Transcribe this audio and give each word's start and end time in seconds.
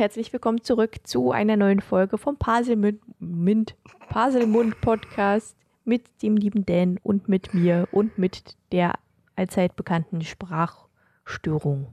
herzlich 0.00 0.32
willkommen 0.32 0.64
zurück 0.64 0.96
zu 1.04 1.30
einer 1.30 1.58
neuen 1.58 1.82
Folge 1.82 2.16
vom 2.16 2.38
Paselmund 2.38 3.02
Mint, 3.18 3.76
Paselmund 4.08 4.80
Podcast 4.80 5.54
mit 5.84 6.22
dem 6.22 6.38
lieben 6.38 6.64
Dan 6.64 6.98
und 7.02 7.28
mit 7.28 7.52
mir 7.52 7.86
und 7.92 8.16
mit 8.16 8.56
der 8.72 8.94
allzeit 9.36 9.76
bekannten 9.76 10.22
Sprachstörung. 10.22 11.88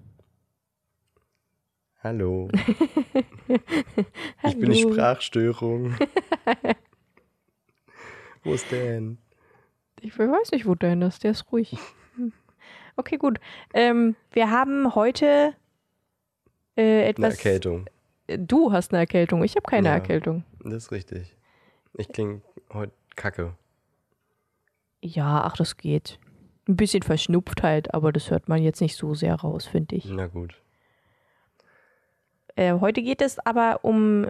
Hallo. 2.01 2.48
ich 4.45 4.57
bin 4.57 4.71
die 4.71 4.84
Sprachstörung. 4.84 5.98
wo 8.45 8.53
ist 8.53 8.71
Dan? 8.71 9.17
Ich 9.99 10.17
weiß 10.17 10.51
nicht, 10.51 10.65
wo 10.65 10.76
Dan 10.76 11.01
ist. 11.01 11.26
Der 11.26 11.31
ist 11.31 11.51
ruhig. 11.51 11.76
Okay, 12.95 13.17
gut. 13.17 13.41
Ähm, 13.73 14.15
wir 14.31 14.49
haben 14.49 14.95
heute 14.95 15.55
äh, 16.77 17.09
etwas. 17.09 17.26
Eine 17.26 17.34
Erkältung. 17.34 17.89
Du 18.27 18.72
hast 18.72 18.91
eine 18.91 18.99
Erkältung. 18.99 19.44
Ich 19.44 19.55
habe 19.55 19.63
keine 19.70 19.88
Ja. 19.88 19.94
Erkältung. 19.95 20.44
Das 20.59 20.73
ist 20.85 20.91
richtig. 20.91 21.35
Ich 21.94 22.09
klinge 22.09 22.41
heute 22.73 22.91
kacke. 23.16 23.54
Ja, 25.02 25.41
ach, 25.44 25.55
das 25.55 25.77
geht. 25.77 26.20
Ein 26.68 26.76
bisschen 26.76 27.04
Verschnupftheit, 27.04 27.93
aber 27.93 28.12
das 28.12 28.29
hört 28.29 28.49
man 28.49 28.62
jetzt 28.62 28.82
nicht 28.82 28.98
so 28.98 29.13
sehr 29.16 29.35
raus, 29.35 29.66
finde 29.66 29.96
ich. 29.96 30.05
Na 30.05 30.27
gut. 30.27 30.62
Äh, 32.55 32.74
heute 32.79 33.01
geht 33.01 33.21
es 33.21 33.40
aber 33.46 33.79
um, 33.84 34.27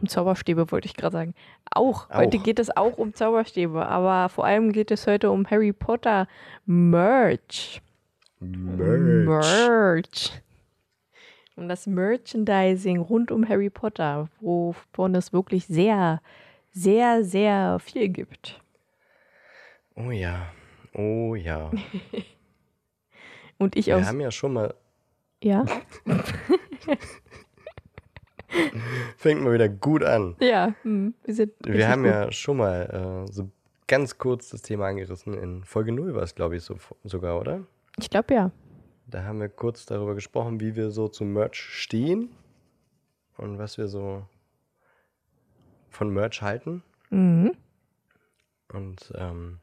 um 0.00 0.08
Zauberstäbe, 0.08 0.70
wollte 0.70 0.86
ich 0.86 0.94
gerade 0.96 1.12
sagen. 1.12 1.34
Auch. 1.70 2.08
Heute 2.08 2.38
Auch. 2.38 2.42
geht 2.42 2.58
es 2.58 2.74
auch 2.74 2.96
um 2.96 3.12
Zauberstäbe, 3.12 3.84
aber 3.86 4.28
vor 4.30 4.46
allem 4.46 4.72
geht 4.72 4.90
es 4.90 5.06
heute 5.06 5.30
um 5.30 5.48
Harry 5.50 5.72
Potter 5.72 6.26
Merch. 6.64 7.82
Merch. 8.38 9.26
Merch. 9.26 10.42
Um 11.60 11.68
das 11.68 11.86
Merchandising 11.86 13.00
rund 13.02 13.30
um 13.30 13.46
Harry 13.46 13.68
Potter, 13.68 14.30
wovon 14.40 15.14
es 15.14 15.34
wirklich 15.34 15.66
sehr, 15.66 16.22
sehr, 16.72 17.22
sehr 17.22 17.78
viel 17.80 18.08
gibt. 18.08 18.62
Oh 19.94 20.10
ja. 20.10 20.46
Oh 20.94 21.34
ja. 21.34 21.70
Und 23.58 23.76
ich 23.76 23.88
Wir 23.88 23.98
aus. 23.98 24.06
haben 24.06 24.20
ja 24.20 24.30
schon 24.30 24.54
mal. 24.54 24.72
Ja? 25.42 25.66
Fängt 29.18 29.42
mal 29.42 29.52
wieder 29.52 29.68
gut 29.68 30.02
an. 30.02 30.36
Ja, 30.40 30.74
hm, 30.80 31.12
wir 31.24 31.34
sind. 31.34 31.52
Wir 31.62 31.90
haben 31.90 32.04
gut. 32.04 32.10
ja 32.10 32.32
schon 32.32 32.56
mal 32.56 33.26
äh, 33.28 33.30
so 33.30 33.50
ganz 33.86 34.16
kurz 34.16 34.48
das 34.48 34.62
Thema 34.62 34.86
angerissen. 34.86 35.34
In 35.34 35.62
Folge 35.64 35.92
0 35.92 36.14
war 36.14 36.22
es, 36.22 36.34
glaube 36.34 36.56
ich, 36.56 36.62
so, 36.62 36.78
sogar, 37.04 37.38
oder? 37.38 37.60
Ich 37.98 38.08
glaube 38.08 38.32
ja. 38.32 38.50
Da 39.10 39.24
haben 39.24 39.40
wir 39.40 39.48
kurz 39.48 39.86
darüber 39.86 40.14
gesprochen, 40.14 40.60
wie 40.60 40.76
wir 40.76 40.90
so 40.90 41.08
zum 41.08 41.32
Merch 41.32 41.56
stehen 41.56 42.30
und 43.36 43.58
was 43.58 43.76
wir 43.76 43.88
so 43.88 44.22
von 45.88 46.10
Merch 46.10 46.42
halten. 46.42 46.82
Mhm. 47.10 47.52
Und 48.72 49.12
ähm, 49.16 49.58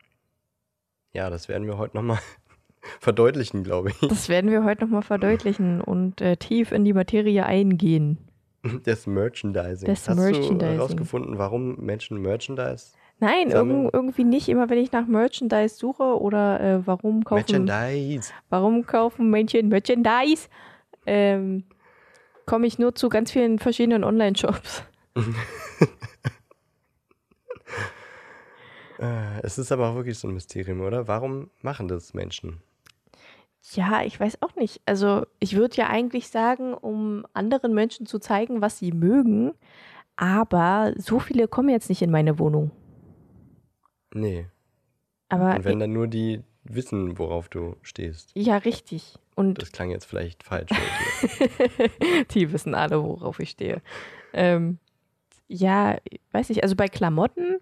ja, 1.14 1.30
das 1.30 1.48
werden 1.48 1.66
wir 1.66 1.78
heute 1.78 1.96
nochmal 1.96 2.20
verdeutlichen, 3.00 3.64
glaube 3.64 3.92
ich. 3.92 4.00
Das 4.10 4.28
werden 4.28 4.52
wir 4.52 4.66
heute 4.66 4.84
nochmal 4.84 5.02
verdeutlichen 5.02 5.80
und 5.80 6.20
äh, 6.20 6.36
tief 6.36 6.72
in 6.72 6.84
die 6.84 6.94
Materie 6.94 7.46
eingehen. 7.46 8.18
Das 8.84 9.08
Merchandising. 9.08 9.88
Das 9.88 10.10
Hast 10.10 10.18
Merchandising. 10.18 10.60
du 10.60 10.66
herausgefunden, 10.66 11.38
warum 11.38 11.78
Menschen 11.78 12.22
Merchandise? 12.22 12.97
Nein, 13.20 13.50
irg 13.50 13.94
irgendwie 13.94 14.24
nicht. 14.24 14.48
Immer 14.48 14.70
wenn 14.70 14.78
ich 14.78 14.92
nach 14.92 15.08
Merchandise 15.08 15.76
suche 15.76 16.20
oder 16.20 16.60
äh, 16.60 16.86
warum 16.86 17.24
kaufen, 17.24 17.66
Merchandise. 17.66 18.32
warum 18.50 18.86
kaufen 18.86 19.30
Menschen 19.30 19.70
Merchandise, 19.70 20.50
ähm, 21.06 21.64
komme 22.46 22.68
ich 22.68 22.78
nur 22.78 22.94
zu 22.94 23.10
ganz 23.10 23.32
vielen 23.32 23.60
verschiedenen 23.60 24.04
Online-Shops. 24.04 24.84
Äh, 29.00 29.42
es 29.44 29.60
ist 29.60 29.72
aber 29.72 29.90
auch 29.90 29.96
wirklich 29.96 30.18
so 30.18 30.28
ein 30.28 30.34
Mysterium, 30.34 30.82
oder? 30.82 31.08
Warum 31.08 31.52
machen 31.62 31.88
das 31.88 32.16
Menschen? 32.16 32.62
Ja, 33.74 34.02
ich 34.04 34.20
weiß 34.20 34.42
auch 34.42 34.56
nicht. 34.56 34.82
Also 34.86 35.26
ich 35.40 35.56
würde 35.56 35.76
ja 35.76 35.88
eigentlich 35.88 36.30
sagen, 36.30 36.74
um 36.74 37.26
anderen 37.34 37.74
Menschen 37.74 38.06
zu 38.06 38.18
zeigen, 38.18 38.62
was 38.62 38.80
sie 38.80 38.92
mögen, 38.92 39.54
aber 40.16 40.94
so 40.98 41.20
viele 41.20 41.48
kommen 41.48 41.70
jetzt 41.70 41.90
nicht 41.90 42.02
in 42.02 42.12
meine 42.12 42.40
Wohnung. 42.40 42.72
Nee. 44.20 44.46
Aber 45.30 45.56
Und 45.56 45.66
wenn 45.66 45.80
dann 45.80 45.94
nur 45.94 46.08
die 46.08 46.42
wissen, 46.64 47.18
worauf 47.18 47.50
du 47.50 47.76
stehst. 47.82 48.32
ja, 48.36 48.58
richtig. 48.58 49.16
Und 49.36 49.62
Das 49.62 49.72
klang 49.72 49.90
jetzt 49.92 50.06
vielleicht 50.06 50.44
falsch. 50.44 50.72
Die 52.32 52.52
wissen 52.52 52.74
alle, 52.76 53.04
worauf 53.04 53.40
ich 53.40 53.52
stehe. 53.52 53.82
Ähm, 54.34 54.80
ja, 55.48 55.98
weiß 56.32 56.50
nicht, 56.50 56.64
also 56.64 56.76
bei 56.76 56.88
Klamotten 56.88 57.60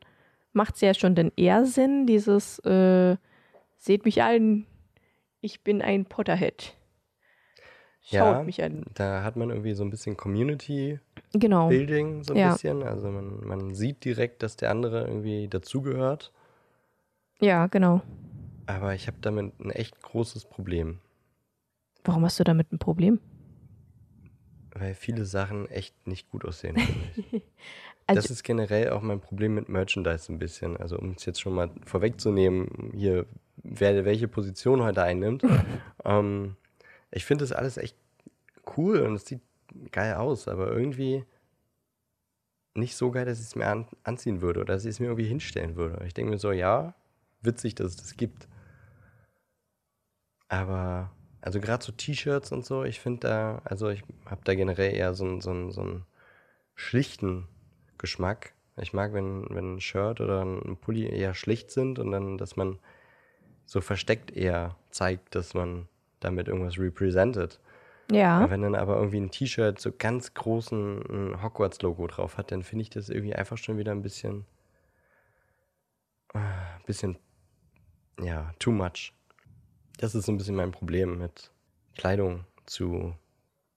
macht 0.54 0.76
es 0.76 0.82
ja 0.82 0.94
schon 0.94 1.16
dann 1.16 1.32
eher 1.36 1.66
Sinn, 1.66 2.08
dieses 2.08 2.60
äh, 2.60 3.18
seht 3.78 4.06
mich 4.06 4.22
an, 4.24 4.66
ich 5.42 5.62
bin 5.64 5.82
ein 5.82 6.06
Potterhead. 6.06 6.76
Schaut 8.02 8.38
Ja. 8.38 8.44
mich 8.44 8.64
an. 8.64 8.86
da 8.94 9.24
hat 9.24 9.36
man 9.36 9.50
irgendwie 9.50 9.74
so 9.74 9.84
ein 9.84 9.90
bisschen 9.90 10.16
Community 10.16 11.00
Genau. 11.34 11.68
Building 11.70 12.24
so 12.24 12.34
ein 12.34 12.38
Ja. 12.40 12.52
bisschen. 12.54 12.84
Also 12.84 13.10
man, 13.10 13.46
man 13.46 13.74
sieht 13.76 14.06
direkt, 14.06 14.44
dass 14.44 14.56
der 14.56 14.72
andere 14.72 15.02
irgendwie 15.08 15.48
dazugehört. 15.48 16.32
Ja, 17.40 17.68
genau. 17.68 18.02
Aber 18.66 18.96
ich 18.96 19.08
habe 19.08 19.18
damit 19.22 19.60
ein 19.60 19.70
echt 19.72 20.02
großes 20.02 20.46
Problem, 20.46 21.00
Warum 22.04 22.24
hast 22.24 22.40
du 22.40 22.44
damit 22.44 22.72
ein 22.72 22.80
Problem? 22.80 23.20
weil 24.78 24.94
viele 24.94 25.26
Sachen 25.26 25.70
echt 25.70 26.06
nicht 26.06 26.30
gut 26.30 26.46
aussehen. 26.46 26.78
finde 26.78 26.94
ich. 27.32 27.42
Also, 28.08 28.22
das 28.22 28.30
ist 28.30 28.44
generell 28.44 28.92
auch 28.92 29.02
mein 29.02 29.20
Problem 29.20 29.56
mit 29.56 29.68
Merchandise 29.68 30.32
ein 30.32 30.38
bisschen. 30.38 30.78
Also 30.78 31.00
um 31.00 31.14
es 31.18 31.26
jetzt 31.26 31.42
schon 31.42 31.56
mal 31.56 31.72
vorwegzunehmen, 31.88 32.92
hier 32.94 33.26
wer 33.64 34.06
welche 34.06 34.28
Position 34.28 34.84
heute 34.84 35.02
einnimmt. 35.02 35.42
ähm, 36.06 36.56
ich 37.10 37.26
finde 37.26 37.44
das 37.46 37.52
alles 37.52 37.78
echt 37.78 37.98
cool 38.78 39.00
und 39.00 39.16
es 39.16 39.26
sieht 39.26 39.42
geil 39.92 40.14
aus, 40.14 40.48
aber 40.48 40.72
irgendwie 40.72 41.26
nicht 42.76 42.96
so 42.96 43.10
geil, 43.10 43.26
dass 43.26 43.40
ich 43.40 43.46
es 43.46 43.56
mir 43.56 43.66
an, 43.66 43.88
anziehen 44.04 44.40
würde 44.42 44.60
oder 44.60 44.76
dass 44.76 44.86
ich 44.86 44.92
es 44.92 45.00
mir 45.00 45.08
irgendwie 45.08 45.28
hinstellen 45.28 45.76
würde. 45.76 46.06
Ich 46.06 46.14
denke 46.14 46.30
mir 46.30 46.38
so, 46.38 46.52
ja, 46.52 46.94
witzig, 47.42 47.76
dass 47.76 47.92
es 47.92 47.98
das 47.98 48.18
gibt. 48.18 48.48
Aber, 50.48 51.12
also 51.42 51.60
gerade 51.60 51.84
so 51.84 51.92
T-Shirts 51.92 52.52
und 52.52 52.66
so, 52.66 52.84
ich 52.84 53.00
finde 53.00 53.28
da, 53.28 53.62
also 53.66 53.90
ich 53.90 54.04
habe 54.26 54.42
da 54.44 54.54
generell 54.56 54.94
eher 54.94 55.14
so 55.14 55.26
einen 55.26 55.42
so 55.42 55.50
einen- 55.52 55.72
so 55.72 55.82
einen 55.82 56.06
schlichten 56.76 57.48
Geschmack. 57.98 58.54
Ich 58.78 58.94
mag, 58.94 59.14
wenn, 59.14 59.46
wenn 59.50 59.76
ein 59.76 59.82
Shirt 59.82 60.20
oder 60.22 60.44
ein 60.44 60.78
Pulli 60.78 61.08
eher 61.08 61.34
schlicht 61.34 61.72
sind 61.72 61.98
und 62.00 62.12
dann, 62.12 62.38
dass 62.38 62.56
man 62.58 62.78
so 63.66 63.82
versteckt 63.82 64.32
eher 64.32 64.76
zeigt, 64.92 65.34
dass 65.34 65.54
man 65.54 65.88
damit 66.20 66.48
irgendwas 66.48 66.78
represented. 66.78 67.60
ja, 68.12 68.48
Wenn 68.50 68.62
dann 68.62 68.76
aber 68.76 68.98
irgendwie 68.98 69.20
ein 69.22 69.32
T-Shirt 69.32 69.80
so 69.80 69.92
ganz 69.98 70.34
großen 70.34 71.42
Hogwarts-Logo 71.42 72.06
drauf 72.08 72.38
hat, 72.38 72.52
dann 72.52 72.64
finde 72.64 72.84
ich 72.84 72.90
das 72.90 73.10
irgendwie 73.10 73.34
einfach 73.36 73.58
schon 73.58 73.78
wieder 73.78 73.92
ein 73.94 74.02
bisschen, 74.04 74.46
ein 76.34 76.84
bisschen, 76.86 77.18
ja, 78.22 78.54
too 78.60 78.72
much. 78.72 79.14
Das 79.98 80.16
ist 80.16 80.26
so 80.26 80.32
ein 80.32 80.38
bisschen 80.38 80.56
mein 80.56 80.72
Problem 80.72 81.18
mit 81.18 81.52
Kleidung 81.96 82.46
zu 82.66 83.16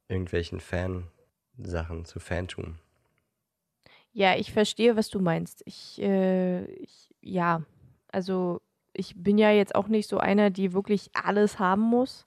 irgendwelchen 0.08 0.60
Fan-Sachen, 0.60 2.04
zu 2.04 2.18
Fantum. 2.18 2.78
ja, 4.12 4.34
ich 4.36 4.52
verstehe, 4.52 4.96
was 4.96 5.10
du 5.10 5.20
meinst. 5.20 5.62
Ich, 5.64 6.00
äh, 6.02 6.64
ich, 6.64 7.14
ja, 7.20 7.62
also 8.08 8.60
ich 8.92 9.14
bin 9.16 9.38
ja 9.38 9.52
jetzt 9.52 9.74
auch 9.76 9.88
nicht 9.88 10.08
so 10.08 10.18
einer, 10.18 10.50
die 10.50 10.72
wirklich 10.72 11.10
alles 11.14 11.58
haben 11.60 11.82
muss. 11.82 12.26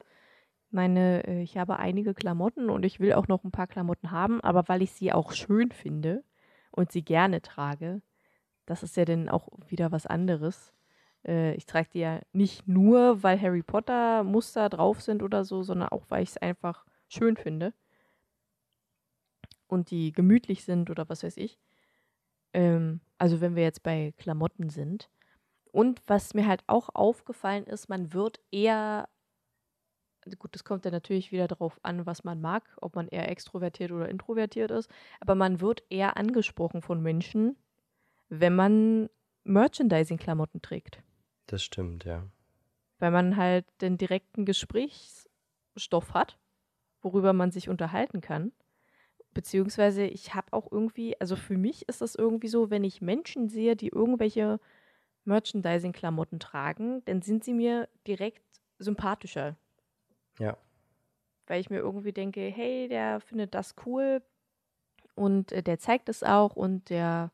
Meine, 0.70 1.28
äh, 1.28 1.42
ich 1.42 1.58
habe 1.58 1.80
einige 1.80 2.14
Klamotten 2.14 2.70
und 2.70 2.86
ich 2.86 3.00
will 3.02 3.14
auch 3.14 3.28
noch 3.28 3.44
ein 3.44 3.52
paar 3.52 3.68
Klamotten 3.68 4.12
haben, 4.12 4.42
aber 4.42 4.70
weil 4.70 4.82
ich 4.82 4.94
sie 4.94 5.12
auch 5.12 5.34
schön 5.34 5.72
finde 5.72 6.24
und 6.72 6.92
sie 6.94 7.04
gerne 7.04 7.42
trage, 7.42 8.02
das 8.66 8.84
ist 8.84 8.96
ja 8.98 9.06
dann 9.06 9.28
auch 9.30 9.50
wieder 9.68 9.92
was 9.92 10.08
anderes. 10.08 10.74
Äh, 11.26 11.54
ich 11.56 11.66
trage 11.66 11.90
die 11.94 12.00
ja 12.00 12.20
nicht 12.34 12.68
nur, 12.68 13.24
weil 13.24 13.40
Harry 13.42 13.64
Potter 13.64 14.24
Muster 14.24 14.70
drauf 14.70 15.02
sind 15.02 15.24
oder 15.24 15.44
so, 15.44 15.64
sondern 15.64 15.90
auch, 15.90 16.06
weil 16.10 16.24
ich 16.24 16.30
es 16.30 16.38
einfach 16.38 16.86
schön 17.08 17.38
finde 17.38 17.74
und 19.68 19.90
die 19.90 20.12
gemütlich 20.12 20.64
sind 20.64 20.90
oder 20.90 21.08
was 21.10 21.24
weiß 21.24 21.38
ich. 21.38 21.58
Ähm, 22.54 23.00
also 23.18 23.42
wenn 23.42 23.56
wir 23.56 23.64
jetzt 23.64 23.84
bei 23.84 24.14
Klamotten 24.18 24.70
sind. 24.70 25.10
Und 25.72 26.02
was 26.08 26.34
mir 26.34 26.48
halt 26.48 26.64
auch 26.68 26.90
aufgefallen 26.94 27.66
ist, 27.66 27.88
man 27.88 28.14
wird 28.14 28.42
eher, 28.52 29.08
gut, 30.38 30.54
das 30.54 30.66
kommt 30.66 30.84
ja 30.84 30.92
natürlich 30.92 31.32
wieder 31.32 31.48
darauf 31.48 31.80
an, 31.84 32.06
was 32.06 32.26
man 32.26 32.42
mag, 32.42 32.64
ob 32.82 32.96
man 32.96 33.08
eher 33.08 33.30
extrovertiert 33.30 33.92
oder 33.94 34.10
introvertiert 34.10 34.70
ist, 34.72 34.92
aber 35.22 35.36
man 35.36 35.62
wird 35.62 35.84
eher 35.90 36.18
angesprochen 36.18 36.82
von 36.82 37.02
Menschen, 37.02 37.56
wenn 38.28 38.54
man 38.56 39.10
Merchandising-Klamotten 39.46 40.62
trägt. 40.62 41.02
Das 41.52 41.64
stimmt, 41.64 42.06
ja. 42.06 42.24
Weil 43.00 43.12
man 43.12 43.36
halt 43.36 43.66
den 43.82 43.98
direkten 43.98 44.46
Gesprächsstoff 44.46 46.14
hat, 46.14 46.40
worüber 47.02 47.34
man 47.34 47.52
sich 47.52 47.68
unterhalten 47.68 48.22
kann. 48.22 48.54
beziehungsweise 49.34 50.06
ich 50.06 50.34
habe 50.36 50.52
auch 50.54 50.72
irgendwie, 50.72 51.20
also 51.20 51.36
für 51.36 51.58
mich 51.58 51.88
ist 51.88 52.02
das 52.02 52.16
irgendwie 52.16 52.48
so, 52.50 52.70
wenn 52.70 52.84
ich 52.84 53.02
Menschen 53.02 53.50
sehe, 53.50 53.76
die 53.76 53.88
irgendwelche 53.90 54.60
Merchandising-Klamotten 55.26 56.40
tragen, 56.40 57.04
dann 57.06 57.22
sind 57.22 57.44
sie 57.44 57.54
mir 57.54 57.88
direkt 58.08 58.44
sympathischer. 58.80 59.56
Ja. 60.40 60.58
Weil 61.48 61.62
ich 61.62 61.70
mir 61.70 61.80
irgendwie 61.80 62.14
denke, 62.14 62.42
hey, 62.42 62.88
der 62.88 63.20
findet 63.22 63.54
das 63.56 63.76
cool 63.86 64.22
und 65.16 65.52
äh, 65.52 65.64
der 65.64 65.80
zeigt 65.80 66.10
es 66.10 66.24
auch 66.24 66.56
und 66.56 66.90
der 66.90 67.32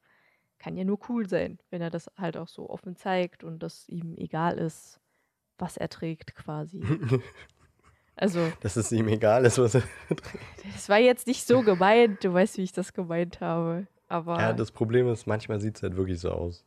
kann 0.60 0.76
ja 0.78 0.84
nur 0.84 1.00
cool 1.10 1.28
sein, 1.28 1.60
wenn 1.70 1.82
er 1.82 1.90
das 1.90 2.12
halt 2.18 2.38
auch 2.38 2.48
so 2.48 2.70
offen 2.70 2.96
zeigt 2.96 3.44
und 3.44 3.60
das 3.60 3.88
ihm 3.90 4.16
egal 4.18 4.58
ist, 4.58 5.00
was 5.58 5.78
er 5.78 5.90
trägt 5.90 6.36
quasi. 6.36 6.84
Also. 8.16 8.52
Dass 8.62 8.76
es 8.76 8.92
ihm 8.92 9.08
egal 9.08 9.46
ist, 9.46 9.58
was 9.58 9.76
er 9.76 9.82
trägt. 10.08 10.44
Das 10.74 10.90
war 10.90 11.00
jetzt 11.00 11.28
nicht 11.28 11.46
so 11.46 11.62
gemeint, 11.62 12.24
du 12.24 12.34
weißt, 12.34 12.58
wie 12.58 12.64
ich 12.64 12.74
das 12.74 12.94
gemeint 12.94 13.42
habe. 13.42 13.88
Aber. 14.08 14.40
Ja, 14.40 14.54
das 14.54 14.72
Problem 14.72 15.08
ist, 15.10 15.28
manchmal 15.28 15.60
sieht 15.60 15.78
es 15.78 15.84
halt 15.84 15.96
wirklich 15.98 16.20
so 16.20 16.32
aus. 16.32 16.66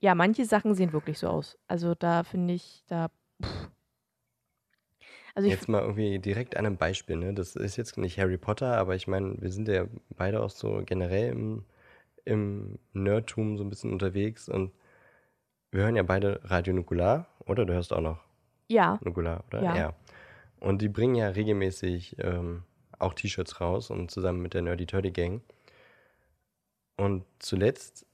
Ja, 0.00 0.14
manche 0.14 0.46
Sachen 0.46 0.74
sehen 0.74 0.92
wirklich 0.92 1.18
so 1.18 1.28
aus. 1.28 1.58
Also 1.68 1.94
da 1.94 2.22
finde 2.22 2.54
ich, 2.54 2.84
da. 2.86 3.10
Pff. 3.42 3.70
Also 5.34 5.48
jetzt 5.48 5.68
mal 5.68 5.82
irgendwie 5.82 6.18
direkt 6.18 6.56
an 6.56 6.66
einem 6.66 6.76
Beispiel, 6.76 7.16
ne? 7.16 7.32
Das 7.32 7.54
ist 7.54 7.76
jetzt 7.76 7.96
nicht 7.96 8.18
Harry 8.18 8.36
Potter, 8.36 8.76
aber 8.76 8.96
ich 8.96 9.06
meine, 9.06 9.40
wir 9.40 9.50
sind 9.50 9.68
ja 9.68 9.86
beide 10.16 10.42
auch 10.42 10.50
so 10.50 10.82
generell 10.84 11.30
im, 11.30 11.64
im 12.24 12.78
Nerdtum 12.92 13.56
so 13.58 13.64
ein 13.64 13.70
bisschen 13.70 13.92
unterwegs 13.92 14.48
und 14.48 14.72
wir 15.70 15.82
hören 15.82 15.96
ja 15.96 16.02
beide 16.02 16.40
Radio 16.44 16.74
Nukular, 16.74 17.26
oder? 17.46 17.64
Du 17.64 17.72
hörst 17.72 17.92
auch 17.92 18.00
noch 18.00 18.20
ja. 18.68 18.98
Nukular, 19.02 19.44
oder? 19.48 19.62
Ja. 19.62 19.76
ja. 19.76 19.94
Und 20.58 20.82
die 20.82 20.88
bringen 20.88 21.14
ja 21.14 21.28
regelmäßig 21.28 22.16
ähm, 22.18 22.64
auch 22.98 23.14
T-Shirts 23.14 23.60
raus 23.60 23.90
und 23.90 24.10
zusammen 24.10 24.42
mit 24.42 24.54
der 24.54 24.62
Nerdy 24.62 24.86
Turdy 24.86 25.10
Gang. 25.10 25.42
Und 26.96 27.24
zuletzt 27.38 28.06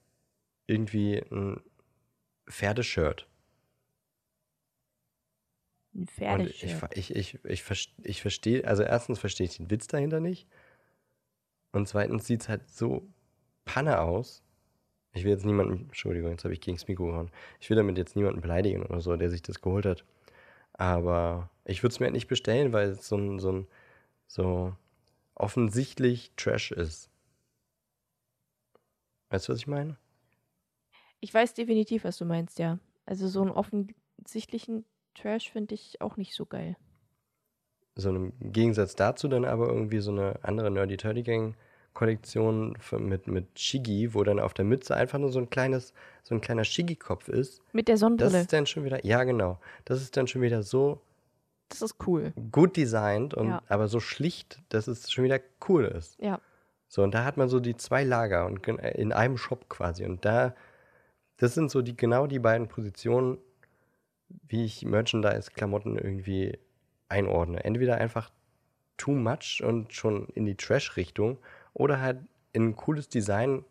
irgendwie 0.67 1.23
ein 1.31 1.61
Pferdeshirt. 2.49 3.27
Ein 5.95 6.07
Pferdeshirt. 6.07 6.83
Und 6.83 6.97
ich, 6.97 7.11
ich, 7.17 7.35
ich, 7.45 7.71
ich, 7.71 7.95
ich 8.03 8.23
verstehe, 8.23 8.67
also 8.67 8.83
erstens 8.83 9.19
verstehe 9.19 9.47
ich 9.47 9.57
den 9.57 9.71
Witz 9.71 9.89
dahinter 9.89 10.21
nicht. 10.21 10.47
Und 11.73 11.89
zweitens 11.89 12.27
sieht 12.27 12.43
es 12.43 12.49
halt 12.49 12.69
so 12.71 13.07
Panne 13.67 14.01
aus. 14.01 14.43
Ich 15.13 15.25
will 15.25 15.33
jetzt 15.33 15.45
niemanden, 15.45 15.87
Entschuldigung, 15.87 16.31
jetzt 16.31 16.45
habe 16.45 16.55
ich 16.55 16.61
gegen 16.63 16.79
das 16.79 16.89
Mikro 16.89 17.07
gehauen. 17.07 17.31
Ich 17.61 17.69
will 17.69 17.77
damit 17.77 17.99
jetzt 17.99 18.17
niemanden 18.17 18.41
beleidigen 18.41 18.83
oder 18.83 19.01
so, 19.01 19.15
der 19.17 19.29
sich 19.29 19.43
das 19.43 19.61
geholt 19.61 19.85
hat. 19.85 20.05
Aber 20.73 21.51
ich 21.65 21.83
würde 21.83 21.93
es 21.93 22.01
mir 22.01 22.07
halt 22.07 22.15
nicht 22.15 22.29
bestellen, 22.29 22.73
weil 22.73 22.91
es 22.91 23.09
so 23.09 23.17
ein, 23.17 23.39
so 23.39 23.53
ein 23.53 23.67
so 24.27 24.75
offensichtlich 25.35 26.33
Trash 26.37 26.73
ist. 26.73 27.11
Weißt 29.31 29.49
du, 29.49 29.53
was 29.53 29.59
ich 29.59 29.67
meine? 29.67 29.97
Ich 31.21 31.33
weiß 31.33 31.55
definitiv, 31.55 32.05
was 32.05 32.19
du 32.19 32.25
meinst, 32.25 32.59
ja. 32.59 32.79
Also 33.07 33.29
so 33.29 33.43
einen 33.43 33.51
offensichtlichen 33.51 34.85
Trash 35.15 35.51
finde 35.51 35.75
ich 35.75 36.01
auch 36.01 36.17
nicht 36.17 36.35
so 36.35 36.47
geil. 36.47 36.77
So 37.95 38.11
im 38.11 38.33
Gegensatz 38.41 38.95
dazu 38.95 39.29
dann 39.29 39.47
aber 39.47 39.69
irgendwie 39.69 40.01
so 40.01 40.11
eine 40.11 40.39
andere 40.43 40.71
Nerdy 40.71 40.99
Turdy 40.99 41.23
Gang 41.23 41.57
Kollektion 41.97 42.77
mit, 42.99 43.27
mit 43.27 43.59
Shigi, 43.59 44.13
wo 44.15 44.23
dann 44.23 44.39
auf 44.39 44.53
der 44.55 44.65
Mütze 44.67 44.95
einfach 44.95 45.19
nur 45.19 45.31
so 45.33 45.39
ein 45.41 45.49
kleines, 45.51 45.95
so 46.23 46.35
ein 46.35 46.41
kleiner 46.43 46.63
Shigi-Kopf 46.65 47.29
ist. 47.29 47.63
Mit 47.73 47.89
der 47.89 47.97
Sonnenbrille. 47.97 48.31
Das 48.33 48.41
ist 48.43 48.53
dann 48.53 48.67
schon 48.67 48.85
wieder, 48.85 49.05
ja 49.05 49.25
genau, 49.25 49.59
das 49.87 50.03
ist 50.03 50.17
dann 50.17 50.27
schon 50.29 50.43
wieder 50.43 50.63
so 50.63 51.01
das 51.69 51.83
ist 51.83 51.97
cool. 52.07 52.33
Gut 52.53 52.77
designt 52.77 53.35
und 53.35 53.49
Ja. 53.49 53.63
aber 53.69 53.89
so 53.89 53.99
schlicht, 53.99 54.61
dass 54.69 54.87
es 54.87 55.11
schon 55.11 55.25
wieder 55.25 55.41
cool 55.69 55.85
ist. 55.87 56.17
Ja. 56.21 56.39
So, 56.87 57.03
und 57.03 57.13
da 57.13 57.25
hat 57.25 57.37
man 57.39 57.49
so 57.49 57.59
die 57.59 57.77
zwei 57.77 58.05
Lager 58.05 58.47
und 58.47 58.63
gen- 58.63 58.79
in 58.79 59.13
einem 59.13 59.37
Shop 59.37 59.69
quasi. 59.69 60.05
Und 60.05 60.25
da, 60.25 60.55
das 61.39 61.55
sind 61.55 61.73
so 61.73 61.83
die 61.83 61.97
genau 61.97 62.29
die 62.29 62.39
beiden 62.39 62.69
Positionen, 62.69 63.39
wie 64.47 64.65
ich 64.65 64.85
Merchandise-Klamotten 64.85 65.97
irgendwie 65.99 66.57
einordne. 67.09 67.65
Entweder 67.65 67.97
einfach 67.97 68.31
too 68.97 69.13
much 69.13 69.61
und 69.65 69.93
schon 69.93 70.29
in 70.35 70.45
die 70.45 70.55
Trash-Richtung 70.57 71.39
oder 71.77 72.01
halt 72.01 72.21
in 72.55 72.69
ein 72.69 72.77
cooles 72.77 73.09
Design 73.11 73.63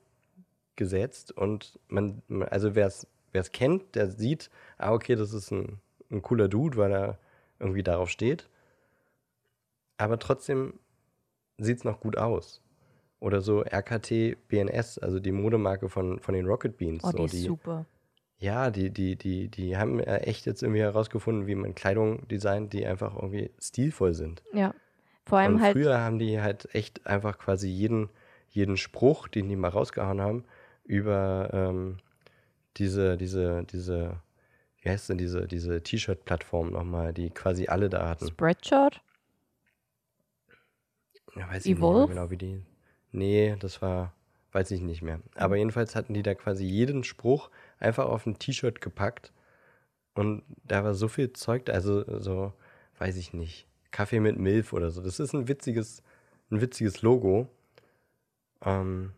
gesetzt 0.75 1.31
und 1.31 1.79
man, 1.87 2.21
also 2.51 2.75
wer 2.75 2.85
es 2.85 3.51
kennt, 3.51 3.95
der 3.95 4.11
sieht, 4.11 4.51
ah, 4.77 4.93
okay, 4.93 5.15
das 5.15 5.33
ist 5.33 5.51
ein, 5.51 5.79
ein 6.11 6.21
cooler 6.21 6.47
Dude, 6.47 6.77
weil 6.77 6.91
er 6.91 7.19
irgendwie 7.59 7.81
darauf 7.81 8.11
steht. 8.11 8.47
Aber 9.97 10.19
trotzdem 10.19 10.79
sieht 11.57 11.77
es 11.77 11.83
noch 11.83 11.99
gut 11.99 12.15
aus. 12.15 12.61
Oder 13.19 13.41
so 13.41 13.61
RKT 13.63 14.37
BNS, 14.49 14.99
also 14.99 15.19
die 15.19 15.31
Modemarke 15.31 15.89
von, 15.89 16.19
von 16.19 16.35
den 16.35 16.45
Rocket 16.45 16.77
Beans. 16.77 17.03
Oh, 17.03 17.11
die 17.11 17.17
so, 17.17 17.23
ist 17.23 17.43
super. 17.43 17.87
ja, 18.37 18.69
die, 18.69 18.91
die, 18.91 19.15
die, 19.15 19.47
die 19.47 19.77
haben 19.77 19.99
echt 19.99 20.45
jetzt 20.45 20.61
irgendwie 20.61 20.81
herausgefunden, 20.81 21.47
wie 21.47 21.55
man 21.55 21.73
Kleidung 21.73 22.27
designt, 22.27 22.73
die 22.73 22.85
einfach 22.85 23.15
irgendwie 23.15 23.49
stilvoll 23.59 24.13
sind. 24.13 24.43
Ja. 24.53 24.75
Vor 25.25 25.39
allem 25.39 25.55
Und 25.55 25.61
halt. 25.61 25.73
früher 25.73 25.99
haben 25.99 26.19
die 26.19 26.39
halt 26.41 26.73
echt 26.73 27.05
einfach 27.07 27.37
quasi 27.37 27.67
jeden, 27.67 28.09
jeden 28.49 28.77
Spruch, 28.77 29.27
den 29.27 29.49
die 29.49 29.55
mal 29.55 29.69
rausgehauen 29.69 30.21
haben, 30.21 30.45
über 30.83 31.49
ähm, 31.53 31.97
diese, 32.77 33.17
diese, 33.17 33.63
diese, 33.65 34.21
wie 34.81 34.89
heißt 34.89 35.09
denn 35.09 35.17
diese, 35.17 35.47
diese 35.47 35.81
T-Shirt-Plattform 35.81 36.71
nochmal, 36.71 37.13
die 37.13 37.29
quasi 37.31 37.67
alle 37.67 37.89
da 37.89 38.07
hatten. 38.09 38.27
Spreadshirt? 38.27 39.01
Ja, 41.35 41.49
weiß 41.49 41.67
ich 41.69 41.77
nicht 41.77 41.77
Evolve? 41.79 42.07
mehr 42.07 42.15
genau, 42.15 42.29
wie 42.31 42.37
die. 42.37 42.61
Nee, 43.11 43.55
das 43.59 43.81
war, 43.81 44.13
weiß 44.51 44.71
ich 44.71 44.81
nicht 44.81 45.01
mehr. 45.01 45.19
Aber 45.35 45.57
jedenfalls 45.57 45.95
hatten 45.95 46.13
die 46.13 46.23
da 46.23 46.33
quasi 46.35 46.65
jeden 46.65 47.03
Spruch 47.03 47.49
einfach 47.79 48.05
auf 48.05 48.25
ein 48.25 48.39
T-Shirt 48.39 48.81
gepackt. 48.81 49.31
Und 50.15 50.43
da 50.65 50.83
war 50.83 50.93
so 50.95 51.07
viel 51.07 51.33
Zeug, 51.33 51.69
also 51.69 52.19
so, 52.21 52.53
weiß 52.99 53.17
ich 53.17 53.33
nicht, 53.33 53.67
Kaffee 53.95 54.19
mit 54.19 54.37
Milf 54.37 54.73
oder 54.73 54.91
so. 54.91 55.01
Das 55.01 55.21
ist 55.21 55.33
ein 55.33 55.47
witziges, 55.47 56.03
ein 56.51 56.59
witziges 56.59 57.01
Logo. 57.01 57.47
Ähm, 58.61 59.13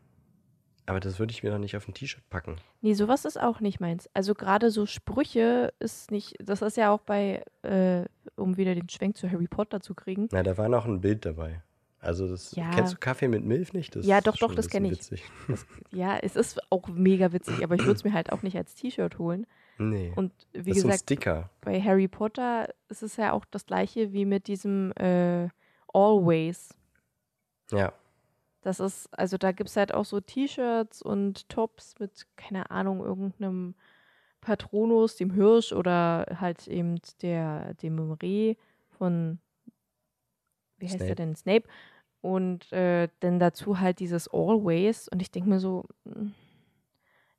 aber 0.85 0.99
das 0.99 1.17
würde 1.17 1.31
ich 1.31 1.41
mir 1.41 1.49
doch 1.49 1.57
nicht 1.57 1.75
auf 1.75 1.87
ein 1.87 1.95
T-Shirt 1.95 2.23
packen. 2.29 2.57
Nee, 2.81 2.93
sowas 2.93 3.25
ist 3.25 3.41
auch 3.41 3.59
nicht 3.59 3.79
meins. 3.79 4.07
Also 4.13 4.35
gerade 4.35 4.69
so 4.69 4.85
Sprüche 4.85 5.73
ist 5.79 6.11
nicht, 6.11 6.35
das 6.39 6.61
ist 6.61 6.77
ja 6.77 6.91
auch 6.91 7.01
bei, 7.01 7.43
äh, 7.63 8.05
um 8.35 8.55
wieder 8.57 8.75
den 8.75 8.87
Schwenk 8.87 9.17
zu 9.17 9.29
Harry 9.31 9.47
Potter 9.47 9.81
zu 9.81 9.95
kriegen. 9.95 10.29
Na, 10.31 10.43
da 10.43 10.57
war 10.59 10.69
noch 10.69 10.85
ein 10.85 11.01
Bild 11.01 11.25
dabei. 11.25 11.63
Also 11.99 12.27
das, 12.27 12.55
Ja. 12.55 12.69
kennst 12.69 12.93
du 12.93 12.97
Kaffee 12.99 13.27
mit 13.27 13.43
Milf 13.43 13.73
nicht? 13.73 13.95
Das 13.95 14.05
Ja, 14.05 14.21
doch, 14.21 14.37
doch, 14.37 14.53
das 14.53 14.69
kenn 14.69 14.83
bisschen 14.87 15.17
ich. 15.17 15.23
Witzig. 15.47 15.65
Ja, 15.91 16.17
es 16.19 16.35
ist 16.35 16.61
auch 16.71 16.87
mega 16.87 17.33
witzig, 17.33 17.63
aber 17.63 17.73
ich 17.73 17.81
würde 17.81 17.93
es 17.93 18.03
mir 18.03 18.13
halt 18.13 18.31
auch 18.31 18.43
nicht 18.43 18.55
als 18.55 18.75
T-Shirt 18.75 19.17
holen. 19.17 19.47
Nee, 19.79 20.11
Und 20.15 20.31
wie 20.53 20.71
das 20.71 20.81
gesagt, 20.83 20.99
Sticker. 21.01 21.49
bei 21.61 21.79
Harry 21.81 22.07
Potter 22.07 22.73
ist 22.89 23.03
es 23.03 23.17
ja 23.17 23.31
auch 23.31 23.45
das 23.45 23.65
gleiche 23.65 24.11
wie 24.11 24.25
mit 24.25 24.47
diesem 24.47 24.91
äh, 24.93 25.49
Always. 25.93 26.69
Ja. 27.71 27.93
Das 28.61 28.79
ist, 28.79 29.07
also 29.17 29.37
da 29.37 29.51
gibt 29.51 29.69
es 29.69 29.77
halt 29.77 29.93
auch 29.93 30.05
so 30.05 30.19
T-Shirts 30.19 31.01
und 31.01 31.47
Tops 31.47 31.95
mit, 31.99 32.27
keine 32.35 32.71
Ahnung, 32.71 33.01
irgendeinem 33.01 33.75
Patronus, 34.41 35.15
dem 35.15 35.31
Hirsch 35.31 35.73
oder 35.73 36.25
halt 36.39 36.67
eben 36.67 36.99
der, 37.21 37.73
dem 37.75 38.11
Reh 38.13 38.55
von, 38.97 39.39
wie 40.77 40.87
heißt 40.87 40.99
der 40.99 41.15
denn? 41.15 41.35
Snape. 41.35 41.67
Und 42.21 42.71
äh, 42.73 43.09
dann 43.19 43.39
dazu 43.39 43.79
halt 43.79 43.99
dieses 43.99 44.27
Always. 44.27 45.07
Und 45.07 45.21
ich 45.21 45.31
denke 45.31 45.49
mir 45.49 45.59
so, 45.59 45.85
mm, 46.05 46.31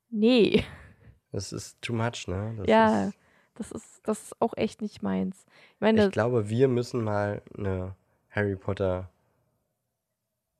nee, 0.09 0.63
Das 1.31 1.51
ist 1.53 1.81
too 1.81 1.93
much, 1.93 2.27
ne? 2.27 2.55
Das 2.57 2.67
ja, 2.67 3.07
Ist, 3.07 3.17
das 3.55 3.71
ist, 3.71 3.99
das 4.03 4.23
ist 4.23 4.41
auch 4.41 4.55
echt 4.57 4.81
nicht 4.81 5.01
meins. 5.03 5.45
Ich 5.75 5.81
meine, 5.81 6.05
ich 6.05 6.11
glaube, 6.11 6.49
wir 6.49 6.67
müssen 6.67 7.03
mal 7.03 7.41
eine 7.57 7.95
Harry 8.31 8.55
Potter 8.55 9.09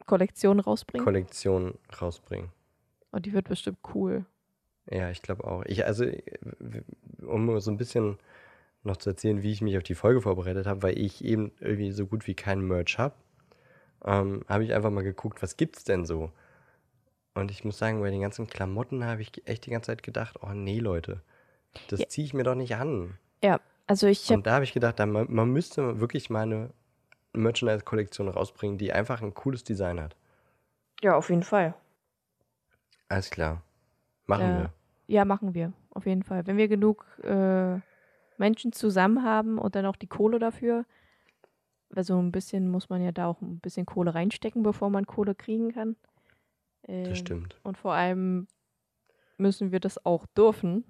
Kollektion 0.05 0.59
rausbringen. 0.59 1.05
Kollektion 1.05 1.77
rausbringen. 2.01 2.49
Und 3.11 3.25
die 3.25 3.33
wird 3.33 3.47
bestimmt 3.47 3.79
cool. 3.93 4.25
Ja, 4.89 5.09
ich 5.11 5.21
glaube 5.21 5.43
auch. 5.43 5.63
Ich, 5.65 5.85
also, 5.85 6.05
w- 6.05 6.81
um 7.25 7.59
so 7.59 7.71
ein 7.71 7.77
bisschen 7.77 8.17
noch 8.83 8.97
zu 8.97 9.09
erzählen, 9.11 9.43
wie 9.43 9.51
ich 9.51 9.61
mich 9.61 9.77
auf 9.77 9.83
die 9.83 9.95
Folge 9.95 10.21
vorbereitet 10.21 10.65
habe, 10.65 10.83
weil 10.83 10.97
ich 10.97 11.23
eben 11.23 11.51
irgendwie 11.59 11.91
so 11.91 12.05
gut 12.07 12.27
wie 12.27 12.33
keinen 12.33 12.67
Merch 12.67 12.97
habe, 12.97 13.15
ähm, 14.05 14.43
habe 14.47 14.63
ich 14.63 14.73
einfach 14.73 14.91
mal 14.91 15.03
geguckt, 15.03 15.41
was 15.41 15.57
gibt's 15.57 15.83
denn 15.83 16.05
so? 16.05 16.31
Und 17.36 17.51
ich 17.51 17.63
muss 17.63 17.77
sagen, 17.77 18.01
bei 18.01 18.09
den 18.09 18.21
ganzen 18.21 18.48
Klamotten 18.48 19.05
habe 19.05 19.21
ich 19.21 19.48
echt 19.48 19.65
die 19.65 19.69
ganze 19.71 19.88
Zeit 19.88 20.03
gedacht, 20.03 20.38
oh 20.41 20.51
nee, 20.53 20.79
Leute, 20.79 21.21
das 21.88 22.00
Ja. 22.01 22.07
ziehe 22.07 22.25
ich 22.25 22.33
mir 22.33 22.43
doch 22.43 22.55
nicht 22.55 22.75
an. 22.75 23.17
Ja, 23.43 23.59
also 23.88 24.07
ich 24.07 24.29
Und 24.31 24.45
da 24.48 24.55
habe 24.55 24.63
ich 24.65 24.74
gedacht, 24.74 25.00
da, 25.00 25.05
man, 25.05 25.27
man 25.29 25.50
müsste 25.51 26.00
wirklich 26.00 26.29
mal 26.29 26.41
eine 26.43 26.71
Merchandise-Kollektion 27.33 28.27
rausbringen, 28.27 28.77
die 28.77 28.91
einfach 28.91 29.21
ein 29.21 29.33
cooles 29.33 29.63
Design 29.63 30.01
hat. 30.01 30.15
ja 31.01 31.15
auf 31.15 31.29
jeden 31.29 31.43
Fall. 31.43 31.75
Alles 33.07 33.29
klar. 33.29 33.62
Machen 34.25 34.50
Ja. 34.50 34.57
wir. 34.57 34.69
Ja, 35.07 35.25
machen 35.25 35.53
wir. 35.53 35.74
Auf 35.91 36.05
jeden 36.05 36.24
Fall. 36.24 36.45
Wenn 36.45 36.57
wir 36.57 36.67
genug 36.67 37.05
äh, 37.24 37.79
Menschen 38.38 38.71
zusammen 38.74 39.24
haben 39.24 39.57
und 39.57 39.75
dann 39.75 39.86
auch 39.86 39.95
die 39.95 40.07
Kohle 40.07 40.38
dafür, 40.39 40.86
weil 41.89 42.03
so 42.03 42.19
ein 42.21 42.31
bisschen 42.31 42.69
muss 42.69 42.89
man 42.89 43.03
ja 43.03 43.12
da 43.12 43.25
auch 43.27 43.41
ein 43.41 43.59
bisschen 43.59 43.86
Kohle 43.88 44.13
reinstecken, 44.13 44.62
bevor 44.62 44.89
man 44.91 45.07
Kohle 45.07 45.33
kriegen 45.33 45.71
kann. 45.74 45.95
Ähm, 46.88 47.03
Das 47.05 47.17
stimmt. 47.19 47.59
Und 47.63 47.77
vor 47.77 47.93
allem 47.93 48.48
müssen 49.38 49.71
wir 49.71 49.79
das 49.79 50.03
auch 50.05 50.25
dürfen. 50.27 50.83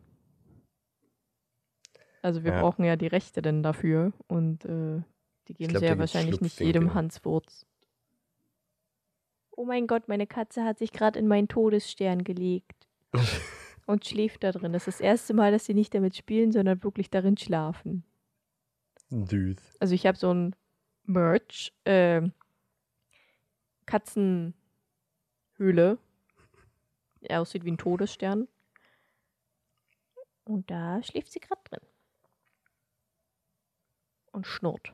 Also 2.22 2.44
wir 2.44 2.52
Ja. 2.52 2.62
brauchen 2.62 2.84
ja 2.84 2.96
die 2.96 3.08
Rechte 3.08 3.42
denn 3.42 3.64
dafür 3.64 4.12
und 4.28 4.66
äh, 4.66 5.02
die 5.48 5.54
geben 5.54 5.70
glaub, 5.70 5.80
sie 5.82 5.86
ja 5.88 5.98
wahrscheinlich 5.98 6.42
nicht 6.42 6.60
jedem 6.60 6.94
Hans 6.94 7.24
Wurz. 7.24 7.66
Oh 9.52 9.66
mein 9.66 9.88
Gott, 9.88 10.08
meine 10.08 10.28
Katze 10.28 10.64
hat 10.64 10.80
sich 10.80 10.92
gerade 10.92 11.20
in 11.20 11.28
meinen 11.28 11.48
Todesstern 11.48 12.24
gelegt 12.24 12.88
und 13.86 14.06
schläft 14.06 14.44
da 14.44 14.52
drin. 14.52 14.74
Das 14.74 14.88
ist 14.88 15.00
das 15.00 15.02
erste 15.02 15.34
Mal, 15.34 15.52
dass 15.52 15.66
sie 15.66 15.74
nicht 15.74 15.94
damit 15.94 16.16
spielen, 16.16 16.52
sondern 16.52 16.84
wirklich 16.84 17.10
darin 17.10 17.38
schlafen. 17.38 18.04
Süß. 19.10 19.78
Also 19.80 19.96
ich 19.96 20.06
habe 20.06 20.18
so 20.18 20.34
ein 20.34 20.56
Merch, 21.04 21.74
äh, 21.86 22.22
Katzenhöhle. 25.60 25.98
Er 27.22 27.42
aussieht 27.42 27.66
wie 27.66 27.72
ein 27.72 27.78
Todesstern. 27.78 28.48
Und 30.46 30.72
da 30.72 31.04
schläft 31.04 31.32
sie 31.32 31.40
gerade 31.40 31.62
drin. 31.66 31.82
Und 34.32 34.48
schnurrt. 34.48 34.94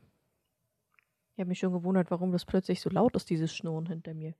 Ich 1.34 1.40
habe 1.40 1.50
mich 1.50 1.60
schon 1.60 1.74
gewundert, 1.74 2.12
warum 2.12 2.32
das 2.32 2.46
plötzlich 2.46 2.82
so 2.82 2.90
laut 2.90 3.16
ist, 3.16 3.30
dieses 3.30 3.56
Schnurren 3.56 3.86
hinter 3.86 4.14
mir. 4.14 4.34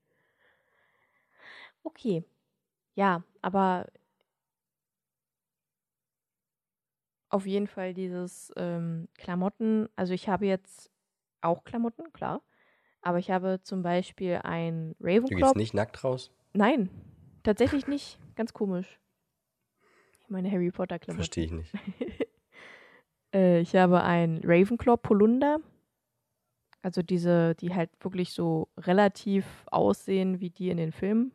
Okay. 1.84 2.24
Ja, 2.96 3.24
aber 3.42 3.88
auf 7.30 7.46
jeden 7.46 7.68
Fall 7.68 7.94
dieses 7.94 8.52
ähm, 8.56 9.08
Klamotten. 9.16 9.90
Also 9.96 10.14
ich 10.14 10.28
habe 10.28 10.46
jetzt 10.46 10.90
auch 11.42 11.64
Klamotten, 11.64 12.12
klar. 12.14 12.42
Aber 13.06 13.20
ich 13.20 13.30
habe 13.30 13.60
zum 13.62 13.84
Beispiel 13.84 14.40
ein 14.44 14.96
Du 15.00 15.06
Ravenclaw. 15.06 15.40
gehst 15.42 15.56
nicht 15.56 15.74
nackt 15.76 16.04
raus? 16.04 16.32
Nein, 16.54 16.90
tatsächlich 17.44 17.86
nicht. 17.86 18.20
Ganz 18.36 18.52
komisch. 18.52 19.00
Meine 20.28 20.50
Harry 20.50 20.72
Potter 20.72 20.98
Klamotten. 20.98 21.20
Verstehe 21.24 21.46
ich 21.46 21.52
nicht. 21.52 21.72
Äh, 23.34 23.60
ich 23.60 23.76
habe 23.76 24.02
ein 24.02 24.40
Ravenclaw 24.46 24.96
Polunder. 24.96 25.58
Also 26.82 27.02
diese, 27.02 27.54
die 27.56 27.74
halt 27.76 27.90
wirklich 28.00 28.32
so 28.32 28.70
relativ 28.78 29.46
aussehen 29.66 30.40
wie 30.40 30.52
die 30.52 30.70
in 30.70 30.78
den 30.78 30.94
Filmen. 30.94 31.34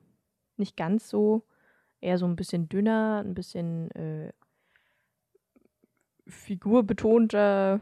Nicht 0.57 0.79
ganz 0.79 1.11
so. 1.11 1.43
Eher 2.00 2.17
so 2.17 2.25
ein 2.25 2.37
bisschen 2.37 2.71
dünner, 2.71 3.23
ein 3.23 3.35
bisschen 3.35 3.91
äh, 3.91 4.33
figurbetonter 6.27 7.81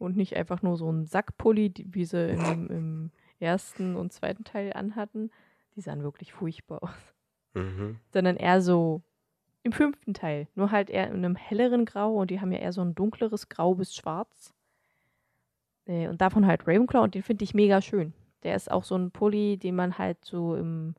und 0.00 0.16
nicht 0.16 0.36
einfach 0.36 0.62
nur 0.62 0.76
so 0.76 0.90
ein 0.90 1.06
Sackpulli, 1.06 1.70
die, 1.70 1.94
wie 1.94 2.04
sie 2.04 2.30
im, 2.30 2.70
im 2.70 3.10
ersten 3.38 3.96
und 3.96 4.12
zweiten 4.12 4.44
Teil 4.44 4.72
anhatten. 4.72 5.30
Die 5.76 5.80
sahen 5.80 6.02
wirklich 6.02 6.32
furchtbar 6.32 6.82
aus 6.82 7.14
Mhm. 7.54 7.98
sondern 8.12 8.36
eher 8.36 8.62
so 8.62 9.02
im 9.64 9.72
fünften 9.72 10.14
Teil. 10.14 10.46
Nur 10.54 10.70
halt 10.70 10.88
eher 10.88 11.08
in 11.08 11.16
einem 11.16 11.34
helleren 11.34 11.84
Grau 11.84 12.14
und 12.14 12.30
die 12.30 12.40
haben 12.40 12.52
ja 12.52 12.58
eher 12.60 12.72
so 12.72 12.80
ein 12.80 12.94
dunkleres 12.94 13.48
Grau 13.48 13.74
bis 13.74 13.94
Schwarz. 13.94 14.54
Äh, 15.86 16.08
und 16.08 16.20
davon 16.20 16.46
halt 16.46 16.66
Ravenclaw 16.66 17.02
und 17.02 17.14
den 17.14 17.22
finde 17.22 17.42
ich 17.44 17.52
mega 17.52 17.82
schön. 17.82 18.14
Der 18.44 18.54
ist 18.54 18.70
auch 18.70 18.84
so 18.84 18.96
ein 18.96 19.10
Pulli, 19.10 19.58
den 19.58 19.74
man 19.74 19.98
halt 19.98 20.24
so 20.24 20.54
im 20.54 20.94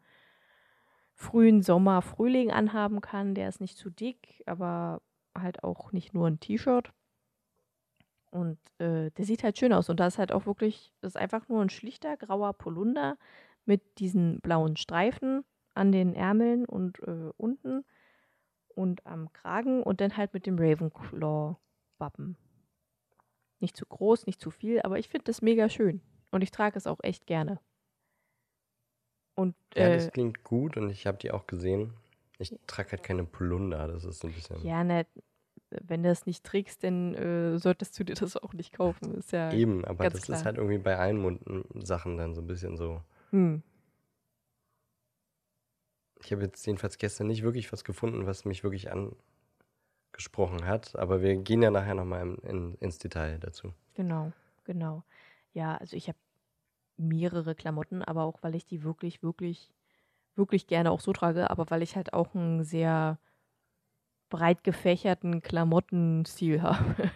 frühen 1.13 1.61
Sommer, 1.61 2.01
Frühling 2.01 2.51
anhaben 2.51 2.99
kann. 3.01 3.33
Der 3.33 3.47
ist 3.47 3.61
nicht 3.61 3.77
zu 3.77 3.89
dick, 3.89 4.43
aber 4.45 5.01
halt 5.37 5.63
auch 5.63 5.91
nicht 5.91 6.13
nur 6.13 6.27
ein 6.27 6.39
T-Shirt. 6.39 6.91
Und 8.31 8.57
äh, 8.79 9.11
der 9.11 9.25
sieht 9.25 9.43
halt 9.43 9.57
schön 9.57 9.73
aus. 9.73 9.89
Und 9.89 9.99
da 9.99 10.07
ist 10.07 10.17
halt 10.17 10.31
auch 10.31 10.45
wirklich, 10.45 10.93
das 11.01 11.13
ist 11.13 11.21
einfach 11.21 11.47
nur 11.49 11.61
ein 11.61 11.69
schlichter 11.69 12.17
grauer 12.17 12.53
Polunder 12.53 13.17
mit 13.65 13.99
diesen 13.99 14.39
blauen 14.41 14.77
Streifen 14.77 15.43
an 15.73 15.91
den 15.91 16.13
Ärmeln 16.13 16.65
und 16.65 16.99
äh, 16.99 17.31
unten 17.37 17.85
und 18.75 19.05
am 19.05 19.31
Kragen 19.33 19.83
und 19.83 20.01
dann 20.01 20.17
halt 20.17 20.33
mit 20.33 20.45
dem 20.45 20.57
Ravenclaw-Wappen. 20.57 22.37
Nicht 23.59 23.77
zu 23.77 23.85
groß, 23.85 24.25
nicht 24.25 24.41
zu 24.41 24.49
viel, 24.49 24.81
aber 24.81 24.97
ich 24.97 25.09
finde 25.09 25.25
das 25.25 25.41
mega 25.41 25.69
schön. 25.69 26.01
Und 26.31 26.41
ich 26.41 26.51
trage 26.51 26.77
es 26.77 26.87
auch 26.87 26.99
echt 27.03 27.27
gerne. 27.27 27.59
Und 29.35 29.55
Ja, 29.75 29.87
äh, 29.87 29.97
das 29.97 30.11
klingt 30.11 30.43
gut 30.43 30.77
und 30.77 30.89
ich 30.89 31.05
habe 31.05 31.17
die 31.17 31.31
auch 31.31 31.47
gesehen. 31.47 31.93
Ich 32.39 32.53
trage 32.65 32.91
halt 32.91 33.03
keine 33.03 33.23
Polunder, 33.23 33.87
das 33.87 34.03
ist 34.03 34.23
ein 34.25 34.33
bisschen. 34.33 34.65
ja, 34.65 34.83
ne, 34.83 35.05
wenn 35.81 36.03
du 36.03 36.09
es 36.09 36.25
nicht 36.25 36.43
trägst, 36.43 36.83
dann 36.83 37.15
äh, 37.15 37.57
solltest 37.57 37.99
du 37.99 38.03
dir 38.03 38.15
das 38.15 38.37
auch 38.37 38.53
nicht 38.53 38.73
kaufen. 38.73 39.15
Ist 39.15 39.31
ja. 39.31 39.51
Eben, 39.51 39.85
aber 39.85 40.09
das 40.09 40.23
klar. 40.23 40.37
ist 40.37 40.45
halt 40.45 40.57
irgendwie 40.57 40.77
bei 40.77 40.97
allen 40.97 41.65
Sachen 41.75 42.17
dann 42.17 42.33
so 42.33 42.41
ein 42.41 42.47
bisschen 42.47 42.77
so. 42.77 43.01
Hm. 43.31 43.63
Ich 46.23 46.31
habe 46.31 46.43
jetzt 46.43 46.65
jedenfalls 46.65 46.97
gestern 46.97 47.27
nicht 47.27 47.41
wirklich 47.41 47.71
was 47.71 47.83
gefunden, 47.83 48.25
was 48.27 48.45
mich 48.45 48.63
wirklich 48.63 48.89
angesprochen 48.91 50.65
hat, 50.65 50.95
aber 50.95 51.21
wir 51.21 51.35
gehen 51.37 51.63
ja 51.63 51.71
nachher 51.71 51.95
nochmal 51.95 52.21
in, 52.21 52.35
in, 52.37 52.75
ins 52.75 52.99
Detail 52.99 53.39
dazu. 53.39 53.73
Genau, 53.95 54.31
genau. 54.63 55.03
Ja, 55.53 55.77
also 55.77 55.95
ich 55.97 56.07
habe 56.07 56.19
mehrere 56.97 57.55
Klamotten, 57.55 58.03
aber 58.03 58.23
auch 58.23 58.43
weil 58.43 58.53
ich 58.55 58.65
die 58.65 58.83
wirklich, 58.83 59.23
wirklich, 59.23 59.71
wirklich 60.35 60.67
gerne 60.67 60.91
auch 60.91 60.99
so 60.99 61.11
trage, 61.11 61.49
aber 61.49 61.69
weil 61.69 61.81
ich 61.81 61.95
halt 61.95 62.13
auch 62.13 62.35
einen 62.35 62.63
sehr 62.63 63.17
breit 64.31 64.65
gefächerten 64.65 65.43
Klamottenstil 65.43 66.63
habe, 66.63 67.11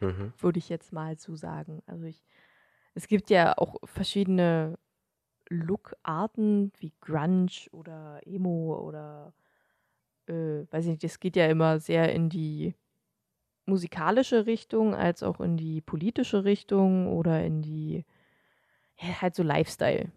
Mhm. 0.00 0.32
würde 0.38 0.58
ich 0.58 0.68
jetzt 0.68 0.92
mal 0.92 1.18
so 1.18 1.36
sagen. 1.36 1.82
Also 1.86 2.04
ich, 2.06 2.24
es 2.94 3.08
gibt 3.08 3.30
ja 3.30 3.56
auch 3.58 3.76
verschiedene 3.84 4.78
Lookarten 5.50 6.72
wie 6.78 6.94
Grunge 7.00 7.68
oder 7.72 8.20
Emo 8.26 8.76
oder 8.80 9.34
äh, 10.28 10.66
weiß 10.70 10.86
ich 10.86 10.90
nicht, 10.92 11.04
das 11.04 11.20
geht 11.20 11.36
ja 11.36 11.46
immer 11.46 11.80
sehr 11.80 12.12
in 12.14 12.28
die 12.30 12.74
musikalische 13.66 14.46
Richtung 14.46 14.94
als 14.94 15.22
auch 15.22 15.40
in 15.40 15.56
die 15.56 15.80
politische 15.82 16.44
Richtung 16.44 17.08
oder 17.08 17.44
in 17.44 17.62
die 17.62 18.04
ja, 19.00 19.20
halt 19.22 19.34
so 19.36 19.42
Lifestyle. 19.42 20.12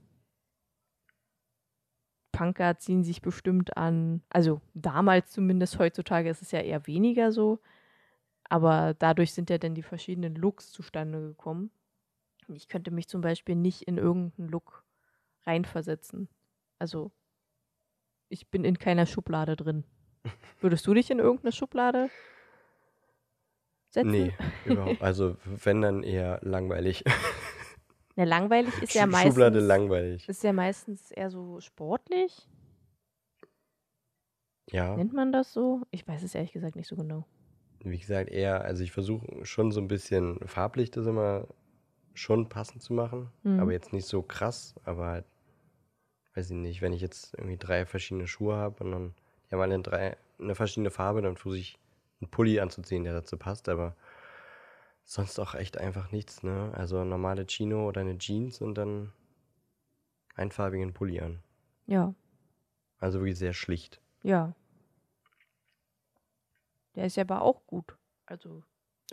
Punker 2.35 2.77
ziehen 2.77 3.03
sich 3.03 3.21
bestimmt 3.21 3.77
an, 3.77 4.21
also 4.29 4.59
damals 4.73 5.31
zumindest, 5.31 5.79
heutzutage 5.79 6.29
ist 6.29 6.41
es 6.41 6.51
ja 6.51 6.59
eher 6.59 6.85
weniger 6.85 7.31
so, 7.31 7.59
aber 8.49 8.93
dadurch 8.99 9.33
sind 9.33 9.49
ja 9.49 9.57
dann 9.57 9.73
die 9.73 9.83
verschiedenen 9.83 10.35
Looks 10.35 10.71
zustande 10.71 11.19
gekommen. 11.19 11.71
Und 12.47 12.55
ich 12.55 12.67
könnte 12.67 12.91
mich 12.91 13.07
zum 13.07 13.21
Beispiel 13.21 13.55
nicht 13.55 13.83
in 13.83 13.97
irgendeinen 13.97 14.49
Look 14.49 14.83
reinversetzen. 15.45 16.27
Also 16.77 17.11
ich 18.27 18.49
bin 18.49 18.65
in 18.65 18.77
keiner 18.77 19.05
Schublade 19.05 19.55
drin. 19.55 19.85
Würdest 20.59 20.85
du 20.85 20.93
dich 20.93 21.09
in 21.09 21.19
irgendeine 21.19 21.53
Schublade 21.53 22.09
setzen? 23.89 24.11
Nee, 24.11 24.33
überhaupt. 24.65 25.01
Also, 25.01 25.37
wenn 25.45 25.81
dann 25.81 26.03
eher 26.03 26.39
langweilig. 26.43 27.03
Na, 28.15 28.23
langweilig 28.23 28.73
ist 28.81 28.93
ja 28.93 29.05
meistens. 29.05 29.33
Schublade 29.33 29.59
langweilig. 29.59 30.27
Ist 30.29 30.43
ja 30.43 30.53
meistens 30.53 31.11
eher 31.11 31.29
so 31.29 31.59
sportlich. 31.59 32.47
Ja, 34.71 34.95
Nennt 34.95 35.13
man 35.13 35.31
das 35.31 35.53
so? 35.53 35.81
Ich 35.91 36.07
weiß 36.07 36.23
es 36.23 36.33
ehrlich 36.33 36.51
gesagt 36.53 36.75
nicht 36.75 36.87
so 36.87 36.95
genau. 36.95 37.25
wie 37.81 37.99
gesagt, 37.99 38.31
eher, 38.31 38.63
also 38.63 38.83
ich 38.83 38.91
versuche 38.91 39.45
schon 39.45 39.71
so 39.71 39.79
ein 39.79 39.87
bisschen 39.87 40.39
farblich 40.47 40.89
das 40.89 41.05
immer 41.05 41.47
schon 42.15 42.49
passend 42.49 42.81
zu 42.81 42.93
machen, 42.93 43.29
Mhm. 43.43 43.59
aber 43.59 43.73
jetzt 43.73 43.93
nicht 43.93 44.07
so 44.07 44.23
krass, 44.23 44.73
aber 44.85 45.05
halt, 45.07 45.25
weiß 46.33 46.49
ich 46.49 46.55
nicht, 46.55 46.81
wenn 46.81 46.93
ich 46.93 47.01
jetzt 47.01 47.35
irgendwie 47.37 47.57
drei 47.57 47.85
verschiedene 47.85 48.25
Schuhe 48.27 48.55
habe 48.55 48.83
und 48.83 48.91
dann, 48.91 49.13
die 49.49 49.53
haben 49.55 49.61
alle 49.61 49.79
drei, 49.81 50.17
eine 50.39 50.55
verschiedene 50.55 50.89
Farbe, 50.89 51.21
dann 51.21 51.35
versuche 51.37 51.59
ich 51.59 51.77
einen 52.21 52.31
Pulli 52.31 52.59
anzuziehen, 52.59 53.03
der 53.03 53.13
dazu 53.13 53.37
passt, 53.37 53.69
aber 53.69 53.95
sonst 55.05 55.39
auch 55.39 55.55
echt 55.55 55.77
einfach 55.77 56.11
nichts, 56.11 56.43
ne? 56.43 56.71
Also 56.75 57.03
normale 57.05 57.45
Chino 57.45 57.87
oder 57.87 58.01
eine 58.01 58.17
Jeans 58.17 58.59
und 58.61 58.75
dann 58.75 59.13
einfarbigen 60.35 60.93
Pulli 60.93 61.21
an. 61.21 61.41
Ja, 61.87 62.13
Also 62.99 63.19
wirklich 63.19 63.37
sehr 63.37 63.53
schlicht. 63.53 64.01
ja. 64.23 64.53
Der 66.95 67.05
ist 67.05 67.17
ja 67.17 67.23
aber 67.23 67.41
auch 67.41 67.65
gut. 67.67 67.97
Also, 68.25 68.63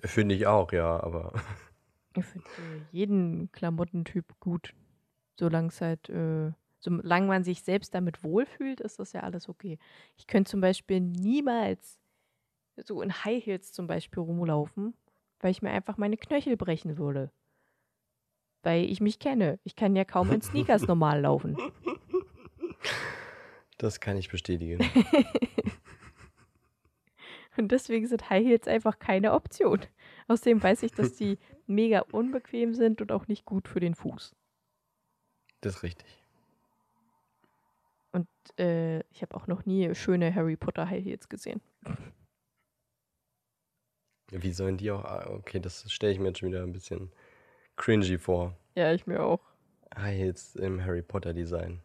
Finde 0.04 0.34
ich 0.36 0.46
auch, 0.46 0.72
ja, 0.72 1.02
aber 1.02 1.32
ich 2.16 2.24
finde 2.24 2.46
äh, 2.58 2.80
jeden 2.92 3.50
Klamottentyp 3.52 4.38
gut. 4.40 4.72
Solange 5.36 5.68
es 5.68 5.80
halt, 5.80 6.08
äh, 6.08 6.52
solange 6.78 7.26
man 7.26 7.42
sich 7.44 7.62
selbst 7.62 7.94
damit 7.94 8.22
wohlfühlt, 8.22 8.80
ist 8.80 8.98
das 9.00 9.12
ja 9.12 9.22
alles 9.22 9.48
okay. 9.48 9.78
Ich 10.16 10.26
könnte 10.28 10.50
zum 10.50 10.60
Beispiel 10.60 11.00
niemals 11.00 11.98
so 12.76 13.02
in 13.02 13.12
High 13.24 13.44
Heels 13.44 13.72
zum 13.72 13.86
Beispiel 13.88 14.22
rumlaufen, 14.22 14.94
weil 15.42 15.50
ich 15.50 15.60
mir 15.60 15.70
einfach 15.70 15.98
meine 15.98 16.16
Knöchel 16.16 16.56
brechen 16.56 16.96
würde. 16.96 17.30
Weil 18.62 18.84
ich 18.84 19.00
mich 19.00 19.18
kenne. 19.18 19.58
Ich 19.64 19.76
kann 19.76 19.94
ja 19.96 20.04
kaum 20.04 20.32
in 20.32 20.40
Sneakers 20.42 20.86
normal 20.86 21.20
laufen. 21.20 21.56
das 23.76 24.00
kann 24.00 24.16
ich 24.16 24.30
bestätigen. 24.30 24.78
Und 27.56 27.70
deswegen 27.70 28.06
sind 28.06 28.30
High 28.30 28.44
Heels 28.44 28.66
einfach 28.66 28.98
keine 28.98 29.32
Option. 29.32 29.80
Außerdem 30.28 30.62
weiß 30.62 30.84
ich, 30.84 30.92
dass 30.92 31.14
die 31.14 31.38
mega 31.66 32.00
unbequem 32.12 32.74
sind 32.74 33.02
und 33.02 33.12
auch 33.12 33.28
nicht 33.28 33.44
gut 33.44 33.68
für 33.68 33.80
den 33.80 33.94
Fuß. 33.94 34.34
Das 35.60 35.76
ist 35.76 35.82
richtig. 35.82 36.06
Und 38.12 38.28
äh, 38.58 39.00
ich 39.10 39.22
habe 39.22 39.34
auch 39.34 39.46
noch 39.46 39.66
nie 39.66 39.94
schöne 39.94 40.34
Harry 40.34 40.56
Potter 40.56 40.88
High 40.88 41.04
Heels 41.04 41.28
gesehen. 41.28 41.60
Wie 44.32 44.52
sollen 44.52 44.76
die 44.78 44.90
auch. 44.90 45.04
ah, 45.04 45.28
Okay, 45.30 45.60
das 45.60 45.90
stelle 45.92 46.12
ich 46.12 46.18
mir 46.18 46.28
jetzt 46.28 46.38
schon 46.38 46.48
wieder 46.48 46.62
ein 46.62 46.72
bisschen 46.72 47.12
cringy 47.76 48.18
vor. 48.18 48.56
Ja, 48.74 48.92
ich 48.92 49.06
mir 49.06 49.22
auch. 49.22 49.40
High 49.94 50.16
Heels 50.16 50.56
im 50.56 50.82
Harry 50.84 51.02
Potter 51.02 51.34
Design. 51.34 51.82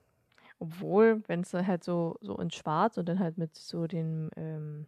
Obwohl, 0.59 1.21
wenn 1.27 1.41
es 1.41 1.53
halt 1.53 1.83
so, 1.83 2.17
so 2.21 2.37
in 2.37 2.49
schwarz 2.49 2.97
und 2.97 3.07
dann 3.07 3.19
halt 3.19 3.37
mit 3.37 3.55
so 3.55 3.85
dem, 3.85 4.29
ähm, 4.35 4.87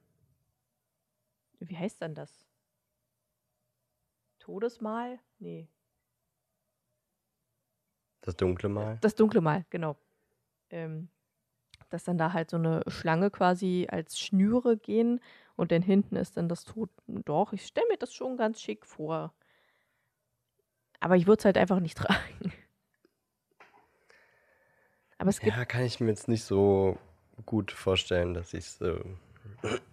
wie 1.59 1.77
heißt 1.77 2.01
dann 2.01 2.15
das? 2.15 2.47
Todesmal? 4.39 5.19
Nee. 5.37 5.67
Das 8.21 8.35
dunkle 8.35 8.69
Mal. 8.69 8.97
Das 9.01 9.15
dunkle 9.15 9.41
Mal, 9.41 9.65
genau. 9.69 9.97
Ähm, 10.69 11.09
dass 11.89 12.03
dann 12.03 12.17
da 12.17 12.33
halt 12.33 12.49
so 12.49 12.57
eine 12.57 12.81
Schlange 12.87 13.31
quasi 13.31 13.87
als 13.89 14.19
Schnüre 14.19 14.77
gehen 14.77 15.19
und 15.59 15.73
dann 15.73 15.81
hinten 15.81 16.15
ist 16.15 16.37
dann 16.37 16.47
das 16.47 16.63
Tod. 16.63 16.89
Doch, 17.05 17.51
ich 17.51 17.65
stelle 17.65 17.85
mir 17.89 17.97
das 17.97 18.13
schon 18.13 18.37
ganz 18.37 18.61
schick 18.61 18.85
vor. 18.85 19.33
Aber 21.01 21.17
ich 21.17 21.27
würde 21.27 21.39
es 21.39 21.45
halt 21.45 21.57
einfach 21.57 21.81
nicht 21.81 21.97
tragen. 21.97 22.53
Aber 25.17 25.29
es 25.29 25.41
gibt 25.41 25.55
Ja, 25.55 25.65
kann 25.65 25.83
ich 25.83 25.99
mir 25.99 26.07
jetzt 26.07 26.29
nicht 26.29 26.45
so 26.45 26.97
gut 27.45 27.73
vorstellen, 27.73 28.33
dass 28.33 28.53
ich 28.53 28.67
es 28.67 28.81
äh, 28.81 29.03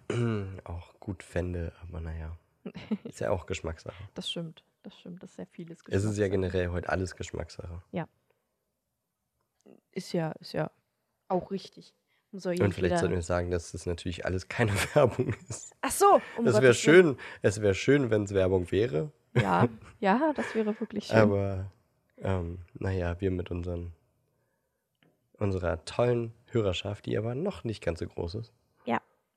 auch 0.63 0.97
gut 1.01 1.21
fände. 1.21 1.73
Aber 1.81 1.99
naja, 1.99 2.37
ist 3.03 3.19
ja 3.19 3.29
auch 3.31 3.45
Geschmackssache. 3.45 4.07
Das 4.13 4.31
stimmt, 4.31 4.63
das 4.83 4.97
stimmt, 4.97 5.21
das 5.21 5.31
ist 5.31 5.35
sehr 5.35 5.47
vieles 5.47 5.79
Es 5.79 6.05
ist 6.05 6.17
ja 6.17 6.27
Geschmackssache. 6.27 6.29
generell 6.29 6.67
heute 6.69 6.87
alles 6.87 7.13
Geschmackssache. 7.17 7.81
Ist 9.91 10.13
ja, 10.13 10.31
ist 10.33 10.53
ja 10.53 10.71
auch 11.27 11.51
richtig. 11.51 11.93
Auch 12.33 12.45
Und 12.65 12.73
vielleicht 12.73 12.99
sollten 12.99 13.15
wir 13.15 13.21
sagen, 13.21 13.51
dass 13.51 13.71
das 13.71 13.85
natürlich 13.85 14.25
alles 14.25 14.47
keine 14.49 14.71
Werbung 14.95 15.33
ist. 15.49 15.73
Ach 15.81 15.91
so, 15.91 16.21
um 16.37 16.45
Es 16.45 16.61
wäre 16.61 16.73
schön, 16.73 17.17
es 17.41 17.61
wäre 17.61 17.73
schön, 17.75 18.09
wenn 18.09 18.23
es 18.23 18.33
Werbung 18.33 18.71
wäre. 18.71 19.11
Ja, 19.35 19.67
ja, 19.99 20.33
das 20.35 20.53
wäre 20.55 20.79
wirklich 20.79 21.05
schön. 21.07 21.17
Aber 21.17 21.71
ähm, 22.17 22.59
naja, 22.73 23.19
wir 23.21 23.31
mit 23.31 23.49
unseren, 23.51 23.93
unserer 25.33 25.83
tollen 25.85 26.33
Hörerschaft, 26.47 27.05
die 27.05 27.17
aber 27.17 27.35
noch 27.35 27.63
nicht 27.63 27.83
ganz 27.83 27.99
so 27.99 28.07
groß 28.07 28.35
ist, 28.35 28.53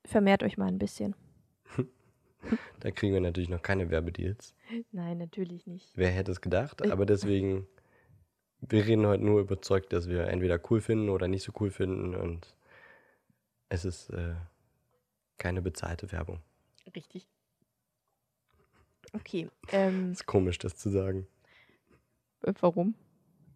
Vermehrt 0.06 0.42
euch 0.42 0.56
mal 0.56 0.66
ein 0.66 0.78
bisschen. 0.78 1.14
da 2.80 2.90
kriegen 2.90 3.12
wir 3.12 3.20
natürlich 3.20 3.50
noch 3.50 3.60
keine 3.60 3.90
Werbedeals. 3.90 4.54
Nein, 4.92 5.18
natürlich 5.18 5.66
nicht. 5.66 5.92
Wer 5.94 6.10
hätte 6.10 6.32
es 6.32 6.40
gedacht? 6.40 6.80
Ich- 6.82 6.90
Aber 6.90 7.04
deswegen, 7.04 7.66
wir 8.62 8.86
reden 8.86 9.06
heute 9.06 9.22
nur 9.22 9.40
überzeugt, 9.40 9.92
dass 9.92 10.08
wir 10.08 10.26
entweder 10.28 10.58
cool 10.70 10.80
finden 10.80 11.10
oder 11.10 11.28
nicht 11.28 11.42
so 11.44 11.52
cool 11.60 11.70
finden 11.70 12.14
und 12.14 12.56
es 13.70 13.86
ist 13.86 14.10
äh, 14.10 14.34
keine 15.38 15.62
bezahlte 15.62 16.12
Werbung. 16.12 16.40
Richtig. 16.94 17.26
Okay, 19.12 19.48
ähm, 19.72 20.12
Ist 20.12 20.26
komisch, 20.26 20.58
das 20.58 20.76
zu 20.76 20.90
sagen. 20.90 21.26
äh, 22.42 22.52
warum? 22.60 22.94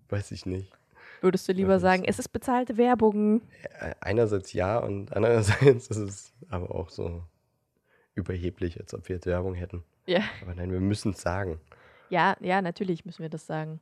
Weiß 0.09 0.33
ich 0.33 0.47
nicht. 0.47 0.73
Würdest 1.21 1.49
du 1.49 1.53
lieber 1.53 1.79
sagen, 1.81 2.05
es 2.05 2.19
ist 2.19 2.29
bezahlte 2.29 2.77
Werbung? 2.77 3.43
Äh, 3.81 3.95
Einerseits 4.01 4.53
ja 4.53 4.79
und 4.79 5.13
andererseits 5.17 5.89
ist 5.89 5.97
es 5.97 6.33
aber 6.49 6.75
auch 6.75 6.91
so 6.91 7.23
überheblich, 8.15 8.81
als 8.81 8.95
ob 8.95 9.09
wir 9.09 9.17
jetzt 9.17 9.27
Werbung 9.27 9.55
hätten. 9.55 9.85
Ja. 10.07 10.23
Aber 10.43 10.55
nein, 10.55 10.71
wir 10.73 10.81
müssen 10.81 11.13
es 11.13 11.21
sagen. 11.21 11.61
Ja, 12.11 12.37
ja, 12.41 12.63
natürlich 12.63 13.05
müssen 13.05 13.23
wir 13.23 13.31
das 13.31 13.47
sagen. 13.47 13.81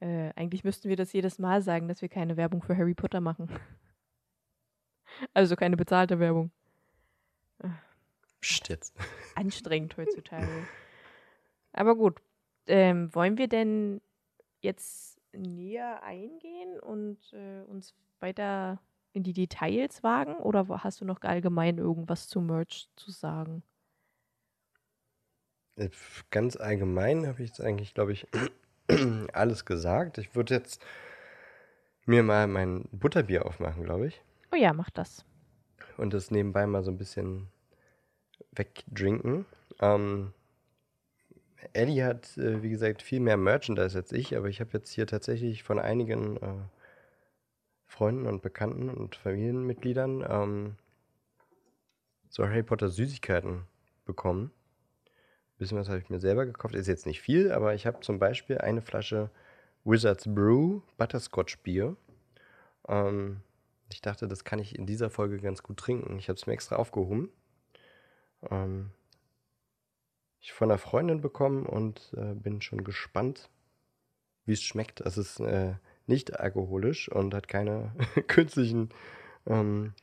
Äh, 0.00 0.30
eigentlich 0.36 0.62
müssten 0.64 0.88
wir 0.88 0.96
das 0.96 1.12
jedes 1.12 1.38
Mal 1.38 1.60
sagen, 1.62 1.88
dass 1.88 2.00
wir 2.02 2.08
keine 2.08 2.36
Werbung 2.36 2.62
für 2.62 2.76
Harry 2.76 2.94
Potter 2.94 3.20
machen. 3.20 3.48
Also 5.34 5.56
keine 5.56 5.76
bezahlte 5.76 6.18
Werbung. 6.18 6.50
Psst 8.40 8.68
jetzt. 8.68 8.94
Anstrengend 9.34 9.96
heutzutage. 9.96 10.68
Aber 11.72 11.96
gut. 11.96 12.20
Ähm, 12.66 13.14
wollen 13.14 13.38
wir 13.38 13.48
denn 13.48 14.00
jetzt 14.60 15.20
näher 15.32 16.02
eingehen 16.02 16.78
und 16.80 17.32
äh, 17.32 17.62
uns 17.62 17.94
weiter 18.20 18.80
in 19.12 19.22
die 19.22 19.32
Details 19.32 20.02
wagen? 20.02 20.36
Oder 20.36 20.68
hast 20.84 21.00
du 21.00 21.04
noch 21.04 21.22
allgemein 21.22 21.78
irgendwas 21.78 22.28
zu 22.28 22.40
Merch 22.40 22.88
zu 22.96 23.10
sagen? 23.10 23.62
Äh, 25.76 25.88
Ganz 26.30 26.56
allgemein 26.56 27.26
habe 27.26 27.42
ich 27.42 27.48
jetzt 27.48 27.60
eigentlich, 27.60 27.94
glaube 27.94 28.12
ich, 28.12 28.26
alles 29.32 29.64
gesagt. 29.64 30.18
Ich 30.18 30.34
würde 30.34 30.54
jetzt 30.54 30.82
mir 32.06 32.22
mal 32.24 32.48
mein 32.48 32.88
Butterbier 32.90 33.46
aufmachen, 33.46 33.84
glaube 33.84 34.08
ich. 34.08 34.20
Oh 34.52 34.56
ja, 34.56 34.72
mach 34.72 34.90
das. 34.90 35.24
Und 35.96 36.14
das 36.14 36.30
nebenbei 36.30 36.66
mal 36.66 36.82
so 36.82 36.90
ein 36.90 36.98
bisschen 36.98 37.48
wegdrinken. 38.52 39.46
Ähm, 39.80 40.32
Eddie 41.72 42.04
hat, 42.04 42.36
äh, 42.38 42.62
wie 42.62 42.70
gesagt, 42.70 43.02
viel 43.02 43.20
mehr 43.20 43.36
Merchandise 43.36 43.96
als 43.98 44.12
ich, 44.12 44.36
aber 44.36 44.48
ich 44.48 44.60
habe 44.60 44.70
jetzt 44.74 44.90
hier 44.90 45.06
tatsächlich 45.06 45.62
von 45.62 45.78
einigen 45.78 46.36
äh, 46.38 46.54
Freunden 47.86 48.26
und 48.26 48.42
Bekannten 48.42 48.90
und 48.90 49.16
Familienmitgliedern 49.16 50.24
ähm, 50.28 50.76
so 52.28 52.44
Harry 52.44 52.62
Potter 52.62 52.88
Süßigkeiten 52.88 53.64
bekommen. 54.04 54.52
Ein 55.06 55.58
bisschen 55.58 55.78
was 55.78 55.88
habe 55.88 55.98
ich 55.98 56.10
mir 56.10 56.20
selber 56.20 56.46
gekauft. 56.46 56.74
Ist 56.74 56.86
jetzt 56.86 57.06
nicht 57.06 57.20
viel, 57.20 57.50
aber 57.50 57.74
ich 57.74 57.86
habe 57.86 58.00
zum 58.00 58.18
Beispiel 58.18 58.58
eine 58.58 58.82
Flasche 58.82 59.30
Wizards 59.84 60.32
Brew 60.32 60.82
Butterscotch 60.96 61.58
Bier. 61.62 61.96
Ähm, 62.86 63.40
ich 63.90 64.02
dachte, 64.02 64.28
das 64.28 64.44
kann 64.44 64.58
ich 64.58 64.78
in 64.78 64.86
dieser 64.86 65.10
Folge 65.10 65.38
ganz 65.38 65.62
gut 65.62 65.78
trinken. 65.78 66.18
Ich 66.18 66.28
habe 66.28 66.36
es 66.36 66.46
mir 66.46 66.52
extra 66.52 66.76
aufgehoben. 66.76 67.30
Ähm, 68.50 68.90
ich 70.40 70.52
von 70.52 70.70
einer 70.70 70.78
Freundin 70.78 71.20
bekommen 71.20 71.66
und 71.66 72.14
äh, 72.16 72.34
bin 72.34 72.60
schon 72.60 72.84
gespannt, 72.84 73.50
wie 74.44 74.52
es 74.52 74.62
schmeckt. 74.62 75.00
Es 75.00 75.18
ist 75.18 75.40
äh, 75.40 75.74
nicht 76.06 76.38
alkoholisch 76.38 77.10
und 77.10 77.34
hat 77.34 77.48
keine 77.48 77.92
künstlichen 78.28 78.90
ähm, 79.46 79.94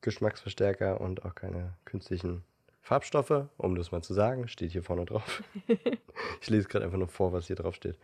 Geschmacksverstärker 0.00 1.00
und 1.00 1.24
auch 1.24 1.34
keine 1.34 1.76
künstlichen 1.84 2.44
Farbstoffe, 2.80 3.46
um 3.56 3.76
das 3.76 3.92
mal 3.92 4.02
zu 4.02 4.14
sagen. 4.14 4.48
Steht 4.48 4.72
hier 4.72 4.82
vorne 4.82 5.06
drauf. 5.06 5.42
ich 6.40 6.50
lese 6.50 6.68
gerade 6.68 6.84
einfach 6.84 6.98
nur 6.98 7.08
vor, 7.08 7.32
was 7.32 7.46
hier 7.46 7.56
drauf 7.56 7.74
steht. 7.74 7.98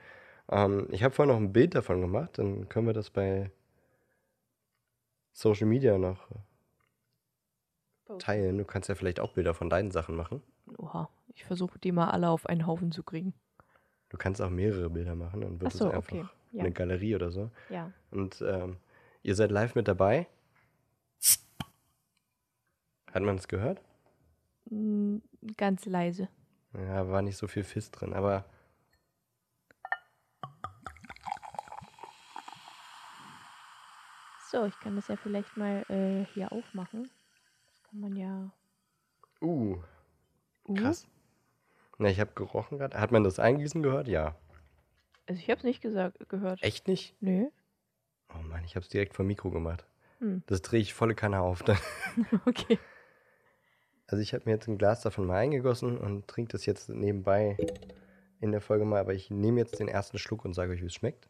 Ähm, 0.50 0.88
ich 0.90 1.02
habe 1.02 1.14
vorhin 1.14 1.34
noch 1.34 1.40
ein 1.40 1.52
Bild 1.52 1.74
davon 1.74 2.00
gemacht, 2.00 2.38
dann 2.38 2.68
können 2.68 2.86
wir 2.86 2.94
das 2.94 3.10
bei 3.10 3.50
Social 5.32 5.66
Media 5.66 5.96
noch 5.98 6.28
teilen. 8.18 8.58
Du 8.58 8.64
kannst 8.64 8.88
ja 8.88 8.94
vielleicht 8.94 9.20
auch 9.20 9.32
Bilder 9.32 9.54
von 9.54 9.70
deinen 9.70 9.90
Sachen 9.90 10.16
machen. 10.16 10.42
Oha, 10.78 11.08
ich 11.34 11.44
versuche 11.44 11.78
die 11.78 11.92
mal 11.92 12.10
alle 12.10 12.28
auf 12.28 12.46
einen 12.46 12.66
Haufen 12.66 12.92
zu 12.92 13.02
kriegen. 13.02 13.34
Du 14.08 14.16
kannst 14.16 14.42
auch 14.42 14.50
mehrere 14.50 14.90
Bilder 14.90 15.14
machen, 15.14 15.42
dann 15.42 15.60
wird 15.60 15.72
so, 15.72 15.86
es 15.86 15.94
einfach 15.94 16.12
okay. 16.12 16.24
Ja. 16.52 16.64
eine 16.64 16.72
Galerie 16.72 17.14
oder 17.14 17.30
so. 17.30 17.50
Ja. 17.68 17.92
Und 18.10 18.42
ähm, 18.46 18.78
ihr 19.22 19.36
seid 19.36 19.52
live 19.52 19.76
mit 19.76 19.86
dabei. 19.86 20.26
Hat 23.12 23.22
man 23.22 23.36
es 23.36 23.46
gehört? 23.46 23.80
Ganz 25.56 25.86
leise. 25.86 26.28
Ja, 26.74 27.08
war 27.08 27.22
nicht 27.22 27.36
so 27.36 27.46
viel 27.46 27.64
Fiss 27.64 27.90
drin, 27.90 28.12
aber 28.12 28.44
So, 34.50 34.64
ich 34.64 34.78
kann 34.80 34.96
das 34.96 35.06
ja 35.06 35.16
vielleicht 35.16 35.56
mal 35.56 35.84
äh, 35.88 36.24
hier 36.34 36.50
aufmachen. 36.50 37.08
Das 37.70 37.82
kann 37.84 38.00
man 38.00 38.16
ja. 38.16 38.50
uh, 39.40 39.78
Uh, 40.64 40.74
krass. 40.74 41.06
Na, 41.98 42.08
ich 42.08 42.18
habe 42.18 42.32
gerochen 42.34 42.78
gerade. 42.78 42.98
Hat 42.98 43.12
man 43.12 43.22
das 43.22 43.38
Eingießen 43.38 43.82
gehört? 43.82 44.08
Ja. 44.08 44.34
Also 45.26 45.40
ich 45.40 45.50
habe 45.50 45.58
es 45.58 45.64
nicht 45.64 45.80
gesagt, 45.80 46.28
gehört. 46.28 46.62
Echt 46.62 46.88
nicht? 46.88 47.14
Nö. 47.20 47.46
Oh 48.34 48.42
Mann, 48.42 48.64
ich 48.64 48.74
habe 48.74 48.82
es 48.82 48.88
direkt 48.88 49.14
vom 49.14 49.26
Mikro 49.26 49.50
gemacht. 49.50 49.84
Hm. 50.18 50.42
Das 50.46 50.62
drehe 50.62 50.80
ich 50.80 50.94
volle 50.94 51.14
Kanne 51.14 51.40
auf. 51.40 51.62
Dann. 51.62 51.78
Okay. 52.46 52.78
Also 54.08 54.20
ich 54.20 54.34
habe 54.34 54.42
mir 54.46 54.52
jetzt 54.52 54.66
ein 54.66 54.78
Glas 54.78 55.02
davon 55.02 55.26
mal 55.26 55.36
eingegossen 55.36 55.96
und 55.96 56.26
trinke 56.26 56.50
das 56.50 56.66
jetzt 56.66 56.88
nebenbei 56.88 57.56
in 58.40 58.50
der 58.50 58.60
Folge 58.60 58.84
mal. 58.84 58.98
Aber 58.98 59.14
ich 59.14 59.30
nehme 59.30 59.60
jetzt 59.60 59.78
den 59.78 59.86
ersten 59.86 60.18
Schluck 60.18 60.44
und 60.44 60.54
sage 60.54 60.72
euch, 60.72 60.82
wie 60.82 60.86
es 60.86 60.94
schmeckt. 60.94 61.28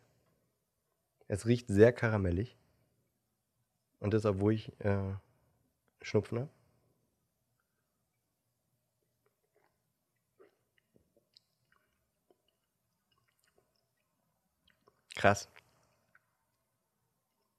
Es 1.29 1.47
riecht 1.47 1.69
sehr 1.69 1.93
karamellig. 1.93 2.57
Und 4.01 4.15
das, 4.15 4.25
obwohl 4.25 4.55
ich 4.55 4.73
äh, 4.81 5.15
Schnupfen 6.03 6.41
habe. 6.41 6.51
Krass. 15.15 15.49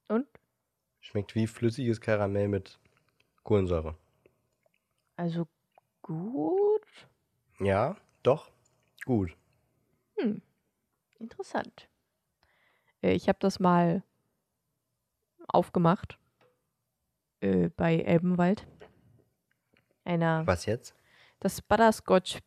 Und? 0.07 0.27
Schmeckt 0.99 1.35
wie 1.35 1.45
flüssiges 1.45 2.01
Karamell 2.01 2.47
mit 2.47 2.79
Kohlensäure. 3.43 3.95
Also 5.15 5.47
gut. 6.01 6.81
Ja, 7.59 7.95
doch. 8.23 8.51
Gut. 9.05 9.37
Hm. 10.17 10.41
Interessant. 11.19 11.87
Äh, 13.03 13.13
ich 13.13 13.29
habe 13.29 13.37
das 13.39 13.59
mal 13.59 14.03
aufgemacht 15.47 16.17
äh, 17.41 17.69
bei 17.75 17.97
Elbenwald. 17.99 18.65
Einer. 20.03 20.45
Was 20.47 20.65
jetzt? 20.65 20.95
Das 21.39 21.61
Butterscotch 21.61 22.39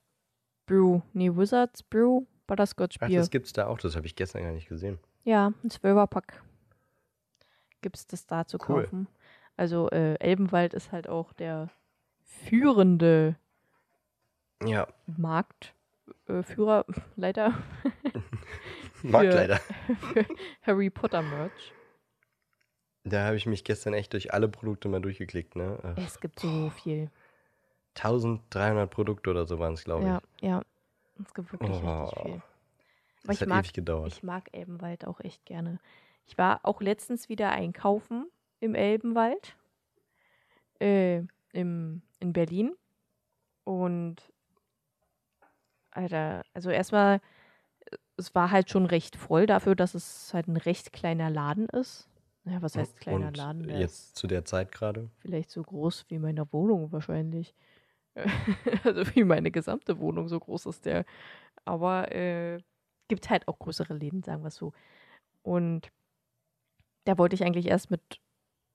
Brew. 0.66 1.00
Nee, 1.12 1.30
Wizards 1.36 1.82
Brew. 1.82 2.24
Butterscotch 2.46 2.96
Ach, 3.00 3.06
Bier. 3.06 3.20
das 3.20 3.30
gibt's 3.30 3.52
da 3.52 3.66
auch. 3.66 3.78
Das 3.78 3.96
habe 3.96 4.06
ich 4.06 4.16
gestern 4.16 4.42
gar 4.42 4.52
nicht 4.52 4.68
gesehen. 4.68 4.98
Ja, 5.24 5.52
ein 5.62 5.70
Zwölferpack 5.70 6.42
gibt 7.80 7.96
es 7.96 8.06
das 8.06 8.26
da 8.26 8.46
zu 8.46 8.56
Cool. 8.68 8.82
kaufen. 8.84 9.08
Also 9.56 9.88
äh, 9.90 10.14
Elbenwald 10.14 10.74
ist 10.74 10.90
halt 10.92 11.08
auch 11.08 11.32
der 11.32 11.70
führende 12.22 13.36
Ja, 14.64 14.88
Marktführer, 15.06 16.84
leider, 17.16 17.54
Marktleiter. 19.02 19.60
für 20.12 20.26
Harry 20.62 20.90
Potter 20.90 21.22
Merch. 21.22 21.72
Da 23.04 23.26
habe 23.26 23.36
ich 23.36 23.44
mich 23.46 23.64
gestern 23.64 23.92
echt 23.92 24.12
durch 24.14 24.32
alle 24.32 24.48
Produkte 24.48 24.88
mal 24.88 25.00
durchgeklickt. 25.00 25.56
Ne? 25.56 25.78
Äh, 25.96 26.00
Es 26.02 26.20
gibt 26.20 26.40
so 26.40 26.70
viel. 26.70 27.10
1300 27.96 28.90
Produkte 28.90 29.30
oder 29.30 29.46
so 29.46 29.58
waren 29.58 29.74
es, 29.74 29.84
glaube 29.84 30.02
ich. 30.02 30.08
Ja, 30.08 30.20
ja. 30.40 30.62
Es 31.22 31.32
gibt 31.34 31.52
wirklich 31.52 31.70
richtig 31.70 31.84
Oh, 31.88 32.06
viel. 32.22 32.32
Aber 32.32 32.42
Das 33.24 33.36
ich 33.36 33.40
hat 33.42 33.48
mag, 33.48 33.64
ewig 33.64 33.72
gedauert. 33.72 34.08
ich 34.08 34.22
mag 34.22 34.48
Elbenwald 34.52 35.06
auch 35.06 35.20
echt 35.20 35.44
gerne. 35.44 35.78
Ich 36.26 36.36
war 36.38 36.60
auch 36.62 36.80
letztens 36.80 37.28
wieder 37.28 37.50
einkaufen 37.50 38.26
im 38.60 38.74
Elbenwald, 38.74 39.54
äh, 40.80 41.22
im, 41.52 42.02
in 42.20 42.32
Berlin. 42.32 42.74
Und, 43.64 44.16
Alter, 45.90 46.42
also 46.54 46.70
erstmal, 46.70 47.20
äh, 47.90 47.96
es 48.16 48.34
war 48.34 48.50
halt 48.50 48.70
schon 48.70 48.86
recht 48.86 49.14
voll 49.16 49.46
dafür, 49.46 49.74
dass 49.76 49.94
es 49.94 50.32
halt 50.34 50.48
ein 50.48 50.56
recht 50.56 50.92
kleiner 50.92 51.30
Laden 51.30 51.68
ist. 51.68 52.08
Ja, 52.44 52.60
was 52.60 52.76
heißt 52.76 52.96
kleiner 52.98 53.28
Und 53.28 53.36
Laden? 53.36 53.62
Der 53.62 53.78
jetzt 53.78 54.16
zu 54.16 54.26
der 54.26 54.44
Zeit 54.44 54.70
gerade. 54.70 55.08
vielleicht 55.18 55.50
so 55.50 55.62
groß 55.62 56.04
wie 56.08 56.18
meine 56.18 56.50
Wohnung 56.52 56.92
wahrscheinlich. 56.92 57.54
also 58.84 59.02
wie 59.14 59.24
meine 59.24 59.50
gesamte 59.50 59.98
Wohnung, 59.98 60.28
so 60.28 60.38
groß 60.38 60.66
ist 60.66 60.84
der. 60.84 61.04
Aber 61.64 62.12
äh, 62.12 62.58
gibt 63.08 63.30
halt 63.30 63.48
auch 63.48 63.58
größere 63.58 63.94
Läden, 63.94 64.22
sagen 64.22 64.42
wir 64.42 64.48
es 64.48 64.56
so. 64.56 64.72
Und 65.42 65.90
da 67.04 67.18
wollte 67.18 67.34
ich 67.34 67.44
eigentlich 67.44 67.66
erst 67.66 67.90
mit 67.90 68.20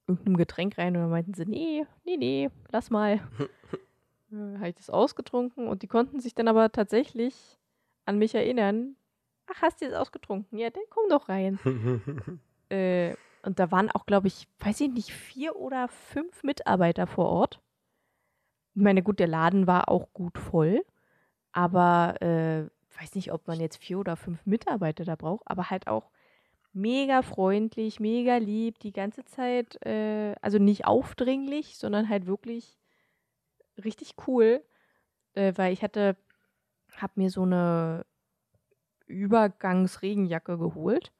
irgendeinem 0.07 0.37
Getränk 0.37 0.77
rein 0.77 0.95
und 0.95 1.03
dann 1.03 1.11
meinten 1.11 1.33
sie, 1.33 1.45
nee, 1.45 1.85
nee, 2.03 2.17
nee, 2.17 2.49
lass 2.71 2.89
mal. 2.89 3.21
Habe 4.31 4.69
ich 4.69 4.75
das 4.75 4.89
ausgetrunken 4.89 5.67
und 5.67 5.81
die 5.81 5.87
konnten 5.87 6.19
sich 6.19 6.35
dann 6.35 6.47
aber 6.47 6.71
tatsächlich 6.71 7.59
an 8.05 8.19
mich 8.19 8.35
erinnern. 8.35 8.95
Ach, 9.47 9.61
hast 9.61 9.81
du 9.81 9.85
das 9.85 9.95
ausgetrunken? 9.95 10.59
Ja, 10.59 10.69
dann 10.69 10.83
komm 10.89 11.09
doch 11.09 11.29
rein. 11.29 11.59
Äh, 12.71 13.15
und 13.43 13.59
da 13.59 13.71
waren 13.71 13.89
auch, 13.91 14.05
glaube 14.05 14.27
ich, 14.27 14.47
weiß 14.59 14.81
ich 14.81 14.89
nicht, 14.89 15.11
vier 15.11 15.55
oder 15.55 15.87
fünf 15.87 16.43
Mitarbeiter 16.43 17.07
vor 17.07 17.25
Ort. 17.29 17.61
Ich 18.75 18.81
meine, 18.81 19.03
gut, 19.03 19.19
der 19.19 19.27
Laden 19.27 19.67
war 19.67 19.89
auch 19.89 20.13
gut 20.13 20.37
voll, 20.37 20.85
aber 21.51 22.21
äh, 22.21 22.69
weiß 22.99 23.15
nicht, 23.15 23.31
ob 23.31 23.47
man 23.47 23.59
jetzt 23.59 23.77
vier 23.77 23.99
oder 23.99 24.15
fünf 24.15 24.45
Mitarbeiter 24.45 25.05
da 25.05 25.15
braucht, 25.15 25.43
aber 25.45 25.69
halt 25.69 25.87
auch 25.87 26.11
mega 26.73 27.21
freundlich, 27.21 27.99
mega 27.99 28.37
lieb, 28.37 28.79
die 28.79 28.93
ganze 28.93 29.25
Zeit, 29.25 29.83
äh, 29.85 30.35
also 30.41 30.59
nicht 30.59 30.85
aufdringlich, 30.85 31.77
sondern 31.77 32.09
halt 32.09 32.27
wirklich 32.27 32.77
richtig 33.83 34.15
cool, 34.27 34.63
äh, 35.33 35.53
weil 35.55 35.73
ich 35.73 35.81
hatte, 35.81 36.15
habe 36.97 37.13
mir 37.15 37.29
so 37.29 37.43
eine 37.43 38.05
Übergangsregenjacke 39.07 40.57
geholt 40.57 41.11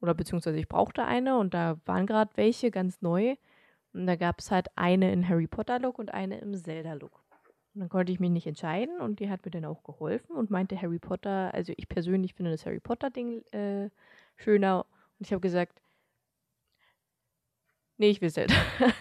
oder 0.00 0.14
beziehungsweise 0.14 0.58
ich 0.58 0.68
brauchte 0.68 1.04
eine 1.04 1.38
und 1.38 1.54
da 1.54 1.78
waren 1.84 2.06
gerade 2.06 2.30
welche 2.34 2.70
ganz 2.70 3.00
neu. 3.02 3.36
Und 3.92 4.06
da 4.06 4.16
gab 4.16 4.40
es 4.40 4.50
halt 4.50 4.68
eine 4.76 5.12
in 5.12 5.28
Harry 5.28 5.46
Potter-Look 5.46 5.98
und 5.98 6.12
eine 6.12 6.38
im 6.38 6.54
Zelda-Look. 6.54 7.22
Und 7.74 7.80
dann 7.80 7.88
konnte 7.88 8.12
ich 8.12 8.20
mich 8.20 8.30
nicht 8.30 8.46
entscheiden 8.46 9.00
und 9.00 9.20
die 9.20 9.30
hat 9.30 9.44
mir 9.44 9.50
dann 9.50 9.64
auch 9.64 9.82
geholfen 9.82 10.36
und 10.36 10.50
meinte 10.50 10.80
Harry 10.80 10.98
Potter, 10.98 11.52
also 11.54 11.72
ich 11.76 11.88
persönlich 11.88 12.34
finde 12.34 12.50
das 12.50 12.66
Harry 12.66 12.80
Potter-Ding 12.80 13.42
äh, 13.52 13.90
schöner. 14.36 14.86
Und 15.18 15.26
ich 15.26 15.32
habe 15.32 15.40
gesagt, 15.40 15.80
nee, 17.96 18.10
ich 18.10 18.20
will 18.20 18.30
Zelda. 18.30 18.54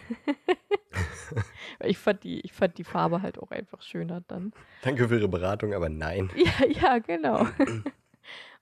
Ich 1.83 1.97
fand, 1.97 2.23
die, 2.23 2.39
ich 2.41 2.53
fand 2.53 2.77
die 2.77 2.83
Farbe 2.83 3.21
halt 3.21 3.37
auch 3.39 3.51
einfach 3.51 3.81
schöner 3.81 4.21
dann. 4.27 4.53
Danke 4.81 5.07
für 5.07 5.17
Ihre 5.17 5.27
Beratung, 5.27 5.73
aber 5.73 5.89
nein. 5.89 6.29
Ja, 6.35 6.65
ja, 6.67 6.99
genau. 6.99 7.45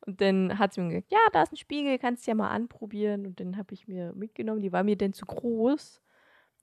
Und 0.06 0.22
dann 0.22 0.60
hat 0.60 0.74
sie 0.74 0.82
mir 0.82 0.90
gesagt, 0.90 1.12
ja, 1.12 1.20
da 1.34 1.44
ist 1.44 1.52
ein 1.52 1.58
Spiegel, 1.58 1.98
kannst 1.98 2.26
du 2.26 2.32
ja 2.32 2.36
mal 2.36 2.50
anprobieren. 2.50 3.26
Und 3.26 3.40
dann 3.40 3.58
habe 3.58 3.74
ich 3.74 3.88
mir 3.88 4.14
mitgenommen, 4.14 4.62
die 4.62 4.72
war 4.72 4.84
mir 4.84 4.96
denn 4.96 5.14
zu 5.14 5.26
groß. 5.26 6.02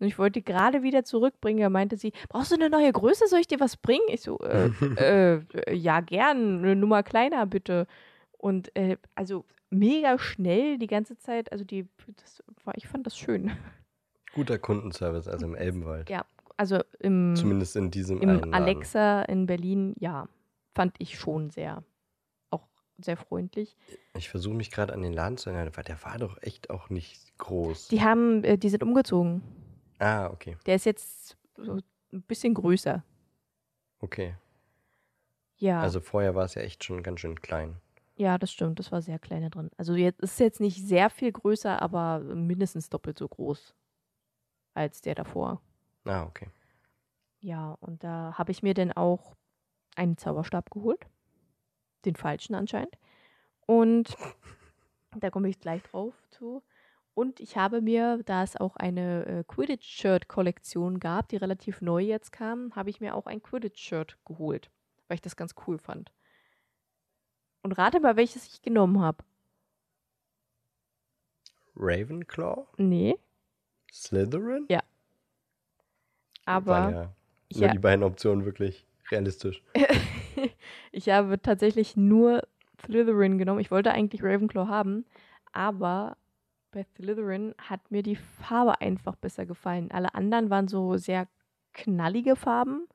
Und 0.00 0.06
ich 0.06 0.18
wollte 0.18 0.42
gerade 0.42 0.82
wieder 0.82 1.04
zurückbringen. 1.04 1.60
Da 1.60 1.70
meinte 1.70 1.96
sie, 1.96 2.12
brauchst 2.28 2.50
du 2.50 2.56
eine 2.56 2.70
neue 2.70 2.92
Größe? 2.92 3.26
Soll 3.26 3.40
ich 3.40 3.46
dir 3.46 3.60
was 3.60 3.76
bringen? 3.76 4.04
Ich 4.08 4.22
so, 4.22 4.38
äh, 4.40 4.66
äh, 4.96 5.74
ja, 5.74 6.00
gern, 6.00 6.58
eine 6.58 6.76
Nummer 6.76 7.02
kleiner 7.02 7.46
bitte. 7.46 7.86
Und 8.38 8.74
äh, 8.76 8.96
also 9.14 9.44
mega 9.70 10.18
schnell 10.18 10.78
die 10.78 10.86
ganze 10.86 11.16
Zeit. 11.16 11.50
Also 11.52 11.64
die, 11.64 11.88
das 12.16 12.42
war, 12.64 12.76
ich 12.76 12.86
fand 12.86 13.06
das 13.06 13.16
schön. 13.16 13.52
Guter 14.34 14.58
Kundenservice, 14.58 15.28
also 15.28 15.46
im 15.46 15.54
Elbenwald. 15.54 16.08
Ja, 16.08 16.24
also 16.56 16.80
im, 17.00 17.36
Zumindest 17.36 17.76
in 17.76 17.90
diesem 17.90 18.20
im. 18.20 18.54
Alexa 18.54 19.22
in 19.22 19.46
Berlin, 19.46 19.94
ja, 19.98 20.28
fand 20.74 20.94
ich 20.98 21.18
schon 21.18 21.50
sehr, 21.50 21.82
sehr 23.02 23.16
freundlich. 23.16 23.76
Ich 24.16 24.28
versuche 24.30 24.54
mich 24.54 24.70
gerade 24.70 24.92
an 24.92 25.02
den 25.02 25.12
Laden 25.12 25.36
zu 25.38 25.50
erinnern, 25.50 25.70
weil 25.74 25.84
der 25.84 26.02
war 26.04 26.18
doch 26.18 26.40
echt 26.42 26.70
auch 26.70 26.90
nicht 26.90 27.36
groß. 27.38 27.88
Die 27.88 28.02
haben, 28.02 28.44
äh, 28.44 28.56
die 28.58 28.68
sind 28.68 28.82
umgezogen. 28.82 29.42
ah, 29.98 30.26
okay. 30.30 30.56
Der 30.66 30.76
ist 30.76 30.86
jetzt 30.86 31.36
so 31.56 31.78
ein 32.12 32.22
bisschen 32.22 32.54
größer. 32.54 33.04
Okay. 34.00 34.34
Ja, 35.56 35.80
Also 35.80 36.00
vorher 36.00 36.34
war 36.34 36.44
es 36.44 36.54
ja 36.54 36.62
echt 36.62 36.82
schon 36.84 37.02
ganz 37.02 37.20
schön 37.20 37.40
klein. 37.40 37.76
ja, 38.16 38.36
das 38.38 38.52
stimmt. 38.52 38.78
Das 38.78 38.90
war 38.92 39.00
sehr 39.02 39.18
kleiner 39.18 39.50
drin. 39.50 39.70
Also 39.76 39.94
jetzt 39.94 40.20
ist 40.20 40.38
jetzt 40.40 40.60
nicht 40.60 40.84
sehr 40.86 41.08
viel 41.10 41.32
größer, 41.32 41.80
aber 41.80 42.18
mindestens 42.20 42.88
doppelt 42.88 43.18
so 43.18 43.28
groß 43.28 43.74
als 44.74 45.00
der 45.02 45.14
davor. 45.14 45.60
Ah, 46.04 46.24
okay. 46.24 46.48
Ja, 47.40 47.76
und 47.80 48.02
da 48.04 48.34
habe 48.38 48.50
ich 48.52 48.62
mir 48.62 48.74
dann 48.74 48.92
auch 48.92 49.34
einen 49.96 50.16
Zauberstab 50.16 50.70
geholt. 50.70 51.06
Den 52.04 52.16
falschen 52.16 52.54
anscheinend. 52.54 52.96
Und 53.66 54.16
da 55.16 55.30
komme 55.30 55.48
ich 55.48 55.60
gleich 55.60 55.82
drauf 55.82 56.14
zu. 56.30 56.62
Und 57.14 57.40
ich 57.40 57.56
habe 57.56 57.82
mir, 57.82 58.22
da 58.24 58.42
es 58.42 58.56
auch 58.56 58.76
eine 58.76 59.26
äh, 59.26 59.44
Quidditch-Shirt-Kollektion 59.44 60.98
gab, 60.98 61.28
die 61.28 61.36
relativ 61.36 61.82
neu 61.82 62.02
jetzt 62.02 62.32
kam, 62.32 62.74
habe 62.74 62.90
ich 62.90 63.00
mir 63.00 63.14
auch 63.14 63.26
ein 63.26 63.42
Quidditch-Shirt 63.42 64.16
geholt, 64.24 64.70
weil 65.08 65.16
ich 65.16 65.20
das 65.20 65.36
ganz 65.36 65.54
cool 65.66 65.78
fand. 65.78 66.10
Und 67.62 67.72
rate 67.72 68.00
mal, 68.00 68.16
welches 68.16 68.48
ich 68.48 68.62
genommen 68.62 69.00
habe. 69.00 69.22
Ravenclaw? 71.76 72.66
Nee, 72.78 73.18
Slytherin? 73.92 74.66
aber 76.44 76.70
Waren 76.72 77.14
ja 77.50 77.68
ha 77.68 77.72
die 77.72 77.78
beiden 77.78 78.02
Optionen 78.02 78.44
wirklich 78.44 78.86
realistisch. 79.10 79.62
ich 80.92 81.08
habe 81.08 81.40
tatsächlich 81.40 81.96
nur 81.96 82.42
Slytherin 82.84 83.38
genommen. 83.38 83.60
Ich 83.60 83.70
wollte 83.70 83.92
eigentlich 83.92 84.22
Ravenclaw 84.22 84.68
haben, 84.68 85.04
aber 85.52 86.16
bei 86.70 86.84
Slytherin 86.84 87.54
hat 87.58 87.90
mir 87.90 88.02
die 88.02 88.16
Farbe 88.16 88.80
einfach 88.80 89.16
besser 89.16 89.44
gefallen. 89.46 89.90
Alle 89.90 90.14
anderen 90.14 90.50
waren 90.50 90.68
so 90.68 90.96
sehr 90.96 91.28
knallige 91.74 92.36
Farben 92.36 92.86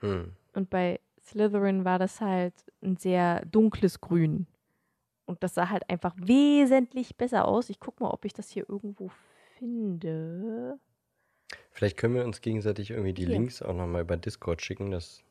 Hm. 0.00 0.32
und 0.54 0.70
bei 0.70 1.00
Slytherin 1.20 1.84
war 1.84 1.98
das 1.98 2.20
halt 2.20 2.54
ein 2.82 2.96
sehr 2.96 3.44
dunkles 3.46 4.00
Grün. 4.00 4.46
Und 5.26 5.42
das 5.44 5.54
sah 5.54 5.68
halt 5.68 5.88
einfach 5.88 6.14
wesentlich 6.16 7.16
besser 7.16 7.46
aus. 7.46 7.70
Ich 7.70 7.78
guck 7.78 8.00
mal, 8.00 8.10
ob 8.10 8.24
ich 8.24 8.32
das 8.32 8.48
hier 8.50 8.68
irgendwo 8.68 9.10
finde. 9.58 10.78
Vielleicht 11.70 11.96
können 11.96 12.14
wir 12.14 12.24
uns 12.24 12.40
gegenseitig 12.40 12.90
irgendwie 12.90 13.12
die 13.12 13.26
Hier. 13.26 13.34
Links 13.34 13.62
auch 13.62 13.74
nochmal 13.74 14.02
über 14.02 14.16
Discord 14.16 14.60
schicken. 14.62 14.90
Das 14.90 15.22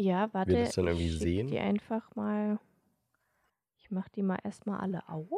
Ja, 0.00 0.32
warte. 0.32 0.56
das 0.56 0.74
dann 0.74 0.86
irgendwie 0.86 1.08
ich 1.08 1.18
sehen? 1.18 1.48
Die 1.48 1.58
einfach 1.58 2.14
mal. 2.16 2.58
Ich 3.78 3.90
mach 3.90 4.08
die 4.08 4.22
mal 4.22 4.38
erstmal 4.42 4.80
alle 4.80 5.06
auf. 5.08 5.28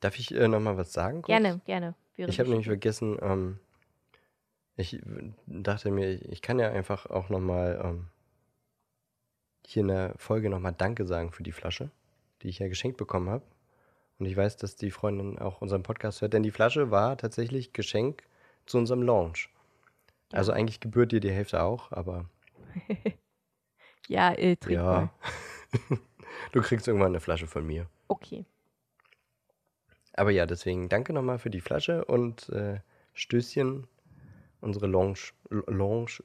Darf 0.00 0.18
ich 0.18 0.34
äh, 0.34 0.48
nochmal 0.48 0.76
was 0.76 0.92
sagen? 0.92 1.22
Kurz? 1.22 1.26
Gerne, 1.26 1.60
gerne. 1.64 1.94
während 2.16 2.32
Ich 2.32 2.40
habe 2.40 2.48
nämlich 2.48 2.66
vergessen, 2.66 3.18
ähm, 3.20 3.58
ich 4.76 5.00
dachte 5.46 5.90
mir, 5.90 6.12
ich 6.12 6.42
kann 6.42 6.58
ja 6.58 6.70
einfach 6.70 7.06
auch 7.06 7.28
nochmal 7.28 7.80
ähm, 7.82 8.08
hier 9.66 9.82
in 9.82 9.88
der 9.88 10.14
Folge 10.16 10.48
nochmal 10.50 10.74
Danke 10.76 11.06
sagen 11.06 11.32
für 11.32 11.42
die 11.42 11.52
Flasche, 11.52 11.90
die 12.42 12.48
ich 12.48 12.58
ja 12.58 12.68
geschenkt 12.68 12.96
bekommen 12.98 13.28
habe. 13.28 13.44
Und 14.18 14.26
ich 14.26 14.36
weiß, 14.36 14.56
dass 14.56 14.76
die 14.76 14.90
Freundin 14.90 15.38
auch 15.38 15.60
unseren 15.60 15.82
Podcast 15.82 16.22
hört, 16.22 16.32
denn 16.32 16.42
die 16.42 16.50
Flasche 16.50 16.90
war 16.90 17.18
tatsächlich 17.18 17.72
Geschenk 17.74 18.22
zu 18.64 18.78
unserem 18.78 19.02
Launch. 19.02 19.50
Also 20.32 20.52
Ja. 20.52 20.58
eigentlich 20.58 20.80
gebührt 20.80 21.12
dir 21.12 21.20
die 21.20 21.30
Hälfte 21.30 21.62
auch, 21.62 21.92
aber 21.92 22.28
Ja, 24.08 24.32
äh, 24.32 24.56
trink 24.56 24.76
ja. 24.76 24.82
mal. 24.82 25.10
Du 26.52 26.60
kriegst 26.62 26.86
irgendwann 26.86 27.08
eine 27.08 27.20
Flasche 27.20 27.46
von 27.46 27.66
mir. 27.66 27.88
Okay. 28.08 28.44
Aber 30.12 30.30
ja, 30.30 30.46
deswegen 30.46 30.88
danke 30.88 31.12
nochmal 31.12 31.38
für 31.38 31.50
die 31.50 31.60
Flasche 31.60 32.04
und 32.04 32.48
äh, 32.50 32.80
Stößchen. 33.14 33.86
Unsere 34.60 34.86
Lounge, 34.86 35.18
Lounge, 35.50 36.18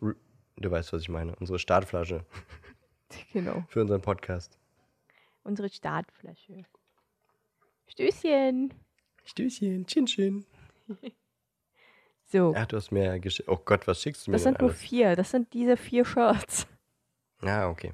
du 0.55 0.71
weißt, 0.71 0.93
was 0.93 1.01
ich 1.01 1.09
meine, 1.09 1.35
unsere 1.37 1.59
Startflasche 1.59 2.25
Genau. 3.33 3.65
für 3.67 3.81
unseren 3.81 4.01
Podcast. 4.01 4.57
Unsere 5.43 5.69
Startflasche. 5.69 6.63
Stößchen. 7.87 8.73
Stößchen, 9.25 9.85
Chin 9.87 10.05
Chin. 10.05 10.45
So, 12.27 12.53
Ach, 12.55 12.65
du 12.65 12.77
hast 12.77 12.91
mir 12.91 13.19
geschickt. 13.19 13.49
Oh 13.49 13.57
Gott, 13.57 13.85
was 13.87 14.01
schickst 14.01 14.25
du 14.25 14.31
mir 14.31 14.35
das 14.35 14.43
sind 14.43 14.61
nur 14.61 14.69
alles? 14.69 14.79
vier. 14.81 15.17
Das 15.17 15.31
sind 15.31 15.53
diese 15.53 15.75
vier 15.75 16.05
Shirts. 16.05 16.65
Ah, 17.43 17.69
okay. 17.69 17.93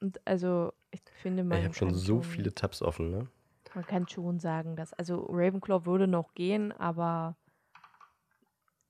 Und 0.00 0.20
also, 0.26 0.72
ich 0.90 1.02
finde, 1.22 1.44
man 1.44 1.58
ich 1.58 1.64
habe 1.64 1.74
schon 1.74 1.94
so 1.94 2.22
viele 2.22 2.54
Tabs 2.54 2.82
offen, 2.82 3.10
ne? 3.10 3.28
Man 3.74 3.86
kann 3.86 4.08
schon 4.08 4.40
sagen, 4.40 4.76
dass, 4.76 4.92
also 4.94 5.26
Ravenclaw 5.30 5.84
würde 5.84 6.06
noch 6.06 6.34
gehen, 6.34 6.72
aber 6.72 7.36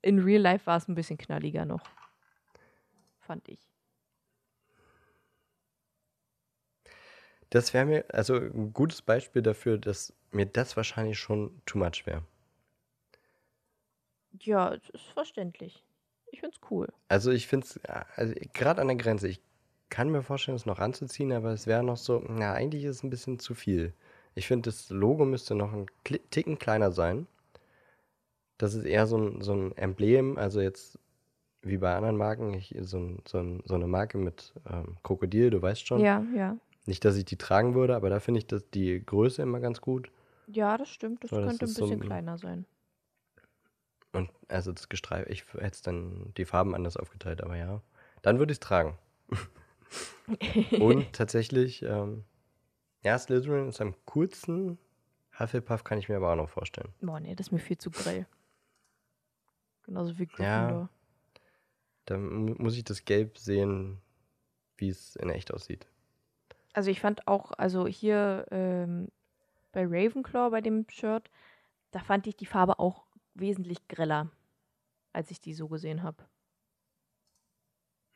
in 0.03 0.19
Real 0.21 0.41
Life 0.41 0.67
war 0.67 0.77
es 0.77 0.89
ein 0.89 0.95
bisschen 0.95 1.19
knalliger 1.19 1.65
noch. 1.65 1.83
Fand 3.21 3.49
ich. 3.49 3.61
Das 7.51 7.73
wäre 7.73 7.87
mir, 7.87 8.05
also 8.13 8.37
ein 8.37 8.73
gutes 8.73 9.03
Beispiel 9.03 9.43
dafür, 9.43 9.79
dass 9.79 10.13
mir 10.31 10.47
das 10.47 10.77
wahrscheinlich 10.77 11.19
schon 11.19 11.61
too 11.65 11.79
much 11.79 12.05
wäre. 12.07 12.23
Ja, 14.41 14.73
es 14.75 14.89
ist 14.91 15.07
verständlich. 15.07 15.83
Ich 16.31 16.41
find's 16.41 16.59
cool. 16.71 16.89
Also 17.09 17.31
ich 17.31 17.47
finde 17.47 17.67
es, 17.67 17.81
also 18.17 18.35
gerade 18.53 18.81
an 18.83 18.89
der 18.89 18.97
Grenze, 18.97 19.29
ich 19.29 19.41
kann 19.91 20.11
mir 20.11 20.23
vorstellen, 20.23 20.57
es 20.57 20.67
noch 20.67 20.79
anzuziehen, 20.79 21.33
aber 21.33 21.53
es 21.53 21.67
wäre 21.67 21.83
noch 21.83 21.97
so, 21.97 22.23
na, 22.29 22.53
eigentlich 22.53 22.85
ist 22.85 22.97
es 22.97 23.03
ein 23.03 23.11
bisschen 23.11 23.39
zu 23.39 23.55
viel. 23.55 23.93
Ich 24.35 24.47
finde, 24.47 24.69
das 24.71 24.91
Logo 24.91 25.25
müsste 25.25 25.55
noch 25.55 25.73
ein 25.73 25.87
Kli- 26.05 26.21
Ticken 26.31 26.59
kleiner 26.59 26.93
sein. 26.93 27.27
Das 28.59 28.75
ist 28.75 28.85
eher 28.85 29.07
so 29.07 29.17
ein, 29.19 29.41
so 29.41 29.53
ein 29.55 29.77
Emblem, 29.77 30.37
also 30.37 30.61
jetzt 30.61 30.99
wie 31.63 31.79
bei 31.79 31.95
anderen 31.95 32.17
Marken, 32.17 32.55
ich, 32.55 32.75
so, 32.81 32.99
ein, 32.99 33.23
so, 33.27 33.39
ein, 33.39 33.63
so 33.65 33.75
eine 33.75 33.87
Marke 33.87 34.19
mit 34.19 34.53
ähm, 34.71 34.97
Krokodil, 35.03 35.51
du 35.51 35.61
weißt 35.61 35.87
schon. 35.87 36.01
Ja, 36.01 36.25
ja. 36.35 36.57
Nicht, 36.87 37.05
dass 37.05 37.17
ich 37.17 37.25
die 37.25 37.37
tragen 37.37 37.75
würde, 37.75 37.95
aber 37.97 38.09
da 38.11 38.21
finde 38.21 38.39
ich 38.39 38.47
das, 38.47 38.69
die 38.71 39.05
Größe 39.05 39.43
immer 39.43 39.61
ganz 39.61 39.81
gut. 39.81 40.11
Ja, 40.47 40.79
das 40.79 40.89
stimmt. 40.89 41.23
Das 41.25 41.31
So, 41.31 41.37
das 41.37 41.47
könnte 41.59 41.65
ein 41.65 41.69
ist 41.69 41.75
so 41.77 41.85
bisschen 41.85 42.03
ein- 42.03 42.07
kleiner 42.07 42.39
sein. 42.39 42.65
Und 44.13 44.31
also 44.49 44.73
das 44.73 44.89
Gestreif, 44.89 45.29
ich 45.29 45.45
hätte 45.53 45.67
es 45.67 45.83
dann 45.83 46.33
die 46.37 46.47
Farben 46.47 46.75
anders 46.75 46.97
aufgeteilt, 46.97 47.43
aber 47.43 47.57
ja. 47.57 47.83
Dann 48.23 48.39
würde 48.39 48.53
ich 48.53 48.57
es 48.57 48.61
tragen. 48.61 48.97
Und 50.81 51.13
tatsächlich, 51.13 51.83
ähm, 51.83 52.25
ja, 53.03 53.19
Slytherin 53.19 53.69
ist 53.69 53.81
am 53.81 53.95
coolsten. 54.07 54.79
Hufflepuff 55.39 55.85
kann 55.85 55.99
ich 55.99 56.09
mir 56.09 56.17
aber 56.17 56.33
auch 56.33 56.37
noch 56.37 56.49
vorstellen. 56.49 56.93
Boah, 57.01 57.21
nee, 57.21 57.35
das 57.35 57.49
ist 57.49 57.53
mir 57.53 57.59
viel 57.61 57.79
zu 57.79 57.91
grell. 57.91 58.27
Genauso 59.85 60.19
wie 60.19 60.25
Ja. 60.25 60.67
Gryffindor. 60.67 60.91
Da 62.07 62.19
mu- 62.19 62.55
muss 62.59 62.77
ich 62.77 62.85
das 62.85 63.05
Gelb 63.05 63.39
sehen, 63.39 64.01
wie 64.77 64.89
es 64.89 65.17
in 65.17 65.31
echt 65.31 65.53
aussieht. 65.53 65.87
Also 66.73 66.91
ich 66.91 67.01
fand 67.01 67.27
auch, 67.27 67.53
also 67.53 67.87
hier 67.87 68.47
ähm, 68.51 69.09
bei 69.73 69.85
Ravenclaw, 69.87 70.51
bei 70.51 70.61
dem 70.61 70.87
Shirt, 70.91 71.31
da 71.91 72.01
fand 72.01 72.27
ich 72.27 72.37
die 72.37 72.47
Farbe 72.47 72.79
auch 72.79 73.07
wesentlich 73.35 73.87
greller, 73.89 74.31
als 75.13 75.31
ich 75.31 75.41
die 75.41 75.55
so 75.55 75.69
gesehen 75.69 76.03
habe. 76.03 76.25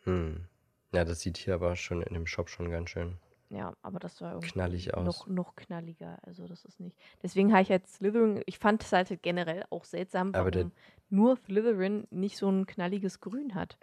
Hm. 0.05 0.47
Ja, 0.93 1.05
das 1.05 1.21
sieht 1.21 1.39
hier 1.39 1.55
aber 1.55 1.75
schon 1.77 2.03
in 2.03 2.15
dem 2.15 2.27
Shop 2.27 2.49
schon 2.49 2.71
ganz 2.71 2.91
schön 2.91 3.17
Ja, 3.51 3.75
aber 3.83 3.99
das 3.99 4.21
war 4.21 4.33
irgendwie 4.35 4.53
knallig 4.53 4.95
aus. 4.95 5.05
noch, 5.05 5.27
noch 5.27 5.55
knalliger. 5.57 6.19
Also 6.23 6.47
das 6.47 6.65
ist 6.65 6.81
nicht. 6.81 6.97
Deswegen 7.23 7.53
habe 7.53 7.63
ich 7.63 7.69
jetzt 7.69 7.95
Slytherin, 7.97 8.43
ich 8.47 8.59
fand 8.59 8.83
es 8.83 8.93
halt 8.93 9.23
generell 9.23 9.65
auch 9.71 9.85
seltsam, 9.85 10.33
Aber 10.35 10.53
warum 10.55 10.73
nur 11.11 11.37
Slytherin 11.37 12.07
nicht 12.11 12.37
so 12.39 12.49
ein 12.51 12.67
knalliges 12.67 13.21
Grün 13.21 13.55
hat. 13.55 13.79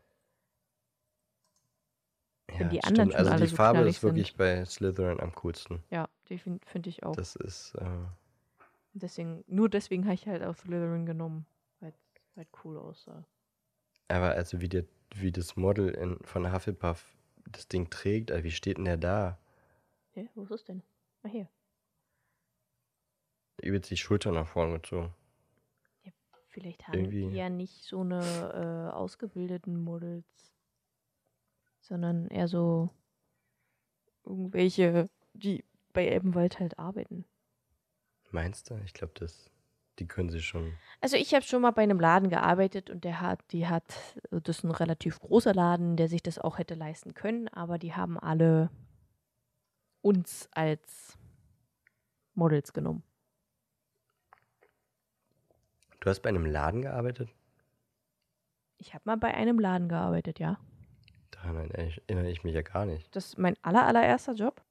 ja, 2.52 2.60
wenn 2.60 2.70
die 2.70 2.78
stimmt. 2.82 3.00
anderen 3.00 3.12
schon 3.12 3.20
Also 3.20 3.32
alle 3.32 3.42
die 3.42 3.48
so 3.48 3.56
Farbe 3.56 3.80
ist 3.90 4.04
wirklich 4.04 4.28
sind. 4.28 4.38
bei 4.38 4.66
Slytherin 4.66 5.20
am 5.20 5.34
coolsten. 5.36 5.84
Ja, 5.92 6.10
die 6.30 6.38
finde 6.40 6.66
find 6.66 6.88
ich 6.88 7.04
auch. 7.04 7.16
Das 7.16 7.36
ist, 7.36 7.76
äh, 7.76 7.86
Deswegen, 8.94 9.44
nur 9.48 9.70
deswegen 9.70 10.04
habe 10.06 10.16
ich 10.16 10.28
halt 10.28 10.44
auch 10.44 10.56
Slytherin 10.56 11.06
genommen, 11.06 11.46
weil 11.80 11.90
es 11.92 12.36
halt 12.36 12.48
cool 12.64 12.78
aussah. 12.78 13.26
Aber 14.10 14.32
also 14.32 14.60
wie, 14.62 14.70
der, 14.70 14.86
wie 15.16 15.32
das 15.32 15.56
Model 15.56 15.90
in, 15.90 16.20
von 16.24 16.52
Hufflepuff 16.52 17.16
das 17.52 17.68
Ding 17.68 17.90
trägt, 17.90 18.32
also 18.32 18.44
wie 18.44 18.52
steht 18.52 18.78
denn 18.78 18.86
der 18.86 18.98
da? 18.98 19.40
Hä, 20.12 20.28
wo 20.36 20.44
ist 20.44 20.52
es 20.52 20.64
denn? 20.66 20.84
Ah, 21.24 21.30
hier. 21.30 21.48
Übelst 23.62 23.90
die 23.90 23.98
Schulter 23.98 24.32
nach 24.32 24.48
vorne 24.48 24.74
gezogen. 24.74 25.14
Vielleicht 26.48 26.88
haben 26.88 26.98
Irgendwie- 26.98 27.30
die 27.30 27.36
ja 27.36 27.50
nicht 27.50 27.84
so 27.84 28.02
eine 28.02 28.90
äh, 28.92 28.96
ausgebildeten 28.96 29.84
Models, 29.84 30.52
sondern 31.80 32.28
eher 32.28 32.48
so 32.48 32.90
irgendwelche, 34.26 35.10
die 35.34 35.64
bei 35.94 36.08
Elbenwald 36.08 36.60
halt 36.60 36.80
arbeiten. 36.80 37.26
Meinst 38.32 38.70
du? 38.70 38.80
Ich 38.84 38.94
glaube, 38.94 39.14
das, 39.16 39.52
die 40.00 40.08
können 40.08 40.30
sie 40.30 40.42
schon. 40.42 40.74
Also 41.02 41.18
ich 41.18 41.34
habe 41.34 41.44
schon 41.44 41.62
mal 41.62 41.72
bei 41.72 41.84
einem 41.84 42.00
Laden 42.00 42.30
gearbeitet 42.30 42.90
und 42.90 43.04
der 43.04 43.22
hat, 43.22 43.40
die 43.52 43.68
hat, 43.68 43.84
das 44.32 44.60
ist 44.60 44.64
ein 44.64 44.72
relativ 44.72 45.20
großer 45.20 45.54
Laden, 45.54 45.98
der 45.98 46.08
sich 46.08 46.24
das 46.24 46.40
auch 46.40 46.58
hätte 46.58 46.76
leisten 46.76 47.14
können, 47.14 47.48
aber 47.50 47.78
die 47.78 47.94
haben 47.94 48.18
alle 48.18 48.70
uns 50.02 50.48
als 50.52 51.18
Models 52.34 52.74
genommen. 52.74 53.04
Du 56.00 56.10
hast 56.10 56.22
bei 56.22 56.30
einem 56.30 56.46
Laden 56.46 56.82
gearbeitet? 56.82 57.30
Ich 58.78 58.94
habe 58.94 59.04
mal 59.06 59.18
bei 59.18 59.34
einem 59.34 59.60
Laden 59.60 59.90
gearbeitet, 59.90 60.40
ja. 60.40 60.58
Daran 61.32 61.70
erinnere 61.72 62.30
ich, 62.30 62.44
mich 62.44 62.56
ja 62.56 62.62
gar 62.62 62.86
nicht. 62.86 63.14
Das 63.16 63.28
ist 63.28 63.38
mein 63.38 63.56
aller, 63.62 63.86
allererster 63.86 64.34
Job. 64.34 64.62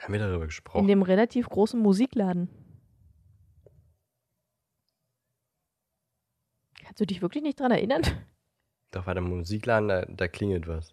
Haben 0.00 0.14
wir 0.14 0.20
darüber 0.20 0.46
gesprochen? 0.46 0.80
In 0.80 0.86
dem 0.86 1.02
relativ 1.02 1.48
großen 1.48 1.78
Musikladen. 1.78 2.48
Kannst 6.90 7.02
du 7.02 7.06
dich 7.06 7.22
wirklich 7.22 7.44
nicht 7.44 7.60
dran 7.60 7.70
erinnern? 7.70 8.02
Doch, 8.90 9.04
bei 9.04 9.14
dem 9.14 9.24
Musikladen, 9.28 9.88
da, 9.88 10.04
da 10.04 10.26
klingelt 10.28 10.66
was. 10.66 10.92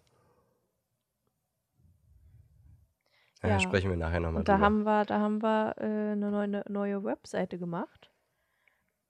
Ja, 3.42 3.48
Ja. 3.50 3.58
sprechen 3.58 3.90
wir 3.90 3.96
nachher 3.96 4.20
nochmal 4.20 4.42
Und 4.42 4.48
da 4.48 4.54
drüber. 4.54 4.66
haben 4.66 4.82
wir, 4.84 5.04
da 5.06 5.18
haben 5.18 5.42
wir 5.42 5.74
äh, 5.78 6.12
eine 6.12 6.30
neue, 6.30 6.64
neue 6.68 7.02
Webseite 7.04 7.58
gemacht. 7.58 8.10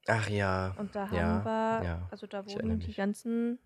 Ach 0.07 0.27
ja. 0.29 0.75
Und 0.77 0.95
da 0.95 1.11
Ja, 1.11 1.43
haben 1.43 1.45
wir, 1.45 1.83
ja, 1.85 2.07
also 2.09 2.25
da 2.25 2.45
wurden 2.47 2.79
die 2.79 2.93
ganzen 2.93 3.59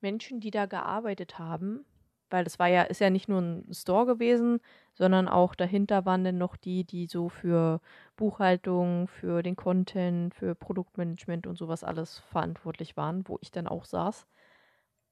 Menschen, 0.00 0.40
die 0.40 0.50
da 0.50 0.64
gearbeitet 0.66 1.38
haben, 1.38 1.84
weil 2.32 2.44
das 2.44 2.58
war 2.58 2.68
ja, 2.68 2.82
ist 2.82 3.00
ja 3.00 3.10
nicht 3.10 3.28
nur 3.28 3.40
ein 3.40 3.72
Store 3.72 4.06
gewesen, 4.06 4.60
sondern 4.94 5.28
auch 5.28 5.54
dahinter 5.54 6.04
waren 6.06 6.24
dann 6.24 6.38
noch 6.38 6.56
die, 6.56 6.84
die 6.84 7.06
so 7.06 7.28
für 7.28 7.80
Buchhaltung, 8.16 9.08
für 9.08 9.42
den 9.42 9.56
Content, 9.56 10.34
für 10.34 10.54
Produktmanagement 10.54 11.46
und 11.46 11.56
sowas 11.58 11.84
alles 11.84 12.18
verantwortlich 12.18 12.96
waren, 12.96 13.26
wo 13.28 13.38
ich 13.40 13.50
dann 13.50 13.66
auch 13.68 13.84
saß. 13.84 14.26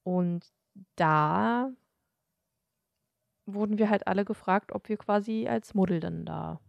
Und 0.03 0.45
da 0.95 1.71
wurden 3.45 3.77
wir 3.77 3.89
halt 3.89 4.07
alle 4.07 4.25
gefragt, 4.25 4.71
ob 4.71 4.89
wir 4.89 4.97
quasi 4.97 5.47
als 5.47 5.73
Model 5.73 5.99
dann 5.99 6.25
da. 6.25 6.59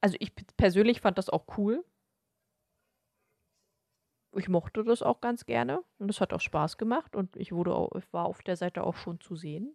Also 0.00 0.16
ich 0.20 0.32
persönlich 0.56 1.00
fand 1.00 1.18
das 1.18 1.30
auch 1.30 1.44
cool. 1.58 1.84
Ich 4.32 4.48
mochte 4.48 4.82
das 4.84 5.02
auch 5.02 5.20
ganz 5.20 5.44
gerne 5.46 5.82
und 5.98 6.10
es 6.10 6.20
hat 6.20 6.32
auch 6.32 6.40
Spaß 6.40 6.78
gemacht 6.78 7.14
und 7.16 7.36
ich 7.36 7.52
wurde 7.52 7.74
auch, 7.74 7.92
ich 7.96 8.12
war 8.12 8.26
auf 8.26 8.42
der 8.42 8.56
Seite 8.56 8.84
auch 8.84 8.96
schon 8.96 9.20
zu 9.20 9.36
sehen. 9.36 9.74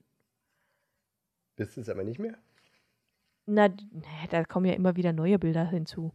Bist 1.57 1.75
du 1.75 1.81
es 1.81 1.89
aber 1.89 2.05
nicht 2.05 2.19
mehr? 2.19 2.37
Na, 3.47 3.69
da 4.29 4.43
kommen 4.45 4.65
ja 4.67 4.73
immer 4.73 4.95
wieder 4.95 5.11
neue 5.13 5.39
Bilder 5.39 5.65
hinzu. 5.65 6.11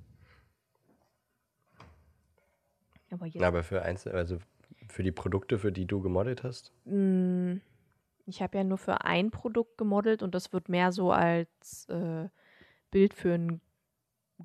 Aber 3.11 3.26
jetzt, 3.26 3.40
Na, 3.40 3.48
aber 3.48 3.62
für 3.62 3.83
Einzel 3.83 4.12
also 4.12 4.38
für 4.88 5.03
die 5.03 5.12
Produkte, 5.12 5.59
für 5.59 5.72
die 5.72 5.87
du 5.87 6.00
gemodelt 6.00 6.42
hast? 6.44 6.72
mh, 6.85 7.61
ich 8.26 8.42
habe 8.42 8.59
ja 8.59 8.64
nur 8.64 8.79
für 8.79 9.05
ein 9.05 9.31
Produkt 9.31 9.79
gemodelt 9.79 10.22
und 10.22 10.35
das 10.35 10.53
wird 10.53 10.68
mehr 10.68 10.92
so 10.92 11.12
als 11.12 11.87
äh, 11.88 12.29
Bild 12.90 13.14
für 13.14 13.35
eine 13.35 13.61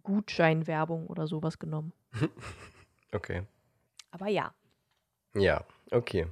Gutscheinwerbung 0.03 1.08
oder 1.08 1.27
sowas 1.27 1.60
genommen. 1.60 1.93
Okay. 3.13 3.43
Aber 4.15 4.30
ja, 4.30 4.54
Ja, 5.34 5.65
okay. 5.91 6.28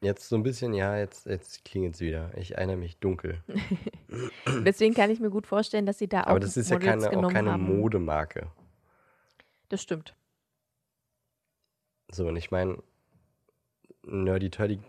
Jetzt 0.00 0.28
so 0.28 0.34
ein 0.34 0.42
bisschen, 0.42 0.74
ja, 0.74 0.98
jetzt, 0.98 1.26
jetzt 1.26 1.64
klingelt 1.64 1.94
es 1.94 2.00
wieder. 2.00 2.36
Ich 2.36 2.56
erinnere 2.56 2.76
mich 2.76 2.98
dunkel. 2.98 3.40
deswegen 4.64 4.94
kann 4.94 5.10
ich 5.10 5.20
mir 5.20 5.30
gut 5.30 5.46
vorstellen, 5.46 5.86
dass 5.86 5.98
sie 5.98 6.08
da 6.08 6.22
auch 6.22 6.26
Aber 6.26 6.40
das 6.40 6.56
ist 6.56 6.70
ja 6.70 6.76
Models 6.76 7.04
keine, 7.04 7.26
auch 7.26 7.32
keine 7.32 7.52
haben. 7.52 7.78
Modemarke. 7.78 8.50
Das 9.68 9.80
stimmt. 9.80 10.16
So, 12.10 12.26
und 12.26 12.34
ich 12.34 12.50
meine, 12.50 12.82
Nerdy 14.02 14.50
Turdy 14.50 14.80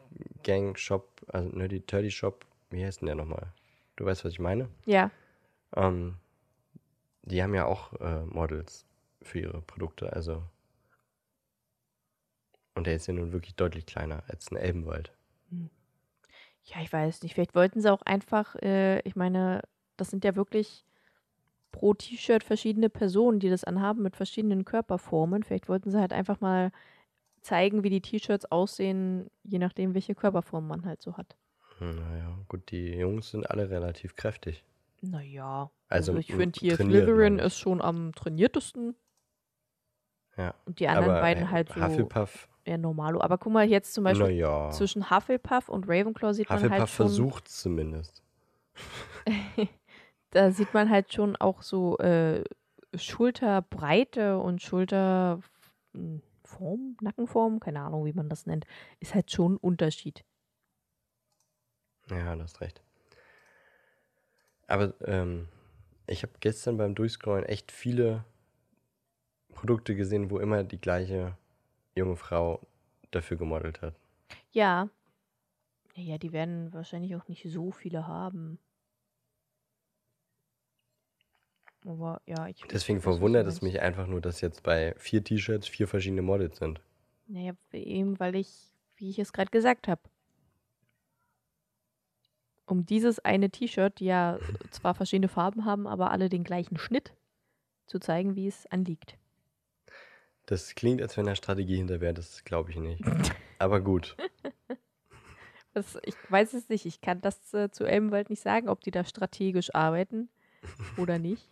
Gang 0.41 0.75
Shop 0.79 1.21
also 1.27 1.47
Nerdy 1.49 1.81
Turdy 1.81 2.09
Shop, 2.09 2.43
wie 2.71 2.83
heißt 2.83 3.01
denn 3.01 3.05
der 3.05 3.15
nochmal? 3.15 3.53
Du 3.97 4.05
weißt, 4.05 4.25
was 4.25 4.31
ich 4.31 4.39
meine? 4.39 4.67
Ja. 4.87 5.11
Ähm, 5.75 6.15
die 7.21 7.43
haben 7.43 7.53
ja 7.53 7.65
auch 7.65 7.93
äh, 8.01 8.25
Models 8.25 8.88
für 9.21 9.39
ihre 9.39 9.61
Produkte, 9.61 10.13
also. 10.13 10.43
Und 12.73 12.87
der 12.87 12.95
ist 12.95 13.05
ja 13.07 13.13
nun 13.13 13.31
wirklich 13.31 13.55
deutlich 13.55 13.85
kleiner 13.85 14.23
als 14.27 14.49
ein 14.51 14.55
Elbenwald. 14.57 15.11
Ja, 16.63 16.81
ich 16.81 16.91
weiß 16.91 17.23
nicht. 17.23 17.33
Vielleicht 17.33 17.55
wollten 17.55 17.81
sie 17.81 17.91
auch 17.91 18.01
einfach, 18.03 18.55
äh, 18.55 18.99
ich 19.01 19.15
meine, 19.15 19.61
das 19.97 20.09
sind 20.09 20.23
ja 20.23 20.35
wirklich 20.35 20.85
pro 21.71 21.93
T-Shirt 21.93 22.43
verschiedene 22.43 22.89
Personen, 22.89 23.39
die 23.39 23.49
das 23.49 23.63
anhaben 23.63 24.03
mit 24.03 24.15
verschiedenen 24.15 24.65
Körperformen. 24.65 25.43
Vielleicht 25.43 25.69
wollten 25.69 25.91
sie 25.91 25.99
halt 25.99 26.13
einfach 26.13 26.41
mal 26.41 26.71
zeigen, 27.41 27.83
wie 27.83 27.89
die 27.89 28.01
T-Shirts 28.01 28.45
aussehen, 28.51 29.29
je 29.43 29.59
nachdem, 29.59 29.93
welche 29.93 30.15
Körperform 30.15 30.67
man 30.67 30.85
halt 30.85 31.01
so 31.01 31.17
hat. 31.17 31.37
Hm, 31.79 31.95
Naja, 31.95 32.37
gut, 32.47 32.71
die 32.71 32.93
Jungs 32.95 33.31
sind 33.31 33.49
alle 33.49 33.69
relativ 33.69 34.15
kräftig. 34.15 34.63
Naja. 35.01 35.71
Also, 35.87 36.11
Also, 36.11 36.19
ich 36.19 36.33
finde 36.33 36.59
hier 36.59 36.75
Slytherin 36.75 37.39
ist 37.39 37.57
schon 37.57 37.81
am 37.81 38.11
trainiertesten 38.13 38.95
Ja. 40.39 40.55
und 40.65 40.79
die 40.79 40.87
anderen 40.87 41.11
Aber 41.11 41.21
beiden 41.21 41.51
halt 41.51 41.67
so 41.67 41.81
Hufflepuff, 41.81 42.47
eher 42.63 42.77
normalo. 42.77 43.19
Aber 43.19 43.37
guck 43.37 43.51
mal, 43.51 43.67
jetzt 43.67 43.93
zum 43.93 44.05
Beispiel 44.05 44.27
naja. 44.27 44.71
zwischen 44.71 45.09
Hufflepuff 45.09 45.67
und 45.67 45.85
Ravenclaw 45.89 46.33
sieht 46.33 46.49
man 46.49 46.59
Hufflepuff 46.59 46.79
halt 46.79 46.89
schon, 46.89 47.05
versucht 47.07 47.47
zumindest. 47.49 48.23
da 50.31 50.51
sieht 50.51 50.73
man 50.73 50.89
halt 50.89 51.13
schon 51.13 51.35
auch 51.35 51.61
so 51.61 51.97
äh, 51.97 52.45
Schulterbreite 52.95 54.39
und 54.39 54.61
Schulterform, 54.61 55.43
Nackenform, 57.01 57.59
keine 57.59 57.81
Ahnung, 57.81 58.05
wie 58.05 58.13
man 58.13 58.29
das 58.29 58.45
nennt, 58.45 58.65
ist 59.01 59.13
halt 59.13 59.31
schon 59.31 59.55
ein 59.55 59.57
Unterschied. 59.57 60.23
Ja, 62.09 62.33
du 62.33 62.41
hast 62.41 62.61
recht. 62.61 62.81
Aber 64.67 64.93
ähm, 65.05 65.49
ich 66.07 66.23
habe 66.23 66.31
gestern 66.39 66.77
beim 66.77 66.95
Durchscrollen 66.95 67.43
echt 67.43 67.73
viele 67.73 68.23
Produkte 69.53 69.95
gesehen, 69.95 70.29
wo 70.29 70.39
immer 70.39 70.63
die 70.63 70.79
gleiche 70.79 71.37
junge 71.95 72.15
Frau 72.15 72.65
dafür 73.11 73.37
gemodelt 73.37 73.81
hat. 73.81 73.95
Ja. 74.51 74.89
Ja, 75.95 76.17
die 76.17 76.31
werden 76.31 76.71
wahrscheinlich 76.73 77.15
auch 77.15 77.27
nicht 77.27 77.45
so 77.49 77.71
viele 77.71 78.07
haben. 78.07 78.59
Aber 81.85 82.21
ja, 82.25 82.47
ich. 82.47 82.61
Deswegen 82.71 83.01
verwundert 83.01 83.47
es 83.47 83.61
mich 83.61 83.81
einfach 83.81 84.07
nur, 84.07 84.21
dass 84.21 84.41
jetzt 84.41 84.63
bei 84.63 84.93
vier 84.97 85.23
T-Shirts 85.23 85.67
vier 85.67 85.87
verschiedene 85.87 86.21
Models 86.21 86.57
sind. 86.57 86.81
Naja, 87.27 87.53
eben 87.71 88.19
weil 88.19 88.35
ich, 88.35 88.49
wie 88.95 89.09
ich 89.09 89.19
es 89.19 89.33
gerade 89.33 89.51
gesagt 89.51 89.87
habe, 89.87 90.01
um 92.65 92.85
dieses 92.85 93.19
eine 93.19 93.49
T-Shirt, 93.49 93.99
die 93.99 94.05
ja 94.05 94.39
zwar 94.71 94.93
verschiedene 94.93 95.27
Farben 95.27 95.65
haben, 95.65 95.87
aber 95.87 96.11
alle 96.11 96.29
den 96.29 96.43
gleichen 96.43 96.77
Schnitt, 96.77 97.13
zu 97.87 97.99
zeigen, 97.99 98.35
wie 98.35 98.47
es 98.47 98.65
anliegt. 98.67 99.18
Das 100.49 100.73
klingt, 100.73 100.99
als 100.99 101.15
wenn 101.15 101.27
da 101.27 101.35
Strategie 101.35 101.77
hinter 101.77 102.01
wäre, 102.01 102.15
das 102.15 102.43
glaube 102.43 102.71
ich 102.71 102.77
nicht. 102.77 103.03
Aber 103.59 103.79
gut. 103.79 104.17
Das, 105.75 105.99
ich 106.03 106.15
weiß 106.29 106.55
es 106.55 106.67
nicht. 106.67 106.87
Ich 106.87 106.99
kann 106.99 107.21
das 107.21 107.53
äh, 107.53 107.69
zu 107.69 107.85
Elbenwald 107.85 108.31
nicht 108.31 108.41
sagen, 108.41 108.69
ob 108.69 108.81
die 108.81 108.89
da 108.89 109.05
strategisch 109.05 109.73
arbeiten 109.75 110.27
oder 110.97 111.19
nicht. 111.19 111.47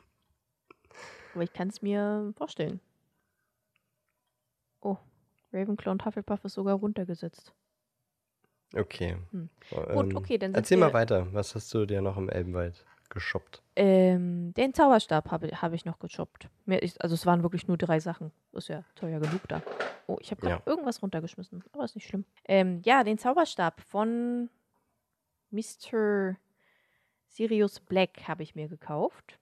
Aber 1.36 1.44
ich 1.44 1.54
kann 1.54 1.68
es 1.68 1.84
mir 1.84 2.34
vorstellen. 2.36 2.80
Oh, 4.82 4.98
Ravenclaw 5.54 5.92
und 5.92 6.04
Hufflepuff 6.04 6.44
ist 6.46 6.56
sogar 6.56 6.78
runtergesetzt. 6.78 7.54
Okay. 8.74 9.18
Hm. 9.30 9.50
Ähm, 9.72 9.94
Gut, 9.94 10.16
okay, 10.16 10.40
dann 10.40 10.56
Erzähl 10.56 10.78
mal 10.78 10.94
weiter. 10.94 11.32
Was 11.32 11.54
hast 11.54 11.72
du 11.76 11.86
dir 11.86 12.02
noch 12.02 12.18
im 12.18 12.28
Elbenwald 12.28 12.88
geshoppt? 13.10 13.62
Ähm, 13.76 14.54
den 14.54 14.74
Zauberstab 14.74 15.32
habe 15.32 15.48
hab 15.48 15.74
ich 15.74 15.86
noch 15.86 16.00
geshoppt. 16.00 16.50
Mehr, 16.66 16.82
ich, 16.84 17.02
also 17.02 17.14
es 17.14 17.26
waren 17.26 17.44
wirklich 17.44 17.68
nur 17.68 17.78
drei 17.78 18.00
Sachen. 18.00 18.32
Ist 18.54 18.70
ja 18.70 18.84
teuer 18.96 19.20
genug 19.20 19.48
da. 19.48 19.62
Oh, 20.08 20.18
ich 20.22 20.32
habe 20.32 20.42
gerade 20.42 20.56
Ja. 20.66 20.72
irgendwas 20.72 21.02
runtergeschmissen, 21.02 21.64
aber 21.72 21.84
ist 21.84 21.96
nicht 21.96 22.08
schlimm. 22.08 22.26
Ähm, 22.46 22.82
ja, 22.86 23.04
den 23.04 23.18
Zauberstab 23.18 23.82
von 23.82 24.50
Mr. 25.52 26.36
Sirius 27.28 27.80
Black 27.80 28.28
habe 28.28 28.44
ich 28.44 28.56
mir 28.56 28.68
gekauft. 28.68 29.38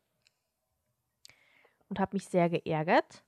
Und 1.87 1.99
habe 1.99 2.15
mich 2.15 2.27
sehr 2.27 2.49
geärgert, 2.49 3.23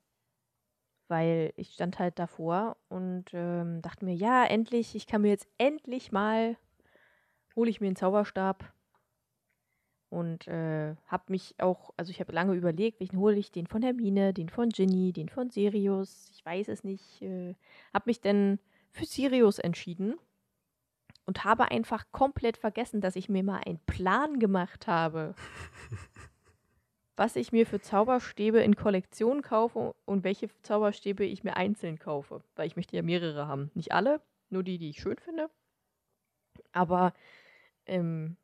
weil 1.08 1.54
ich 1.58 1.74
stand 1.74 2.00
halt 2.00 2.18
davor 2.18 2.76
und 2.90 3.26
ähm, 3.34 3.84
dachte 3.84 4.04
mir, 4.04 4.16
ja, 4.16 4.46
endlich, 4.46 4.96
ich 4.96 5.06
kann 5.06 5.22
mir 5.22 5.30
jetzt 5.30 5.48
endlich 5.60 6.12
mal, 6.12 6.58
hole 7.56 7.70
ich 7.70 7.80
mir 7.82 7.88
einen 7.88 7.96
Zauberstab 7.96 8.74
und 10.18 10.48
äh, 10.48 10.96
habe 11.06 11.26
mich 11.28 11.54
auch, 11.60 11.94
also 11.96 12.10
ich 12.10 12.20
habe 12.20 12.34
lange 12.34 12.56
überlegt, 12.56 13.00
welchen 13.00 13.20
hole 13.20 13.36
ich, 13.36 13.52
den 13.52 13.68
von 13.68 13.84
Hermine, 13.84 14.34
den 14.34 14.50
von 14.50 14.70
Ginny, 14.70 15.14
den 15.14 15.30
von 15.30 15.52
Sirius, 15.52 16.32
ich 16.34 16.44
weiß 16.44 16.70
es 16.70 16.84
nicht, 16.84 17.22
äh, 17.22 17.54
habe 17.94 18.06
mich 18.08 18.20
dann 18.20 18.58
für 18.90 19.06
Sirius 19.06 19.60
entschieden 19.60 20.16
und 21.28 21.44
habe 21.44 21.70
einfach 21.70 22.06
komplett 22.12 22.58
vergessen, 22.58 23.00
dass 23.00 23.16
ich 23.16 23.30
mir 23.30 23.44
mal 23.44 23.62
einen 23.64 23.78
Plan 23.86 24.40
gemacht 24.40 24.88
habe, 24.88 25.36
was 27.16 27.36
ich 27.36 27.52
mir 27.52 27.68
für 27.68 27.80
Zauberstäbe 27.80 28.60
in 28.62 28.76
Kollektion 28.76 29.44
kaufe 29.44 29.94
und 30.06 30.24
welche 30.24 30.50
Zauberstäbe 30.64 31.26
ich 31.26 31.44
mir 31.44 31.58
einzeln 31.58 32.00
kaufe, 32.00 32.42
weil 32.56 32.66
ich 32.66 32.76
möchte 32.76 32.96
ja 32.96 33.04
mehrere 33.04 33.48
haben. 33.48 33.70
Nicht 33.76 33.92
alle, 33.92 34.20
nur 34.50 34.64
die, 34.64 34.80
die 34.80 34.90
ich 34.90 35.00
schön 35.00 35.20
finde. 35.20 35.52
Aber 36.72 37.14
ähm, 37.86 38.36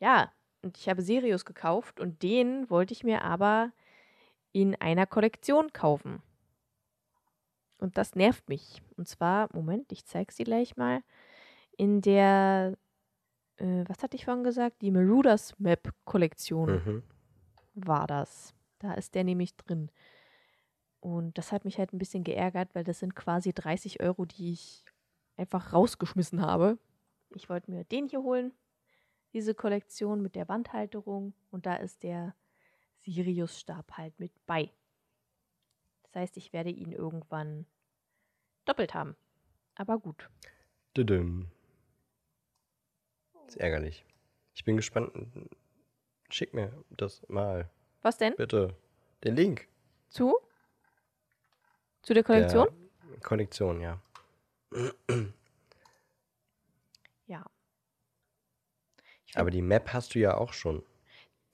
ja, 0.00 0.32
und 0.62 0.78
ich 0.78 0.88
habe 0.88 1.02
Sirius 1.02 1.44
gekauft 1.44 2.00
und 2.00 2.22
den 2.22 2.68
wollte 2.70 2.92
ich 2.92 3.04
mir 3.04 3.22
aber 3.22 3.72
in 4.52 4.74
einer 4.76 5.06
Kollektion 5.06 5.72
kaufen. 5.72 6.22
Und 7.78 7.98
das 7.98 8.14
nervt 8.14 8.48
mich. 8.48 8.80
Und 8.96 9.08
zwar, 9.08 9.48
Moment, 9.52 9.90
ich 9.90 10.04
zeige 10.04 10.32
sie 10.32 10.44
gleich 10.44 10.76
mal. 10.76 11.02
In 11.76 12.00
der, 12.00 12.76
äh, 13.56 13.84
was 13.88 14.02
hatte 14.02 14.16
ich 14.16 14.24
vorhin 14.24 14.44
gesagt? 14.44 14.82
Die 14.82 14.90
Maruders 14.92 15.58
Map 15.58 15.92
Kollektion 16.04 16.70
Mhm. 16.84 17.02
war 17.74 18.06
das. 18.06 18.54
Da 18.78 18.94
ist 18.94 19.14
der 19.14 19.24
nämlich 19.24 19.56
drin. 19.56 19.90
Und 21.00 21.36
das 21.38 21.50
hat 21.50 21.64
mich 21.64 21.78
halt 21.78 21.92
ein 21.92 21.98
bisschen 21.98 22.22
geärgert, 22.22 22.74
weil 22.74 22.84
das 22.84 23.00
sind 23.00 23.16
quasi 23.16 23.52
30 23.52 24.00
Euro, 24.00 24.24
die 24.26 24.52
ich 24.52 24.84
einfach 25.36 25.72
rausgeschmissen 25.72 26.40
habe. 26.42 26.78
Ich 27.34 27.48
wollte 27.48 27.70
mir 27.70 27.82
den 27.84 28.06
hier 28.08 28.22
holen, 28.22 28.52
diese 29.32 29.54
Kollektion 29.54 30.22
mit 30.22 30.34
der 30.34 30.48
Wandhalterung. 30.48 31.34
Und 31.50 31.66
da 31.66 31.76
ist 31.76 32.02
der 32.02 32.34
Sirius-Stab 33.04 33.92
halt 33.96 34.18
mit 34.18 34.32
bei. 34.46 34.70
Das 36.02 36.14
heißt, 36.16 36.36
ich 36.36 36.52
werde 36.52 36.70
ihn 36.70 36.92
irgendwann 36.92 37.66
doppelt 38.64 38.94
haben. 38.94 39.16
Aber 39.74 39.98
gut. 39.98 40.28
Düdüm. 40.96 41.50
Ist 43.46 43.56
ärgerlich. 43.56 44.04
Ich 44.54 44.64
bin 44.64 44.76
gespannt. 44.76 45.10
Schick 46.28 46.54
mir 46.54 46.72
das 46.90 47.26
mal, 47.28 47.70
Was 48.02 48.18
denn? 48.18 48.34
bitte. 48.36 48.74
Den 49.24 49.36
Link. 49.36 49.68
Zu? 50.08 50.36
Zu 52.02 52.14
der 52.14 52.24
Kollektion? 52.24 52.68
Der 53.10 53.20
Kollektion, 53.20 53.80
ja. 53.80 54.00
Ja. 57.26 57.46
Ich 59.21 59.21
Aber 59.34 59.50
die 59.50 59.62
Map 59.62 59.92
hast 59.92 60.14
du 60.14 60.18
ja 60.18 60.36
auch 60.36 60.52
schon. 60.52 60.82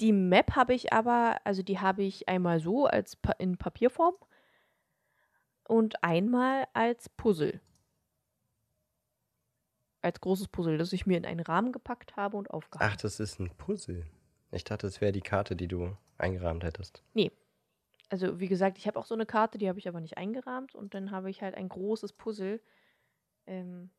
Die 0.00 0.12
Map 0.12 0.54
habe 0.54 0.74
ich 0.74 0.92
aber, 0.92 1.40
also 1.44 1.62
die 1.62 1.80
habe 1.80 2.02
ich 2.02 2.28
einmal 2.28 2.60
so 2.60 2.86
als 2.86 3.16
pa 3.16 3.32
in 3.32 3.56
Papierform 3.56 4.14
und 5.66 6.02
einmal 6.04 6.66
als 6.72 7.08
Puzzle. 7.08 7.60
Als 10.00 10.20
großes 10.20 10.48
Puzzle, 10.48 10.78
das 10.78 10.92
ich 10.92 11.06
mir 11.06 11.18
in 11.18 11.26
einen 11.26 11.40
Rahmen 11.40 11.72
gepackt 11.72 12.16
habe 12.16 12.36
und 12.36 12.50
aufgehangen. 12.50 12.92
Ach, 12.92 12.96
das 12.96 13.18
ist 13.18 13.40
ein 13.40 13.50
Puzzle. 13.56 14.06
Ich 14.52 14.64
dachte, 14.64 14.86
das 14.86 15.00
wäre 15.00 15.12
die 15.12 15.20
Karte, 15.20 15.56
die 15.56 15.68
du 15.68 15.96
eingerahmt 16.16 16.64
hättest. 16.64 17.02
Also 18.08 18.40
wie 18.40 18.48
gesagt, 18.48 18.78
ich 18.78 18.86
habe 18.86 18.98
auch 18.98 19.04
so 19.04 19.14
eine 19.14 19.26
Karte, 19.26 19.58
die 19.58 19.68
habe 19.68 19.78
ich 19.78 19.88
aber 19.88 20.00
nicht 20.00 20.16
eingerahmt 20.16 20.74
und 20.74 20.94
dann 20.94 21.10
habe 21.10 21.28
ich 21.28 21.42
halt 21.42 21.54
ein 21.54 21.68
großes 21.68 22.14
Puzzle 22.14 22.60
ähm, 23.46 23.90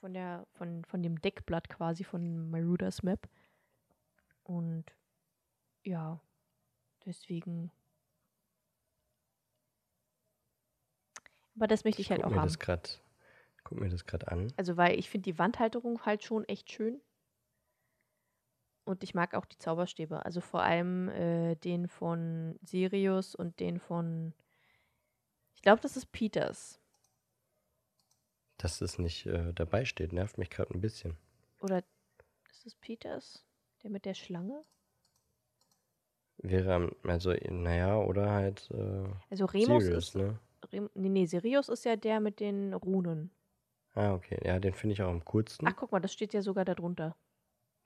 von 0.00 0.14
der 0.14 0.46
von, 0.52 0.84
von 0.84 1.02
dem 1.02 1.20
Deckblatt 1.20 1.68
quasi 1.68 2.04
von 2.04 2.50
Marudas 2.50 3.02
Map. 3.02 3.28
Und 4.44 4.84
ja, 5.82 6.20
deswegen. 7.04 7.70
Aber 11.56 11.66
das 11.66 11.84
möchte 11.84 12.00
ich 12.00 12.10
halt 12.10 12.20
guck 12.22 12.26
auch 12.26 12.34
mir 12.34 12.40
haben. 12.40 12.48
das 12.48 12.58
grad, 12.58 13.00
guck 13.64 13.80
mir 13.80 13.88
das 13.88 14.06
gerade 14.06 14.28
an. 14.28 14.52
Also, 14.56 14.76
weil 14.76 14.98
ich 14.98 15.10
finde 15.10 15.24
die 15.24 15.38
Wandhalterung 15.38 16.04
halt 16.04 16.22
schon 16.22 16.44
echt 16.44 16.70
schön. 16.70 17.00
Und 18.84 19.02
ich 19.02 19.14
mag 19.14 19.34
auch 19.34 19.44
die 19.44 19.58
Zauberstäbe. 19.58 20.24
Also 20.24 20.40
vor 20.40 20.62
allem 20.62 21.08
äh, 21.10 21.56
den 21.56 21.88
von 21.88 22.58
Sirius 22.62 23.34
und 23.34 23.60
den 23.60 23.78
von. 23.78 24.32
Ich 25.54 25.62
glaube, 25.62 25.82
das 25.82 25.96
ist 25.96 26.10
Peters. 26.12 26.77
Dass 28.58 28.80
es 28.80 28.98
nicht 28.98 29.26
äh, 29.26 29.52
dabei 29.54 29.84
steht, 29.84 30.12
nervt 30.12 30.36
mich 30.38 30.50
gerade 30.50 30.74
ein 30.74 30.80
bisschen. 30.80 31.16
Oder. 31.60 31.82
Ist 32.50 32.66
es 32.66 32.74
Peters? 32.74 33.44
Der 33.82 33.90
mit 33.90 34.04
der 34.04 34.14
Schlange? 34.14 34.64
Wäre, 36.38 36.94
also, 37.04 37.32
naja, 37.48 37.98
oder 37.98 38.30
halt 38.30 38.68
äh, 38.72 39.04
Also 39.30 39.44
Remus 39.46 39.84
Sirius, 39.84 40.08
ist. 40.08 40.14
ne? 40.16 40.38
Rem, 40.72 40.90
nee, 40.94 41.08
nee, 41.08 41.26
Sirius 41.26 41.68
ist 41.68 41.84
ja 41.84 41.96
der 41.96 42.20
mit 42.20 42.40
den 42.40 42.74
Runen. 42.74 43.30
Ah, 43.94 44.12
okay. 44.14 44.38
Ja, 44.44 44.58
den 44.60 44.74
finde 44.74 44.92
ich 44.94 45.02
auch 45.02 45.08
am 45.08 45.24
coolsten. 45.24 45.66
Ach, 45.66 45.74
guck 45.76 45.90
mal, 45.92 46.00
das 46.00 46.12
steht 46.12 46.32
ja 46.34 46.42
sogar 46.42 46.64
da 46.64 46.74
drunter. 46.74 47.16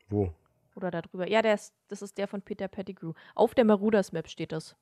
Wo? 0.08 0.32
Oder 0.74 0.90
da 0.90 1.02
drüber. 1.02 1.28
Ja, 1.28 1.42
der 1.42 1.54
ist, 1.54 1.74
das 1.88 2.02
ist 2.02 2.16
der 2.18 2.28
von 2.28 2.42
Peter 2.42 2.68
Pettigrew. 2.68 3.12
Auf 3.34 3.54
der 3.54 3.64
Maruders 3.64 4.12
Map 4.12 4.28
steht 4.28 4.52
das. 4.52 4.76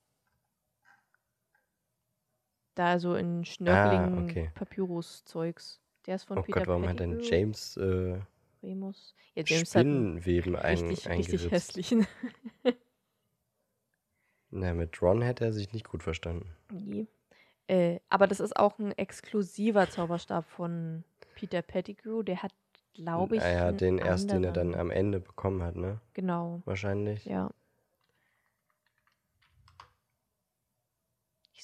Da 2.80 2.98
so 2.98 3.14
in 3.14 3.44
Schnörkeling 3.44 4.00
Ah, 4.00 4.22
okay. 4.24 4.50
Papyrus-Zeugs. 4.54 5.82
Der 6.06 6.14
ist 6.14 6.24
von 6.24 6.38
Oh 6.38 6.42
Peter 6.42 6.60
Gott, 6.60 6.68
warum 6.68 6.88
hat 6.88 6.98
denn 6.98 7.18
Pettigrew. 7.18 7.36
James 7.36 7.76
äh, 7.76 8.18
Remus. 8.62 9.14
Ja, 9.34 9.42
James 9.44 9.74
hat 9.74 9.84
einen 9.84 10.18
Spinnenweben 10.22 10.56
ein, 10.56 10.78
richtig, 10.78 11.06
richtig 11.10 11.50
hässlichen. 11.50 12.06
Na, 14.50 14.72
mit 14.72 15.02
Ron 15.02 15.20
hätte 15.20 15.44
er 15.44 15.52
sich 15.52 15.74
nicht 15.74 15.90
gut 15.90 16.02
verstanden. 16.02 16.56
Nee. 16.72 17.06
Äh, 17.66 18.00
aber 18.08 18.26
das 18.26 18.40
ist 18.40 18.56
auch 18.56 18.78
ein 18.78 18.92
exklusiver 18.92 19.90
Zauberstab 19.90 20.48
von 20.48 21.04
Peter 21.34 21.60
Pettigrew. 21.60 22.22
Der 22.22 22.42
hat, 22.42 22.54
glaube 22.94 23.36
ich. 23.36 23.42
Einen 23.42 23.76
den 23.76 23.98
erst, 23.98 24.30
den 24.30 24.42
er 24.42 24.52
dann 24.52 24.74
am 24.74 24.90
Ende 24.90 25.20
bekommen 25.20 25.62
hat, 25.62 25.76
ne? 25.76 26.00
Genau, 26.14 26.62
Wahrscheinlich. 26.64 27.26
ja. 27.26 27.50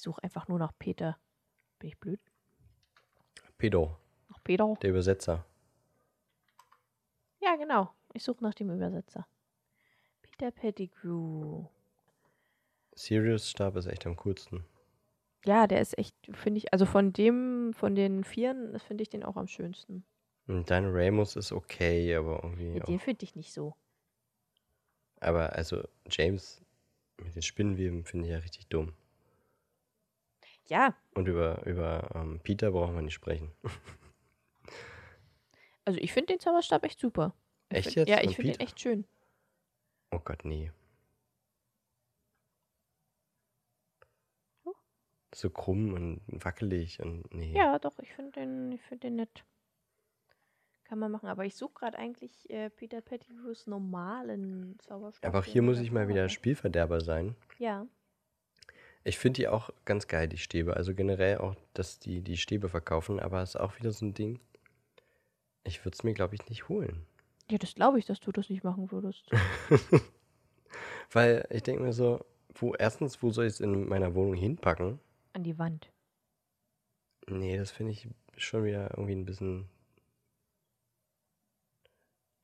Suche 0.07 0.23
einfach 0.23 0.47
nur 0.47 0.57
nach 0.57 0.71
Peter. 0.79 1.17
Bin 1.79 1.89
ich 1.89 1.97
blöd? 1.99 2.21
Pedo, 3.57 3.97
Nach 4.29 4.41
Peter? 4.41 4.73
der 4.81 4.89
Übersetzer. 4.89 5.45
Ja, 7.41 7.55
genau. 7.57 7.93
Ich 8.13 8.23
suche 8.23 8.41
nach 8.41 8.53
dem 8.53 8.71
Übersetzer. 8.71 9.27
Peter 10.21 10.51
Pettigrew. 10.51 11.65
Sirius 12.95 13.49
Stab 13.49 13.75
ist 13.75 13.87
echt 13.87 14.07
am 14.07 14.15
coolsten. 14.15 14.63
Ja, 15.45 15.67
der 15.67 15.81
ist 15.81 15.97
echt, 15.97 16.15
finde 16.33 16.59
ich, 16.59 16.71
also 16.73 16.85
von 16.85 17.11
dem, 17.13 17.73
von 17.73 17.93
den 17.93 18.23
Vieren, 18.23 18.79
finde 18.79 19.01
ich 19.03 19.09
den 19.09 19.23
auch 19.23 19.35
am 19.35 19.47
schönsten. 19.47 20.05
Und 20.47 20.69
dein 20.71 20.85
Ramus 20.87 21.35
ist 21.35 21.51
okay, 21.51 22.15
aber 22.15 22.43
irgendwie 22.43 22.77
Ja, 22.77 22.83
den 22.85 22.99
finde 22.99 23.23
ich 23.25 23.35
nicht 23.35 23.53
so. 23.53 23.75
Aber 25.19 25.53
also 25.53 25.83
James 26.09 26.61
mit 27.17 27.35
den 27.35 27.41
Spinnenweben 27.41 28.05
finde 28.05 28.25
ich 28.27 28.31
ja 28.31 28.39
richtig 28.39 28.67
dumm. 28.67 28.93
Ja, 30.69 30.95
Und 31.15 31.27
über, 31.27 31.65
über 31.65 32.09
ähm, 32.13 32.39
Peter 32.43 32.71
brauchen 32.71 32.95
wir 32.95 33.01
nicht 33.01 33.13
sprechen. 33.13 33.51
also 35.85 35.99
ich 35.99 36.11
finde 36.11 36.33
den 36.33 36.39
Zauberstab 36.39 36.83
echt 36.83 36.99
super. 36.99 37.33
Ich 37.69 37.77
Echt 37.77 37.85
find, 37.85 37.95
jetzt? 37.95 38.09
Ja, 38.09 38.21
ich 38.21 38.35
finde 38.35 38.51
den 38.53 38.61
echt 38.61 38.79
schön. 38.79 39.05
Oh 40.11 40.19
Gott, 40.19 40.45
nee. 40.45 40.71
So 45.33 45.49
krumm 45.49 45.93
und 45.93 46.21
wackelig 46.27 47.01
und 47.01 47.31
nee. 47.33 47.53
Ja, 47.53 47.77
doch, 47.77 47.99
ich 47.99 48.11
finde 48.13 48.31
den, 48.31 48.71
ich 48.71 48.81
find 48.81 49.03
den 49.03 49.17
nett. 49.17 49.43
Kann 50.85 50.99
man 50.99 51.11
machen. 51.11 51.27
Aber 51.27 51.45
ich 51.45 51.55
suche 51.55 51.73
gerade 51.73 51.97
eigentlich 51.97 52.49
äh, 52.49 52.69
Peter 52.69 53.01
Pettigrews 53.01 53.67
normalen 53.67 54.77
Zauberstab. 54.79 55.29
Aber 55.29 55.39
auch 55.39 55.45
hier 55.45 55.61
er 55.61 55.65
muss 55.65 55.79
ich 55.79 55.91
mal 55.91 56.07
wieder. 56.07 56.29
Spielverderber 56.29 57.01
sein. 57.01 57.35
Ja. 57.59 57.85
Ich 59.07 59.17
finde 59.19 59.37
die 59.37 59.47
auch 59.47 59.69
ganz 59.85 60.09
geil, 60.09 60.27
die 60.27 60.37
Stäbe. 60.37 60.75
Also 60.75 60.93
generell 60.93 61.37
auch, 61.37 61.55
dass 61.73 61.97
die 61.97 62.19
die 62.19 62.35
Stäbe 62.35 62.67
verkaufen, 62.67 63.21
aber 63.21 63.41
es 63.41 63.51
ist 63.51 63.55
auch 63.55 63.79
wieder 63.79 63.93
so 63.93 64.05
ein 64.05 64.13
Ding. 64.13 64.41
Ich 65.63 65.85
würde 65.85 65.95
es 65.95 66.03
mir, 66.03 66.13
glaube 66.13 66.35
ich, 66.35 66.49
nicht 66.49 66.67
holen. 66.67 67.05
Ja, 67.49 67.57
das 67.57 67.75
glaube 67.75 67.99
ich, 67.99 68.05
dass 68.05 68.19
du 68.19 68.33
das 68.33 68.49
nicht 68.49 68.65
machen 68.65 68.91
würdest. 68.91 69.29
Weil 71.11 71.47
ich 71.49 71.63
denke 71.63 71.83
mir 71.83 71.93
so, 71.93 72.25
wo, 72.53 72.73
erstens, 72.73 73.23
wo 73.23 73.31
soll 73.31 73.45
ich 73.45 73.53
es 73.53 73.59
in 73.61 73.87
meiner 73.87 74.13
Wohnung 74.13 74.33
hinpacken? 74.33 74.99
An 75.31 75.43
die 75.45 75.57
Wand. 75.57 75.89
Nee, 77.27 77.55
das 77.55 77.71
finde 77.71 77.93
ich 77.93 78.09
schon 78.35 78.65
wieder 78.65 78.89
irgendwie 78.91 79.15
ein 79.15 79.25
bisschen. 79.25 79.69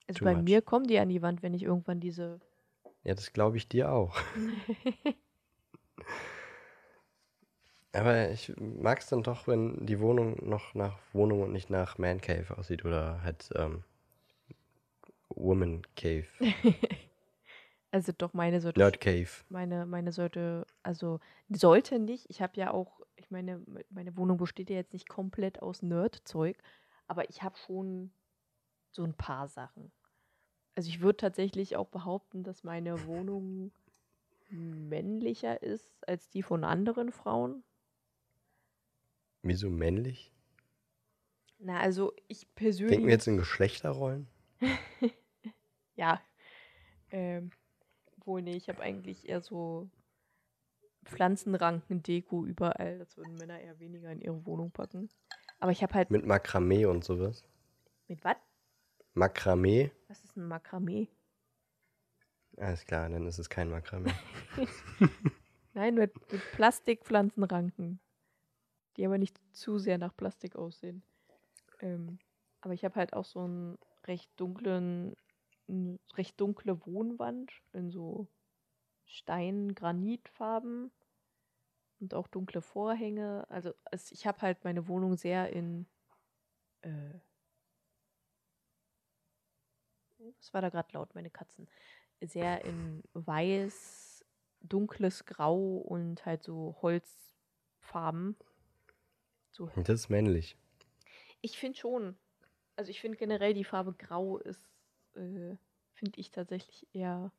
Also 0.08 0.24
bei 0.24 0.36
much. 0.36 0.44
mir 0.44 0.62
kommen 0.62 0.88
die 0.88 0.98
an 0.98 1.10
die 1.10 1.22
Wand, 1.22 1.44
wenn 1.44 1.54
ich 1.54 1.64
irgendwann 1.64 2.00
diese. 2.00 2.40
Ja, 3.04 3.16
das 3.16 3.34
glaube 3.34 3.58
ich 3.58 3.68
dir 3.68 3.92
auch. 3.92 4.18
Aber 7.94 8.30
ich 8.32 8.52
mag 8.58 9.00
es 9.00 9.08
dann 9.08 9.24
doch, 9.24 9.48
wenn 9.48 9.86
die 9.86 10.00
Wohnung 10.00 10.36
noch 10.48 10.74
nach 10.74 10.98
Wohnung 11.14 11.44
und 11.44 11.52
nicht 11.54 11.70
nach 11.70 11.98
Man 11.98 12.20
Cave 12.22 12.58
aussieht 12.58 12.86
oder 12.86 13.22
halt 13.24 13.50
ähm, 13.56 13.84
Woman 15.36 15.82
Cave, 15.96 16.28
also 17.92 18.12
doch 18.18 18.34
meine 18.34 18.62
sollte. 18.62 18.80
Nerd 18.80 19.00
Cave. 19.02 19.30
Meine, 19.50 19.86
meine 19.86 20.12
sollte, 20.12 20.66
also 20.82 21.20
sollte 21.50 22.00
nicht. 22.00 22.30
Ich 22.30 22.42
habe 22.42 22.54
ja 22.60 22.72
auch, 22.72 23.02
ich 23.16 23.30
meine, 23.30 23.60
me- 23.60 23.86
meine 23.90 24.18
Wohnung 24.18 24.38
besteht 24.38 24.70
ja 24.70 24.78
jetzt 24.78 24.94
nicht 24.94 25.08
komplett 25.10 25.62
aus 25.62 25.82
Nerd-Zeug, 25.82 26.58
aber 27.08 27.30
ich 27.30 27.44
habe 27.44 27.58
schon 27.58 28.12
so 28.92 29.04
ein 29.04 29.14
paar 29.14 29.48
Sachen. 29.48 29.92
Also 30.76 30.90
ich 30.90 31.02
würde 31.02 31.18
tatsächlich 31.18 31.76
auch 31.78 31.88
behaupten, 31.90 32.44
dass 32.44 32.64
meine 32.64 33.06
Wohnung 33.08 33.72
männlicher 34.50 35.62
ist 35.64 36.08
als 36.08 36.30
die 36.30 36.44
von 36.44 36.64
anderen 36.64 37.12
Frauen. 37.12 37.64
Wieso 39.44 39.70
männlich? 39.70 40.32
Na, 41.60 41.80
also 41.80 42.14
ich 42.28 42.54
persönlich. 42.56 42.92
Denken 42.92 43.08
wir 43.08 43.14
jetzt 43.14 43.28
in 43.28 43.38
Geschlechterrollen? 43.38 44.28
Ja. 45.96 46.20
Ähm, 47.12 47.52
wohl, 48.26 48.42
nee, 48.42 48.56
ich 48.56 48.68
habe 48.68 48.82
eigentlich 48.82 49.30
eher 49.30 49.42
so 49.42 49.92
Pflanzenranken, 51.06 52.02
Deko 52.02 52.48
überall. 52.48 52.98
Das 52.98 53.16
würden 53.16 53.36
Männer 53.36 53.60
eher 53.60 53.80
weniger 53.80 54.12
in 54.12 54.20
ihre 54.20 54.44
Wohnung 54.48 54.72
packen. 54.72 55.10
Aber 55.60 55.72
ich 55.72 55.84
habe 55.84 55.94
halt. 55.94 56.10
Mit 56.10 56.26
Makramee 56.26 56.86
und 56.86 57.04
sowas? 57.04 57.46
Mit 58.08 58.24
was? 58.24 58.38
Makramee? 59.14 59.92
Was 60.08 60.24
ist 60.24 60.36
ein 60.36 60.48
Makramee? 60.48 61.10
Alles 62.58 62.86
klar, 62.86 63.08
dann 63.10 63.28
ist 63.28 63.38
es 63.38 63.50
kein 63.50 63.70
Makramee. 63.70 64.14
Nein, 65.74 65.96
mit, 65.96 66.14
mit 66.32 66.42
Plastikpflanzenranken. 66.54 68.00
Die 68.98 69.06
aber 69.06 69.18
nicht 69.18 69.40
zu 69.52 69.78
sehr 69.80 69.98
nach 69.98 70.16
Plastik 70.16 70.56
aussehen. 70.56 71.04
Ähm, 71.80 72.20
aber 72.62 72.74
ich 72.74 72.86
habe 72.86 72.96
halt 72.96 73.14
auch 73.14 73.26
so 73.26 73.40
einen 73.42 73.78
recht 74.06 74.32
dunklen, 74.38 75.16
eine 75.68 76.00
recht 76.16 76.40
dunkle 76.40 76.86
Wohnwand 76.86 77.52
in 77.74 77.90
so 77.90 78.28
Stein-Granitfarben 79.06 80.92
und 82.00 82.14
auch 82.14 82.28
dunkle 82.28 82.62
Vorhänge. 82.62 83.46
Also 83.50 83.74
es, 83.92 84.12
ich 84.12 84.28
habe 84.28 84.42
halt 84.42 84.64
meine 84.64 84.88
Wohnung 84.88 85.18
sehr 85.18 85.52
in 85.52 85.88
äh, 86.82 87.20
was 90.38 90.54
war 90.54 90.62
da 90.62 90.70
gerade 90.70 90.94
laut, 90.94 91.16
meine 91.16 91.30
Katzen? 91.30 91.68
Sehr 92.22 92.64
in 92.66 93.04
weiß, 93.14 94.26
dunkles 94.62 95.26
Grau 95.26 95.78
und 95.78 96.26
halt 96.26 96.44
so 96.44 96.78
Holzfarben. 96.82 98.38
So 99.54 99.70
Das 99.76 99.90
ist 100.02 100.10
männlich. 100.10 100.58
ich 101.42 101.58
finde 101.58 101.78
schon, 101.78 102.18
also 102.76 102.90
ich 102.90 103.00
finde 103.00 103.18
generell 103.18 103.54
die 103.54 103.64
Farbe 103.64 103.94
Grau 103.94 104.40
ist, 104.40 104.68
äh, 105.16 105.56
finde 105.94 106.20
ich 106.20 106.32
tatsächlich 106.32 106.88
eher 106.94 107.32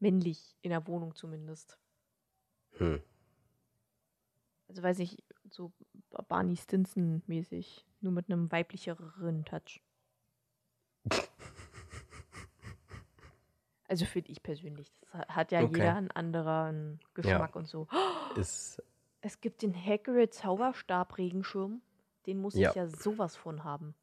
männlich 0.00 0.56
in 0.62 0.70
der 0.70 0.86
Wohnung 0.88 1.14
zumindest. 1.14 1.78
Hm. 2.78 3.00
Also 4.68 4.82
weiß 4.82 4.98
ich, 5.00 5.22
so 5.48 5.72
Barney 6.28 6.56
Stinson 6.56 7.22
mäßig, 7.26 7.86
nur 8.00 8.12
mit 8.12 8.28
einem 8.30 8.50
weiblicheren 8.52 9.44
Touch. 9.44 9.80
Also 13.88 14.04
finde 14.04 14.30
ich 14.30 14.40
persönlich. 14.40 14.92
Das 15.00 15.12
ha- 15.14 15.26
hat 15.34 15.50
ja 15.50 15.62
Okay. 15.64 15.72
jeder 15.74 15.96
einen 15.96 16.12
anderen 16.12 17.00
Geschmack 17.12 17.56
und 17.56 17.66
so. 17.66 17.88
Ist 18.36 18.80
Es 19.22 19.40
gibt 19.40 19.62
den 19.62 19.74
Hagrid 19.74 20.32
Zauberstab 20.32 21.18
Regenschirm. 21.18 21.82
Den 22.26 22.40
muss 22.40 22.54
Ja. 22.54 22.70
ich 22.70 22.76
ja 22.76 22.86
sowas 22.86 23.36
von 23.36 23.64
haben. 23.64 23.94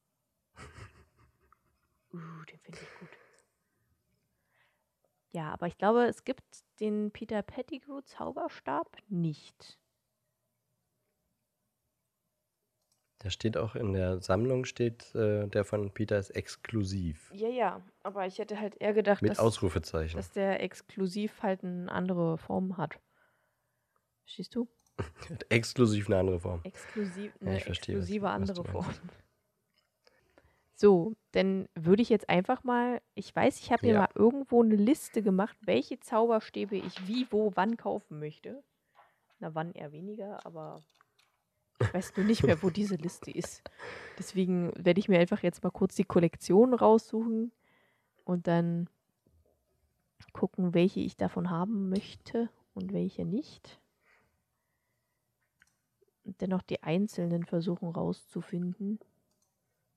Uh, 2.13 2.43
den 2.49 2.59
finde 2.59 2.79
ich 2.81 2.99
gut. 2.99 3.09
Ja, 5.31 5.51
aber 5.53 5.67
ich 5.67 5.77
glaube, 5.77 6.05
es 6.05 6.23
gibt 6.23 6.43
den 6.79 7.11
Peter 7.11 7.41
Pettigrew 7.41 8.01
Zauberstab 8.01 8.97
nicht. 9.07 9.77
Da 13.19 13.29
steht 13.31 13.57
auch 13.57 13.75
in 13.75 13.93
der 13.93 14.19
Sammlung, 14.21 14.65
steht 14.65 15.13
äh, 15.15 15.47
der 15.47 15.65
von 15.65 15.91
Peter 15.91 16.17
ist 16.19 16.29
exklusiv. 16.29 17.31
Ja, 17.33 17.49
ja, 17.49 17.81
aber 18.03 18.25
ich 18.27 18.37
hätte 18.37 18.59
halt 18.59 18.75
eher 18.79 18.93
gedacht, 18.93 19.21
Mit 19.23 19.31
dass, 19.31 19.39
Ausrufezeichen. 19.39 20.17
dass 20.17 20.31
der 20.31 20.61
exklusiv 20.61 21.41
halt 21.41 21.63
eine 21.63 21.91
andere 21.91 22.37
Form 22.37 22.77
hat. 22.77 22.99
Verstehst 24.21 24.55
du? 24.55 24.67
exklusiv 25.49 26.07
eine 26.07 26.17
andere 26.19 26.39
Form. 26.39 26.61
Exklusiv, 26.63 27.33
Ja, 27.41 27.47
eine 27.47 27.57
ich 27.57 27.63
verstehe, 27.63 27.95
was- 27.95 28.03
exklusive 28.03 28.29
andere 28.29 28.63
Form. 28.63 28.85
So, 30.75 31.15
dann 31.31 31.67
würde 31.73 32.03
ich 32.03 32.09
jetzt 32.09 32.29
einfach 32.29 32.63
mal, 32.63 33.01
ich 33.15 33.35
weiß, 33.35 33.59
ich 33.61 33.71
habe 33.71 33.87
mir 33.87 33.93
Ja. 33.93 33.99
mal 34.01 34.09
irgendwo 34.13 34.61
eine 34.61 34.75
Liste 34.75 35.23
gemacht, 35.23 35.57
welche 35.61 35.99
Zauberstäbe 35.99 36.75
ich 36.75 37.07
wie, 37.07 37.25
wo, 37.31 37.51
wann 37.55 37.77
kaufen 37.77 38.19
möchte. 38.19 38.63
Na, 39.39 39.55
wann 39.55 39.71
eher 39.71 39.91
weniger, 39.91 40.45
aber 40.45 40.83
ich 41.79 41.93
weiß 41.93 42.15
nur 42.17 42.25
nicht 42.27 42.43
mehr, 42.43 42.61
wo 42.61 42.69
diese 42.69 42.95
Liste 42.95 43.31
ist. 43.31 43.63
Deswegen 44.19 44.71
werde 44.77 44.99
ich 44.99 45.09
mir 45.09 45.19
einfach 45.19 45.41
jetzt 45.43 45.63
mal 45.63 45.71
kurz 45.71 45.95
die 45.95 46.03
Kollektion 46.05 46.73
raussuchen 46.75 47.51
und 48.23 48.45
dann 48.47 48.87
gucken, 50.33 50.75
welche 50.75 50.99
ich 50.99 51.17
davon 51.17 51.49
haben 51.49 51.89
möchte 51.89 52.49
und 52.75 52.93
welche 52.93 53.25
nicht. 53.25 53.79
Dennoch 56.39 56.61
die 56.61 56.83
einzelnen 56.83 57.45
versuchen 57.45 57.89
rauszufinden. 57.89 58.99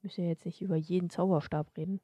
Müssen 0.03 0.23
ja 0.25 0.31
jetzt 0.31 0.47
nicht 0.47 0.63
über 0.63 0.77
jeden 0.77 1.11
Zauberstab 1.11 1.77
reden. 1.77 2.01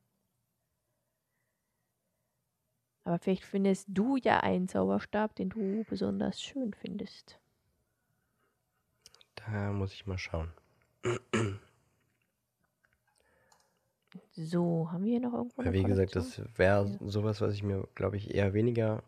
Aber 3.04 3.18
vielleicht 3.18 3.44
findest 3.44 3.86
du 3.88 4.16
ja 4.16 4.40
einen 4.40 4.68
Zauberstab, 4.68 5.34
den 5.36 5.48
du 5.50 5.84
besonders 5.84 6.40
schön 6.42 6.74
findest. 6.74 7.38
Da 9.36 9.72
muss 9.72 9.92
ich 9.92 10.06
mal 10.06 10.18
schauen. 10.18 10.50
So, 14.32 14.90
haben 14.90 15.04
wir 15.04 15.12
hier 15.12 15.20
noch 15.20 15.34
irgendwo 15.34 15.62
eine 15.62 15.72
wie 15.72 15.82
gesagt, 15.84 16.12
Kollektion? 16.12 16.46
das 16.46 16.58
wäre 16.58 16.86
Ja. 17.00 17.08
sowas, 17.08 17.40
was 17.40 17.54
ich 17.54 17.62
mir, 17.62 17.86
glaube 17.94 18.16
ich, 18.16 18.34
eher 18.34 18.54
weniger 18.54 19.02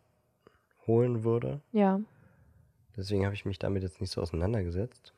holen 0.87 1.25
würde. 1.25 1.61
Ja, 1.73 2.01
Deswegen 2.99 3.25
habe 3.25 3.35
ich 3.35 3.45
mich 3.45 3.61
damit 3.61 3.85
jetzt 3.85 4.01
nicht 4.01 4.11
so 4.11 4.21
auseinandergesetzt. 4.21 5.15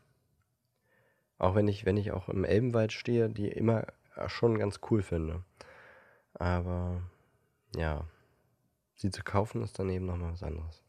Auch 1.38 1.54
wenn 1.54 1.66
ich, 1.66 1.86
wenn 1.86 1.96
ich 1.96 2.12
auch 2.12 2.28
im 2.28 2.44
Elbenwald 2.44 2.92
stehe, 2.92 3.30
die 3.30 3.48
immer 3.48 3.86
schon 4.26 4.58
ganz 4.58 4.80
cool 4.90 5.02
finde. 5.02 5.42
Aber 6.34 7.00
ja, 7.74 8.06
sie 8.96 9.10
zu 9.10 9.22
kaufen 9.24 9.62
ist 9.62 9.78
dann 9.78 9.88
eben 9.88 10.04
nochmal 10.04 10.34
was 10.34 10.42
anderes. 10.42 10.84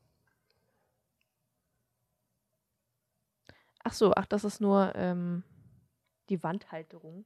Ach 3.86 3.94
so, 3.94 4.14
ach, 4.14 4.26
das 4.26 4.44
ist 4.44 4.60
nur 4.60 4.94
ähm, 4.96 5.44
die 6.28 6.44
Wandhalterung. 6.44 7.26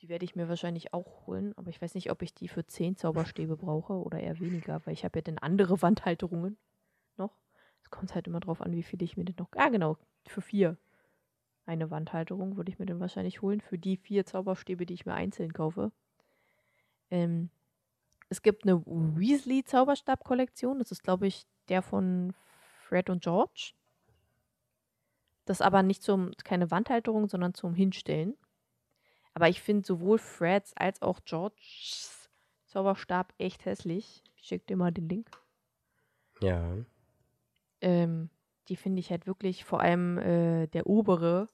Die 0.00 0.08
werde 0.08 0.24
ich 0.24 0.34
mir 0.34 0.48
wahrscheinlich 0.48 0.94
auch 0.94 1.26
holen, 1.26 1.52
aber 1.58 1.68
ich 1.68 1.82
weiß 1.82 1.94
nicht, 1.94 2.10
ob 2.10 2.22
ich 2.22 2.32
die 2.32 2.48
für 2.48 2.66
10 2.66 2.96
Zauberstäbe 2.96 3.58
brauche 3.58 3.92
oder 3.92 4.20
eher 4.20 4.40
weniger, 4.40 4.80
weil 4.86 4.94
ich 4.94 5.04
habe 5.04 5.18
ja 5.18 5.22
dann 5.22 5.36
andere 5.36 5.82
Wandhalterungen. 5.82 6.56
Es 7.86 7.90
kommt 7.90 8.16
halt 8.16 8.26
immer 8.26 8.40
drauf 8.40 8.60
an, 8.60 8.72
wie 8.72 8.82
viel 8.82 9.00
ich 9.00 9.16
mir 9.16 9.24
denn 9.24 9.36
noch. 9.38 9.46
Ah, 9.52 9.68
genau, 9.68 9.96
für 10.26 10.40
vier. 10.40 10.76
Eine 11.66 11.88
Wandhalterung 11.92 12.56
würde 12.56 12.72
ich 12.72 12.80
mir 12.80 12.86
dann 12.86 12.98
wahrscheinlich 12.98 13.42
holen 13.42 13.60
für 13.60 13.78
die 13.78 13.96
vier 13.96 14.26
Zauberstäbe, 14.26 14.86
die 14.86 14.94
ich 14.94 15.06
mir 15.06 15.14
einzeln 15.14 15.52
kaufe. 15.52 15.92
Ähm, 17.12 17.48
es 18.28 18.42
gibt 18.42 18.64
eine 18.64 18.84
Weasley-Zauberstab-Kollektion. 18.84 20.80
Das 20.80 20.90
ist, 20.90 21.04
glaube 21.04 21.28
ich, 21.28 21.46
der 21.68 21.80
von 21.80 22.34
Fred 22.88 23.08
und 23.08 23.22
George. 23.22 23.74
Das 25.44 25.60
aber 25.60 25.84
nicht 25.84 26.02
zum, 26.02 26.32
keine 26.42 26.72
Wandhalterung, 26.72 27.28
sondern 27.28 27.54
zum 27.54 27.72
Hinstellen. 27.72 28.34
Aber 29.32 29.48
ich 29.48 29.62
finde 29.62 29.86
sowohl 29.86 30.18
Freds 30.18 30.76
als 30.76 31.02
auch 31.02 31.20
Georges 31.24 32.28
Zauberstab 32.64 33.32
echt 33.38 33.64
hässlich. 33.64 34.24
Ich 34.34 34.48
schicke 34.48 34.66
dir 34.66 34.76
mal 34.76 34.90
den 34.90 35.08
Link. 35.08 35.30
Ja, 36.40 36.74
Ähm, 37.80 38.30
die 38.68 38.76
finde 38.76 39.00
ich 39.00 39.10
halt 39.10 39.26
wirklich, 39.26 39.64
vor 39.64 39.80
allem 39.80 40.18
äh, 40.18 40.66
der 40.68 40.86
obere, 40.86 41.48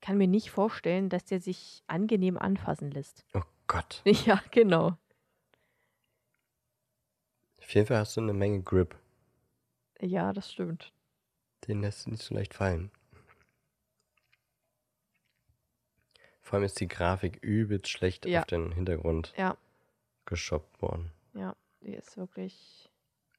kann 0.00 0.18
mir 0.18 0.28
nicht 0.28 0.50
vorstellen, 0.50 1.08
dass 1.10 1.24
der 1.24 1.40
sich 1.40 1.82
angenehm 1.86 2.38
anfassen 2.38 2.90
lässt. 2.90 3.24
oh 3.34 3.42
Gott. 3.66 4.02
Ja, 4.26 4.42
genau. 4.50 4.96
Auf 7.60 7.74
jeden 7.74 7.86
Fall 7.86 7.98
hast 7.98 8.16
du 8.16 8.20
eine 8.20 8.32
Menge 8.32 8.62
Grip. 8.62 8.96
Ja, 10.00 10.32
das 10.32 10.50
stimmt. 10.52 10.92
Den 11.68 11.82
lässt 11.82 12.06
du 12.06 12.10
nicht 12.10 12.22
so 12.22 12.34
leicht 12.34 12.54
fallen. 12.54 12.90
Vor 16.40 16.54
allem 16.56 16.64
ist 16.64 16.80
die 16.80 16.88
Grafik 16.88 17.36
übelst 17.42 17.88
schlecht 17.88 18.26
Ja. 18.26 18.40
auf 18.40 18.46
den 18.46 18.72
Hintergrund 18.72 19.32
Ja, 19.36 19.56
geshoppt 20.24 20.82
worden. 20.82 21.12
ja, 21.34 21.54
die 21.80 21.94
ist 21.94 22.16
wirklich. 22.16 22.89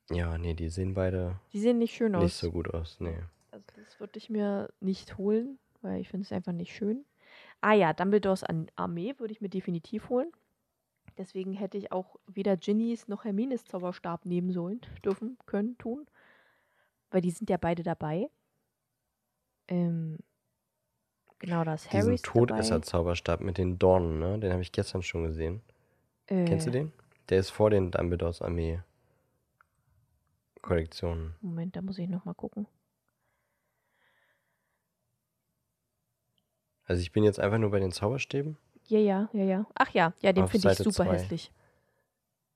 Ja, 0.10 0.38
nee, 0.38 0.54
die 0.54 0.70
sehen 0.70 0.94
beide 0.94 1.40
Die 1.54 1.60
sehen 1.60 1.78
nicht 1.78 1.96
schön 1.96 2.16
aus. 2.16 2.24
nicht 2.24 2.36
so 2.36 2.52
gut 2.52 2.74
aus. 2.74 2.98
Nee. 3.00 3.18
Also 3.52 3.66
das 3.86 4.00
würde 4.00 4.18
ich 4.18 4.30
mir 4.30 4.70
nicht 4.80 5.18
holen, 5.18 5.60
weil 5.82 6.02
ich 6.02 6.10
finde 6.10 6.24
es 6.26 6.32
einfach 6.32 6.52
nicht 6.54 6.74
schön. 6.76 7.06
Ah 7.62 7.74
ja, 7.74 7.94
Dumbledores 7.94 8.44
An 8.44 8.70
Armee 8.76 9.14
würde 9.18 9.32
ich 9.32 9.42
mir 9.42 9.50
definitiv 9.50 10.10
holen. 10.10 10.32
Deswegen 11.18 11.54
hätte 11.54 11.78
ich 11.78 11.92
auch 11.92 12.16
weder 12.28 12.58
Ginnys 12.58 13.08
noch 13.08 13.26
Hermines 13.26 13.66
Zauberstab 13.66 14.26
nehmen 14.26 14.52
sollen, 14.52 14.82
dürfen, 15.06 15.38
können, 15.46 15.78
tun. 15.78 16.08
Weil 17.12 17.22
die 17.22 17.32
sind 17.32 17.50
ja 17.50 17.58
beide 17.58 17.84
dabei. 17.84 18.30
Ähm, 19.68 20.18
genau, 21.40 21.64
das 21.64 21.84
Diesen 21.84 22.02
Harrys 22.08 22.22
dabei. 22.22 22.40
Todesser-Zauberstab 22.40 23.42
mit 23.42 23.58
den 23.58 23.78
Dornen, 23.78 24.20
ne? 24.20 24.40
Den 24.40 24.52
habe 24.52 24.62
ich 24.62 24.72
gestern 24.72 25.04
schon 25.04 25.26
gesehen. 25.26 25.62
Äh, 26.28 26.46
Kennst 26.46 26.68
du 26.68 26.72
den? 26.72 26.92
Der 27.30 27.40
ist 27.40 27.50
vor 27.50 27.70
den 27.70 27.92
Dumbledores 27.92 28.42
Armee 28.42 28.80
Kollektionen. 30.62 31.36
Moment, 31.42 31.76
da 31.76 31.82
muss 31.82 31.98
ich 31.98 32.08
noch 32.08 32.26
mal 32.26 32.34
gucken. 32.34 32.68
Also 36.86 37.02
ich 37.02 37.12
bin 37.12 37.24
jetzt 37.24 37.40
einfach 37.40 37.58
nur 37.58 37.72
bei 37.72 37.80
den 37.80 37.92
Zauberstäben. 37.92 38.58
Ja, 38.88 39.00
ja, 39.00 39.30
ja, 39.34 39.44
ja. 39.44 39.66
Ach 39.76 39.90
ja, 39.92 40.14
ja, 40.22 40.34
den 40.34 40.48
finde 40.48 40.72
ich 40.72 40.78
super 40.78 41.06
zwei. 41.06 41.14
hässlich. 41.14 41.52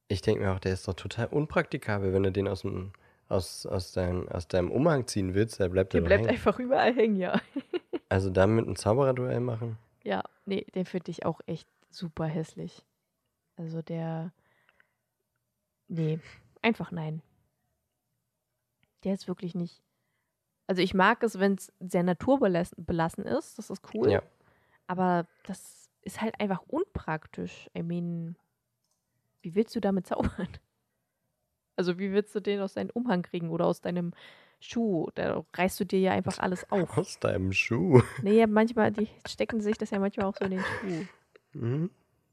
Ich 0.08 0.22
denke 0.22 0.43
mir 0.43 0.51
auch, 0.51 0.60
der 0.60 0.74
ist 0.74 0.88
doch 0.88 0.93
total 0.93 1.28
unpraktikabel, 1.28 2.14
wenn 2.14 2.24
du 2.24 2.32
den 2.32 2.47
aus 2.47 2.62
dem 2.62 2.91
aus, 3.28 3.66
aus, 3.66 3.91
dein, 3.91 4.30
aus 4.30 4.47
deinem 4.47 4.72
Umhang 4.72 5.08
ziehen 5.08 5.34
willst, 5.34 5.60
der 5.60 5.70
bleibt 5.70 5.93
Der 5.93 6.01
bleibt 6.01 6.22
hängen. 6.22 6.30
einfach 6.30 6.60
überall 6.60 6.93
hängen, 6.93 7.16
ja. 7.16 7.39
Also 8.10 8.30
da 8.30 8.45
mit 8.45 8.66
einem 8.66 8.76
Zaubererduell 8.76 9.39
machen? 9.39 9.80
Ja, 10.03 10.24
nee, 10.45 10.64
den 10.76 10.86
finde 10.86 11.10
ich 11.10 11.26
auch 11.26 11.41
echt 11.47 11.68
super 11.89 12.26
hässlich. 12.26 12.86
Also 13.56 13.82
der. 13.82 14.32
Nee, 15.88 16.20
einfach 16.62 16.91
nein. 16.91 17.24
Der 19.06 19.14
ist 19.14 19.28
wirklich 19.28 19.56
nicht. 19.56 19.82
Also 20.68 20.82
ich 20.82 20.93
mag 20.93 21.22
es, 21.24 21.39
wenn 21.39 21.53
es 21.53 21.72
sehr 21.80 22.03
naturbelassen 22.03 22.86
belassen 22.86 23.26
ist. 23.26 23.58
Das 23.58 23.70
ist 23.70 23.82
cool. 23.93 24.12
Ja. 24.12 24.24
Aber 24.88 25.28
das 25.43 25.89
ist 26.01 26.22
halt 26.22 26.39
einfach 26.39 26.62
unpraktisch. 26.68 27.70
I 27.78 27.84
mean, 27.84 28.36
wie 29.41 29.56
willst 29.56 29.76
du 29.76 29.80
damit 29.80 30.08
zaubern? 30.08 30.49
Also 31.76 31.99
wie 31.99 32.12
willst 32.12 32.34
du 32.34 32.39
den 32.39 32.62
aus 32.62 32.74
deinem 32.74 32.89
Umhang 32.91 33.22
kriegen 33.22 33.49
oder 33.49 33.66
aus 33.66 33.82
deinem 33.82 34.14
Schuh? 34.60 35.10
Da 35.14 35.45
reißt 35.53 35.80
du 35.80 35.86
dir 35.86 35.99
ja 35.99 36.12
einfach 36.14 36.39
alles 36.39 36.70
auf. 36.72 36.89
Aus 36.97 37.20
deinem 37.20 37.51
Schuh. 37.51 38.01
Nee, 38.22 38.47
manchmal, 38.47 38.91
die 38.91 39.10
stecken 39.28 39.62
sich 39.62 39.78
das 39.78 39.91
ja 39.91 39.99
manchmal 39.99 40.26
auch 40.26 40.36
so 40.36 40.45
in 40.45 40.51
den 40.51 40.64
Schuh. 40.64 41.06
Mhm. 41.53 41.89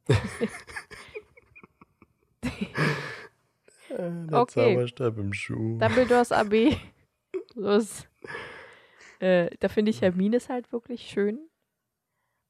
Äh, 3.93 4.27
Der 4.29 4.41
Okay. 4.41 4.75
Zauberstab 4.75 5.19
im 5.19 5.33
Schuh. 5.33 5.79
Dumbledores 5.79 6.33
AB. 6.33 6.77
Los. 7.55 8.07
Äh, 9.19 9.51
da 9.61 9.69
finde 9.69 9.91
ich 9.91 10.01
Hermines 10.03 10.49
halt 10.49 10.73
wirklich 10.73 11.03
schön. 11.09 11.39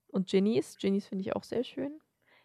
Und 0.08 0.28
Ginnys. 0.28 0.76
Ginnys 0.78 1.06
finde 1.06 1.22
ich 1.22 1.34
auch 1.34 1.42
sehr 1.44 1.64
schön. 1.64 1.98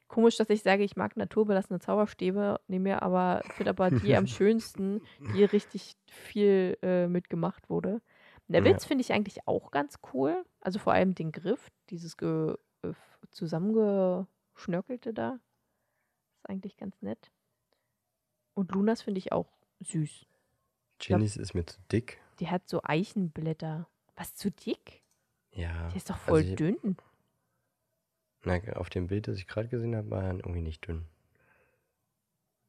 Komisch, 0.08 0.38
dass 0.38 0.50
ich 0.50 0.64
sage, 0.64 0.84
ich 0.84 0.96
mag 0.96 1.18
naturbelassene 1.18 1.80
Zauberstäbe, 1.80 2.62
nehme 2.68 2.84
mir 2.84 3.02
aber, 3.02 3.42
finde 3.56 3.72
aber 3.72 3.92
die 3.92 4.16
am 4.16 4.26
schönsten, 4.28 5.02
die 5.34 5.44
richtig 5.44 5.98
viel 6.10 6.78
äh, 6.82 7.08
mitgemacht 7.08 7.70
wurde. 7.70 8.02
Nevils 8.48 8.86
finde 8.86 9.02
ich 9.02 9.12
eigentlich 9.12 9.46
auch 9.48 9.72
ganz 9.72 10.00
cool. 10.14 10.46
Also 10.62 10.80
vor 10.80 10.94
allem 10.94 11.14
den 11.14 11.34
Griff, 11.34 11.70
dieses 11.90 12.16
ge, 12.16 12.56
äh, 12.84 12.94
zusammengeschnörkelte 13.32 15.14
da. 15.14 15.40
Ist 16.38 16.50
eigentlich 16.50 16.78
ganz 16.78 17.02
nett. 17.02 17.30
Und 18.58 18.72
Lunas 18.72 19.04
finde 19.04 19.20
ich 19.20 19.32
auch 19.32 19.46
süß. 19.82 20.26
Genies 20.98 21.38
ist 21.38 21.54
mir 21.54 21.64
zu 21.64 21.80
dick. 21.92 22.20
Die 22.40 22.50
hat 22.50 22.68
so 22.68 22.82
Eichenblätter. 22.84 23.88
Was 24.16 24.34
zu 24.34 24.50
dick? 24.50 25.04
Ja. 25.52 25.90
Die 25.90 25.98
ist 25.98 26.10
doch 26.10 26.18
voll 26.18 26.40
also 26.40 26.50
ich- 26.50 26.56
dünn. 26.56 26.98
Na, 28.44 28.58
auf 28.74 28.90
dem 28.90 29.08
Bild, 29.08 29.28
das 29.28 29.38
ich 29.38 29.46
gerade 29.46 29.68
gesehen 29.68 29.96
habe, 29.96 30.10
war 30.10 30.24
er 30.24 30.34
irgendwie 30.34 30.62
nicht 30.64 30.88
dünn. 30.88 31.06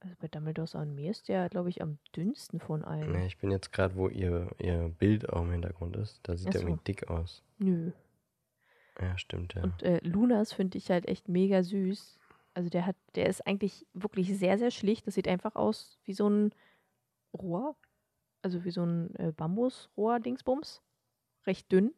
Also 0.00 0.14
bei 0.20 0.28
Dumbledores 0.28 0.74
Armee 0.74 1.08
ist 1.08 1.28
der, 1.28 1.48
glaube 1.48 1.70
ich, 1.70 1.80
am 1.80 1.98
dünnsten 2.14 2.60
von 2.60 2.84
allen. 2.84 3.10
Ne, 3.12 3.26
ich 3.26 3.38
bin 3.38 3.50
jetzt 3.50 3.72
gerade, 3.72 3.96
wo 3.96 4.08
ihr, 4.08 4.50
ihr 4.58 4.90
Bild 4.90 5.30
auch 5.30 5.40
im 5.40 5.52
Hintergrund 5.52 5.96
ist. 5.96 6.20
Da 6.24 6.36
sieht 6.36 6.48
Ach 6.50 6.54
er 6.54 6.60
irgendwie 6.60 6.84
dick 6.86 7.08
aus. 7.08 7.42
Nö. 7.56 7.92
Ja, 9.00 9.16
stimmt, 9.16 9.54
ja. 9.54 9.62
Und 9.62 9.82
äh, 9.82 10.00
Lunas 10.02 10.52
finde 10.52 10.76
ich 10.76 10.90
halt 10.90 11.08
echt 11.08 11.28
mega 11.28 11.62
süß. 11.62 12.17
Also 12.58 12.70
der 12.70 12.86
hat, 12.86 12.96
der 13.14 13.28
ist 13.28 13.46
eigentlich 13.46 13.86
wirklich 13.94 14.36
sehr, 14.36 14.58
sehr 14.58 14.72
schlicht. 14.72 15.06
Das 15.06 15.14
sieht 15.14 15.28
einfach 15.28 15.54
aus 15.54 15.96
wie 16.02 16.12
so 16.12 16.28
ein 16.28 16.52
Rohr. 17.32 17.76
Also 18.42 18.64
wie 18.64 18.72
so 18.72 18.82
ein 18.82 19.14
äh, 19.14 19.30
Bambusrohr-Dingsbums. 19.30 20.82
Recht 21.46 21.70
dünn. 21.70 21.94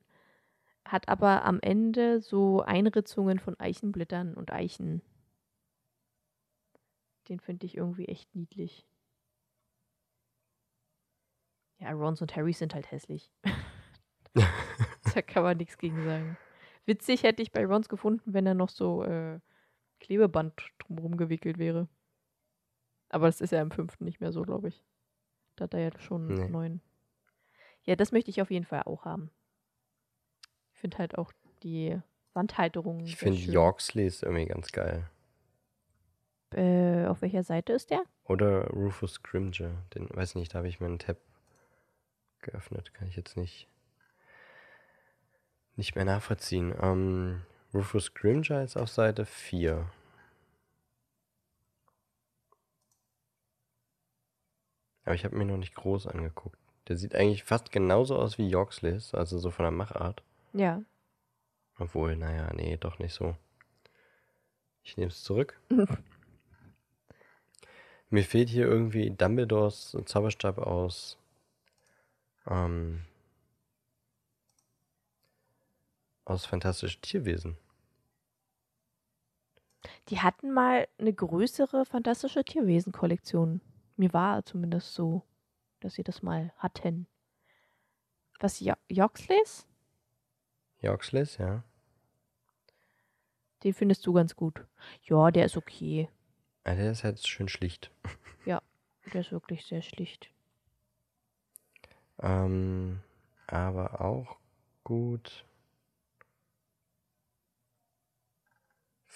hat 0.85 1.09
aber 1.09 1.47
am 1.47 1.61
Ende 1.61 2.21
so 2.21 2.61
Einritzungen 2.61 3.39
von 3.39 3.59
Eichenblättern 3.59 4.35
und 4.35 4.53
Eichen. 4.53 5.01
Den 7.31 7.41
finde 7.41 7.65
ich 7.65 7.79
irgendwie 7.79 8.05
echt 8.05 8.35
niedlich. 8.35 8.87
Ja, 11.79 11.93
Rons 11.93 12.21
und 12.21 12.37
Harry 12.37 12.53
sind 12.53 12.75
halt 12.75 12.91
hässlich. 12.91 13.33
da 14.35 15.23
kann 15.23 15.43
man 15.43 15.57
nichts 15.57 15.79
gegen 15.79 16.05
sagen. 16.05 16.37
Witzig 16.85 17.23
hätte 17.23 17.41
ich 17.41 17.51
bei 17.51 17.65
Rons 17.65 17.89
gefunden, 17.89 18.35
wenn 18.35 18.45
er 18.45 18.53
noch 18.53 18.69
so 18.69 19.05
äh, 19.05 19.41
Klebeband 20.01 20.55
drumherum 20.79 21.17
gewickelt 21.17 21.59
wäre. 21.59 21.89
Aber 23.09 23.27
das 23.27 23.41
ist 23.41 23.53
ja 23.53 23.61
im 23.61 23.71
fünften 23.71 24.05
nicht 24.05 24.21
mehr 24.21 24.33
so, 24.33 24.43
glaube 24.43 24.69
ich. 24.69 24.83
Da 25.57 25.65
hat 25.65 25.75
er 25.75 25.81
ja 25.81 25.91
schon 26.01 26.27
nee. 26.27 26.49
neun. 26.49 26.81
Ja, 27.85 27.97
das 27.97 28.13
möchte 28.13 28.31
ich 28.31 28.41
auf 28.41 28.51
jeden 28.51 28.65
Fall 28.65 28.83
auch 28.85 29.05
haben. 29.05 29.31
Ich 30.73 30.81
finde 30.81 30.99
halt 30.99 31.19
auch 31.19 31.33
die 31.63 32.01
Wandhalterung. 32.33 33.01
Ich 33.01 33.17
finde 33.17 33.39
Yorksley 33.39 34.07
ist 34.07 34.23
irgendwie 34.23 34.47
ganz 34.47 34.73
geil. 34.73 35.09
Äh, 36.53 37.07
auf 37.07 37.23
welcher 37.23 37.43
Seite 37.43 37.73
ist 37.73 37.91
der? 37.91 38.03
Oder 38.25 38.69
Rufus 38.69 39.15
Scrimger. 39.15 39.85
Den 39.95 40.09
weiß 40.11 40.35
nicht, 40.35 40.55
da 40.55 40.59
habe 40.59 40.69
ich 40.69 40.81
meinen 40.81 40.99
Tab 40.99 41.19
geöffnet. 42.43 42.93
Kann 42.95 43.09
ich 43.09 43.17
jetzt 43.17 43.37
nicht, 43.37 43.69
nicht 45.77 45.95
mehr 45.95 46.05
nachvollziehen. 46.05 46.75
Ähm, 46.81 47.43
Rufus 47.73 48.15
Grimger 48.15 48.65
ist 48.65 48.77
auf 48.77 48.89
Seite 48.89 49.25
4. 49.25 49.89
Aber 55.05 55.15
ich 55.15 55.25
habe 55.25 55.37
mir 55.37 55.45
noch 55.45 55.57
nicht 55.57 55.75
groß 55.75 56.09
angeguckt. 56.09 56.59
Der 56.89 56.97
sieht 56.97 57.15
eigentlich 57.15 57.45
fast 57.45 57.71
genauso 57.71 58.17
aus 58.17 58.39
wie 58.39 58.49
Yorkslis, 58.49 59.15
also 59.15 59.39
so 59.39 59.51
von 59.51 59.65
der 59.65 59.71
Machart. 59.71 60.23
Ja. 60.53 60.83
Obwohl, 61.79 62.17
naja, 62.17 62.53
nee, 62.55 62.77
doch 62.77 62.99
nicht 62.99 63.15
so. 63.15 63.37
Ich 64.83 64.97
nehme 64.97 65.11
es 65.11 65.23
zurück. 65.23 65.61
Mir 68.11 68.25
fehlt 68.25 68.49
hier 68.49 68.67
irgendwie 68.67 69.11
Dumbledores 69.11 69.97
Zauberstab 70.05 70.59
aus 70.59 71.17
ähm, 72.49 73.05
aus 76.31 76.47
Fantastische 76.47 77.01
Tierwesen. 77.01 77.57
Die 80.09 80.21
hatten 80.21 80.53
mal 80.53 80.87
eine 80.99 81.13
größere 81.13 81.85
Fantastische 81.85 82.45
Tierwesen-Kollektion. 82.45 83.61
Mir 83.97 84.13
war 84.13 84.45
zumindest 84.45 84.95
so, 84.95 85.23
dass 85.81 85.95
sie 85.95 86.05
das 86.05 86.23
mal 86.23 86.53
hatten. 86.57 87.07
Was, 88.39 88.63
Joxleys? 88.89 89.67
Joxleys, 90.81 91.37
ja. 91.39 91.65
Den 93.65 93.75
findest 93.75 94.07
du 94.07 94.13
ganz 94.13 94.35
gut. 94.37 94.65
Ja, 95.03 95.31
der 95.31 95.47
ist 95.47 95.57
okay. 95.57 96.09
Ja, 96.65 96.75
der 96.75 96.93
ist 96.93 97.05
halt 97.05 97.27
schön 97.27 97.49
schlicht. 97.49 97.91
Ja, 98.47 98.63
der 99.13 99.21
ist 99.21 99.33
wirklich 99.33 99.67
sehr 99.67 99.83
schlicht. 99.83 100.31
Ähm, 102.21 103.03
aber 103.47 104.01
auch 104.01 104.39
gut 104.83 105.45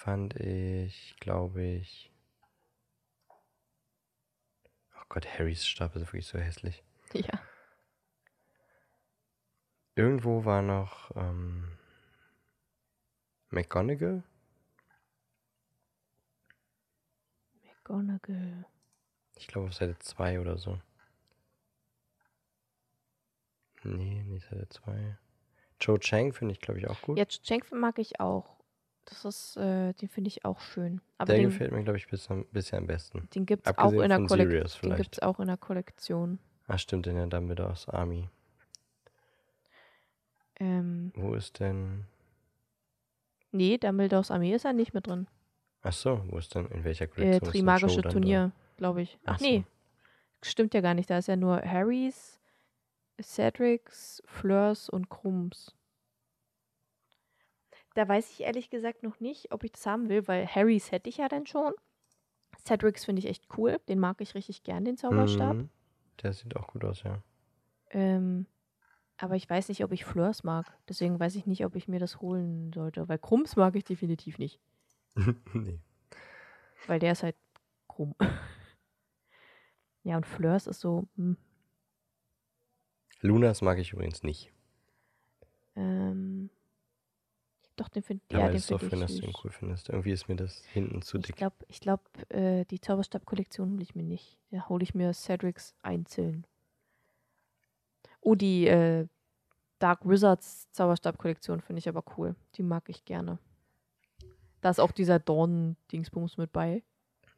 fand 0.04 0.34
ich, 0.38 1.16
glaube 1.18 1.62
ich. 1.62 2.12
Oh 4.94 5.04
Gott, 5.08 5.26
Harrys 5.26 5.66
Stab 5.66 5.96
ist 5.96 6.02
wirklich 6.02 6.26
so 6.26 6.38
hässlich. 6.38 6.82
Ja. 7.14 7.40
Irgendwo 9.94 10.44
war 10.44 10.62
noch 10.62 11.14
ähm, 11.14 11.78
McGonagall. 13.50 14.24
McGonagall. 17.62 18.66
Ich 19.36 19.46
glaube 19.46 19.68
auf 19.68 19.74
Seite 19.74 19.96
2 20.00 20.40
oder 20.40 20.58
so. 20.58 20.80
Nee, 23.84 24.24
nicht 24.24 24.48
Seite 24.48 24.68
2. 24.70 25.16
Cho 25.78 25.98
Chang 25.98 26.32
finde 26.32 26.54
ich, 26.54 26.60
glaube 26.60 26.80
ich, 26.80 26.88
auch 26.88 27.00
gut. 27.00 27.16
Ja, 27.16 27.26
Cho 27.26 27.40
Chang 27.44 27.62
mag 27.70 28.00
ich 28.00 28.18
auch. 28.18 28.63
Das 29.06 29.24
ist, 29.24 29.56
äh, 29.56 29.92
den 29.94 30.08
finde 30.08 30.28
ich 30.28 30.44
auch 30.44 30.60
schön. 30.60 31.00
Aber 31.18 31.32
der 31.32 31.42
den, 31.42 31.50
gefällt 31.50 31.72
mir, 31.72 31.82
glaube 31.84 31.98
ich, 31.98 32.08
bisher, 32.08 32.44
bisher 32.52 32.78
am 32.78 32.86
besten. 32.86 33.28
Den 33.34 33.44
gibt 33.44 33.66
es 33.66 33.76
auch, 33.76 33.92
in 33.92 34.08
der 34.08 34.18
auch 35.22 35.40
in 35.40 35.46
der 35.46 35.56
Kollektion. 35.56 36.38
Ah, 36.66 36.78
stimmt, 36.78 37.06
in 37.06 37.16
der 37.16 37.26
Dumbledores 37.26 37.88
Army. 37.88 38.28
Ähm, 40.58 41.12
wo 41.14 41.34
ist 41.34 41.60
denn. 41.60 42.06
Nee, 43.52 43.78
Dumbledores 43.78 44.30
Armee 44.30 44.54
ist 44.54 44.64
ja 44.64 44.72
nicht 44.72 44.94
mit 44.94 45.06
drin. 45.06 45.26
Ach 45.82 45.92
so, 45.92 46.22
wo 46.28 46.38
ist 46.38 46.54
denn, 46.54 46.66
in 46.68 46.84
welcher 46.84 47.06
Kollektion? 47.06 47.48
Äh, 47.48 47.52
Trimagische 47.52 48.02
Turnier, 48.02 48.52
glaube 48.76 49.02
ich. 49.02 49.18
Ach, 49.24 49.34
Ach 49.34 49.40
nee, 49.40 49.64
so. 50.42 50.48
stimmt 50.48 50.72
ja 50.72 50.80
gar 50.80 50.94
nicht. 50.94 51.10
Da 51.10 51.18
ist 51.18 51.28
ja 51.28 51.36
nur 51.36 51.60
Harrys, 51.60 52.40
Cedrics, 53.20 54.22
Fleurs 54.26 54.88
und 54.88 55.10
Krums. 55.10 55.74
Da 57.94 58.08
weiß 58.08 58.30
ich 58.32 58.40
ehrlich 58.42 58.70
gesagt 58.70 59.02
noch 59.02 59.20
nicht, 59.20 59.52
ob 59.52 59.64
ich 59.64 59.72
das 59.72 59.86
haben 59.86 60.08
will, 60.08 60.26
weil 60.26 60.46
Harrys 60.46 60.90
hätte 60.90 61.08
ich 61.08 61.18
ja 61.18 61.28
dann 61.28 61.46
schon. 61.46 61.72
Cedrics 62.66 63.04
finde 63.04 63.20
ich 63.20 63.26
echt 63.26 63.46
cool. 63.56 63.78
Den 63.88 64.00
mag 64.00 64.20
ich 64.20 64.34
richtig 64.34 64.64
gern, 64.64 64.84
den 64.84 64.96
Zauberstab. 64.96 65.54
Mhm. 65.54 65.68
Der 66.22 66.32
sieht 66.32 66.56
auch 66.56 66.68
gut 66.68 66.84
aus, 66.84 67.02
ja. 67.02 67.22
Ähm, 67.90 68.46
aber 69.16 69.36
ich 69.36 69.48
weiß 69.48 69.68
nicht, 69.68 69.84
ob 69.84 69.92
ich 69.92 70.04
Fleurs 70.04 70.42
mag. 70.42 70.66
Deswegen 70.88 71.20
weiß 71.20 71.36
ich 71.36 71.46
nicht, 71.46 71.64
ob 71.64 71.76
ich 71.76 71.86
mir 71.86 72.00
das 72.00 72.20
holen 72.20 72.72
sollte. 72.72 73.08
Weil 73.08 73.18
Krums 73.18 73.56
mag 73.56 73.76
ich 73.76 73.84
definitiv 73.84 74.38
nicht. 74.38 74.60
nee. 75.52 75.78
Weil 76.86 76.98
der 76.98 77.12
ist 77.12 77.22
halt 77.22 77.36
krumm. 77.86 78.14
ja, 80.02 80.16
und 80.16 80.26
Fleurs 80.26 80.66
ist 80.66 80.80
so. 80.80 81.06
Hm. 81.16 81.36
Lunas 83.20 83.62
mag 83.62 83.78
ich 83.78 83.92
übrigens 83.92 84.22
nicht. 84.22 84.52
Ähm, 85.76 86.50
doch, 87.76 87.88
den 87.88 88.02
finde 88.02 88.22
ja, 88.30 88.38
ja, 88.38 88.48
den 88.48 88.60
find 88.60 88.82
ich 88.82 88.92
wenn 88.92 89.00
du 89.00 89.20
den 89.20 89.32
cool 89.42 89.50
findest. 89.50 89.88
Irgendwie 89.88 90.12
ist 90.12 90.28
mir 90.28 90.36
das 90.36 90.64
hinten 90.64 91.02
zu 91.02 91.18
dick. 91.18 91.30
Ich 91.30 91.36
glaube, 91.36 91.56
ich 91.68 91.80
glaub, 91.80 92.00
äh, 92.30 92.64
die 92.64 92.80
Zauberstab-Kollektion 92.80 93.72
hole 93.72 93.82
ich 93.82 93.94
mir 93.94 94.04
nicht. 94.04 94.38
Da 94.50 94.68
hole 94.68 94.82
ich 94.82 94.94
mir 94.94 95.12
Cedrics 95.12 95.74
einzeln. 95.82 96.46
Oh, 98.20 98.34
die 98.34 98.66
äh, 98.68 99.06
Dark 99.80 100.08
Wizards 100.08 100.70
Zauberstab-Kollektion 100.72 101.60
finde 101.60 101.80
ich 101.80 101.88
aber 101.88 102.04
cool. 102.16 102.36
Die 102.54 102.62
mag 102.62 102.88
ich 102.88 103.04
gerne. 103.04 103.38
Da 104.60 104.70
ist 104.70 104.80
auch 104.80 104.92
dieser 104.92 105.18
Dorn-Dingsbums 105.18 106.36
mit 106.36 106.52
bei. 106.52 106.82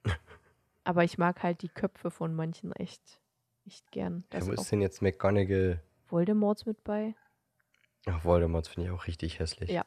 aber 0.84 1.02
ich 1.02 1.18
mag 1.18 1.42
halt 1.42 1.62
die 1.62 1.68
Köpfe 1.68 2.10
von 2.10 2.34
manchen 2.34 2.72
echt, 2.72 3.20
echt 3.66 3.90
gern. 3.90 4.24
Ja, 4.32 4.46
wo 4.46 4.52
ist 4.52 4.70
denn 4.70 4.82
jetzt 4.82 5.02
McGonagall? 5.02 5.82
Voldemorts 6.08 6.66
mit 6.66 6.84
bei. 6.84 7.14
Ach, 8.06 8.24
Voldemorts 8.24 8.68
finde 8.68 8.88
ich 8.88 8.94
auch 8.94 9.06
richtig 9.06 9.40
hässlich. 9.40 9.70
Ja, 9.70 9.84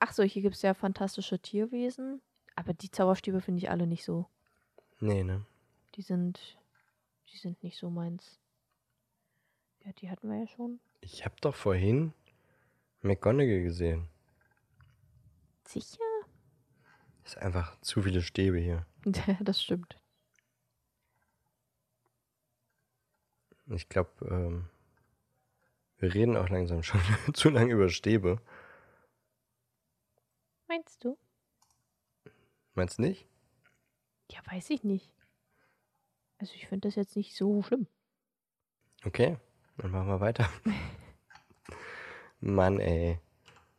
Ach 0.00 0.12
so, 0.12 0.22
hier 0.22 0.42
gibt 0.42 0.56
es 0.56 0.62
ja 0.62 0.74
fantastische 0.74 1.38
Tierwesen. 1.38 2.20
Aber 2.54 2.72
die 2.72 2.90
Zauberstäbe 2.90 3.40
finde 3.40 3.58
ich 3.58 3.70
alle 3.70 3.86
nicht 3.86 4.04
so. 4.04 4.26
Nee, 5.00 5.22
ne? 5.22 5.44
Die 5.94 6.02
sind. 6.02 6.58
Die 7.32 7.36
sind 7.36 7.62
nicht 7.62 7.78
so 7.78 7.90
meins. 7.90 8.40
Ja, 9.84 9.92
die 9.92 10.10
hatten 10.10 10.28
wir 10.28 10.40
ja 10.40 10.46
schon. 10.48 10.80
Ich 11.00 11.24
habe 11.24 11.36
doch 11.40 11.54
vorhin 11.54 12.12
McGonagall 13.02 13.62
gesehen. 13.62 14.08
Sicher? 15.66 16.02
Ist 17.24 17.38
einfach 17.38 17.78
zu 17.80 18.02
viele 18.02 18.22
Stäbe 18.22 18.58
hier. 18.58 18.86
das 19.40 19.62
stimmt. 19.62 19.96
Ich 23.66 23.88
glaube, 23.88 24.10
ähm, 24.30 24.68
wir 25.98 26.14
reden 26.14 26.36
auch 26.36 26.48
langsam 26.48 26.82
schon 26.82 27.00
zu 27.34 27.50
lange 27.50 27.74
über 27.74 27.90
Stäbe. 27.90 28.40
Meinst 30.68 31.02
du? 31.04 31.18
Meinst 32.74 32.98
du 32.98 33.02
nicht? 33.02 33.26
Ja, 34.30 34.40
weiß 34.50 34.70
ich 34.70 34.84
nicht. 34.84 35.10
Also 36.38 36.54
ich 36.54 36.68
finde 36.68 36.88
das 36.88 36.94
jetzt 36.94 37.16
nicht 37.16 37.34
so 37.34 37.62
schlimm. 37.62 37.86
Okay, 39.04 39.38
dann 39.78 39.90
machen 39.90 40.08
wir 40.08 40.20
weiter. 40.20 40.48
Mann, 42.40 42.78
ey. 42.78 43.18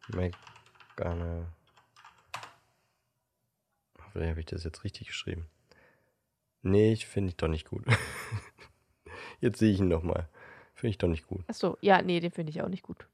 McGonagall. 0.10 1.54
Hoffentlich 4.04 4.30
habe 4.32 4.40
ich 4.40 4.46
das 4.48 4.64
jetzt 4.64 4.84
richtig 4.84 5.08
geschrieben. 5.08 5.48
Nee, 6.62 6.92
ich 6.92 7.06
finde 7.06 7.30
ich 7.30 7.38
doch 7.38 7.48
nicht 7.48 7.68
gut. 7.70 7.86
jetzt 9.40 9.60
sehe 9.60 9.72
ich 9.72 9.80
ihn 9.80 9.88
nochmal. 9.88 10.28
Finde 10.74 10.92
ich 10.92 10.98
doch 10.98 11.08
nicht 11.08 11.28
gut. 11.28 11.44
Achso, 11.48 11.78
ja, 11.82 12.02
nee, 12.02 12.20
den 12.20 12.32
finde 12.32 12.50
ich 12.50 12.62
auch 12.62 12.70
nicht 12.70 12.84
gut. 12.84 13.08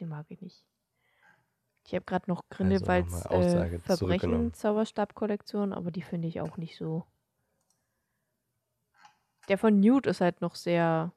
Den 0.00 0.08
mag 0.08 0.26
ich 0.30 0.40
nicht. 0.40 0.64
Ich 1.88 1.94
habe 1.94 2.04
gerade 2.04 2.30
noch 2.30 2.46
Grindelwalds 2.50 3.24
also 3.24 3.60
äh, 3.60 3.78
Verbrechen 3.78 4.52
Zauberstab-Kollektion, 4.52 5.72
aber 5.72 5.90
die 5.90 6.02
finde 6.02 6.28
ich 6.28 6.38
auch 6.42 6.58
nicht 6.58 6.76
so. 6.76 7.06
Der 9.48 9.56
von 9.56 9.80
Newt 9.80 10.06
ist 10.06 10.20
halt 10.20 10.42
noch 10.42 10.54
sehr 10.54 11.14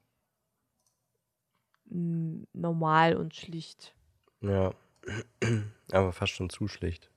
normal 1.89 3.17
und 3.17 3.35
schlicht. 3.35 3.93
Ja. 4.39 4.73
Aber 5.91 6.13
fast 6.13 6.31
schon 6.31 6.49
zu 6.49 6.69
schlicht. 6.69 7.11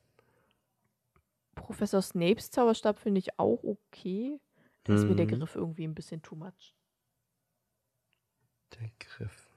Professor 1.55 2.02
Snapes 2.02 2.50
Zauberstab 2.50 2.98
finde 2.98 3.20
ich 3.20 3.38
auch 3.38 3.62
okay. 3.62 4.40
Da 4.82 4.94
ist 4.94 5.05
mir 5.05 5.14
der 5.14 5.26
Mhm. 5.26 5.38
Griff 5.38 5.55
irgendwie 5.55 5.84
ein 5.84 5.94
bisschen 5.94 6.22
too 6.22 6.34
much. 6.34 6.74
Der 8.80 8.90
Griff. 8.98 9.48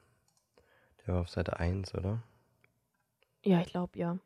Der 1.00 1.14
war 1.14 1.22
auf 1.22 1.30
Seite 1.30 1.58
1, 1.58 1.96
oder? 1.96 2.22
Ja, 3.44 3.60
ich 3.60 3.68
glaube, 3.68 3.98
ja. 3.98 4.18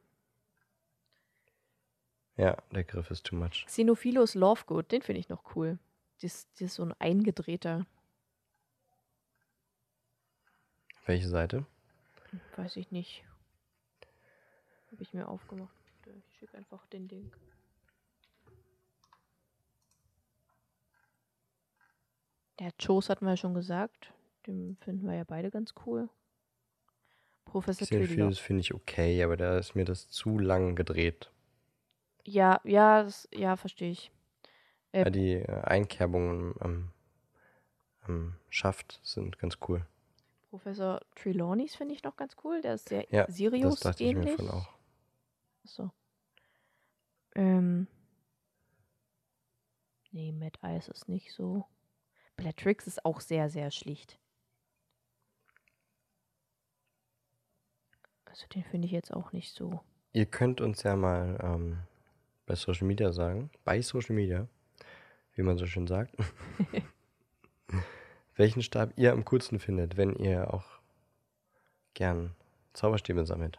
Ja, 2.37 2.57
der 2.73 2.85
Griff 2.85 3.11
ist 3.11 3.25
too 3.27 3.37
much. 3.37 3.65
Xenophilus 3.67 4.35
Lovegood, 4.35 4.91
den 4.91 5.03
finde 5.03 5.21
ich 5.21 5.29
noch 5.29 5.55
cool. 5.55 5.79
Das, 6.23 6.49
das 6.53 6.61
ist 6.63 6.75
so 6.75 6.85
ein 6.85 6.95
eingedrehter, 6.99 7.87
Welche 11.05 11.29
Seite? 11.29 11.67
weiß 12.57 12.77
ich 12.77 12.91
nicht. 12.93 13.25
Habe 14.93 15.03
ich 15.03 15.13
mir 15.13 15.27
aufgemacht. 15.29 15.75
Ich 16.07 16.37
schicke 16.39 16.57
einfach 16.57 16.87
den 16.87 17.09
Link. 17.09 17.37
Der 22.61 22.73
Chose 22.81 23.09
hatten 23.09 23.25
wir 23.25 23.33
ja 23.33 23.37
schon 23.37 23.55
gesagt. 23.55 24.13
Den 24.47 24.77
finden 24.77 25.07
wir 25.09 25.17
ja 25.17 25.25
beide 25.25 25.51
ganz 25.51 25.75
cool. 25.87 26.09
Professor 27.45 27.87
Trillio. 27.87 28.07
Xenophilus 28.07 28.39
finde 28.39 28.61
ich 28.61 28.75
okay, 28.75 29.23
aber 29.23 29.37
da 29.37 29.59
ist 29.59 29.75
mir 29.75 29.85
das 29.85 30.09
zu 30.09 30.39
lang 30.39 30.75
gedreht. 30.77 31.31
Ja, 32.25 32.61
ja, 32.65 33.03
das, 33.03 33.29
ja, 33.35 33.57
verstehe 33.57 33.91
ich. 33.91 34.11
Äh, 34.93 35.01
Ja, 35.01 35.11
die 35.11 35.33
äh, 35.35 35.61
Einkerbungen 35.63 36.55
am, 36.61 36.93
am 38.03 38.37
Schaft 38.49 39.01
sind 39.03 39.39
ganz 39.39 39.59
cool. 39.69 39.87
Professor 40.51 41.01
Trelawneys 41.17 41.75
finde 41.75 41.95
ich 41.95 42.03
noch 42.03 42.17
ganz 42.17 42.37
cool. 42.45 42.61
Der 42.61 42.75
ist 42.75 42.89
sehr 42.89 43.07
Ja, 43.11 43.25
Das 43.27 43.37
Sirius 43.37 43.81
dachte 43.81 44.05
ich 44.05 44.15
mir 44.15 44.21
ähnlich. 44.21 44.37
von 44.37 44.51
auch. 44.51 44.69
So. 45.65 45.91
Ähm. 47.35 47.87
Nee, 50.11 50.31
Mad 50.33 50.59
Eyes 50.63 50.89
ist 50.89 51.09
nicht 51.09 51.33
so. 51.33 51.65
Bellatrix 52.37 52.87
ist 52.87 53.05
auch 53.05 53.21
sehr, 53.21 53.49
sehr 53.49 53.71
schlicht. 53.71 54.19
Also 58.33 58.47
den 58.55 58.65
finde 58.65 58.87
ich 58.87 58.93
jetzt 58.93 59.13
auch 59.13 59.33
nicht 59.33 59.53
so. 59.53 59.81
Ihr 60.15 60.25
könnt 60.25 60.63
uns 60.63 60.83
ja 60.85 60.97
mal 60.97 61.39
ähm, 61.43 61.81
bei 62.47 62.55
Social 62.55 62.87
Media 62.87 63.13
sagen, 63.13 63.51
bei 63.63 63.83
Social 63.83 64.15
Media, 64.15 64.49
wie 65.35 65.43
man 65.43 65.59
so 65.59 65.67
schön 65.67 65.87
sagt, 65.87 66.17
welchen 68.37 68.63
Stab 68.63 68.95
ihr 68.97 69.13
am 69.13 69.27
coolsten 69.27 69.59
findet, 69.59 69.99
wenn 69.99 70.17
ihr 70.17 70.55
auch 70.55 70.65
gern 71.93 72.35
Zauberstäbe 72.73 73.27
sammelt. 73.27 73.59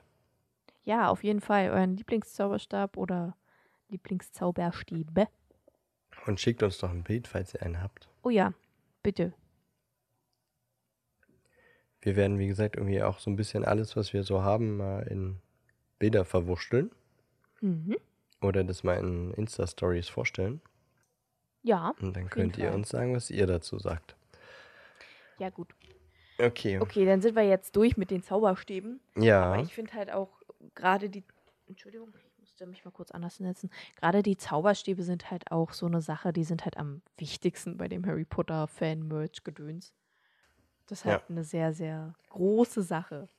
Ja, 0.81 1.09
auf 1.09 1.23
jeden 1.23 1.39
Fall. 1.39 1.69
Euren 1.69 1.95
Lieblingszauberstab 1.95 2.97
oder 2.97 3.37
Lieblingszauberstäbe. 3.89 5.27
Und 6.25 6.39
schickt 6.39 6.63
uns 6.63 6.79
doch 6.79 6.89
ein 6.89 7.03
Bild, 7.03 7.27
falls 7.27 7.53
ihr 7.53 7.61
einen 7.61 7.79
habt. 7.79 8.09
Oh 8.23 8.31
ja, 8.31 8.53
bitte. 9.03 9.33
Wir 12.03 12.15
werden, 12.15 12.37
wie 12.39 12.47
gesagt, 12.47 12.75
irgendwie 12.75 13.01
auch 13.01 13.19
so 13.19 13.29
ein 13.31 13.35
bisschen 13.35 13.63
alles, 13.63 13.95
was 13.95 14.11
wir 14.13 14.23
so 14.23 14.41
haben, 14.43 14.77
mal 14.77 15.01
in 15.07 15.39
Bilder 15.99 16.25
verwurschteln 16.25 16.91
Mhm. 17.61 17.95
oder 18.41 18.63
das 18.65 18.83
mal 18.83 18.95
in 18.95 19.31
Insta-Stories 19.35 20.09
vorstellen. 20.09 20.61
Ja, 21.61 21.93
Und 22.01 22.15
dann 22.17 22.29
könnt 22.29 22.57
ihr 22.57 22.65
Fall. 22.67 22.75
uns 22.75 22.89
sagen, 22.89 23.15
was 23.15 23.29
ihr 23.31 23.47
dazu 23.47 23.79
sagt. 23.79 24.15
ja 25.39 25.49
gut. 25.49 25.73
Okay. 26.39 26.79
Okay, 26.79 27.05
dann 27.05 27.21
sind 27.21 27.35
wir 27.35 27.43
jetzt 27.43 27.75
durch 27.75 27.95
mit 27.95 28.09
den 28.11 28.21
Zauberstäben. 28.23 28.99
Ja. 29.15 29.53
Aber 29.53 29.61
ich 29.63 29.73
finde 29.73 29.93
halt 29.93 30.11
auch 30.11 30.41
gerade 30.75 31.09
die. 31.09 31.23
Entschuldigung, 31.67 32.09
ich 32.17 32.39
musste 32.39 32.65
mich 32.65 32.83
mal 32.83 32.91
kurz 32.91 33.11
anders 33.11 33.37
setzen. 33.37 33.69
Gerade 33.95 34.23
die 34.23 34.35
Zauberstäbe 34.35 35.03
sind 35.03 35.31
halt 35.31 35.51
auch 35.51 35.71
so 35.71 35.85
eine 35.85 36.01
Sache, 36.01 36.33
die 36.33 36.43
sind 36.43 36.65
halt 36.65 36.75
am 36.77 37.01
wichtigsten 37.17 37.77
bei 37.77 37.87
dem 37.87 38.05
Harry 38.05 38.25
Potter 38.25 38.67
Fan-Merch-Gedöns. 38.67 39.93
Das 40.87 40.99
ist 40.99 41.05
Ja. 41.05 41.11
halt 41.13 41.29
eine 41.29 41.43
sehr, 41.43 41.73
sehr 41.73 42.13
große 42.29 42.83
Sache. 42.83 43.29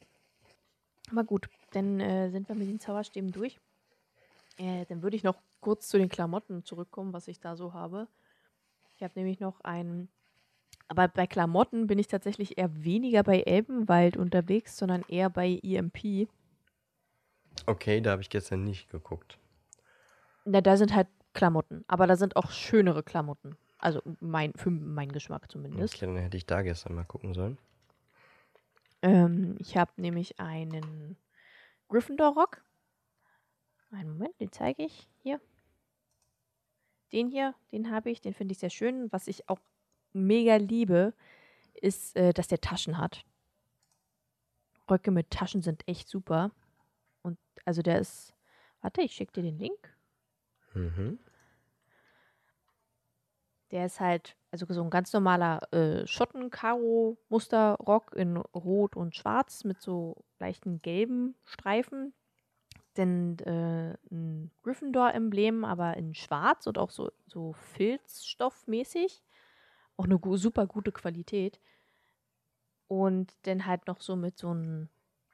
Aber 1.10 1.24
gut, 1.24 1.48
dann 1.72 2.00
äh, 2.00 2.30
sind 2.30 2.48
wir 2.48 2.54
mit 2.54 2.68
den 2.68 2.80
Zauberstäben 2.80 3.30
durch. 3.32 3.60
Äh, 4.56 4.86
dann 4.86 5.02
würde 5.02 5.16
ich 5.16 5.22
noch 5.22 5.36
kurz 5.60 5.88
zu 5.88 5.98
den 5.98 6.08
Klamotten 6.08 6.64
zurückkommen, 6.64 7.12
was 7.12 7.28
ich 7.28 7.40
da 7.40 7.56
so 7.56 7.72
habe. 7.72 8.08
Ich 8.96 9.02
habe 9.02 9.12
nämlich 9.16 9.40
noch 9.40 9.60
einen. 9.62 10.08
Aber 10.88 11.08
bei 11.08 11.26
Klamotten 11.26 11.86
bin 11.86 11.98
ich 11.98 12.08
tatsächlich 12.08 12.58
eher 12.58 12.84
weniger 12.84 13.22
bei 13.22 13.40
Elbenwald 13.40 14.16
unterwegs, 14.16 14.76
sondern 14.76 15.02
eher 15.08 15.30
bei 15.30 15.58
EMP. 15.62 16.28
Okay, 17.66 18.00
da 18.00 18.12
habe 18.12 18.22
ich 18.22 18.30
gestern 18.30 18.64
nicht 18.64 18.90
geguckt. 18.90 19.38
Na, 20.44 20.60
da 20.60 20.76
sind 20.76 20.94
halt 20.94 21.08
Klamotten, 21.32 21.84
aber 21.88 22.06
da 22.06 22.16
sind 22.16 22.36
auch 22.36 22.50
schönere 22.50 23.02
Klamotten. 23.02 23.56
Also 23.84 24.00
mein, 24.20 24.54
für 24.54 24.70
meinen 24.70 25.12
Geschmack 25.12 25.52
zumindest. 25.52 25.94
Okay, 25.94 26.06
dann 26.06 26.16
hätte 26.16 26.38
ich 26.38 26.46
da 26.46 26.62
gestern 26.62 26.94
mal 26.94 27.04
gucken 27.04 27.34
sollen. 27.34 27.58
Ähm, 29.02 29.56
ich 29.58 29.76
habe 29.76 29.92
nämlich 29.98 30.40
einen 30.40 31.18
Gryffindor-Rock. 31.90 32.64
Einen 33.90 34.14
Moment, 34.14 34.40
den 34.40 34.50
zeige 34.50 34.84
ich 34.84 35.06
hier. 35.22 35.38
Den 37.12 37.28
hier, 37.28 37.54
den 37.72 37.90
habe 37.90 38.10
ich, 38.10 38.22
den 38.22 38.32
finde 38.32 38.52
ich 38.52 38.58
sehr 38.58 38.70
schön. 38.70 39.12
Was 39.12 39.28
ich 39.28 39.50
auch 39.50 39.60
mega 40.14 40.56
liebe, 40.56 41.12
ist, 41.74 42.16
äh, 42.16 42.32
dass 42.32 42.48
der 42.48 42.62
Taschen 42.62 42.96
hat. 42.96 43.26
Röcke 44.90 45.10
mit 45.10 45.28
Taschen 45.30 45.60
sind 45.60 45.86
echt 45.86 46.08
super. 46.08 46.52
Und 47.20 47.38
also 47.66 47.82
der 47.82 47.98
ist. 47.98 48.34
Warte, 48.80 49.02
ich 49.02 49.12
schicke 49.12 49.34
dir 49.34 49.42
den 49.42 49.58
Link. 49.58 49.94
Mhm. 50.72 51.18
Der 53.74 53.84
ist 53.86 53.98
halt, 53.98 54.36
also 54.52 54.72
so 54.72 54.84
ein 54.84 54.90
ganz 54.90 55.12
normaler 55.12 55.60
äh, 55.72 56.06
Schotten-Karo-Muster-Rock 56.06 58.14
in 58.14 58.36
Rot 58.36 58.94
und 58.94 59.16
Schwarz 59.16 59.64
mit 59.64 59.82
so 59.82 60.24
leichten 60.38 60.78
gelben 60.78 61.34
Streifen. 61.42 62.14
Dann 62.94 63.36
äh, 63.40 63.96
ein 64.12 64.52
Gryffindor-Emblem, 64.62 65.64
aber 65.64 65.96
in 65.96 66.14
Schwarz 66.14 66.68
und 66.68 66.78
auch 66.78 66.90
so, 66.90 67.10
so 67.26 67.54
Filzstoffmäßig. 67.54 69.24
Auch 69.96 70.04
eine 70.04 70.20
super 70.38 70.68
gute 70.68 70.92
Qualität. 70.92 71.58
Und 72.86 73.34
dann 73.42 73.66
halt 73.66 73.88
noch 73.88 74.00
so 74.00 74.14
mit 74.14 74.38
so 74.38 74.50
einen 74.50 74.88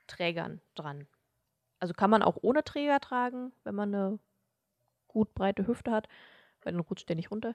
Trägern 0.07 0.62
dran. 0.74 1.07
Also 1.78 1.93
kann 1.93 2.09
man 2.09 2.22
auch 2.22 2.38
ohne 2.41 2.64
Träger 2.64 3.01
tragen, 3.01 3.53
wenn 3.64 3.74
man 3.74 3.95
eine 3.95 4.18
gut 5.09 5.34
breite 5.34 5.66
Hüfte 5.66 5.91
hat, 5.91 6.09
weil 6.62 6.72
dann 6.72 6.80
rutscht 6.80 7.11
der 7.11 7.16
nicht 7.16 7.30
runter. 7.30 7.55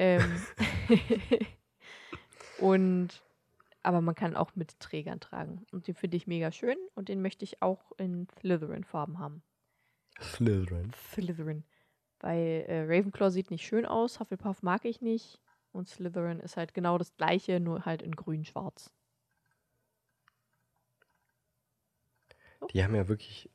Ähm 0.00 0.42
und 2.58 3.22
aber 3.82 4.00
man 4.00 4.14
kann 4.14 4.34
auch 4.34 4.56
mit 4.56 4.80
Trägern 4.80 5.20
tragen. 5.20 5.66
Und 5.72 5.86
den 5.88 5.94
finde 5.94 6.16
ich 6.16 6.26
mega 6.26 6.52
schön 6.52 6.76
und 6.94 7.08
den 7.10 7.20
möchte 7.20 7.44
ich 7.44 7.60
auch 7.60 7.92
in 7.98 8.26
Slytherin-Farben 8.40 9.18
haben. 9.18 9.42
Slytherin. 10.20 10.92
Slytherin. 11.12 11.64
Weil 12.20 12.64
äh, 12.66 12.82
Ravenclaw 12.82 13.30
sieht 13.30 13.50
nicht 13.50 13.66
schön 13.66 13.84
aus, 13.84 14.20
Hufflepuff 14.20 14.62
mag 14.62 14.86
ich 14.86 15.02
nicht. 15.02 15.40
Und 15.72 15.88
Slytherin 15.88 16.40
ist 16.40 16.56
halt 16.56 16.72
genau 16.72 16.96
das 16.96 17.14
gleiche, 17.16 17.60
nur 17.60 17.84
halt 17.84 18.00
in 18.00 18.16
grün-schwarz. 18.16 18.90
Die 22.72 22.82
haben 22.82 22.94
ja 22.94 23.08
wirklich, 23.08 23.50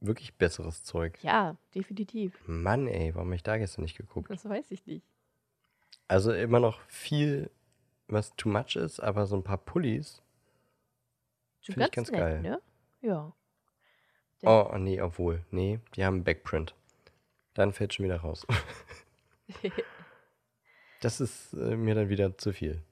wirklich 0.00 0.34
besseres 0.36 0.84
Zeug. 0.84 1.18
Ja, 1.22 1.56
definitiv. 1.74 2.40
Mann, 2.46 2.86
ey, 2.86 3.14
warum 3.14 3.28
hab 3.28 3.34
ich 3.34 3.42
da 3.42 3.56
gestern 3.58 3.82
nicht 3.82 3.96
geguckt? 3.96 4.30
Das 4.30 4.48
weiß 4.48 4.70
ich 4.70 4.86
nicht. 4.86 5.06
Also 6.12 6.30
immer 6.34 6.60
noch 6.60 6.78
viel, 6.88 7.50
was 8.06 8.36
too 8.36 8.50
much 8.50 8.76
ist, 8.76 9.00
aber 9.00 9.26
so 9.26 9.34
ein 9.34 9.42
paar 9.42 9.56
Pullis. 9.56 10.20
Schon 11.62 11.74
Find 11.76 11.86
ich 11.86 11.92
ganz 11.92 12.12
geil. 12.12 12.42
ne? 12.42 12.60
Ja. 13.00 13.32
Oh, 14.42 14.68
oh, 14.74 14.76
nee, 14.76 15.00
obwohl. 15.00 15.42
Nee, 15.50 15.80
die 15.96 16.04
haben 16.04 16.22
Backprint. 16.22 16.74
Dann 17.54 17.72
fällt 17.72 17.94
schon 17.94 18.04
wieder 18.04 18.18
raus. 18.18 18.46
Das 21.00 21.20
ist 21.20 21.54
äh, 21.54 21.76
mir 21.76 21.94
dann 21.94 22.10
wieder 22.10 22.36
zu 22.38 22.52
viel. 22.52 22.82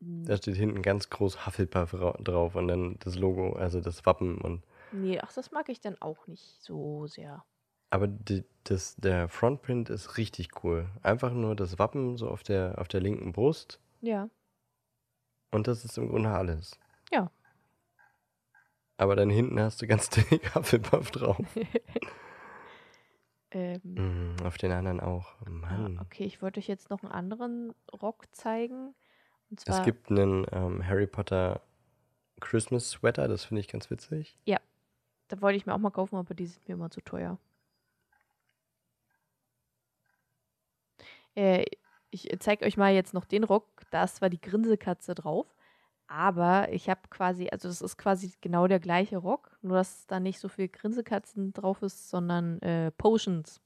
Da 0.00 0.36
steht 0.36 0.56
hinten 0.56 0.80
ganz 0.82 1.10
groß 1.10 1.44
Hufflepuff 1.44 1.92
ra- 1.94 2.16
drauf 2.22 2.54
und 2.54 2.68
dann 2.68 2.98
das 3.00 3.16
Logo, 3.16 3.54
also 3.54 3.80
das 3.80 4.06
Wappen 4.06 4.38
und 4.38 4.62
nee, 4.92 5.18
ach, 5.20 5.32
das 5.32 5.50
mag 5.50 5.68
ich 5.68 5.80
dann 5.80 6.00
auch 6.00 6.26
nicht 6.28 6.62
so 6.62 7.06
sehr. 7.08 7.44
Aber 7.90 8.06
die, 8.08 8.44
das, 8.64 8.96
der 8.96 9.28
Frontprint 9.28 9.88
ist 9.90 10.16
richtig 10.18 10.62
cool. 10.64 10.88
Einfach 11.02 11.32
nur 11.32 11.56
das 11.56 11.78
Wappen 11.78 12.16
so 12.16 12.28
auf 12.28 12.42
der, 12.42 12.78
auf 12.78 12.88
der 12.88 13.00
linken 13.00 13.32
Brust 13.32 13.80
Ja. 14.00 14.28
und 15.50 15.66
das 15.66 15.84
ist 15.84 15.96
im 15.98 16.08
Grunde 16.08 16.30
alles. 16.30 16.78
Ja. 17.12 17.30
Aber 18.96 19.14
dann 19.16 19.30
hinten 19.30 19.58
hast 19.60 19.80
du 19.80 19.86
ganz 19.86 20.08
dick 20.10 20.54
Hufflepuff 20.54 21.10
drauf. 21.10 21.38
Ähm, 23.50 23.80
Mhm, 23.82 24.36
auf 24.44 24.58
den 24.58 24.72
anderen 24.72 25.00
auch. 25.00 25.34
ah, 25.46 25.48
Mann. 25.48 25.98
okay, 26.00 26.24
ich 26.24 26.42
wollte 26.42 26.60
euch 26.60 26.68
jetzt 26.68 26.90
noch 26.90 27.02
einen 27.02 27.12
anderen 27.12 27.74
Rock 28.02 28.24
zeigen. 28.32 28.94
Es 29.64 29.82
gibt 29.84 30.10
einen 30.10 30.44
ähm, 30.52 30.86
Harry 30.86 31.06
Potter 31.06 31.62
Christmas 32.40 32.90
Sweater, 32.90 33.26
das 33.26 33.46
finde 33.46 33.60
ich 33.60 33.68
ganz 33.68 33.90
witzig. 33.90 34.38
Da 35.30 35.40
wollte 35.42 35.56
ich 35.56 35.64
mir 35.66 35.74
auch 35.74 35.78
mal 35.78 35.90
kaufen, 35.90 36.16
aber 36.16 36.34
die 36.34 36.46
sind 36.46 36.66
mir 36.68 36.74
immer 36.74 36.90
zu 36.90 37.00
teuer. 37.02 37.38
Äh, 41.38 41.64
ich 42.10 42.28
zeige 42.40 42.64
euch 42.64 42.76
mal 42.76 42.92
jetzt 42.92 43.14
noch 43.14 43.24
den 43.24 43.44
Rock. 43.44 43.68
Da 43.90 44.04
ist 44.04 44.16
zwar 44.16 44.28
die 44.28 44.40
Grinsekatze 44.40 45.14
drauf, 45.14 45.54
aber 46.08 46.72
ich 46.72 46.88
habe 46.88 47.02
quasi, 47.10 47.48
also 47.50 47.68
das 47.68 47.80
ist 47.80 47.96
quasi 47.96 48.32
genau 48.40 48.66
der 48.66 48.80
gleiche 48.80 49.18
Rock, 49.18 49.56
nur 49.62 49.76
dass 49.76 50.06
da 50.06 50.18
nicht 50.18 50.40
so 50.40 50.48
viel 50.48 50.68
Grinsekatzen 50.68 51.52
drauf 51.52 51.82
ist, 51.82 52.08
sondern 52.10 52.60
äh, 52.62 52.90
Potions. 52.90 53.60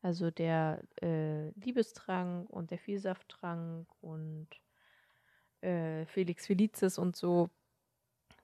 Also 0.00 0.30
der 0.30 0.82
äh, 1.02 1.50
Liebestrank 1.50 2.48
und 2.50 2.70
der 2.70 2.78
Vielsafttrank 2.78 3.86
und 4.00 4.48
äh, 5.60 6.06
Felix 6.06 6.46
Felicis 6.46 6.98
und 6.98 7.16
so. 7.16 7.50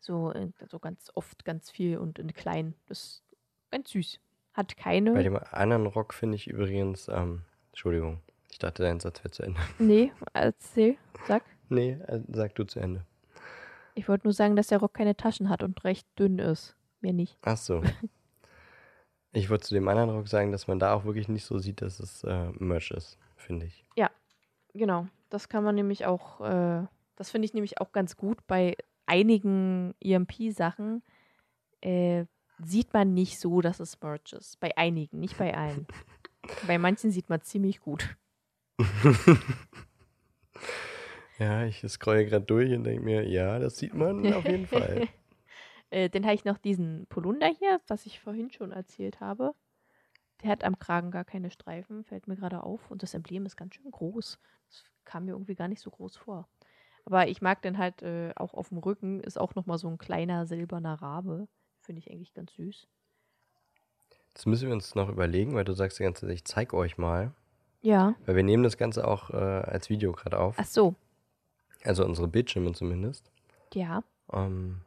So, 0.00 0.32
äh, 0.32 0.48
so 0.68 0.78
ganz 0.78 1.10
oft 1.14 1.44
ganz 1.44 1.70
viel 1.70 1.98
und 1.98 2.18
in 2.18 2.32
klein. 2.32 2.74
Das 2.86 2.98
ist 2.98 3.22
ganz 3.70 3.90
süß. 3.90 4.18
Hat 4.54 4.76
keine. 4.76 5.12
Bei 5.12 5.22
dem 5.22 5.36
anderen 5.36 5.86
Rock 5.86 6.14
finde 6.14 6.36
ich 6.36 6.48
übrigens, 6.48 7.08
ähm, 7.08 7.42
Entschuldigung, 7.70 8.20
ich 8.50 8.58
dachte, 8.58 8.82
dein 8.82 9.00
Satz 9.00 9.20
wäre 9.20 9.30
zu 9.30 9.42
Ende. 9.42 9.60
Nee, 9.78 10.12
erzähl, 10.32 10.96
sag. 11.26 11.42
Nee, 11.68 11.92
äh, 12.06 12.20
sag 12.28 12.54
du 12.54 12.64
zu 12.64 12.80
Ende. 12.80 13.04
Ich 13.94 14.08
wollte 14.08 14.26
nur 14.26 14.32
sagen, 14.32 14.56
dass 14.56 14.68
der 14.68 14.78
Rock 14.78 14.94
keine 14.94 15.16
Taschen 15.16 15.48
hat 15.48 15.62
und 15.62 15.82
recht 15.84 16.06
dünn 16.18 16.38
ist. 16.38 16.76
Mehr 17.00 17.12
nicht. 17.12 17.38
Ach 17.42 17.56
so. 17.56 17.82
Ich 19.32 19.48
wollte 19.48 19.68
zu 19.68 19.74
dem 19.74 19.86
anderen 19.86 20.10
Rock 20.10 20.26
sagen, 20.26 20.50
dass 20.50 20.66
man 20.66 20.80
da 20.80 20.92
auch 20.92 21.04
wirklich 21.04 21.28
nicht 21.28 21.44
so 21.44 21.60
sieht, 21.60 21.82
dass 21.82 22.00
es 22.00 22.24
äh, 22.24 22.50
Merch 22.58 22.90
ist, 22.90 23.16
finde 23.36 23.66
ich. 23.66 23.84
Genau. 24.74 25.06
Das 25.28 25.48
kann 25.48 25.64
man 25.64 25.74
nämlich 25.74 26.06
auch, 26.06 26.40
äh, 26.40 26.86
das 27.16 27.30
finde 27.30 27.46
ich 27.46 27.54
nämlich 27.54 27.80
auch 27.80 27.92
ganz 27.92 28.16
gut. 28.16 28.38
Bei 28.46 28.76
einigen 29.06 29.94
EMP-Sachen 30.00 31.02
äh, 31.80 32.24
sieht 32.58 32.92
man 32.92 33.14
nicht 33.14 33.38
so, 33.38 33.60
dass 33.60 33.80
es 33.80 34.00
Merch 34.00 34.32
ist. 34.32 34.58
Bei 34.60 34.76
einigen, 34.76 35.20
nicht 35.20 35.38
bei 35.38 35.56
allen. 35.56 35.86
bei 36.66 36.78
manchen 36.78 37.10
sieht 37.10 37.28
man 37.28 37.42
ziemlich 37.42 37.80
gut. 37.80 38.16
Ja, 41.40 41.64
ich 41.64 41.82
scrolle 41.88 42.26
gerade 42.26 42.44
durch 42.44 42.70
und 42.74 42.84
denke 42.84 43.02
mir, 43.02 43.26
ja, 43.26 43.58
das 43.58 43.78
sieht 43.78 43.94
man 43.94 44.30
auf 44.34 44.46
jeden 44.46 44.66
Fall. 44.66 45.08
Äh, 45.92 46.08
dann 46.08 46.22
habe 46.22 46.36
ich 46.36 46.44
noch 46.44 46.56
diesen 46.56 47.08
Polunder 47.08 47.48
hier, 47.48 47.80
was 47.88 48.06
ich 48.06 48.20
vorhin 48.20 48.52
schon 48.52 48.70
erzählt 48.70 49.18
habe. 49.18 49.56
Der 50.40 50.50
hat 50.50 50.62
am 50.62 50.78
Kragen 50.78 51.10
gar 51.10 51.24
keine 51.24 51.50
Streifen, 51.50 52.04
fällt 52.04 52.28
mir 52.28 52.36
gerade 52.36 52.62
auf. 52.62 52.92
Und 52.92 53.02
das 53.02 53.12
Emblem 53.12 53.44
ist 53.44 53.56
ganz 53.56 53.74
schön 53.74 53.90
groß. 53.90 54.38
Das 54.68 54.84
kam 55.04 55.24
mir 55.24 55.32
irgendwie 55.32 55.56
gar 55.56 55.66
nicht 55.66 55.80
so 55.80 55.90
groß 55.90 56.16
vor. 56.16 56.48
Aber 57.04 57.26
ich 57.26 57.42
mag 57.42 57.60
den 57.62 57.76
halt 57.76 58.02
äh, 58.02 58.32
auch 58.36 58.54
auf 58.54 58.68
dem 58.68 58.78
Rücken, 58.78 59.18
ist 59.18 59.36
auch 59.36 59.56
nochmal 59.56 59.78
so 59.78 59.88
ein 59.88 59.98
kleiner 59.98 60.46
silberner 60.46 60.94
Rabe. 60.94 61.48
Finde 61.80 61.98
ich 61.98 62.08
eigentlich 62.08 62.34
ganz 62.34 62.54
süß. 62.54 62.86
Das 64.34 64.46
müssen 64.46 64.68
wir 64.68 64.74
uns 64.74 64.94
noch 64.94 65.08
überlegen, 65.08 65.54
weil 65.54 65.64
du 65.64 65.72
sagst 65.72 65.98
die 65.98 66.04
ganze 66.04 66.26
Zeit, 66.26 66.34
ich 66.34 66.44
zeig 66.44 66.72
euch 66.72 66.98
mal. 66.98 67.32
Ja. 67.82 68.14
Weil 68.26 68.36
wir 68.36 68.42
nehmen 68.42 68.62
das 68.62 68.76
Ganze 68.76 69.06
auch 69.06 69.30
äh, 69.30 69.36
als 69.36 69.90
Video 69.90 70.12
gerade 70.12 70.38
auf. 70.38 70.56
Ach 70.58 70.64
so. 70.66 70.94
Also 71.84 72.04
unsere 72.04 72.28
Bildschirme 72.28 72.72
zumindest. 72.72 73.30
Ja. 73.72 74.02
Ähm, 74.32 74.82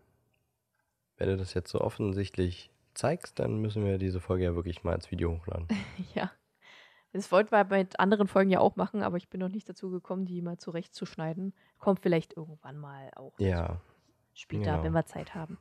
wenn 1.17 1.29
du 1.29 1.37
das 1.37 1.53
jetzt 1.53 1.71
so 1.71 1.81
offensichtlich 1.81 2.69
zeigst, 2.93 3.39
dann 3.39 3.57
müssen 3.57 3.83
wir 3.83 3.97
diese 3.97 4.19
Folge 4.19 4.43
ja 4.43 4.55
wirklich 4.55 4.83
mal 4.83 4.93
als 4.93 5.11
Video 5.11 5.31
hochladen. 5.31 5.67
Ja. 6.13 6.31
Das 7.15 7.31
wollten 7.31 7.51
wir 7.51 7.63
mit 7.65 7.99
anderen 7.99 8.27
Folgen 8.27 8.49
ja 8.49 8.59
auch 8.59 8.75
machen, 8.75 9.03
aber 9.03 9.17
ich 9.17 9.29
bin 9.29 9.39
noch 9.39 9.49
nicht 9.49 9.69
dazu 9.69 9.91
gekommen, 9.91 10.25
die 10.25 10.41
mal 10.41 10.57
zurechtzuschneiden. 10.57 11.53
Kommt 11.77 11.99
vielleicht 11.99 12.35
irgendwann 12.35 12.77
mal 12.79 13.11
auch 13.15 13.33
Ja. 13.37 13.79
später, 14.33 14.71
genau. 14.71 14.83
wenn 14.83 14.93
wir 14.93 15.05
Zeit 15.05 15.35
haben. 15.35 15.59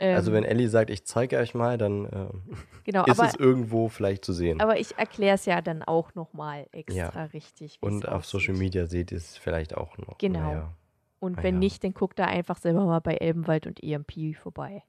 Also 0.00 0.30
Ähm, 0.30 0.36
wenn 0.36 0.44
Ellie 0.44 0.68
sagt, 0.68 0.90
ich 0.90 1.04
zeige 1.06 1.38
euch 1.38 1.54
mal, 1.54 1.76
dann 1.76 2.08
ähm, 2.12 2.42
genau, 2.84 3.04
ist 3.04 3.18
aber, 3.18 3.28
es 3.28 3.34
irgendwo 3.34 3.88
vielleicht 3.88 4.24
zu 4.24 4.32
sehen. 4.32 4.60
aber 4.60 4.78
ich 4.78 4.96
erkläre 4.96 5.34
es 5.34 5.44
ja 5.44 5.60
dann 5.60 5.82
auch 5.82 6.14
nochmal 6.14 6.66
extra 6.70 7.24
richtig. 7.24 7.78
wie 7.80 7.86
Und 7.86 8.06
auf 8.08 8.24
Social. 8.24 8.54
Media 8.54 8.86
seht 8.86 9.10
ihr 9.10 9.18
es 9.18 9.36
vielleicht 9.36 9.76
auch 9.76 9.98
noch. 9.98 10.18
Genau. 10.18 10.38
Naja. 10.52 10.74
Und 11.20 11.38
Ah, 11.38 11.42
wenn 11.42 11.54
ja. 11.56 11.58
nicht, 11.58 11.82
dann 11.82 11.94
guckt 11.94 12.18
da 12.20 12.26
einfach 12.26 12.58
selber 12.58 12.84
mal 12.84 13.00
bei 13.00 13.16
Elbenwald 13.16 13.66
und 13.66 13.82
EMP 13.82 14.36
vorbei. 14.36 14.84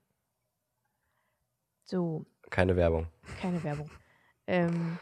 So, 1.86 2.26
Keine 2.52 2.76
Werbung. 2.76 3.08
keine 3.42 3.64
Werbung. 3.64 3.90
Ähm, 4.46 5.00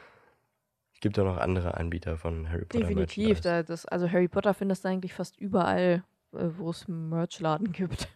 Es 0.93 1.01
gibt 1.01 1.19
auch 1.19 1.25
noch 1.25 1.37
andere 1.37 1.75
Anbieter 1.75 2.17
von 2.17 2.49
Harry 2.49 2.63
Potter. 2.65 2.85
definitiv. 2.85 3.41
Da, 3.41 3.61
das, 3.63 3.85
also 3.85 4.09
Harry 4.09 4.27
Potter 4.29 4.53
findest 4.53 4.85
du 4.85 4.89
eigentlich 4.89 5.13
fast 5.13 5.37
überall, 5.37 6.03
äh, 6.33 6.45
wo 6.57 6.69
es 6.69 6.87
Merchladen 6.87 7.71
gibt. 7.73 8.07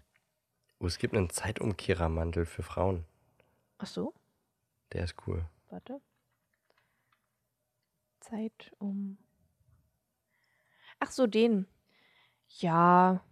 Oh, 0.81 0.87
es 0.87 0.97
gibt 0.97 1.13
einen 1.15 1.29
Zeitumkehrermantel 1.29 2.45
für 2.47 2.63
Frauen. 2.63 3.05
Ach 3.77 3.85
so, 3.85 4.13
Der 4.93 5.03
ist 5.03 5.15
cool. 5.27 5.45
warte. 5.69 6.01
Zeit 8.19 8.71
um. 8.79 9.17
Ach 10.99 11.11
so, 11.11 11.27
den. 11.27 11.67
Ja, 12.59 13.23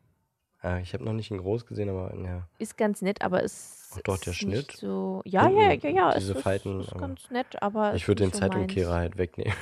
Ah, 0.61 0.79
ich 0.79 0.93
habe 0.93 1.05
noch 1.05 1.13
nicht 1.13 1.31
in 1.31 1.37
groß 1.37 1.65
gesehen, 1.65 1.89
aber 1.89 2.13
ja. 2.17 2.45
ist 2.57 2.75
ganz 2.75 3.01
nett, 3.01 3.21
aber 3.21 3.43
es 3.45 3.91
Ach 3.95 4.01
doch, 4.01 4.17
der 4.17 4.33
ist 4.33 4.43
nicht 4.43 4.71
Schnitt. 4.73 4.77
So, 4.77 5.21
ja, 5.23 5.47
ja, 5.49 5.69
Hinten 5.69 5.87
ja, 5.95 6.09
ja. 6.09 6.13
diese 6.15 6.31
es 6.33 6.37
ist, 6.37 6.43
Falten, 6.43 6.81
ist 6.81 6.89
aber 6.91 6.99
ganz 6.99 7.31
nett, 7.31 7.61
aber 7.63 7.95
ich 7.95 8.01
ist 8.01 8.07
würde 8.09 8.25
den 8.25 8.33
so 8.33 8.39
meins. 8.39 8.51
Zeitumkehrer 8.53 8.93
halt 8.95 9.17
wegnehmen. 9.17 9.55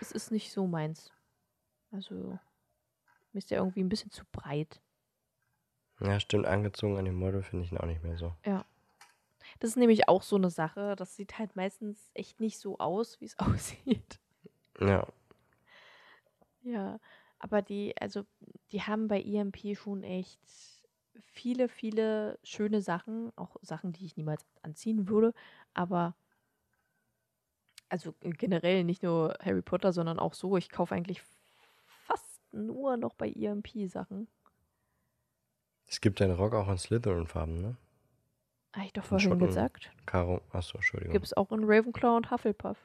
Es 0.00 0.10
ist 0.10 0.32
nicht 0.32 0.52
so 0.52 0.66
meins. 0.66 1.12
Also, 1.92 2.14
mir 3.32 3.38
ist 3.38 3.50
der 3.52 3.58
irgendwie 3.58 3.80
ein 3.80 3.88
bisschen 3.88 4.10
zu 4.10 4.24
breit. 4.32 4.80
Ja, 6.00 6.20
stimmt, 6.20 6.46
angezogen 6.46 6.96
an 6.98 7.04
dem 7.04 7.16
Model 7.16 7.42
finde 7.42 7.64
ich 7.64 7.72
ihn 7.72 7.78
auch 7.78 7.86
nicht 7.86 8.02
mehr 8.02 8.16
so. 8.16 8.32
Das 9.58 9.70
ist 9.70 9.76
nämlich 9.76 10.08
auch 10.08 10.22
so 10.22 10.36
eine 10.36 10.50
Sache. 10.50 10.94
Das 10.96 11.16
sieht 11.16 11.38
halt 11.38 11.56
meistens 11.56 12.10
echt 12.14 12.40
nicht 12.40 12.58
so 12.58 12.78
aus, 12.78 13.20
wie 13.20 13.26
es 13.26 13.38
aussieht. 13.38 14.20
Ja, 14.80 15.06
Ja, 16.62 17.00
aber 17.38 17.62
die, 17.62 17.94
also, 18.00 18.24
die 18.72 18.82
haben 18.82 19.08
bei 19.08 19.20
EMP 19.20 19.76
schon 19.76 20.02
echt 20.02 20.40
viele, 21.20 21.68
viele 21.68 22.38
schöne 22.42 22.82
Sachen. 22.82 23.32
Auch 23.36 23.56
Sachen, 23.62 23.92
die 23.92 24.06
ich 24.06 24.16
niemals 24.16 24.44
anziehen 24.62 25.08
würde. 25.08 25.34
Aber, 25.74 26.14
also 27.88 28.14
generell 28.20 28.84
nicht 28.84 29.02
nur 29.02 29.36
Harry 29.42 29.62
Potter, 29.62 29.92
sondern 29.92 30.18
auch 30.18 30.34
so. 30.34 30.56
Ich 30.56 30.68
kaufe 30.68 30.94
eigentlich 30.94 31.22
fast 32.06 32.40
nur 32.52 32.96
noch 32.96 33.14
bei 33.14 33.30
EMP 33.30 33.88
Sachen. 33.88 34.28
Es 35.88 36.00
gibt 36.00 36.20
den 36.20 36.30
Rock 36.32 36.54
auch 36.54 36.68
in 36.68 36.78
Slytherin-Farben, 36.78 37.60
ne? 37.60 37.76
Habe 38.74 38.86
ich 38.86 38.92
doch 38.92 39.02
In 39.04 39.08
vorhin 39.08 39.38
gesagt. 39.38 39.90
Karo, 40.06 40.40
achso, 40.52 40.76
Entschuldigung. 40.78 41.12
Gibt 41.12 41.24
es 41.24 41.36
auch 41.36 41.50
in 41.52 41.64
Ravenclaw 41.64 42.16
und 42.16 42.30
Hufflepuff. 42.30 42.76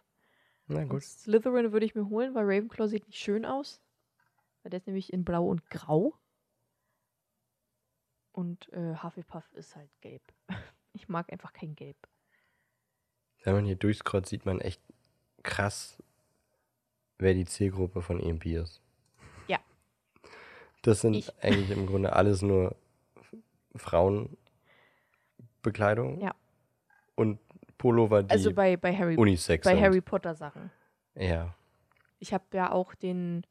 Na 0.68 0.80
Und 0.82 0.90
gut. 0.90 1.04
Slytherin 1.04 1.72
würde 1.74 1.86
ich 1.86 1.94
mir 1.94 2.08
holen, 2.10 2.34
weil 2.34 2.46
Ravenclaw 2.46 2.88
sieht 2.88 3.06
nicht 3.08 3.20
schön 3.20 3.46
aus. 3.46 3.82
Weil 4.64 4.70
der 4.70 4.78
ist 4.78 4.88
nämlich 4.88 5.12
in 5.12 5.26
Blau 5.26 5.46
und 5.46 5.70
Grau. 5.70 6.14
Und 8.32 8.72
äh, 8.74 8.96
Hufflepuff 9.04 9.52
ist 9.54 9.76
halt 9.76 9.90
gelb. 10.02 10.22
Ich 10.96 11.10
mag 11.10 11.32
einfach 11.32 11.54
kein 11.54 11.74
Gelb. 11.76 11.98
Wenn 13.44 13.56
man 13.56 13.66
hier 13.66 13.76
durchscrollt, 13.76 14.28
sieht 14.28 14.46
man 14.46 14.62
echt 14.62 14.80
krass, 15.42 15.98
wer 17.18 17.34
die 17.34 17.46
Zielgruppe 17.46 18.04
von 18.04 18.20
EMP 18.20 18.46
ist. 18.46 18.80
Ja. 19.48 19.58
Das 20.84 21.02
sind 21.02 21.16
Ich. 21.16 21.44
eigentlich 21.44 21.72
im 21.72 21.88
Grunde 21.88 22.14
alles 22.14 22.44
nur 22.44 22.76
Frauenbekleidung. 23.76 26.20
Ja. 26.22 26.34
Und 27.16 27.40
Pullover, 27.78 28.24
die 28.24 28.32
Also 28.32 28.54
bei, 28.54 28.78
bei, 28.78 28.96
Harry, 28.96 29.18
Unisex 29.18 29.64
bei 29.66 29.74
sind. 29.76 29.84
Harry 29.84 30.02
Potter 30.02 30.36
Sachen. 30.36 30.72
Ja. 31.16 31.54
Ich 32.20 32.34
habe 32.34 32.46
ja 32.54 32.72
auch 32.72 32.96
den 32.96 33.46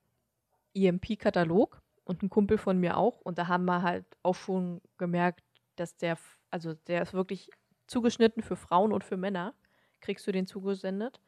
EMP-Katalog 0.74 1.80
und 2.04 2.22
ein 2.22 2.30
Kumpel 2.30 2.58
von 2.58 2.78
mir 2.78 2.96
auch. 2.96 3.20
Und 3.20 3.38
da 3.38 3.48
haben 3.48 3.64
wir 3.66 3.82
halt 3.82 4.06
auch 4.22 4.34
schon 4.34 4.80
gemerkt, 4.98 5.42
dass 5.76 5.96
der, 5.96 6.18
also 6.50 6.74
der 6.74 7.02
ist 7.02 7.12
wirklich 7.12 7.50
zugeschnitten 7.86 8.42
für 8.42 8.56
Frauen 8.56 8.92
und 8.92 9.04
für 9.04 9.16
Männer. 9.16 9.54
Kriegst 10.00 10.26
du 10.26 10.32
den 10.32 10.46
zugesendet. 10.46 11.20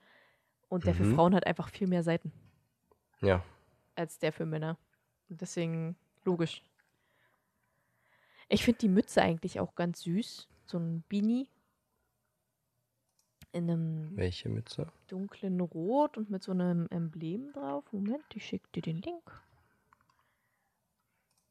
Und 0.69 0.87
der 0.87 0.95
für 0.95 1.05
Mhm. 1.05 1.15
Frauen 1.15 1.35
hat 1.35 1.47
einfach 1.47 1.69
viel 1.69 1.87
mehr 1.87 2.03
Seiten 2.03 2.33
Ja. 3.21 3.45
als 3.95 4.19
der 4.19 4.33
für 4.33 4.47
Männer. 4.47 4.77
Und 5.29 5.41
deswegen 5.41 5.97
logisch. 6.25 6.63
Ich 8.49 8.65
finde 8.65 8.79
die 8.79 8.89
Mütze 8.89 9.23
eigentlich 9.23 9.61
auch 9.61 9.75
ganz 9.75 10.03
süß. 10.03 10.49
So 10.67 10.79
ein 10.79 11.03
Beanie. 11.09 11.49
In 13.53 13.71
einem 13.71 14.17
Welche 14.17 14.49
Mütze? 14.49 14.91
dunklen 15.07 15.61
Rot 15.61 16.17
und 16.17 16.29
mit 16.31 16.43
so 16.43 16.53
einem 16.53 16.89
Emblem 16.91 17.53
drauf. 17.53 17.85
Moment, 17.93 18.25
ich 18.35 18.45
schicke 18.47 18.69
dir 18.75 18.83
den 18.83 19.01
Link. 19.01 19.43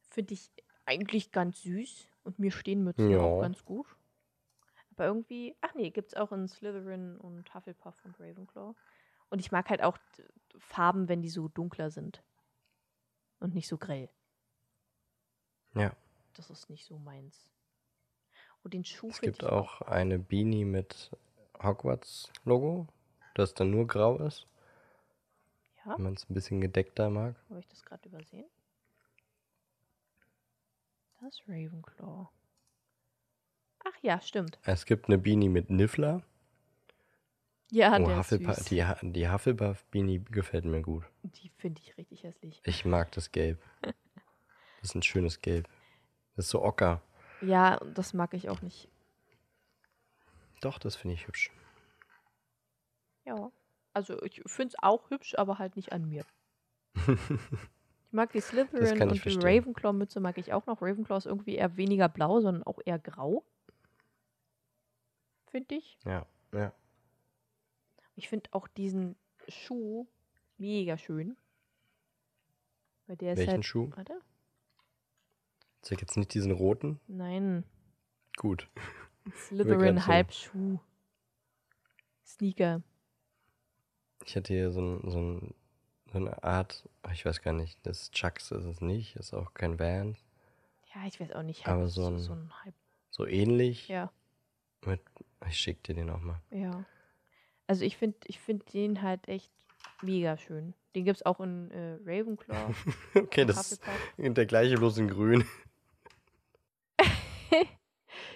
Finde 0.09 0.33
ich 0.33 0.51
eigentlich 0.85 1.31
ganz 1.31 1.61
süß. 1.61 2.09
Und 2.23 2.39
mir 2.39 2.51
stehen 2.51 2.83
Mützen 2.83 3.09
Ja. 3.09 3.19
auch 3.19 3.41
ganz 3.41 3.63
gut. 3.65 3.87
Aber 4.91 5.05
irgendwie, 5.05 5.55
ach 5.61 5.73
nee, 5.75 5.89
gibt 5.89 6.09
es 6.09 6.13
auch 6.15 6.31
in 6.31 6.47
Slytherin 6.47 7.17
und 7.17 7.53
Hufflepuff 7.53 7.95
und 8.05 8.19
Ravenclaw. 8.19 8.75
Und 9.29 9.39
ich 9.39 9.51
mag 9.51 9.69
halt 9.69 9.81
auch 9.81 9.97
Farben, 10.57 11.07
wenn 11.09 11.21
die 11.21 11.29
so 11.29 11.47
dunkler 11.47 11.89
sind. 11.89 12.21
Und 13.39 13.55
nicht 13.55 13.67
so 13.67 13.77
grell. 13.77 14.09
Ja. 15.73 15.95
Das 16.33 16.49
ist 16.49 16.69
nicht 16.69 16.85
so 16.85 16.97
meins. 16.97 17.49
Oh, 18.63 18.69
den 18.69 18.83
Schuh 18.85 19.09
Es 19.09 19.21
gibt 19.21 19.43
auch 19.43 19.81
eine 19.81 20.17
Beanie 20.19 20.65
mit 20.65 21.11
Hogwarts-Logo, 21.61 22.87
das 23.35 23.53
dann 23.53 23.71
nur 23.71 23.87
grau 23.87 24.17
ist, 24.17 24.47
Ja, 25.85 25.95
wenn 25.97 26.03
man 26.03 26.13
es 26.13 26.29
ein 26.29 26.33
bisschen 26.33 26.61
gedeckter 26.61 27.09
mag. 27.09 27.35
habe 27.49 27.59
ich 27.59 27.67
das 27.67 27.83
gerade 27.83 28.07
übersehen? 28.07 28.45
Das 31.21 31.39
Ravenclaw. 31.47 32.27
Ach 33.85 33.97
ja, 34.01 34.19
stimmt. 34.21 34.59
Es 34.63 34.85
gibt 34.85 35.07
eine 35.07 35.17
Beanie 35.17 35.49
mit 35.49 35.69
Niffler. 35.69 36.21
Ja, 37.71 37.93
oh, 37.99 38.05
der 38.05 38.19
ist 38.19 38.31
Hufflepuff, 38.31 38.55
süß. 38.57 38.65
die, 38.65 39.11
die 39.11 39.29
Hufflepuff-Beanie 39.29 40.19
gefällt 40.25 40.65
mir 40.65 40.81
gut. 40.81 41.05
Die 41.23 41.49
finde 41.49 41.81
ich 41.81 41.97
richtig 41.97 42.23
hässlich. 42.23 42.61
Ich 42.65 42.85
mag 42.85 43.11
das 43.11 43.31
Gelb. 43.31 43.61
Das 44.81 44.89
ist 44.89 44.95
ein 44.95 45.03
schönes 45.03 45.39
Gelb. 45.41 45.69
Das 46.35 46.45
ist 46.45 46.51
so 46.51 46.63
ocker. 46.63 47.01
Ja, 47.41 47.77
das 47.93 48.13
mag 48.13 48.33
ich 48.33 48.49
auch 48.49 48.61
nicht. 48.61 48.89
Doch, 50.61 50.79
das 50.79 50.95
finde 50.95 51.15
ich 51.15 51.27
hübsch. 51.27 51.51
Ja. 53.25 53.51
Also 53.93 54.21
ich 54.23 54.41
finde 54.45 54.69
es 54.75 54.83
auch 54.83 55.09
hübsch, 55.09 55.35
aber 55.37 55.59
halt 55.59 55.75
nicht 55.75 55.91
an 55.91 56.07
mir. 56.07 56.25
Ich 58.13 58.15
mag 58.15 58.31
die 58.31 58.41
Slytherin 58.41 59.09
und 59.09 59.25
die. 59.25 59.39
Ravenclaw-Mütze 59.39 60.19
mag 60.19 60.37
ich 60.37 60.53
auch 60.53 60.67
noch. 60.67 60.83
Ravenclaw 60.83 61.17
ist 61.17 61.25
irgendwie 61.25 61.55
eher 61.55 61.77
weniger 61.77 62.07
blau, 62.07 62.41
sondern 62.41 62.61
auch 62.61 62.77
eher 62.85 62.99
grau. 62.99 63.43
Finde 65.47 65.73
ich. 65.73 65.97
Ja, 66.05 66.27
ja. 66.51 66.71
Ich 68.15 68.29
finde 68.29 68.51
auch 68.51 68.67
diesen 68.67 69.15
Schuh 69.47 70.05
mega 70.59 70.95
schön. 70.99 71.35
Weil 73.07 73.17
der 73.17 73.33
ist 73.33 73.39
Welchen 73.39 73.53
halt. 73.53 73.65
Schuh? 73.65 73.89
Warte. 73.95 74.21
Zeig 75.83 76.01
jetzt 76.01 76.17
nicht 76.17 76.33
diesen 76.33 76.51
roten. 76.51 76.99
Nein. 77.07 77.63
Gut. 78.37 78.67
Slytherin 79.35 80.07
Halbschuh. 80.07 80.79
Sneaker. 82.25 82.81
Ich 84.25 84.35
hatte 84.35 84.53
hier 84.53 84.71
so, 84.71 84.81
ein, 84.81 85.09
so, 85.11 85.19
ein, 85.19 85.53
so 86.11 86.17
eine 86.17 86.43
Art, 86.43 86.87
ich 87.11 87.25
weiß 87.25 87.41
gar 87.41 87.53
nicht, 87.53 87.77
das 87.85 88.09
Chucks 88.11 88.51
ist 88.51 88.63
es 88.65 88.81
nicht, 88.81 89.15
ist 89.17 89.33
auch 89.33 89.53
kein 89.53 89.77
Vans. 89.79 90.17
Ja, 90.95 91.05
ich 91.05 91.19
weiß 91.19 91.33
auch 91.33 91.43
nicht. 91.43 91.67
Aber 91.67 91.87
so 91.87 92.07
ein- 92.07 92.19
so 92.19 92.33
ein. 92.33 92.49
So 93.09 93.27
ähnlich. 93.27 93.87
Ja, 93.89 94.11
Mit, 94.85 95.01
ich 95.47 95.59
schick 95.59 95.83
dir 95.83 95.93
den 95.95 96.09
auch 96.09 96.21
mal. 96.21 96.41
ja. 96.49 96.85
Also 97.65 97.85
ich 97.85 97.95
finde 97.95 98.17
ich 98.25 98.39
find 98.41 98.73
den 98.73 99.01
halt 99.01 99.25
echt 99.29 99.49
mega 100.01 100.35
schön. 100.37 100.73
Den 100.95 101.05
gibt 101.05 101.17
es 101.17 101.25
auch 101.25 101.39
in 101.39 101.71
äh, 101.71 101.97
Ravenclaw. 102.05 102.73
Okay, 103.15 103.45
das 103.45 103.71
ist 103.73 103.81
der 104.17 104.45
gleiche, 104.45 104.75
bloß 104.75 104.97
in 104.97 105.07
grün. 105.07 105.45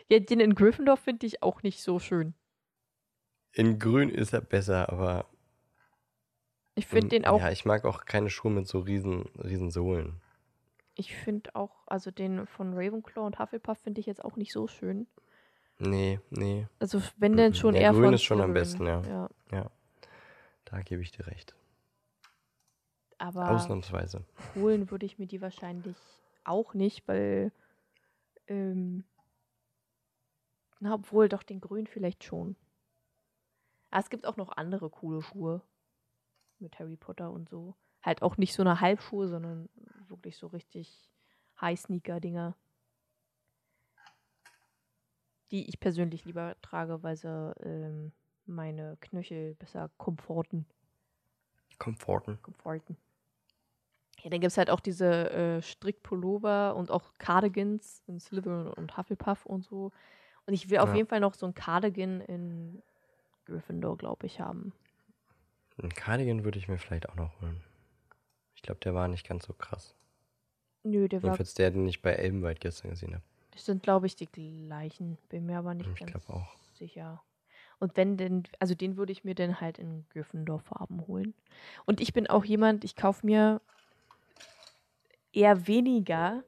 Ja, 0.10 0.20
den 0.20 0.40
in 0.40 0.56
Gryffindor 0.56 0.98
finde 0.98 1.26
ich 1.26 1.44
auch 1.44 1.64
nicht 1.64 1.82
so 1.82 2.00
schön. 2.00 2.34
In 3.54 3.80
grün 3.80 4.10
ist 4.10 4.34
er 4.34 4.42
besser, 4.42 4.90
aber. 4.90 5.26
Ich 6.76 6.86
finde 6.86 7.10
den 7.10 7.26
auch, 7.26 7.40
Ja, 7.40 7.50
ich 7.52 7.66
mag 7.66 7.86
auch 7.86 8.06
keine 8.06 8.30
Schuhe 8.30 8.52
mit 8.52 8.68
so 8.68 8.80
riesen, 8.80 9.24
riesen 9.44 9.72
Sohlen. 9.72 10.22
ich 10.96 11.16
finde 11.16 11.56
auch, 11.56 11.88
also 11.88 12.12
den 12.12 12.46
von 12.48 12.74
Ravenclaw 12.74 13.26
und 13.26 13.40
Hufflepuff 13.40 13.80
finde 13.80 14.00
ich 14.00 14.06
jetzt 14.08 14.24
auch 14.24 14.36
nicht 14.36 14.52
so 14.54 14.68
schön. 14.68 15.08
Nee, 15.80 16.20
nee, 16.32 16.68
Also 16.80 17.02
wenn 17.18 17.38
denn 17.38 17.54
schon 17.54 17.76
Ja, 17.76 17.82
eher 17.82 17.92
grün 17.92 18.06
von 18.06 18.14
ist 18.14 18.24
schon 18.24 18.42
am 18.42 18.54
besten, 18.54 18.86
ja. 18.88 19.30
ja. 19.52 19.72
da 20.66 20.82
gebe 20.82 21.02
ich 21.02 21.12
dir 21.12 21.28
recht. 21.28 21.56
Aber 23.20 23.48
Ausnahmsweise. 23.50 24.24
holen 24.56 24.90
würde 24.92 25.06
ich 25.06 25.18
mir 25.20 25.28
die 25.28 25.42
wahrscheinlich 25.42 25.98
auch 26.44 26.74
nicht, 26.74 27.08
weil 27.08 27.52
ähm, 28.48 29.04
na, 30.80 30.94
obwohl 30.94 31.30
doch 31.30 31.44
den 31.44 31.62
Grün 31.62 31.88
vielleicht 31.88 32.24
schon. 32.24 32.56
Aber 33.90 34.02
es 34.02 34.10
gibt 34.10 34.26
auch 34.26 34.38
noch 34.38 34.50
andere 34.50 34.90
coole 34.90 35.22
Schuhe 35.22 35.62
mit 36.60 36.78
Harry 36.80 36.96
Potter 36.96 37.32
und 37.32 37.50
so. 37.50 37.76
Halt 38.04 38.22
auch 38.22 38.38
nicht 38.38 38.54
so 38.54 38.62
eine 38.64 38.82
Halbschuhe, 38.82 39.28
sondern 39.28 39.70
wirklich 40.08 40.38
so 40.38 40.48
richtig 40.48 41.12
High-Sneaker-Dinger. 41.60 42.56
Die 45.52 45.68
ich 45.70 45.80
persönlich 45.80 46.26
lieber 46.26 46.56
trage, 46.62 47.02
weil 47.04 47.16
sie 47.16 47.54
ähm, 47.62 48.12
meine 48.46 48.98
Knöchel 49.00 49.56
besser 49.56 49.90
komforten. 49.98 50.66
Komforten. 51.80 52.42
komforten. 52.42 52.98
Ja, 54.22 54.32
dann 54.32 54.42
gibt 54.42 54.52
es 54.52 54.58
halt 54.58 54.70
auch 54.70 54.80
diese 54.80 55.30
äh, 55.30 55.62
Strickpullover 55.62 56.76
und 56.76 56.92
auch 56.92 57.14
Cardigans 57.18 58.04
in 58.08 58.20
Slytherin 58.20 58.68
und 58.68 58.98
Hufflepuff 58.98 59.46
und 59.46 59.64
so. 59.64 59.92
Und 60.48 60.54
ich 60.54 60.70
will 60.70 60.80
auf 60.80 60.90
Ja. 60.90 60.96
jeden 60.96 61.08
Fall 61.08 61.20
noch 61.20 61.34
so 61.36 61.46
ein 61.46 61.54
Cardigan 61.54 62.22
in 62.22 62.82
Gryffindor, 63.46 63.98
glaube 63.98 64.26
ich, 64.26 64.40
haben. 64.40 64.74
Einen 65.78 65.94
Cardigan 65.94 66.44
würde 66.44 66.58
ich 66.58 66.68
mir 66.68 66.80
vielleicht 66.80 67.08
auch 67.10 67.16
noch 67.16 67.40
holen. 67.42 67.62
Ich 68.56 68.64
glaube, 68.64 68.80
der 68.80 68.96
war 68.96 69.08
nicht 69.08 69.28
ganz 69.28 69.46
so 69.46 69.54
krass. 69.54 69.94
Nö, 70.84 71.08
der 71.08 71.22
war. 71.22 71.30
Jedenfalls 71.30 71.54
der, 71.54 71.70
den 71.72 71.88
ich 71.88 72.02
bei 72.02 72.14
Elbenwald 72.14 72.60
gestern 72.62 72.90
gesehen 72.90 73.14
habe. 73.14 73.24
Das 73.52 73.66
sind, 73.66 73.84
glaube 73.84 74.08
ich, 74.08 74.16
die 74.16 74.26
gleichen. 74.28 75.18
Bin 75.30 75.46
mir 75.46 75.60
aber 75.60 75.74
nicht 75.74 75.90
Ich 76.00 76.06
ganz 76.06 76.30
auch. 76.30 76.56
sicher. 76.74 77.22
Und 77.80 77.96
wenn 77.98 78.18
denn, 78.18 78.44
also 78.60 78.74
den 78.74 78.98
würde 78.98 79.12
ich 79.12 79.24
mir 79.24 79.36
dann 79.36 79.62
halt 79.62 79.78
in 79.78 80.06
Gryffindor-Farben 80.10 81.06
holen. 81.08 81.34
Und 81.86 82.02
ich 82.02 82.14
bin 82.14 82.28
auch 82.28 82.46
jemand, 82.46 82.84
ich 82.84 82.96
kaufe 82.96 83.26
mir 83.26 83.62
eher 85.34 85.68
weniger. 85.68 86.44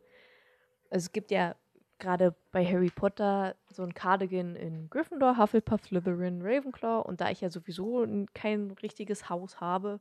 Also 0.89 1.05
es 1.05 1.11
gibt 1.11 1.29
ja 1.31 1.55
gerade 1.99 2.35
bei 2.51 2.65
Harry 2.65 2.89
Potter 2.89 3.55
so 3.67 3.83
ein 3.83 3.93
Cardigan 3.93 4.55
in 4.55 4.89
Gryffindor, 4.89 5.37
Hufflepuff, 5.37 5.83
Slytherin, 5.83 6.41
Ravenclaw. 6.41 7.07
Und 7.07 7.21
da 7.21 7.29
ich 7.29 7.41
ja 7.41 7.49
sowieso 7.49 8.07
kein 8.33 8.71
richtiges 8.81 9.29
Haus 9.29 9.59
habe, 9.59 9.99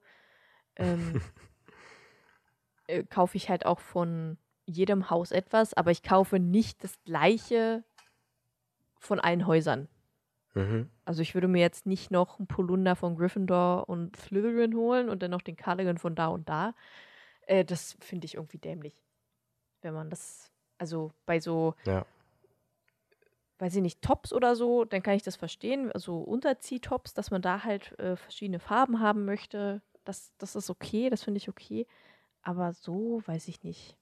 ähm, 0.77 1.21
äh, 2.87 3.05
kaufe 3.05 3.37
ich 3.37 3.51
halt 3.51 3.67
auch 3.67 3.81
von 3.81 4.39
jedem 4.65 5.11
Haus 5.11 5.33
etwas, 5.33 5.75
aber 5.75 5.91
ich 5.91 6.03
kaufe 6.03 6.39
nicht 6.39 6.85
das 6.85 7.03
gleiche 7.05 7.85
von 8.99 9.19
allen 9.19 9.47
Häusern. 9.47 9.89
Mhm. 10.55 10.91
Also 11.05 11.23
ich 11.23 11.35
würde 11.35 11.49
mir 11.49 11.61
jetzt 11.61 11.87
nicht 11.87 12.11
noch 12.11 12.39
einen 12.39 12.49
Polunder 12.49 12.97
von 12.97 13.17
Gryffindor 13.17 13.89
und 13.89 14.17
Slytherin 14.17 14.75
holen 14.75 15.09
und 15.09 15.23
dann 15.23 15.31
noch 15.31 15.43
den 15.43 15.57
Cardigan 15.57 15.99
von 15.99 16.15
da 16.15 16.27
und 16.29 16.49
da. 16.49 16.75
Äh, 17.47 17.65
das 17.65 17.97
finde 18.01 18.27
ich 18.27 18.35
irgendwie 18.35 18.59
dämlich. 18.59 18.95
Wenn 19.81 19.95
man 19.95 20.11
das, 20.11 20.51
also 20.79 21.13
bei 21.27 21.41
so, 21.41 21.75
Ja. 21.87 22.07
weiß 23.59 23.75
ich 23.77 23.83
nicht, 23.83 24.03
Tops 24.03 24.33
oder 24.33 24.55
so, 24.57 24.85
dann 24.85 25.03
kann 25.03 25.15
ich 25.15 25.23
das 25.23 25.37
verstehen. 25.37 25.91
Also 25.93 26.19
Unterziehtops, 26.19 27.15
dass 27.15 27.31
man 27.31 27.43
da 27.43 27.65
halt 27.65 27.99
äh, 27.99 28.17
verschiedene 28.17 28.61
Farben 28.61 29.01
haben 29.01 29.25
möchte. 29.25 29.83
Das, 30.05 30.33
das 30.39 30.57
ist 30.57 30.71
okay, 30.71 31.11
das 31.11 31.25
finde 31.25 31.39
ich 31.39 31.49
okay. 31.49 31.87
Aber 32.43 32.73
so 32.73 33.21
weiß 33.27 33.49
ich 33.49 33.63
nicht. 33.63 33.97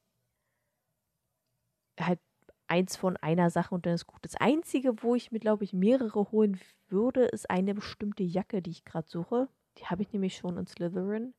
Halt 1.99 2.20
eins 2.68 2.97
von 2.97 3.16
einer 3.16 3.51
Sache 3.51 3.74
und 3.74 3.87
dann 3.87 3.95
ist 3.95 4.07
gut. 4.07 4.20
Das 4.22 4.37
Einzige, 4.37 5.03
wo 5.03 5.14
ich 5.14 5.33
mir, 5.33 5.39
glaube 5.41 5.64
ich, 5.64 5.72
mehrere 5.72 6.31
holen 6.31 6.61
würde, 6.89 7.24
ist 7.24 7.49
eine 7.49 7.74
bestimmte 7.74 8.22
Jacke, 8.22 8.61
die 8.61 8.70
ich 8.70 8.85
gerade 8.85 9.09
suche. 9.09 9.49
Die 9.79 9.87
habe 9.87 10.03
ich 10.03 10.12
nämlich 10.12 10.37
schon 10.37 10.59
in 10.59 10.66
Slytherin. 10.66 11.35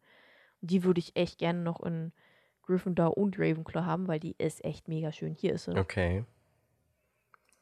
Und 0.61 0.71
die 0.71 0.83
würde 0.83 0.99
ich 0.99 1.15
echt 1.15 1.37
gerne 1.37 1.59
noch 1.61 1.81
in 1.81 2.11
Gryffindor 2.67 3.17
und 3.17 3.39
Ravenclaw 3.39 3.85
haben, 3.85 4.07
weil 4.07 4.19
die 4.19 4.35
ist 4.37 4.63
echt 4.63 4.87
mega 4.87 5.11
schön. 5.11 5.33
Hier 5.33 5.53
ist 5.53 5.65
sie. 5.65 5.77
Okay. 5.77 6.25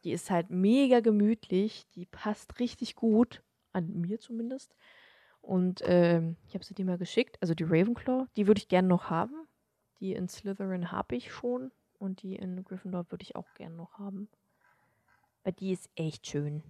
Die 0.03 0.11
ist 0.11 0.29
halt 0.29 0.49
mega 0.49 0.99
gemütlich. 0.99 1.87
Die 1.95 2.05
passt 2.05 2.59
richtig 2.59 2.95
gut. 2.95 3.41
An 3.71 4.01
mir 4.01 4.19
zumindest. 4.19 4.75
Und 5.41 5.81
ähm, 5.85 6.37
ich 6.47 6.55
habe 6.55 6.65
sie 6.65 6.73
dir 6.73 6.85
mal 6.85 6.97
geschickt. 6.97 7.37
Also 7.41 7.53
die 7.53 7.63
Ravenclaw, 7.63 8.25
die 8.35 8.47
würde 8.47 8.59
ich 8.59 8.67
gerne 8.67 8.87
noch 8.87 9.09
haben. 9.09 9.47
Die 9.99 10.13
in 10.13 10.27
Slytherin 10.27 10.91
habe 10.91 11.15
ich 11.15 11.31
schon. 11.31 11.71
Und 11.99 12.23
die 12.23 12.35
in 12.35 12.63
Gryffindor 12.63 13.05
würde 13.09 13.23
ich 13.23 13.35
auch 13.35 13.53
gerne 13.53 13.75
noch 13.75 13.99
haben. 13.99 14.27
Weil 15.43 15.53
die 15.53 15.71
ist 15.71 15.89
echt 15.95 16.27
schön. 16.27 16.63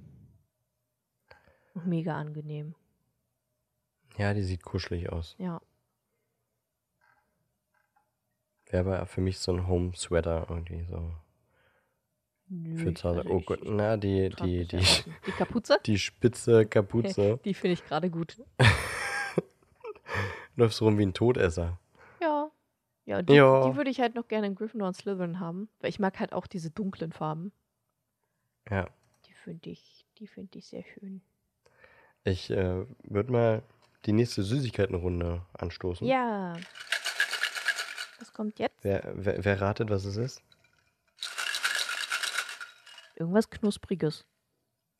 Und 1.73 1.87
mega 1.87 2.17
angenehm. 2.17 2.75
Ja, 4.17 4.33
die 4.33 4.43
sieht 4.43 4.63
kuschelig 4.63 5.11
aus. 5.11 5.35
Ja. 5.37 5.61
Wäre 8.75 8.97
aber 8.97 9.05
für 9.05 9.21
mich 9.21 9.39
so 9.39 9.53
ein 9.53 9.67
Home-Sweater 9.67 10.47
irgendwie 10.49 10.83
so. 10.83 11.13
Nö, 12.49 12.77
Für 12.77 12.93
zu 12.93 13.07
Hause. 13.07 13.19
also 13.21 13.29
Oh 13.31 13.39
Gott, 13.39 13.61
na, 13.63 13.95
die, 13.95 14.29
die, 14.29 14.67
die, 14.67 14.77
die 15.25 15.31
Kapuze? 15.31 15.77
die 15.85 15.97
spitze 15.97 16.65
Kapuze. 16.65 17.39
Die 17.45 17.53
finde 17.53 17.73
ich 17.75 17.85
gerade 17.85 18.09
gut. 18.09 18.35
Läufst 20.57 20.81
rum 20.81 20.97
wie 20.97 21.05
ein 21.05 21.13
Todesser. 21.13 21.79
Ja. 22.21 22.51
Ja, 23.05 23.21
die, 23.21 23.33
Ja. 23.35 23.69
die 23.69 23.77
würde 23.77 23.89
ich 23.89 24.01
halt 24.01 24.15
noch 24.15 24.27
gerne 24.27 24.47
in 24.47 24.55
Gryffindor 24.55 24.89
und 24.89 24.93
Slytherin 24.97 25.39
haben. 25.39 25.69
Weil 25.79 25.89
ich 25.89 25.99
mag 25.99 26.19
halt 26.19 26.33
auch 26.33 26.45
diese 26.47 26.69
dunklen 26.69 27.13
Farben. 27.13 27.53
Ja. 28.69 28.89
Die 29.25 29.33
finde 29.33 29.69
ich, 29.69 30.05
die 30.19 30.27
finde 30.27 30.57
ich 30.59 30.65
sehr 30.67 30.83
schön. 30.83 31.21
Ich 32.25 32.49
äh, 32.51 32.85
würde 33.03 33.31
mal 33.31 33.63
die 34.05 34.11
nächste 34.13 34.43
Süßigkeitenrunde 34.43 35.43
anstoßen. 35.53 36.05
Ja. 36.05 36.57
Was 38.19 38.33
kommt 38.33 38.59
jetzt? 38.59 38.83
Wer, 38.83 39.11
wer, 39.15 39.43
wer 39.43 39.61
ratet, 39.61 39.89
was 39.89 40.05
es 40.05 40.17
ist? 40.17 40.41
Irgendwas 43.15 43.49
Knuspriges. 43.49 44.25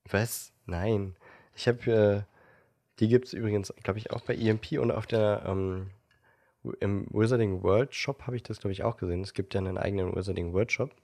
Was? 0.09 0.53
Nein. 0.65 1.15
Ich 1.55 1.67
habe, 1.67 1.91
äh, 1.91 2.21
die 2.99 3.07
gibt 3.07 3.27
es 3.27 3.33
übrigens, 3.33 3.73
glaube 3.83 3.99
ich, 3.99 4.11
auch 4.11 4.21
bei 4.21 4.35
EMP 4.35 4.73
und 4.79 4.91
auf 4.91 5.05
der, 5.05 5.43
ähm, 5.45 5.91
im 6.79 7.07
Wizarding 7.11 7.61
World 7.63 7.93
Shop 7.93 8.23
habe 8.25 8.35
ich 8.35 8.43
das, 8.43 8.59
glaube 8.59 8.71
ich, 8.71 8.83
auch 8.83 8.97
gesehen. 8.97 9.21
Es 9.21 9.33
gibt 9.33 9.53
ja 9.53 9.59
einen 9.59 9.77
eigenen 9.77 10.15
Wizarding 10.15 10.53
World 10.53 10.71
Shop, 10.71 10.95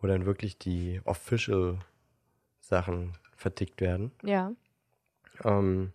wo 0.00 0.06
dann 0.06 0.26
wirklich 0.26 0.58
die 0.58 1.00
Official 1.04 1.78
Sachen 2.60 3.16
vertickt 3.36 3.80
werden. 3.80 4.12
Ja. 4.22 4.52
ähm, 5.44 5.92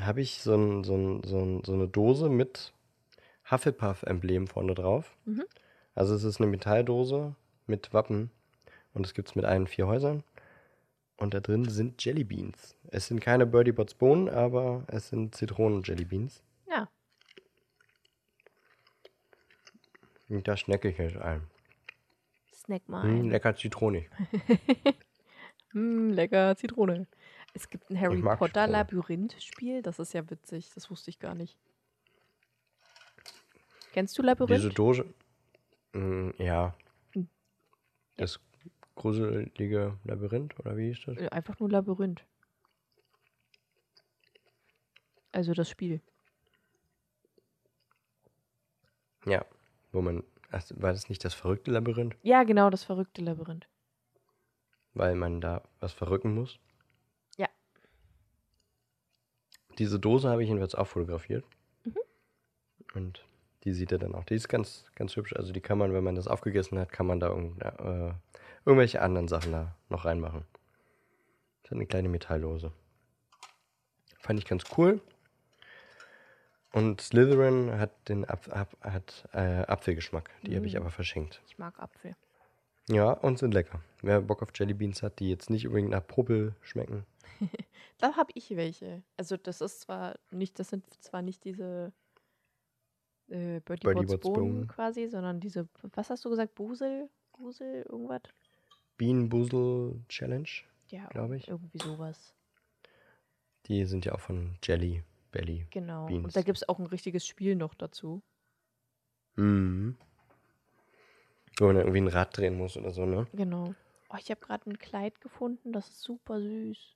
habe 0.00 0.20
ich 0.20 0.40
so, 0.40 0.54
ein, 0.54 0.84
so, 0.84 0.94
ein, 0.94 1.22
so, 1.24 1.38
ein, 1.38 1.64
so 1.64 1.72
eine 1.72 1.88
Dose 1.88 2.28
mit 2.28 2.72
Hufflepuff-Emblem 3.50 4.46
vorne 4.46 4.74
drauf. 4.74 5.16
Mhm. 5.24 5.44
Also 5.94 6.14
es 6.14 6.24
ist 6.24 6.40
eine 6.40 6.50
Metalldose 6.50 7.34
mit 7.66 7.92
Wappen 7.92 8.30
und 8.94 9.04
das 9.04 9.14
gibt 9.14 9.28
es 9.28 9.34
mit 9.34 9.44
allen 9.44 9.66
vier 9.66 9.86
Häusern. 9.86 10.22
Und 11.18 11.32
da 11.32 11.40
drin 11.40 11.66
sind 11.68 12.04
Jellybeans. 12.04 12.76
Es 12.88 13.06
sind 13.06 13.20
keine 13.20 13.46
Birdie 13.46 13.72
Bots 13.72 13.94
Bohnen, 13.94 14.28
aber 14.28 14.84
es 14.88 15.08
sind 15.08 15.34
Zitronen-Jellybeans. 15.34 16.42
Ja. 16.68 16.88
Und 20.28 20.46
da 20.46 20.56
schnecke 20.56 20.88
ich 20.90 20.98
jetzt 20.98 21.16
ein. 21.16 21.46
Snack 22.52 22.86
mal. 22.88 23.02
Hm, 23.02 23.20
ein. 23.20 23.30
lecker 23.30 23.56
zitronig. 23.56 24.10
Mm, 25.76 26.10
lecker 26.12 26.56
Zitrone. 26.56 27.06
Es 27.56 27.70
gibt 27.70 27.88
ein 27.88 27.98
Harry 27.98 28.20
Potter. 28.20 28.66
Labyrinth-Spiel. 28.66 29.80
Das 29.80 29.98
ist 29.98 30.12
ja 30.12 30.28
witzig. 30.28 30.70
Das 30.74 30.90
wusste 30.90 31.08
ich 31.08 31.18
gar 31.18 31.34
nicht. 31.34 31.56
Kennst 33.92 34.18
du 34.18 34.22
Labyrinth? 34.22 34.58
Diese 34.58 34.68
Dose. 34.68 35.06
Hm, 35.94 36.34
ja. 36.36 36.76
Hm. 37.14 37.28
Das 38.18 38.38
gruselige 38.94 39.98
Labyrinth, 40.04 40.58
oder 40.60 40.76
wie 40.76 40.90
ist 40.90 41.08
das? 41.08 41.16
Äh, 41.16 41.30
Einfach 41.30 41.58
nur 41.58 41.70
Labyrinth. 41.70 42.26
Also 45.32 45.54
das 45.54 45.70
Spiel. 45.70 46.02
Ja. 49.24 49.46
Wo 49.92 50.02
man. 50.02 50.24
Ach, 50.50 50.62
war 50.74 50.92
das 50.92 51.08
nicht 51.08 51.24
das 51.24 51.32
verrückte 51.32 51.70
Labyrinth? 51.70 52.16
Ja, 52.22 52.42
genau, 52.44 52.68
das 52.68 52.84
verrückte 52.84 53.22
Labyrinth. 53.22 53.66
Weil 54.92 55.14
man 55.14 55.40
da 55.40 55.62
was 55.80 55.94
verrücken 55.94 56.34
muss? 56.34 56.58
Ja. 57.36 57.48
Diese 59.78 59.98
Dose 60.00 60.28
habe 60.28 60.42
ich 60.42 60.48
jedenfalls 60.48 60.74
auch 60.74 60.86
fotografiert. 60.86 61.44
Mhm. 61.84 61.96
Und 62.94 63.24
die 63.64 63.72
sieht 63.72 63.92
er 63.92 63.98
dann 63.98 64.14
auch. 64.14 64.24
Die 64.24 64.34
ist 64.34 64.48
ganz, 64.48 64.84
ganz 64.94 65.16
hübsch. 65.16 65.34
Also 65.34 65.52
die 65.52 65.60
kann 65.60 65.78
man, 65.78 65.92
wenn 65.92 66.04
man 66.04 66.14
das 66.14 66.28
aufgegessen 66.28 66.78
hat, 66.78 66.92
kann 66.92 67.06
man 67.06 67.20
da 67.20 67.28
äh, 67.28 68.12
irgendwelche 68.64 69.02
anderen 69.02 69.28
Sachen 69.28 69.52
da 69.52 69.74
noch 69.88 70.04
reinmachen. 70.04 70.44
Das 71.62 71.72
ist 71.72 71.76
eine 71.76 71.86
kleine 71.86 72.08
Metalldose. 72.08 72.72
Fand 74.20 74.38
ich 74.38 74.44
ganz 74.46 74.64
cool. 74.76 75.00
Und 76.72 77.00
Slytherin 77.00 77.78
hat 77.78 77.90
den 78.08 78.24
Apf 78.28 78.48
Ap 78.50 78.76
hat, 78.82 79.24
äh, 79.32 79.64
Apfelgeschmack. 79.66 80.30
Die 80.42 80.54
habe 80.56 80.66
ich 80.66 80.74
Mm. 80.74 80.78
aber 80.78 80.90
verschenkt. 80.90 81.40
Ich 81.48 81.58
mag 81.58 81.78
Apfel. 81.80 82.14
Ja, 82.88 83.10
und 83.12 83.38
sind 83.38 83.54
lecker. 83.54 83.80
Wer 84.02 84.20
Bock 84.20 84.42
auf 84.42 84.50
Jellybeans 84.54 85.02
hat, 85.02 85.18
die 85.18 85.28
jetzt 85.30 85.50
nicht 85.50 85.66
unbedingt 85.66 85.90
nach 85.90 86.06
Popel 86.06 86.54
schmecken. 86.62 87.04
Da 87.98 88.14
habe 88.16 88.30
ich 88.34 88.50
welche. 88.56 89.02
Also 89.16 89.36
das 89.38 89.62
ist 89.62 89.80
zwar 89.80 90.16
nicht, 90.30 90.58
das 90.58 90.68
sind 90.68 90.84
zwar 91.02 91.22
nicht 91.22 91.44
diese 91.44 91.92
äh, 93.28 93.60
Birdie, 93.60 93.86
Birdie 93.86 94.06
Bots 94.06 94.20
Bohnen 94.20 94.66
quasi, 94.68 95.08
sondern 95.08 95.40
diese, 95.40 95.66
was 95.94 96.10
hast 96.10 96.24
du 96.24 96.30
gesagt, 96.30 96.54
Busel? 96.54 97.08
Busel, 97.32 97.86
irgendwas? 97.88 98.20
Bean 98.98 99.28
Boozle 99.30 99.98
Challenge, 100.08 100.48
Ja, 100.88 101.06
Glaub 101.08 101.32
ich. 101.32 101.48
irgendwie 101.48 101.78
sowas. 101.78 102.34
die 103.66 103.84
sind 103.86 104.04
ja 104.04 104.14
auch 104.14 104.20
von 104.20 104.58
Jelly 104.62 105.02
Belly. 105.32 105.66
Genau. 105.70 106.06
Beans. 106.06 106.24
Und 106.24 106.36
da 106.36 106.42
gibt 106.42 106.58
es 106.58 106.68
auch 106.68 106.78
ein 106.78 106.86
richtiges 106.86 107.26
Spiel 107.26 107.56
noch 107.56 107.74
dazu. 107.74 108.22
Mhm. 109.36 109.96
Wo 111.58 111.66
man 111.66 111.76
irgendwie 111.76 112.00
ein 112.00 112.08
Rad 112.08 112.36
drehen 112.36 112.56
muss 112.56 112.76
oder 112.76 112.90
so, 112.90 113.06
ne? 113.06 113.26
Genau. 113.32 113.74
Oh, 114.10 114.16
ich 114.18 114.30
habe 114.30 114.40
gerade 114.40 114.68
ein 114.70 114.78
Kleid 114.78 115.20
gefunden, 115.20 115.72
das 115.72 115.88
ist 115.88 116.02
super 116.02 116.40
süß. 116.40 116.95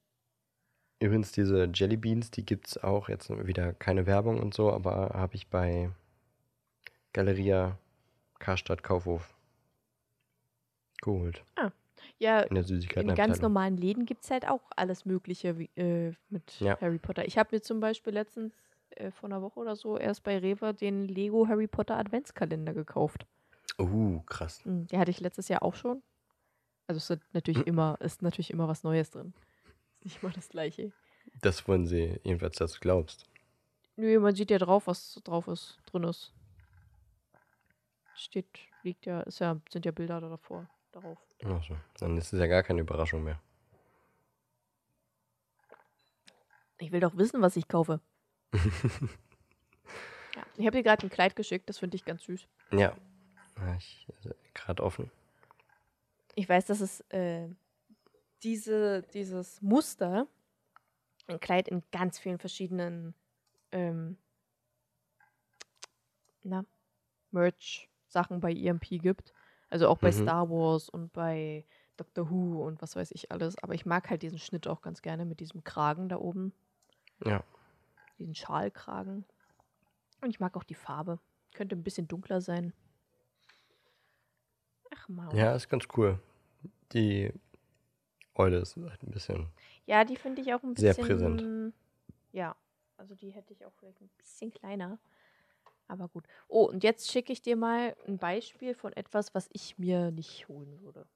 Übrigens, 1.00 1.32
diese 1.32 1.70
Jellybeans, 1.72 2.30
die 2.30 2.44
gibt 2.44 2.68
es 2.68 2.82
auch 2.82 3.08
jetzt 3.08 3.30
wieder 3.46 3.72
keine 3.72 4.06
Werbung 4.06 4.38
und 4.38 4.52
so, 4.52 4.70
aber 4.70 5.10
habe 5.14 5.34
ich 5.34 5.48
bei 5.48 5.90
Galeria 7.12 7.78
Karstadt 8.38 8.82
Kaufhof 8.82 9.34
geholt. 11.00 11.42
Ja, 12.18 12.40
In 12.42 12.54
der 12.54 12.64
in 12.96 13.14
ganz 13.14 13.40
normalen 13.40 13.76
Läden 13.76 14.04
gibt 14.04 14.24
es 14.24 14.30
halt 14.30 14.46
auch 14.46 14.62
alles 14.76 15.04
Mögliche 15.04 15.58
wie, 15.58 15.70
äh, 15.76 16.12
mit 16.28 16.60
Ja. 16.60 16.78
Harry 16.80 16.98
Potter. 16.98 17.26
Ich 17.26 17.38
habe 17.38 17.56
mir 17.56 17.62
zum 17.62 17.80
Beispiel 17.80 18.12
letztens 18.12 18.52
äh, 18.90 19.10
vor 19.10 19.28
einer 19.28 19.42
Woche 19.42 19.58
oder 19.58 19.76
so 19.76 19.96
erst 19.96 20.22
bei 20.22 20.38
Rewe 20.38 20.74
den 20.74 21.08
Lego 21.08 21.48
Harry 21.48 21.66
Potter 21.66 21.96
Adventskalender 21.96 22.74
gekauft. 22.74 23.26
Uh, 23.78 24.20
krass. 24.22 24.62
Hm, 24.64 24.86
Den 24.88 24.98
hatte 24.98 25.10
ich 25.10 25.20
letztes 25.20 25.48
Jahr 25.48 25.62
auch 25.62 25.74
schon. 25.74 26.02
Also 26.86 26.98
es 26.98 27.08
ist 27.10 27.22
natürlich 27.32 27.66
immer, 27.66 27.96
ist 28.00 28.22
natürlich 28.22 28.50
immer 28.50 28.68
was 28.68 28.82
Neues 28.82 29.10
drin. 29.10 29.32
Ist 30.00 30.04
nicht 30.04 30.22
immer 30.22 30.32
das 30.32 30.48
gleiche. 30.48 30.92
Das 31.42 31.66
wollen 31.68 31.86
sie 31.86 32.20
jedenfalls, 32.24 32.56
dass 32.56 32.72
du 32.72 32.80
glaubst. 32.80 33.26
Nö, 33.96 34.18
man 34.18 34.34
sieht 34.34 34.50
ja 34.50 34.58
drauf, 34.58 34.86
was 34.86 35.20
drauf 35.24 35.46
ist, 35.48 35.78
drin 35.86 36.04
ist. 36.04 36.32
Steht, 38.14 38.46
liegt 38.82 39.06
ja, 39.06 39.20
ist 39.22 39.40
ja, 39.40 39.60
sind 39.70 39.84
ja 39.84 39.92
Bilder 39.92 40.20
da 40.20 40.28
davor, 40.28 40.68
darauf. 40.92 41.18
Ach 41.44 41.62
so. 41.64 41.76
Dann 41.98 42.16
ist 42.16 42.32
es 42.32 42.40
ja 42.40 42.46
gar 42.46 42.62
keine 42.62 42.80
Überraschung 42.80 43.22
mehr. 43.24 43.40
Ich 46.78 46.92
will 46.92 47.00
doch 47.00 47.16
wissen, 47.16 47.42
was 47.42 47.56
ich 47.56 47.68
kaufe. 47.68 48.00
ja, 48.52 50.42
ich 50.56 50.66
habe 50.66 50.76
dir 50.76 50.82
gerade 50.82 51.06
ein 51.06 51.10
Kleid 51.10 51.36
geschickt, 51.36 51.68
das 51.68 51.78
finde 51.78 51.96
ich 51.96 52.04
ganz 52.04 52.24
süß. 52.24 52.48
Ja. 52.72 52.96
Ja, 53.58 53.76
Ich 53.76 54.06
gerade 54.54 54.82
offen. 54.82 55.10
Ich 56.34 56.48
weiß, 56.48 56.64
dass 56.66 56.80
es 56.80 57.00
äh, 57.10 57.48
diese, 58.42 59.02
dieses 59.14 59.60
Muster, 59.62 60.26
ein 61.26 61.40
Kleid 61.40 61.68
in 61.68 61.82
ganz 61.92 62.18
vielen 62.18 62.38
verschiedenen 62.38 63.14
ähm, 63.72 64.16
na, 66.42 66.64
Merch-Sachen 67.30 68.40
bei 68.40 68.52
EMP 68.52 69.00
gibt. 69.00 69.32
Also 69.68 69.88
auch 69.88 69.98
bei 69.98 70.08
Mhm. 70.08 70.14
Star 70.14 70.50
Wars 70.50 70.88
und 70.88 71.12
bei 71.12 71.64
Doctor 71.96 72.30
Who 72.30 72.64
und 72.66 72.82
was 72.82 72.96
weiß 72.96 73.12
ich 73.12 73.30
alles. 73.30 73.56
Aber 73.62 73.74
ich 73.74 73.86
mag 73.86 74.10
halt 74.10 74.22
diesen 74.22 74.38
Schnitt 74.38 74.66
auch 74.66 74.80
ganz 74.82 75.02
gerne 75.02 75.24
mit 75.24 75.38
diesem 75.40 75.62
Kragen 75.62 76.08
da 76.08 76.16
oben, 76.16 76.52
Ja. 77.24 77.44
diesen 78.18 78.34
Schalkragen. 78.34 79.24
Und 80.20 80.30
ich 80.30 80.40
mag 80.40 80.56
auch 80.56 80.64
die 80.64 80.74
Farbe. 80.74 81.20
Könnte 81.52 81.76
ein 81.76 81.82
bisschen 81.84 82.08
dunkler 82.08 82.40
sein. 82.40 82.72
Ach, 84.92 85.08
Maus. 85.08 85.34
Ja, 85.34 85.54
ist 85.54 85.68
ganz 85.68 85.86
cool. 85.96 86.18
Die 86.92 87.32
Eule 88.34 88.58
ist 88.58 88.76
halt 88.76 89.02
ein 89.02 89.10
bisschen. 89.10 89.48
Ja, 89.86 90.04
die 90.04 90.16
finde 90.16 90.42
ich 90.42 90.54
auch 90.54 90.62
ein 90.62 90.74
Sehr 90.74 90.94
bisschen. 90.94 91.06
präsent. 91.08 91.72
Ja, 92.32 92.56
also 92.96 93.14
die 93.14 93.30
hätte 93.30 93.52
ich 93.52 93.64
auch 93.64 93.72
vielleicht 93.78 94.00
ein 94.00 94.10
bisschen 94.18 94.50
kleiner. 94.52 94.98
Aber 95.88 96.08
gut. 96.08 96.26
Oh, 96.48 96.66
und 96.66 96.84
jetzt 96.84 97.10
schicke 97.10 97.32
ich 97.32 97.42
dir 97.42 97.56
mal 97.56 97.96
ein 98.06 98.18
Beispiel 98.18 98.74
von 98.74 98.92
etwas, 98.92 99.34
was 99.34 99.48
ich 99.52 99.78
mir 99.78 100.12
nicht 100.12 100.46
holen 100.48 100.80
würde. 100.80 101.06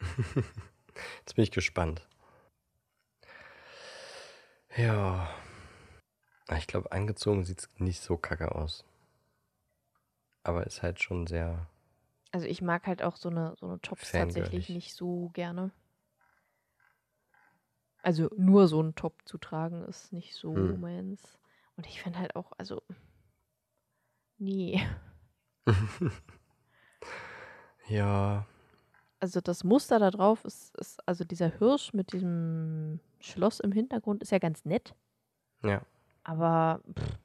Jetzt 1.20 1.34
bin 1.34 1.44
ich 1.44 1.50
gespannt. 1.50 2.06
Ja. 4.76 5.34
Ah, 6.48 6.56
Ich 6.56 6.66
glaube, 6.66 6.92
angezogen 6.92 7.44
sieht 7.44 7.60
es 7.60 7.70
nicht 7.78 8.00
so 8.02 8.16
kacke 8.16 8.54
aus. 8.54 8.84
Aber 10.44 10.66
ist 10.66 10.82
halt 10.82 11.02
schon 11.02 11.26
sehr. 11.26 11.68
Also 12.32 12.46
ich 12.46 12.62
mag 12.62 12.86
halt 12.86 13.02
auch 13.02 13.16
so 13.16 13.28
eine, 13.28 13.54
so 13.58 13.66
eine 13.66 13.80
Tops 13.80 14.10
tatsächlich 14.12 14.68
nicht 14.68 14.94
so 14.94 15.30
gerne. 15.34 15.70
Also 18.02 18.28
nur 18.36 18.66
so 18.68 18.80
einen 18.80 18.94
Top 18.96 19.14
zu 19.24 19.38
tragen 19.38 19.84
ist 19.84 20.12
nicht 20.12 20.34
so 20.34 20.54
Hm. 20.54 20.80
meins. 20.80 21.38
Und 21.76 21.86
ich 21.86 22.02
finde 22.02 22.18
halt 22.18 22.36
auch, 22.36 22.52
also. 22.58 22.82
Nee. 24.38 24.80
Ja. 27.88 28.46
Also 29.20 29.40
das 29.40 29.64
Muster 29.64 29.98
da 29.98 30.10
drauf 30.10 30.44
ist, 30.44 30.74
ist, 30.76 31.06
also 31.06 31.24
dieser 31.24 31.48
Hirsch 31.48 31.92
mit 31.92 32.12
diesem 32.12 33.00
Schloss 33.20 33.60
im 33.60 33.72
Hintergrund 33.72 34.22
ist 34.22 34.32
ja 34.32 34.38
ganz 34.38 34.64
nett. 34.64 34.94
Ja. 35.62 35.82
Aber 36.24 36.80
pff, 36.98 37.18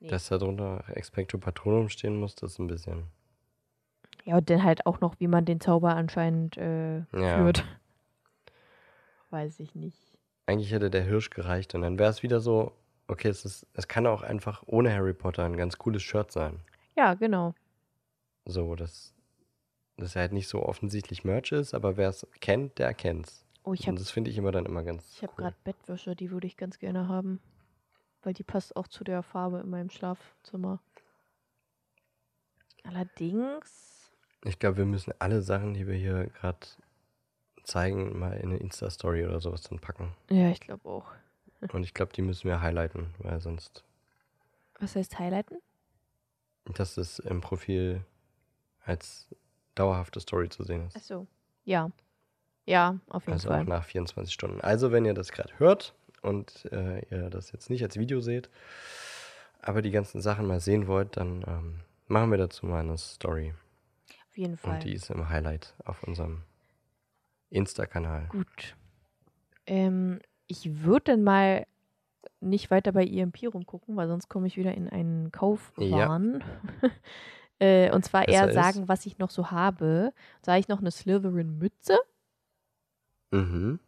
nee. 0.00 0.08
Dass 0.08 0.28
da 0.28 0.38
drunter 0.38 0.84
Expecto 0.88 1.38
Patronum 1.38 1.88
stehen 1.88 2.18
muss, 2.18 2.34
das 2.34 2.52
ist 2.52 2.58
ein 2.58 2.66
bisschen. 2.66 3.04
ja, 4.24 4.36
und 4.38 4.50
dann 4.50 4.62
halt 4.64 4.86
auch 4.86 5.00
noch, 5.00 5.18
wie 5.20 5.28
man 5.28 5.44
den 5.44 5.60
Zauber 5.60 5.94
anscheinend 5.94 6.56
äh, 6.56 6.98
Ja. 7.12 7.36
führt. 7.36 7.64
Weiß 9.30 9.60
ich 9.60 9.74
nicht. 9.74 10.18
Eigentlich 10.46 10.72
hätte 10.72 10.90
der 10.90 11.04
Hirsch 11.04 11.30
gereicht 11.30 11.74
und 11.74 11.82
dann 11.82 11.98
wäre 11.98 12.10
es 12.10 12.22
wieder 12.22 12.40
so, 12.40 12.72
okay, 13.06 13.28
es, 13.28 13.44
ist, 13.44 13.66
es 13.74 13.88
kann 13.88 14.06
auch 14.06 14.22
einfach 14.22 14.62
ohne 14.66 14.92
Harry 14.92 15.14
Potter 15.14 15.44
ein 15.44 15.56
ganz 15.56 15.78
cooles 15.78 16.02
Shirt 16.02 16.32
sein. 16.32 16.60
Ja, 16.96 17.14
genau. 17.14 17.54
So, 18.44 18.74
das 18.74 19.14
dass 20.00 20.16
er 20.16 20.22
halt 20.22 20.32
nicht 20.32 20.48
so 20.48 20.62
offensichtlich 20.62 21.24
Merch 21.24 21.52
ist, 21.52 21.74
aber 21.74 21.96
wer 21.96 22.08
es 22.08 22.26
kennt, 22.40 22.78
der 22.78 22.94
kennt's. 22.94 23.44
Oh, 23.62 23.74
ich 23.74 23.80
Und 23.80 23.86
habe 23.88 23.98
das 23.98 24.10
finde 24.10 24.30
ich 24.30 24.38
immer 24.38 24.52
dann 24.52 24.66
immer 24.66 24.82
ganz 24.82 25.04
ich 25.16 25.22
hab 25.22 25.30
cool. 25.32 25.44
gerade 25.44 25.56
Bettwäsche, 25.62 26.16
die 26.16 26.30
würde 26.30 26.46
ich 26.46 26.56
ganz 26.56 26.78
gerne 26.78 27.08
haben. 27.08 27.40
Weil 28.22 28.32
die 28.34 28.42
passt 28.42 28.76
auch 28.76 28.88
zu 28.88 29.04
der 29.04 29.22
Farbe 29.22 29.60
in 29.60 29.70
meinem 29.70 29.90
Schlafzimmer. 29.90 30.80
Allerdings. 32.84 34.10
Ich 34.44 34.58
glaube, 34.58 34.78
wir 34.78 34.84
müssen 34.86 35.12
alle 35.18 35.42
Sachen, 35.42 35.74
die 35.74 35.86
wir 35.86 35.94
hier 35.94 36.26
gerade 36.28 36.66
zeigen, 37.70 38.18
mal 38.18 38.32
in 38.34 38.50
eine 38.50 38.56
Insta-Story 38.58 39.24
oder 39.24 39.40
sowas 39.40 39.62
dann 39.62 39.78
packen. 39.78 40.12
Ja, 40.30 40.48
ich 40.50 40.60
glaube 40.60 40.88
auch. 40.88 41.12
Und 41.72 41.82
ich 41.84 41.94
glaube, 41.94 42.12
die 42.12 42.22
müssen 42.22 42.48
wir 42.48 42.60
highlighten, 42.60 43.14
weil 43.18 43.40
sonst, 43.40 43.84
Was 44.78 44.96
heißt 44.96 45.18
highlighten? 45.18 45.58
dass 46.74 46.96
es 46.96 47.18
im 47.18 47.40
Profil 47.40 48.04
als 48.84 49.28
dauerhafte 49.74 50.20
Story 50.20 50.48
zu 50.48 50.62
sehen 50.64 50.86
ist. 50.86 50.96
Achso. 50.96 51.26
Ja. 51.64 51.90
Ja, 52.66 52.98
auf 53.08 53.24
jeden 53.24 53.32
Also 53.34 53.48
Fall. 53.48 53.62
auch 53.62 53.66
nach 53.66 53.84
24 53.84 54.32
Stunden. 54.32 54.60
Also, 54.60 54.92
wenn 54.92 55.04
ihr 55.04 55.14
das 55.14 55.32
gerade 55.32 55.58
hört 55.58 55.94
und 56.22 56.66
äh, 56.72 57.00
ihr 57.10 57.30
das 57.30 57.50
jetzt 57.52 57.70
nicht 57.70 57.82
als 57.82 57.96
Video 57.98 58.20
seht, 58.20 58.50
aber 59.60 59.82
die 59.82 59.90
ganzen 59.90 60.20
Sachen 60.20 60.46
mal 60.46 60.60
sehen 60.60 60.86
wollt, 60.86 61.16
dann 61.16 61.42
ähm, 61.46 61.80
machen 62.06 62.30
wir 62.30 62.38
dazu 62.38 62.66
mal 62.66 62.80
eine 62.80 62.96
Story. 62.98 63.54
Auf 64.28 64.38
jeden 64.38 64.56
Fall. 64.56 64.74
Und 64.74 64.84
die 64.84 64.92
ist 64.94 65.10
im 65.10 65.28
Highlight 65.28 65.74
auf 65.84 66.02
unserem 66.04 66.42
Insta-Kanal. 67.50 68.26
Gut. 68.28 68.76
Ähm, 69.66 70.20
ich 70.46 70.82
würde 70.82 71.12
dann 71.12 71.22
mal 71.22 71.66
nicht 72.40 72.70
weiter 72.70 72.92
bei 72.92 73.04
EMP 73.06 73.46
rumgucken, 73.52 73.96
weil 73.96 74.08
sonst 74.08 74.28
komme 74.28 74.46
ich 74.46 74.56
wieder 74.56 74.74
in 74.74 74.88
einen 74.88 75.30
Kaufwahn. 75.32 76.42
äh, 77.58 77.90
und 77.92 78.04
zwar 78.04 78.28
eher 78.28 78.46
Besser 78.46 78.60
ist- 78.60 78.72
sagen, 78.74 78.88
was 78.88 79.06
ich 79.06 79.18
noch 79.18 79.30
so 79.30 79.50
habe. 79.50 80.12
Da 80.42 80.52
habe 80.52 80.60
ich 80.60 80.68
noch 80.68 80.80
eine 80.80 80.90
Slytherin-Mütze 80.90 81.98
Mhm. 83.32 83.78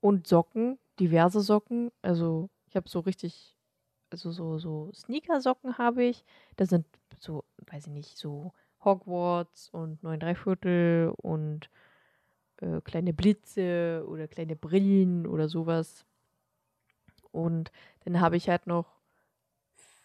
und 0.00 0.26
Socken, 0.26 0.78
diverse 0.98 1.40
Socken. 1.40 1.90
Also 2.02 2.48
ich 2.68 2.76
habe 2.76 2.88
so 2.88 3.00
richtig, 3.00 3.56
also 4.10 4.30
so, 4.32 4.58
so 4.58 4.90
Sneaker-Socken 4.94 5.76
habe 5.78 6.04
ich. 6.04 6.24
Da 6.56 6.64
sind 6.66 6.86
so, 7.18 7.44
weiß 7.70 7.86
ich 7.88 7.92
nicht, 7.92 8.16
so 8.16 8.52
Hogwarts 8.84 9.68
und 9.70 10.02
9 10.02 10.20
Dreiviertel 10.20 11.12
und 11.20 11.68
äh, 12.60 12.80
kleine 12.82 13.12
Blitze 13.12 14.04
oder 14.08 14.28
kleine 14.28 14.56
Brillen 14.56 15.26
oder 15.26 15.48
sowas. 15.48 16.04
Und 17.30 17.70
dann 18.04 18.20
habe 18.20 18.36
ich 18.36 18.48
halt 18.48 18.66
noch 18.66 18.98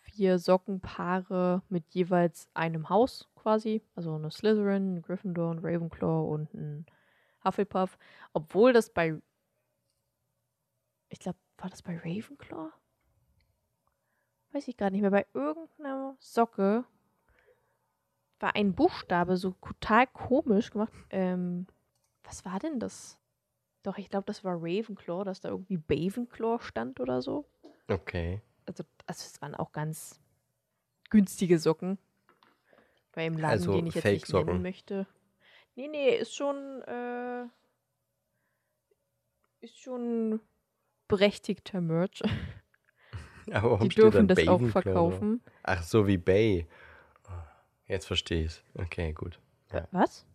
vier 0.02 0.38
Sockenpaare 0.38 1.64
mit 1.70 1.86
jeweils 1.92 2.48
einem 2.54 2.90
Haus 2.90 3.30
quasi. 3.36 3.82
Also 3.96 4.16
eine 4.16 4.32
Slytherin, 4.32 4.92
eine 4.92 5.02
Gryffindor, 5.02 5.52
ein 5.52 5.60
Ravenclaw 5.60 6.32
und 6.32 6.54
ein 6.54 6.86
Hufflepuff. 7.44 7.98
Obwohl 8.34 8.74
das 8.74 8.92
bei. 8.92 9.20
Ich 11.10 11.20
glaube, 11.20 11.38
war 11.58 11.70
das 11.70 11.82
bei 11.82 11.98
Ravenclaw? 11.98 12.72
Weiß 14.52 14.68
ich 14.68 14.78
gar 14.78 14.90
nicht 14.90 15.02
mehr. 15.02 15.12
Bei 15.12 15.26
irgendeiner 15.34 16.16
Socke 16.20 16.86
war 18.40 18.56
ein 18.56 18.74
Buchstabe 18.74 19.38
so 19.38 19.52
total 19.52 20.06
komisch 20.08 20.72
gemacht. 20.72 20.94
Ähm, 21.10 21.66
was 22.24 22.46
war 22.46 22.60
denn 22.60 22.80
das? 22.80 23.18
Doch, 23.84 23.98
ich 23.98 24.10
glaube, 24.10 24.26
das 24.26 24.44
war 24.44 24.56
Ravenclaw, 24.56 25.24
dass 25.26 25.42
da 25.42 25.50
irgendwie 25.50 25.78
Bavenclaw 25.78 26.62
stand 26.62 27.00
oder 27.00 27.22
so. 27.22 27.46
Okay. 27.88 28.42
Also, 28.66 28.84
also 29.06 29.26
es 29.26 29.42
waren 29.42 29.56
auch 29.56 29.72
ganz 29.74 30.22
günstige 31.10 31.60
Socken. 31.60 31.98
Bei 33.12 33.26
einem 33.26 33.38
Laden, 33.38 33.52
Also 33.52 33.76
den 33.76 33.88
ich 33.88 33.96
jetzt 33.96 34.06
nicht 34.06 34.30
nennen 34.34 34.62
möchte. 34.62 35.06
Nee, 35.76 35.88
nee, 35.88 36.10
ist 36.16 36.36
schon, 36.36 36.82
äh, 36.84 37.46
ist 39.60 39.80
schon 39.80 40.40
berechtigter 41.08 41.82
Merch. 41.82 42.22
Aber 43.52 43.72
warum 43.72 43.90
Die 43.90 43.96
dürfen 43.96 44.28
das 44.28 44.40
auch 44.48 44.60
Bavenclaw 44.60 44.82
drauf? 44.82 44.84
verkaufen. 44.84 45.42
Ach, 45.64 45.84
so 45.84 46.08
wie 46.08 46.18
Bay. 46.18 46.68
Jetzt 47.86 48.06
verstehe 48.06 48.46
ich 48.46 48.64
Okay, 48.76 49.12
gut. 49.14 49.40
Ja. 49.72 49.88
Was? 49.92 50.26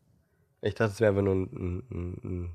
Ich 0.61 0.75
dachte, 0.75 0.93
es 0.93 1.01
wäre 1.01 1.11
einfach 1.11 1.23
nur 1.23 1.35
ein, 1.35 1.83
ein, 1.91 2.19
ein, 2.25 2.51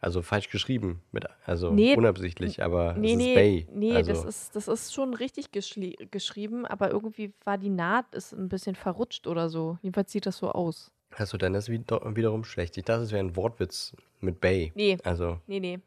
also 0.00 0.22
falsch 0.22 0.48
geschrieben, 0.50 1.02
mit, 1.12 1.24
also 1.44 1.72
Nee, 1.72 1.96
unabsichtlich, 1.96 2.62
aber 2.62 2.94
Nee, 2.94 3.12
es 3.12 3.16
nee, 3.18 3.28
ist 3.30 3.34
Bay. 3.34 3.68
nee, 3.72 3.96
also, 3.96 4.12
das, 4.12 4.24
ist, 4.24 4.56
das 4.56 4.68
ist 4.68 4.94
schon 4.94 5.14
richtig 5.14 5.50
geschrieben, 5.50 6.66
aber 6.66 6.90
irgendwie 6.90 7.32
war 7.44 7.58
die 7.58 7.70
Naht 7.70 8.14
ist 8.14 8.32
ein 8.32 8.48
bisschen 8.48 8.74
verrutscht 8.76 9.26
oder 9.26 9.48
so. 9.48 9.78
Jedenfalls 9.82 10.12
sieht 10.12 10.26
das 10.26 10.36
so 10.38 10.50
aus. 10.52 10.92
Achso, 11.16 11.36
dann 11.38 11.54
ist 11.54 11.64
es 11.64 11.70
wieder- 11.70 12.14
wiederum 12.16 12.44
schlecht. 12.44 12.76
Ich 12.76 12.84
dachte, 12.84 13.02
es 13.02 13.12
wäre 13.12 13.24
ein 13.24 13.34
Wortwitz 13.34 13.96
mit 14.20 14.40
Bay. 14.40 14.72
Nee, 14.74 14.98
Also, 15.04 15.40
nee, 15.46 15.58
nee. 15.58 15.80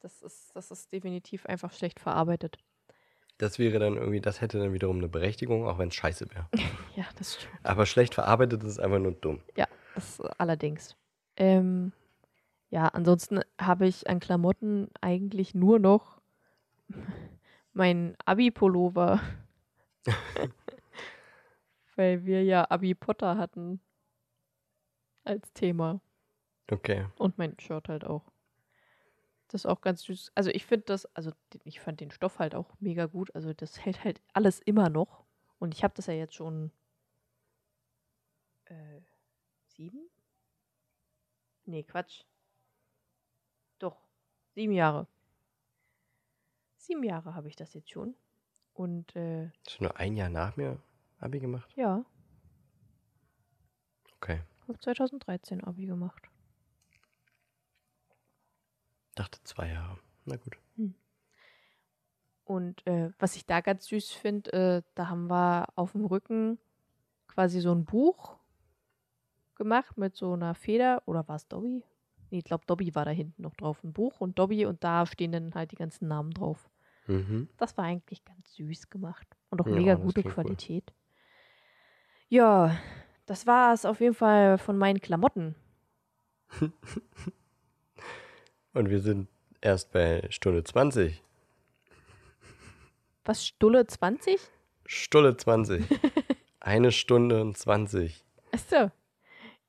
Das 0.00 0.20
ist, 0.22 0.50
das 0.56 0.70
ist 0.72 0.90
definitiv 0.92 1.46
einfach 1.46 1.72
schlecht 1.72 2.00
verarbeitet. 2.00 2.58
das 3.38 3.58
wäre 3.60 3.78
dann 3.78 3.96
irgendwie, 3.96 4.20
das 4.20 4.40
hätte 4.40 4.58
dann 4.58 4.72
wiederum 4.72 4.96
eine 4.98 5.08
Berechtigung, 5.08 5.66
auch 5.68 5.78
wenn 5.78 5.88
es 5.88 5.94
scheiße 5.94 6.26
wäre. 6.30 6.48
Ja, 6.96 7.04
das 7.18 7.36
stimmt. 7.36 7.52
Aber 7.62 7.86
schlecht 7.86 8.14
verarbeitet 8.14 8.62
ist 8.64 8.78
einfach 8.80 8.98
nur 8.98 9.12
dumm. 9.12 9.40
Ja, 9.56 9.66
das 9.94 10.20
allerdings. 10.38 10.96
Ähm, 11.36 11.92
ja, 12.70 12.88
ansonsten 12.88 13.40
habe 13.60 13.86
ich 13.86 14.08
an 14.08 14.20
Klamotten 14.20 14.88
eigentlich 15.00 15.54
nur 15.54 15.78
noch 15.78 16.20
mein 17.72 18.16
Abi-Pullover. 18.24 19.20
Weil 21.96 22.24
wir 22.24 22.42
ja 22.42 22.70
Abi 22.70 22.94
Potter 22.94 23.36
hatten 23.36 23.80
als 25.24 25.52
Thema. 25.52 26.00
Okay. 26.70 27.06
Und 27.18 27.38
mein 27.38 27.58
Shirt 27.58 27.88
halt 27.88 28.04
auch. 28.04 28.30
Das 29.48 29.62
ist 29.62 29.66
auch 29.66 29.82
ganz 29.82 30.02
süß. 30.04 30.32
Also 30.34 30.50
ich 30.50 30.64
finde 30.64 30.86
das, 30.86 31.04
also 31.14 31.30
ich 31.64 31.80
fand 31.80 32.00
den 32.00 32.10
Stoff 32.10 32.38
halt 32.38 32.54
auch 32.54 32.70
mega 32.80 33.06
gut. 33.06 33.34
Also 33.34 33.52
das 33.52 33.84
hält 33.84 34.02
halt 34.02 34.22
alles 34.32 34.60
immer 34.60 34.88
noch. 34.88 35.24
Und 35.58 35.74
ich 35.74 35.84
habe 35.84 35.92
das 35.94 36.06
ja 36.06 36.14
jetzt 36.14 36.34
schon 36.34 36.72
äh, 38.64 39.00
sieben? 39.74 40.08
Nee, 41.64 41.82
Quatsch. 41.84 42.24
Doch, 43.78 43.96
sieben 44.54 44.72
Jahre. 44.72 45.06
Sieben 46.76 47.04
Jahre 47.04 47.34
habe 47.34 47.48
ich 47.48 47.56
das 47.56 47.74
jetzt 47.74 47.90
schon. 47.90 48.14
Und 48.74 49.14
äh, 49.16 49.50
Hast 49.66 49.78
du 49.78 49.84
nur 49.84 49.96
ein 49.96 50.16
Jahr 50.16 50.28
nach 50.30 50.56
mir 50.56 50.80
Abi 51.20 51.40
gemacht? 51.40 51.70
ja, 51.76 52.04
Okay. 54.16 54.40
habe 54.68 54.78
2013 54.78 55.64
Abi 55.64 55.86
gemacht. 55.86 56.28
Dachte 59.16 59.42
zwei 59.44 59.68
Jahre. 59.68 59.98
Na 60.24 60.36
gut. 60.36 60.56
Und 62.44 62.86
äh, 62.86 63.10
was 63.18 63.34
ich 63.36 63.46
da 63.46 63.60
ganz 63.60 63.86
süß 63.86 64.12
finde, 64.12 64.52
äh, 64.52 64.82
da 64.94 65.08
haben 65.08 65.28
wir 65.28 65.66
auf 65.76 65.92
dem 65.92 66.04
Rücken 66.04 66.58
quasi 67.28 67.60
so 67.60 67.72
ein 67.72 67.84
Buch 67.84 68.36
gemacht 69.62 69.96
mit 69.96 70.16
so 70.16 70.32
einer 70.34 70.54
Feder. 70.54 71.02
Oder 71.06 71.26
war 71.28 71.36
es 71.36 71.48
Dobby? 71.48 71.82
Nee, 72.30 72.38
ich 72.38 72.44
glaube, 72.44 72.64
Dobby 72.66 72.94
war 72.94 73.04
da 73.04 73.10
hinten 73.10 73.42
noch 73.42 73.54
drauf. 73.54 73.82
Ein 73.84 73.92
Buch 73.92 74.20
und 74.20 74.38
Dobby 74.38 74.64
und 74.66 74.82
da 74.84 75.06
stehen 75.06 75.32
dann 75.32 75.54
halt 75.54 75.72
die 75.72 75.76
ganzen 75.76 76.08
Namen 76.08 76.30
drauf. 76.30 76.68
Mhm. 77.06 77.48
Das 77.56 77.76
war 77.76 77.84
eigentlich 77.84 78.24
ganz 78.24 78.54
süß 78.54 78.90
gemacht. 78.90 79.26
Und 79.50 79.60
auch 79.60 79.66
Ja, 79.66 79.74
mega 79.74 79.94
gute 79.94 80.22
klingt 80.22 80.36
cool. 80.38 80.44
Qualität. 80.44 80.92
Ja, 82.28 82.76
das 83.26 83.46
war 83.46 83.74
es 83.74 83.84
auf 83.84 84.00
jeden 84.00 84.14
Fall 84.14 84.58
von 84.58 84.78
meinen 84.78 85.00
Klamotten. 85.00 85.54
Und 88.74 88.88
wir 88.88 89.00
sind 89.00 89.28
erst 89.60 89.92
bei 89.92 90.26
Stunde 90.30 90.64
20. 90.64 91.22
Was, 93.24 93.46
Stulle 93.46 93.86
20? 93.86 94.40
Stunde 94.86 95.36
20. 95.36 95.84
Eine 96.60 96.90
Stunde 96.92 97.40
und 97.40 97.56
20. 97.56 98.24
Achso. 98.52 98.90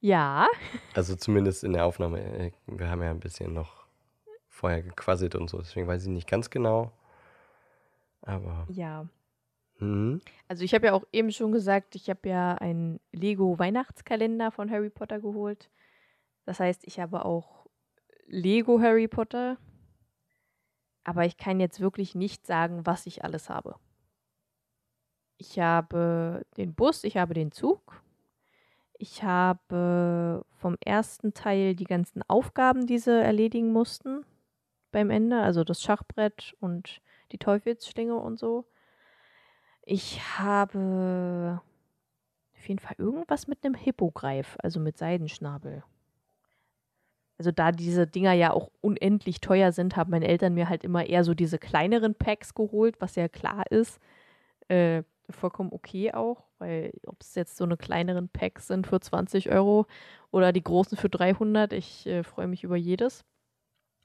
Ja. 0.04 0.50
Also 0.94 1.16
zumindest 1.16 1.64
in 1.64 1.72
der 1.72 1.86
Aufnahme. 1.86 2.20
Äh, 2.22 2.52
Wir 2.68 2.90
haben 2.90 3.02
ja 3.02 3.10
ein 3.10 3.22
bisschen 3.22 3.54
noch 3.54 3.86
vorher 4.50 4.84
gequasselt 4.84 5.34
und 5.34 5.50
so. 5.50 5.60
Deswegen 5.60 5.88
weiß 5.88 6.04
ich 6.04 6.10
nicht 6.10 6.30
ganz 6.30 6.50
genau. 6.50 6.92
Aber. 8.22 8.68
Ja. 8.70 9.08
Mhm. 9.80 10.20
Also 10.50 10.66
ich 10.66 10.74
habe 10.74 10.88
ja 10.88 10.94
auch 10.94 11.06
eben 11.14 11.32
schon 11.32 11.54
gesagt, 11.54 11.96
ich 11.96 12.10
habe 12.10 12.28
ja 12.28 12.56
einen 12.56 13.00
Lego 13.14 13.58
Weihnachtskalender 13.58 14.52
von 14.52 14.70
Harry 14.70 14.90
Potter 14.90 15.22
geholt. 15.22 15.70
Das 16.46 16.60
heißt, 16.60 16.86
ich 16.86 17.00
habe 17.00 17.24
auch 17.24 17.66
Lego 18.28 18.82
Harry 18.82 19.08
Potter. 19.08 19.58
Aber 21.06 21.26
ich 21.26 21.38
kann 21.38 21.62
jetzt 21.62 21.80
wirklich 21.80 22.14
nicht 22.14 22.46
sagen, 22.46 22.86
was 22.86 23.06
ich 23.06 23.24
alles 23.24 23.50
habe. 23.50 23.76
Ich 25.38 25.60
habe 25.60 26.46
den 26.58 26.74
Bus, 26.74 27.06
ich 27.06 27.16
habe 27.16 27.34
den 27.34 27.54
Zug. 27.54 28.03
Ich 28.98 29.24
habe 29.24 30.45
vom 30.57 30.78
ersten 30.84 31.34
Teil 31.34 31.76
die 31.76 31.84
ganzen 31.86 32.22
Aufgaben, 32.28 32.86
die 32.88 32.99
sie 32.99 33.22
erledigen 33.22 33.72
mussten 33.72 34.26
beim 34.91 35.10
Ende, 35.10 35.41
also 35.41 35.64
das 35.64 35.82
Schachbrett 35.84 36.56
und 36.60 37.02
die 37.32 37.38
Teufelsschlinge 37.40 38.15
und 38.15 38.40
so. 38.40 38.65
Ich 39.86 40.22
habe 40.40 41.61
Auf 42.56 42.68
jeden 42.70 42.80
Fall 42.80 42.95
irgendwas 42.98 43.48
mit 43.48 43.64
einem 43.65 43.76
Hippogreif, 43.76 44.57
also 44.64 44.80
mit 44.80 44.98
Seidenschnabel. 44.98 45.84
Also 47.38 47.52
da 47.52 47.72
diese 47.72 48.07
Dinger 48.07 48.34
ja 48.34 48.52
auch 48.53 48.70
unendlich 48.82 49.41
teuer 49.41 49.72
sind, 49.72 49.95
haben 49.98 50.11
meine 50.11 50.28
Eltern 50.28 50.53
mir 50.53 50.70
halt 50.70 50.84
immer 50.84 51.06
eher 51.06 51.24
so 51.24 51.34
diese 51.34 51.57
kleineren 51.60 52.15
Packs 52.15 52.53
geholt, 52.53 52.95
was 53.02 53.15
ja 53.15 53.28
klar 53.28 53.64
ist. 53.72 53.99
Äh, 54.70 55.03
vollkommen 55.30 55.72
okay 55.72 56.14
auch, 56.14 56.45
weil 56.60 56.91
ob 57.06 57.22
es 57.22 57.36
jetzt 57.36 57.58
so 57.58 57.64
eine 57.64 57.78
kleineren 57.78 58.30
Packs 58.30 58.68
sind 58.68 58.88
für 58.88 59.00
20 59.00 59.50
Euro 59.52 59.86
oder 60.32 60.52
die 60.52 60.64
großen 60.64 60.98
für 60.98 61.10
300, 61.10 61.74
ich 61.74 62.06
äh, 62.08 62.24
freue 62.24 62.48
mich 62.48 62.64
über 62.64 62.76
jedes. 62.76 63.26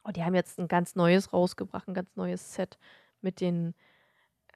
Und 0.02 0.16
die 0.16 0.24
haben 0.24 0.34
jetzt 0.34 0.58
ein 0.58 0.68
ganz 0.68 0.94
neues 0.94 1.32
rausgebracht, 1.32 1.88
ein 1.88 1.94
ganz 1.94 2.14
neues 2.16 2.54
Set 2.54 2.78
mit 3.20 3.40
den 3.40 3.74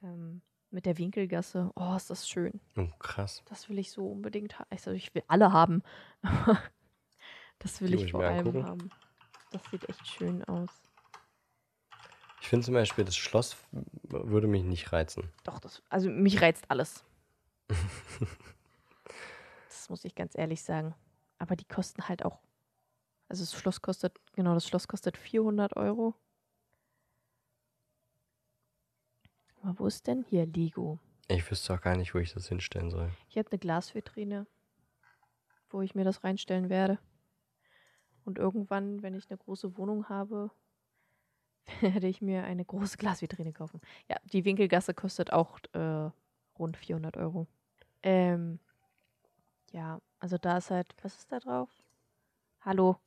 ähm, 0.01 0.41
mit 0.71 0.85
der 0.87 0.97
Winkelgasse. 0.97 1.71
Oh, 1.75 1.93
ist 1.95 2.09
das 2.09 2.27
schön. 2.27 2.59
Oh, 2.75 2.87
krass. 2.97 3.43
Das 3.45 3.69
will 3.69 3.77
ich 3.77 3.91
so 3.91 4.07
unbedingt 4.07 4.57
haben. 4.57 4.67
Also 4.71 4.91
ich 4.91 5.13
will 5.13 5.23
alle 5.27 5.53
haben. 5.53 5.83
das 7.59 7.79
will 7.81 7.91
Die 7.91 8.03
ich 8.05 8.11
vor 8.11 8.23
allem 8.23 8.47
angucken. 8.47 8.65
haben. 8.65 8.89
Das 9.51 9.61
sieht 9.69 9.87
echt 9.87 10.07
schön 10.07 10.43
aus. 10.45 10.71
Ich 12.43 12.49
finde 12.49 12.65
zum 12.65 12.73
Beispiel, 12.73 13.05
das 13.05 13.15
Schloss 13.15 13.55
würde 13.71 14.47
mich 14.47 14.65
nicht 14.65 14.91
reizen. 14.91 15.31
Doch, 15.45 15.59
das, 15.59 15.81
also 15.87 16.09
mich 16.09 16.41
reizt 16.41 16.65
alles. 16.67 17.05
das 19.69 19.89
muss 19.89 20.03
ich 20.03 20.13
ganz 20.13 20.37
ehrlich 20.37 20.61
sagen. 20.61 20.93
Aber 21.37 21.55
die 21.55 21.63
kosten 21.63 22.09
halt 22.09 22.25
auch. 22.25 22.41
Also 23.29 23.45
das 23.45 23.57
Schloss 23.57 23.81
kostet, 23.81 24.19
genau, 24.33 24.53
das 24.55 24.67
Schloss 24.67 24.89
kostet 24.89 25.17
400 25.17 25.77
Euro. 25.77 26.15
Aber 29.61 29.79
wo 29.79 29.87
ist 29.87 30.05
denn 30.05 30.25
hier 30.27 30.45
Lego? 30.45 30.99
Ich 31.29 31.49
wüsste 31.49 31.73
auch 31.73 31.81
gar 31.81 31.95
nicht, 31.95 32.13
wo 32.13 32.19
ich 32.19 32.33
das 32.33 32.49
hinstellen 32.49 32.91
soll. 32.91 33.09
Ich 33.29 33.37
habe 33.37 33.49
eine 33.51 33.59
Glasvitrine, 33.59 34.47
wo 35.69 35.81
ich 35.81 35.95
mir 35.95 36.03
das 36.03 36.25
reinstellen 36.25 36.69
werde. 36.69 36.99
Und 38.25 38.37
irgendwann, 38.37 39.01
wenn 39.01 39.15
ich 39.15 39.29
eine 39.29 39.37
große 39.37 39.77
Wohnung 39.77 40.09
habe, 40.09 40.51
werde 41.81 42.07
ich 42.07 42.21
mir 42.21 42.43
eine 42.43 42.65
große 42.65 42.97
Glasvitrine 42.97 43.53
kaufen. 43.53 43.81
Ja, 44.09 44.17
die 44.25 44.45
Winkelgasse 44.45 44.93
kostet 44.93 45.31
auch 45.31 45.59
äh, 45.73 46.09
rund 46.57 46.77
400 46.77 47.17
Euro. 47.17 47.47
Ähm, 48.01 48.59
ja, 49.71 50.01
also 50.19 50.37
da 50.37 50.57
ist 50.57 50.71
halt, 50.71 50.93
was 51.01 51.17
ist 51.17 51.31
da 51.31 51.39
drauf? 51.39 51.69
Hallo. 52.61 52.97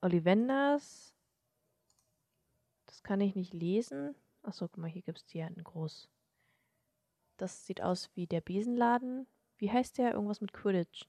Ollivanders. 0.00 1.14
Das 2.86 3.02
kann 3.02 3.20
ich 3.20 3.34
nicht 3.34 3.54
lesen. 3.54 4.14
Achso, 4.42 4.68
guck 4.68 4.78
mal, 4.78 4.90
hier 4.90 5.02
gibt 5.02 5.18
es 5.18 5.26
die 5.26 5.38
ja 5.38 5.46
in 5.46 5.62
groß. 5.62 6.08
Das 7.36 7.66
sieht 7.66 7.80
aus 7.80 8.10
wie 8.14 8.26
der 8.26 8.40
Besenladen. 8.40 9.26
Wie 9.58 9.70
heißt 9.70 9.98
der? 9.98 10.12
Irgendwas 10.12 10.40
mit 10.40 10.52
Quidditch. 10.52 11.06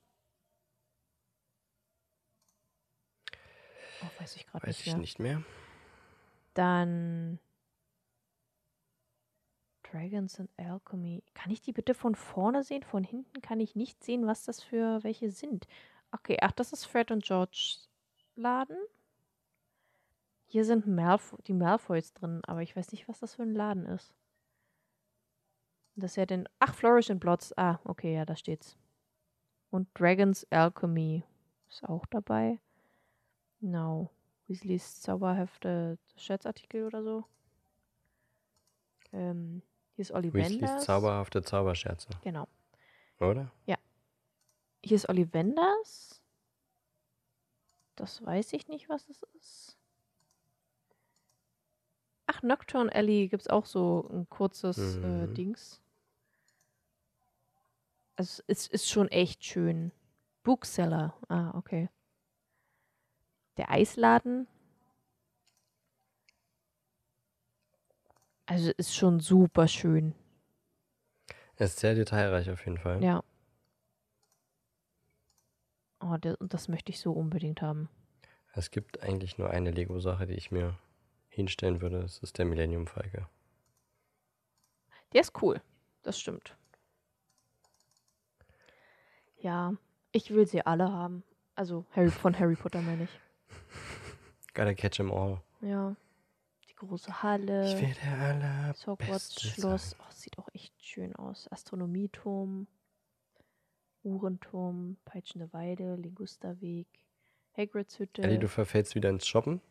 Oh, 4.01 4.21
weiß 4.21 4.35
ich 4.35 4.45
gerade 4.45 4.67
Weiß 4.67 4.77
nicht 4.77 4.87
ich 4.87 4.93
mehr. 4.93 4.97
nicht 4.97 5.19
mehr. 5.19 5.43
Dann 6.53 7.39
Dragons 9.83 10.39
and 10.39 10.49
Alchemy. 10.57 11.23
Kann 11.33 11.51
ich 11.51 11.61
die 11.61 11.71
bitte 11.71 11.93
von 11.93 12.15
vorne 12.15 12.63
sehen? 12.63 12.83
Von 12.83 13.03
hinten 13.03 13.41
kann 13.41 13.59
ich 13.59 13.75
nicht 13.75 14.03
sehen, 14.03 14.25
was 14.25 14.43
das 14.43 14.61
für 14.61 15.03
welche 15.03 15.29
sind. 15.31 15.67
Okay, 16.11 16.37
ach, 16.41 16.51
das 16.51 16.73
ist 16.73 16.85
Fred 16.85 17.11
und 17.11 17.23
George 17.23 17.77
Laden. 18.35 18.77
Hier 20.45 20.65
sind 20.65 20.87
Malf 20.87 21.35
die 21.47 21.53
Malfoys 21.53 22.13
drin, 22.13 22.41
aber 22.45 22.61
ich 22.61 22.75
weiß 22.75 22.91
nicht, 22.91 23.07
was 23.07 23.19
das 23.19 23.35
für 23.35 23.43
ein 23.43 23.55
Laden 23.55 23.85
ist. 23.85 24.13
Das 25.95 26.11
ist 26.11 26.15
ja 26.17 26.25
den. 26.25 26.49
Ach, 26.59 26.73
Flourish 26.73 27.11
and 27.11 27.19
Blots. 27.19 27.55
Ah, 27.57 27.79
okay, 27.83 28.15
ja, 28.15 28.25
da 28.25 28.35
steht's. 28.35 28.77
Und 29.69 29.87
Dragons 29.93 30.45
Alchemy 30.51 31.23
ist 31.69 31.83
auch 31.83 32.05
dabei. 32.07 32.59
No. 33.59 34.09
Weasleys 34.53 35.01
Zauberhefte, 35.01 35.97
Scherzartikel 36.15 36.85
oder 36.85 37.03
so. 37.03 37.23
Ähm, 39.11 39.63
hier 39.95 40.03
ist 40.03 40.13
Weasleys 40.13 40.33
Ollivanders. 40.51 40.85
zauberhafte 40.85 41.41
Zauberscherze, 41.41 42.09
Genau. 42.21 42.47
oder? 43.19 43.51
Hier 44.85 44.95
ist 44.97 45.07
Ollivanders. 45.09 46.21
Das 47.95 48.23
weiß 48.25 48.51
ich 48.53 48.67
nicht, 48.67 48.89
was 48.89 49.07
es 49.09 49.23
ist. 49.39 49.77
Ach, 52.27 52.41
Nocturne 52.43 52.93
Alley 52.93 53.27
gibt 53.29 53.41
es 53.43 53.47
auch 53.47 53.65
so 53.65 54.09
ein 54.11 54.27
kurzes 54.29 54.77
äh, 54.97 55.27
Mhm. 55.27 55.33
Dings. 55.35 55.81
Also 58.17 58.43
es 58.47 58.67
ist 58.67 58.89
schon 58.89 59.07
echt 59.07 59.43
schön. 59.45 59.91
Bookseller. 60.43 61.15
Ah, 61.29 61.57
okay. 61.57 61.89
Der 63.57 63.69
Eisladen. 63.69 64.47
Also 68.45 68.71
ist 68.77 68.95
schon 68.95 69.19
super 69.19 69.67
schön. 69.67 70.13
Er 71.55 71.67
ist 71.67 71.79
sehr 71.79 71.95
detailreich 71.95 72.49
auf 72.49 72.65
jeden 72.65 72.77
Fall. 72.77 73.03
Ja. 73.03 73.23
Oh, 76.01 76.17
und 76.39 76.53
das 76.53 76.67
möchte 76.67 76.91
ich 76.91 76.99
so 76.99 77.13
unbedingt 77.13 77.61
haben. 77.61 77.89
Es 78.53 78.71
gibt 78.71 79.01
eigentlich 79.01 79.37
nur 79.37 79.49
eine 79.49 79.71
Lego-Sache, 79.71 80.27
die 80.27 80.33
ich 80.33 80.51
mir 80.51 80.77
hinstellen 81.29 81.81
würde. 81.81 82.01
Das 82.01 82.19
ist 82.19 82.37
der 82.37 82.45
Millennium 82.45 82.87
Falke. 82.87 83.27
Der 85.13 85.21
ist 85.21 85.41
cool. 85.41 85.61
Das 86.01 86.19
stimmt. 86.19 86.55
Ja, 89.37 89.73
ich 90.11 90.31
will 90.31 90.45
sie 90.47 90.65
alle 90.65 90.91
haben. 90.91 91.23
Also 91.55 91.85
Harry, 91.91 92.09
von 92.09 92.37
Harry 92.37 92.55
Potter 92.55 92.81
meine 92.81 93.03
ich. 93.03 93.19
Gotta 94.53 94.73
catch 94.73 94.99
'em 94.99 95.11
all. 95.11 95.41
Ja. 95.61 95.95
Die 96.69 96.75
große 96.75 97.09
Ich 97.09 97.23
Halle. 97.23 97.79
will 97.81 97.93
der 98.03 98.19
aller 98.19 98.67
Das 98.69 98.85
Hogwarts-Schloss. 98.87 99.95
Oh, 99.99 100.03
sieht 100.11 100.37
auch 100.37 100.49
echt 100.53 100.73
schön 100.83 101.15
aus. 101.15 101.51
Astronomieturm. 101.51 102.67
Uhrenturm. 104.03 104.97
Peitschende 105.05 105.51
Weide. 105.53 105.95
Ligusterweg. 105.95 106.87
Hagrids 107.57 107.97
Hütte. 107.99 108.21
Ellie, 108.23 108.39
du 108.39 108.47
verfällst 108.47 108.95
wieder 108.95 109.09
ins 109.09 109.27
Shoppen. 109.27 109.61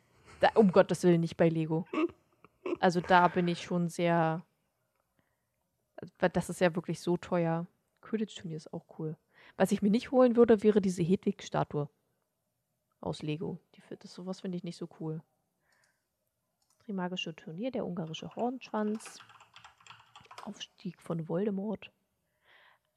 Da, 0.40 0.48
um 0.54 0.72
Gottes 0.72 1.02
Willen 1.04 1.20
nicht 1.20 1.36
bei 1.36 1.48
Lego. 1.48 1.86
Also 2.80 3.00
da 3.00 3.28
bin 3.28 3.46
ich 3.48 3.62
schon 3.62 3.88
sehr. 3.88 4.44
Das 6.18 6.48
ist 6.50 6.60
ja 6.60 6.74
wirklich 6.74 7.00
so 7.00 7.16
teuer. 7.16 7.66
Quidditch-Turnier 8.00 8.56
ist 8.56 8.72
auch 8.72 8.84
cool. 8.98 9.16
Was 9.56 9.70
ich 9.70 9.82
mir 9.82 9.90
nicht 9.90 10.10
holen 10.10 10.34
würde, 10.36 10.62
wäre 10.62 10.80
diese 10.80 11.02
Hedwig-Statue 11.02 11.88
aus 13.02 13.22
Lego. 13.22 13.58
Die, 13.74 13.82
das, 13.98 14.12
sowas 14.12 14.40
finde 14.40 14.56
ich 14.56 14.64
nicht 14.64 14.76
so 14.76 14.88
cool. 15.00 15.22
Trimagische 16.84 17.34
Turnier, 17.34 17.70
der 17.70 17.86
ungarische 17.86 18.34
Hornschwanz. 18.34 19.18
Aufstieg 20.44 21.00
von 21.00 21.28
Voldemort. 21.28 21.92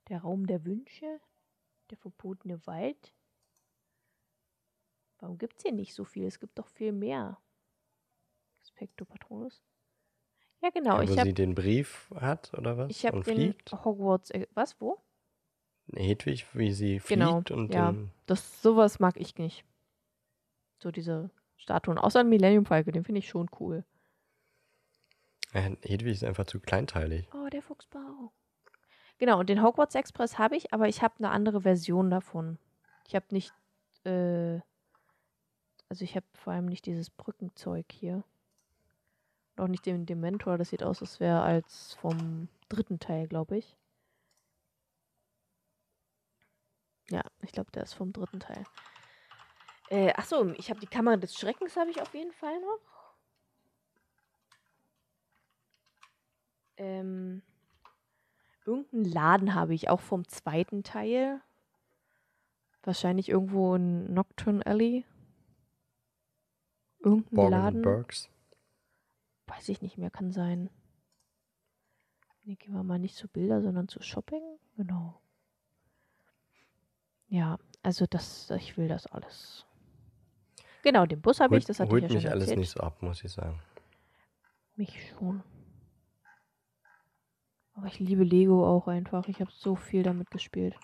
Der 0.10 0.22
Raum 0.22 0.48
der 0.48 0.66
Wünsche. 0.66 1.20
Der 1.92 1.98
verbotene 1.98 2.66
Wald. 2.66 3.14
Warum 5.20 5.38
gibt 5.38 5.58
es 5.58 5.64
hier 5.64 5.72
nicht 5.72 5.94
so 5.94 6.04
viel? 6.04 6.26
Es 6.26 6.40
gibt 6.40 6.58
doch 6.58 6.68
viel 6.68 6.92
mehr. 6.92 7.40
Expecto 8.62 9.06
Patronus. 9.06 9.62
Ja, 10.62 10.70
genau. 10.72 11.00
Ja, 11.02 11.08
wo 11.08 11.12
habe 11.18 11.24
sie 11.30 11.34
den 11.34 11.54
Brief 11.54 12.12
hat, 12.16 12.54
oder 12.56 12.78
was? 12.78 12.90
ich 12.90 13.06
hab 13.06 13.14
und 13.14 13.28
den 13.28 13.36
fliegt. 13.36 13.72
Hogwarts. 13.72 14.32
äh, 14.32 14.48
Was? 14.56 14.80
Wo? 14.82 15.00
Hedwig, 15.94 16.48
wie 16.56 16.72
sie 16.72 17.00
Genau, 17.08 17.36
fliegt 17.36 17.52
und 17.52 17.72
ja. 17.74 17.92
den, 17.92 18.12
Das, 18.26 18.62
sowas 18.64 19.00
mag 19.00 19.18
ich 19.18 19.38
nicht. 19.38 19.64
So 20.86 20.92
diese 20.92 21.32
Statuen. 21.58 21.98
Außer 21.98 22.20
ein 22.20 22.30
Millennium 22.30 22.68
Falke, 22.68 22.92
den 22.92 23.04
finde 23.04 23.18
ich 23.18 23.28
schon 23.28 23.50
cool. 23.60 23.84
Ja, 25.52 25.62
Hedwig 25.82 26.14
ist 26.14 26.24
einfach 26.24 26.46
zu 26.46 26.60
kleinteilig. 26.60 27.28
Oh, 27.34 27.50
der 27.50 27.64
Fuchsbau. 27.64 28.32
Genau, 29.18 29.40
und 29.40 29.50
den 29.50 29.64
Hogwarts 29.64 29.96
Express 29.96 30.38
habe 30.38 30.56
ich, 30.56 30.74
aber 30.74 30.88
ich 30.88 31.02
habe 31.02 31.16
eine 31.18 31.32
andere 31.32 31.62
Version 31.62 32.12
davon. 32.12 32.60
Ich 33.08 33.16
habe 33.16 33.26
nicht, 33.32 33.52
äh, 34.04 34.60
also 35.90 36.04
ich 36.04 36.16
habe 36.16 36.28
vor 36.36 36.54
allem 36.54 36.68
nicht 36.68 36.86
dieses 36.86 37.10
Brückenzeug 37.10 37.88
hier. 37.92 38.24
Und 39.56 39.64
auch 39.64 39.68
nicht 39.68 39.88
den 39.88 40.06
Dementor, 40.06 40.60
das 40.60 40.70
sieht 40.70 40.84
aus, 40.84 41.02
als 41.02 41.20
wäre 41.20 41.42
als 41.42 41.96
vom 41.96 42.48
dritten 42.70 43.00
Teil, 43.00 43.28
glaube 43.28 43.58
ich. 43.58 43.76
Ja, 47.10 47.24
ich 47.42 47.54
glaube, 47.54 47.72
der 47.72 47.82
ist 47.82 47.94
vom 47.94 48.14
dritten 48.14 48.40
Teil. 48.40 48.64
Äh, 49.90 50.14
achso, 50.14 50.48
ich 50.58 50.70
habe 50.70 50.80
die 50.80 50.88
Kamera 50.88 51.18
des 51.18 51.36
Schreckens 51.36 51.76
habe 51.76 51.92
ich 51.92 52.02
auf 52.02 52.14
jeden 52.14 52.32
Fall 52.32 52.60
noch. 52.60 52.80
Ähm, 56.78 57.42
irgendeinen 58.66 59.06
Laden 59.06 59.56
habe 59.56 59.74
ich 59.74 59.90
auch 59.90 60.02
vom 60.02 60.28
zweiten 60.28 60.84
Teil. 60.84 61.42
Wahrscheinlich 62.84 63.30
irgendwo 63.30 63.76
in 63.76 64.14
Nocturne 64.14 64.66
Alley. 64.66 65.06
Irgendein 67.00 67.36
Borman 67.36 67.52
Laden. 67.52 67.82
Burks. 67.82 68.30
Weiß 69.48 69.70
ich 69.70 69.82
nicht 69.82 69.98
mehr, 69.98 70.10
kann 70.10 70.32
sein. 70.32 70.70
Nee, 72.44 72.56
gehen 72.56 72.74
wir 72.74 72.84
mal 72.84 73.00
nicht 73.00 73.16
zu 73.16 73.28
Bilder, 73.28 73.62
sondern 73.62 73.88
zu 73.88 74.02
Shopping. 74.02 74.42
Genau. 74.76 75.20
Ja, 77.28 77.58
also 77.82 78.06
das, 78.06 78.50
ich 78.52 78.78
will 78.78 78.88
das 78.88 79.08
alles. 79.08 79.66
Genau, 80.86 81.08
den 81.08 81.20
Bus 81.20 81.40
habe 81.40 81.58
ich, 81.58 81.66
das 81.66 81.80
hatte 81.80 81.92
holt 81.92 82.04
ich 82.04 82.10
ja 82.12 82.14
mich 82.14 82.24
schon 82.24 82.32
alles 82.32 82.44
erzählt. 82.44 82.60
nicht 82.60 82.70
so 82.70 82.80
ab, 82.82 83.02
muss 83.02 83.24
ich 83.24 83.32
sagen. 83.32 83.60
Mich 84.76 85.10
schon. 85.10 85.42
Aber 87.74 87.88
ich 87.88 88.00
liebe 88.00 88.24
Lego 88.24 88.64
auch 88.68 88.88
einfach. 88.88 89.28
Ich 89.28 89.40
habe 89.42 89.50
so 89.52 89.76
viel 89.76 90.04
damit 90.04 90.30
gespielt. 90.30 90.76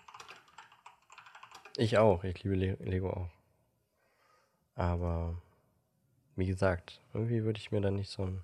Ich 1.77 1.99
auch, 1.99 2.23
ich 2.23 2.43
liebe 2.43 2.55
Le 2.55 2.73
Lego 2.79 3.11
auch. 3.11 3.29
Aber 4.73 5.39
wie 6.35 6.47
gesagt, 6.47 6.99
irgendwie 7.13 7.43
würde 7.43 7.59
ich 7.59 7.71
mir 7.71 7.81
dann 7.81 7.97
nicht 7.97 8.09
so 8.09 8.23
ein 8.23 8.43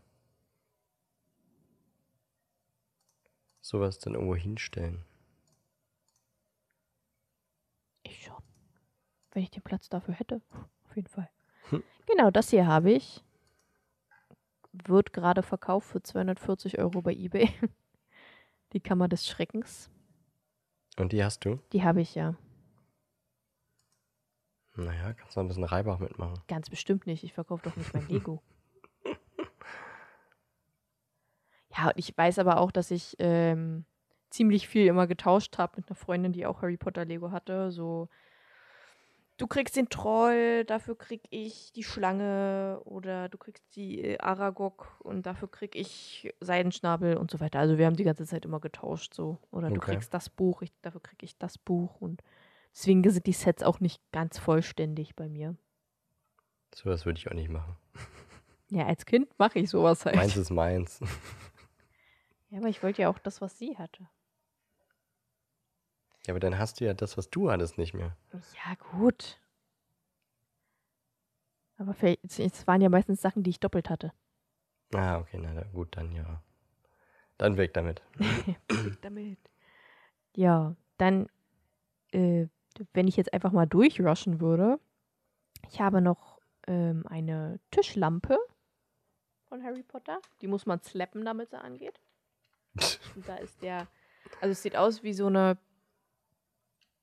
sowas 3.62 3.98
dann 3.98 4.14
irgendwo 4.14 4.36
hinstellen. 4.36 5.04
Ich 8.04 8.26
schon. 8.26 8.44
Wenn 9.32 9.42
ich 9.42 9.50
den 9.50 9.64
Platz 9.64 9.90
dafür 9.90 10.14
hätte. 10.14 10.44
Auf 10.84 10.96
jeden 10.96 11.10
Fall. 11.10 11.28
Hm. 11.70 11.84
Genau, 12.06 12.32
das 12.32 12.50
hier 12.50 12.68
habe 12.68 12.92
ich. 12.92 13.24
Wird 14.72 15.14
gerade 15.14 15.44
verkauft 15.44 15.88
für 15.88 16.02
240 16.02 16.78
Euro 16.80 17.02
bei 17.02 17.14
eBay. 17.14 17.50
Die 18.74 18.80
Kammer 18.80 19.08
des 19.08 19.26
Schreckens. 19.28 19.90
Und 20.98 21.14
die 21.14 21.24
hast 21.24 21.46
du? 21.46 21.60
Die 21.72 21.84
habe 21.84 22.02
ich 22.02 22.16
ja. 22.16 22.36
Naja, 24.76 25.14
kannst 25.14 25.36
du 25.36 25.40
ein 25.40 25.48
bisschen 25.48 25.64
Reibach 25.64 26.00
mitmachen. 26.00 26.40
Ganz 26.48 26.70
bestimmt 26.70 27.08
nicht. 27.08 27.24
Ich 27.24 27.34
verkaufe 27.34 27.70
doch 27.70 27.76
nicht 27.76 27.94
mein 27.94 28.08
Lego. 28.10 28.44
ja, 31.76 31.88
und 31.88 31.98
ich 31.98 32.16
weiß 32.16 32.40
aber 32.40 32.60
auch, 32.60 32.72
dass 32.72 32.92
ich 32.92 33.16
ähm, 33.20 33.86
ziemlich 34.30 34.68
viel 34.68 34.86
immer 34.86 35.08
getauscht 35.08 35.58
habe 35.58 35.74
mit 35.78 35.90
einer 35.90 35.96
Freundin, 35.96 36.34
die 36.34 36.46
auch 36.46 36.62
Harry 36.62 36.78
Potter 36.78 37.06
Lego 37.06 37.32
hatte. 37.32 37.72
So, 37.72 38.10
du 39.38 39.48
kriegst 39.48 39.76
den 39.76 39.90
Troll, 39.90 40.66
dafür 40.66 40.98
krieg 40.98 41.22
ich 41.30 41.72
die 41.74 41.84
Schlange 41.84 42.82
oder 42.86 43.30
du 43.30 43.38
kriegst 43.38 43.64
die 43.76 44.02
äh, 44.04 44.18
Aragog 44.20 44.96
und 45.00 45.26
dafür 45.26 45.50
krieg 45.50 45.76
ich 45.76 46.34
Seidenschnabel 46.40 47.18
und 47.18 47.32
so 47.32 47.40
weiter. 47.40 47.60
Also 47.60 47.78
wir 47.78 47.86
haben 47.86 47.96
die 47.96 48.04
ganze 48.04 48.26
Zeit 48.26 48.46
immer 48.46 48.60
getauscht 48.60 49.14
so. 49.14 49.38
Oder 49.52 49.72
du 49.72 49.78
Okay. 49.78 49.92
kriegst 49.94 50.14
das 50.14 50.30
Buch, 50.30 50.62
ich, 50.62 50.72
dafür 50.82 51.02
krieg 51.02 51.22
ich 51.24 51.38
das 51.38 51.58
Buch 51.58 52.02
und 52.02 52.22
deswegen 52.74 53.08
sind 53.10 53.26
die 53.26 53.34
Sets 53.34 53.64
auch 53.64 53.80
nicht 53.80 54.02
ganz 54.12 54.38
vollständig 54.40 55.16
bei 55.16 55.30
mir. 55.30 55.56
Sowas 56.76 57.06
würde 57.06 57.20
ich 57.20 57.28
auch 57.30 57.34
nicht 57.36 57.50
machen. 57.50 57.76
Ja, 58.70 58.86
als 58.86 59.06
Kind 59.06 59.30
mache 59.40 59.60
ich 59.60 59.70
sowas 59.70 60.06
halt. 60.06 60.18
Meins 60.18 60.36
ist 60.36 60.50
meins. 60.50 61.00
Ja, 62.50 62.60
aber 62.60 62.70
ich 62.70 62.82
wollte 62.82 63.02
ja 63.02 63.10
auch 63.10 63.20
das, 63.20 63.42
was 63.42 63.58
sie 63.58 63.78
hatte. 63.78 64.08
Ja, 66.28 66.34
aber 66.34 66.40
dann 66.40 66.60
hast 66.60 66.80
du 66.80 66.86
ja 66.86 66.94
das, 66.94 67.18
was 67.18 67.30
du 67.30 67.50
hattest, 67.50 67.78
nicht 67.78 67.94
mehr. 67.94 68.16
Ja, 68.34 68.76
gut. 68.92 69.40
Aber 71.78 71.96
es 72.02 72.68
waren 72.68 72.82
ja 72.82 72.90
meistens 72.90 73.22
Sachen, 73.22 73.44
die 73.44 73.50
ich 73.50 73.60
doppelt 73.60 73.90
hatte. 73.90 74.12
Ah, 74.94 75.20
okay, 75.20 75.40
na 75.42 75.64
gut, 75.74 75.96
dann 75.96 76.12
ja. 76.12 76.44
Dann 77.38 77.56
weg 77.56 77.74
damit. 77.74 78.02
damit. 79.02 79.40
Ja, 80.36 80.76
dann, 80.98 81.28
äh, 82.12 82.48
wenn 82.94 83.08
ich 83.08 83.16
jetzt 83.16 83.34
einfach 83.34 83.52
mal 83.52 83.66
durchrushen 83.66 84.42
würde, 84.42 84.80
ich 85.70 85.80
habe 85.80 86.02
noch 86.02 86.42
ähm, 86.68 87.06
eine 87.08 87.60
Tischlampe 87.72 88.38
von 89.48 89.64
Harry 89.64 89.84
Potter. 89.84 90.20
Die 90.42 90.48
muss 90.48 90.66
man 90.66 90.82
slappen, 90.82 91.24
damit 91.24 91.52
sie 91.52 91.60
angeht. 91.60 92.00
Und 93.16 93.28
da 93.28 93.38
ist 93.38 93.62
der, 93.62 93.88
also 94.42 94.52
es 94.52 94.62
sieht 94.62 94.76
aus 94.76 95.04
wie 95.04 95.14
so 95.14 95.28
eine, 95.28 95.58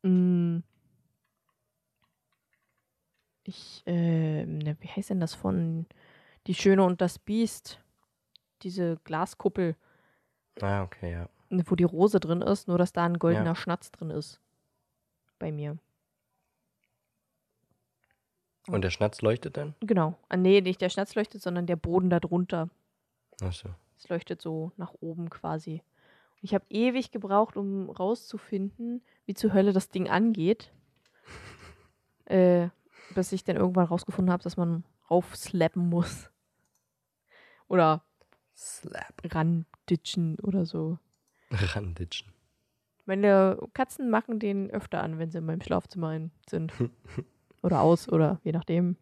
mh, 0.05 0.63
ich, 3.45 3.83
äh, 3.87 4.47
ne, 4.47 4.77
wie 4.81 4.89
heißt 4.89 5.11
denn 5.11 5.21
das 5.21 5.35
von 5.35 5.87
Die 6.47 6.55
Schöne 6.55 6.85
und 6.85 7.01
das 7.01 7.19
Biest? 7.19 7.81
Diese 8.63 8.97
Glaskuppel 9.05 9.77
Ah, 10.61 10.83
okay, 10.83 11.11
ja. 11.13 11.29
wo 11.51 11.75
die 11.75 11.85
Rose 11.85 12.21
drin 12.21 12.41
ist, 12.41 12.69
nur 12.69 12.79
dass 12.79 12.93
da 12.93 13.05
ein 13.05 13.19
goldener 13.19 13.57
Schnatz 13.57 13.91
drin 13.91 14.11
ist. 14.11 14.41
Bei 15.39 15.51
mir. 15.51 15.79
Und 18.69 18.83
der 18.83 18.91
Schnatz 18.91 19.21
leuchtet 19.21 19.57
dann? 19.57 19.75
Genau. 19.81 20.15
Ah, 20.29 20.37
nee, 20.37 20.61
nicht 20.61 20.81
der 20.81 20.89
Schnatz 20.89 21.15
leuchtet, 21.17 21.43
sondern 21.43 21.67
der 21.67 21.77
Boden 21.77 22.09
da 22.09 22.21
drunter. 22.21 22.71
Achso. 23.43 23.69
Es 23.99 24.09
leuchtet 24.09 24.41
so 24.41 24.73
nach 24.77 24.95
oben 25.01 25.29
quasi. 25.29 25.83
Ich 26.45 26.53
habe 26.53 26.67
ewig 26.69 27.11
gebraucht, 27.11 27.57
um 27.57 27.89
rauszufinden, 27.89 29.03
wie 29.25 29.33
zur 29.33 29.55
Hölle 29.55 29.73
das 29.73 29.89
Ding 29.89 30.11
angeht. 30.11 30.71
äh, 32.27 32.69
bis 33.15 33.33
ich 33.33 33.45
dann 33.45 33.57
irgendwann 33.57 33.87
rausgefunden 33.87 34.31
habe, 34.31 34.43
dass 34.43 34.59
man 34.59 34.85
raufslappen 35.11 35.89
muss. 35.89 36.31
Oder 37.67 38.05
Slap. 38.55 39.23
randitschen 39.25 40.39
oder 40.41 40.67
so. 40.67 40.99
Randitschen. 41.51 42.31
Meine 43.07 43.59
Katzen 43.73 44.11
machen 44.11 44.39
den 44.39 44.71
öfter 44.71 45.03
an, 45.03 45.19
wenn 45.19 45.31
sie 45.31 45.39
in 45.39 45.47
meinem 45.47 45.63
Schlafzimmer 45.63 46.29
sind. 46.47 46.75
oder 47.63 47.81
aus, 47.81 48.07
oder 48.11 48.39
je 48.45 48.53
nachdem. 48.53 48.99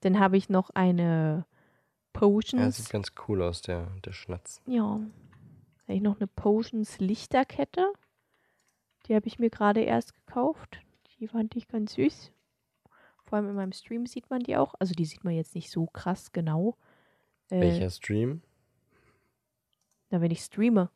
Dann 0.00 0.18
habe 0.18 0.36
ich 0.36 0.48
noch 0.48 0.70
eine 0.70 1.46
Ja, 1.46 2.20
Potions. 2.20 2.76
sieht 2.78 2.90
ganz 2.90 3.12
cool 3.28 3.40
aus, 3.42 3.62
der, 3.62 3.86
der 4.04 4.12
Schnatz. 4.12 4.60
Ja. 4.66 4.98
Dann 5.86 5.94
habe 5.94 5.96
ich 5.96 6.02
noch 6.02 6.18
eine 6.18 6.26
Potions 6.26 6.98
Lichterkette. 6.98 7.92
Die 9.06 9.14
habe 9.14 9.26
ich 9.26 9.38
mir 9.38 9.50
gerade 9.50 9.80
erst 9.82 10.14
gekauft. 10.14 10.80
Die 11.18 11.28
fand 11.28 11.54
ich 11.56 11.68
ganz 11.68 11.94
süß. 11.94 12.32
Vor 13.24 13.36
allem 13.38 13.48
in 13.48 13.54
meinem 13.54 13.72
Stream 13.72 14.06
sieht 14.06 14.30
man 14.30 14.40
die 14.40 14.56
auch. 14.56 14.74
Also 14.78 14.94
die 14.94 15.04
sieht 15.04 15.24
man 15.24 15.34
jetzt 15.34 15.54
nicht 15.54 15.70
so 15.70 15.86
krass 15.86 16.32
genau. 16.32 16.76
Äh, 17.50 17.60
Welcher 17.60 17.90
Stream? 17.90 18.42
Na, 20.10 20.20
wenn 20.20 20.30
ich 20.30 20.40
streame. 20.40 20.90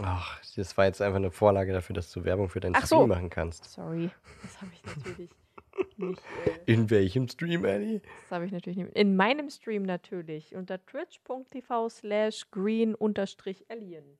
Ach, 0.00 0.40
das 0.54 0.76
war 0.76 0.84
jetzt 0.84 1.02
einfach 1.02 1.16
eine 1.16 1.32
Vorlage 1.32 1.72
dafür, 1.72 1.94
dass 1.94 2.12
du 2.12 2.24
Werbung 2.24 2.48
für 2.48 2.60
deinen 2.60 2.76
Ach 2.76 2.86
Stream 2.86 3.00
so. 3.00 3.06
machen 3.08 3.30
kannst. 3.30 3.64
Sorry. 3.64 4.10
Das 4.42 4.60
habe 4.60 4.70
ich 4.72 4.96
natürlich 4.96 5.30
nicht. 5.96 6.22
Äh, 6.66 6.72
In 6.72 6.90
welchem 6.90 7.28
Stream, 7.28 7.64
Ellie? 7.64 8.00
Das 8.22 8.30
habe 8.32 8.46
ich 8.46 8.52
natürlich 8.52 8.78
nicht. 8.78 8.94
In 8.96 9.16
meinem 9.16 9.50
Stream 9.50 9.82
natürlich. 9.82 10.54
Unter 10.54 10.84
twitch.tv 10.84 11.88
slash 11.88 12.50
green 12.50 12.94
unterstrich 12.94 13.64
alien. 13.70 14.18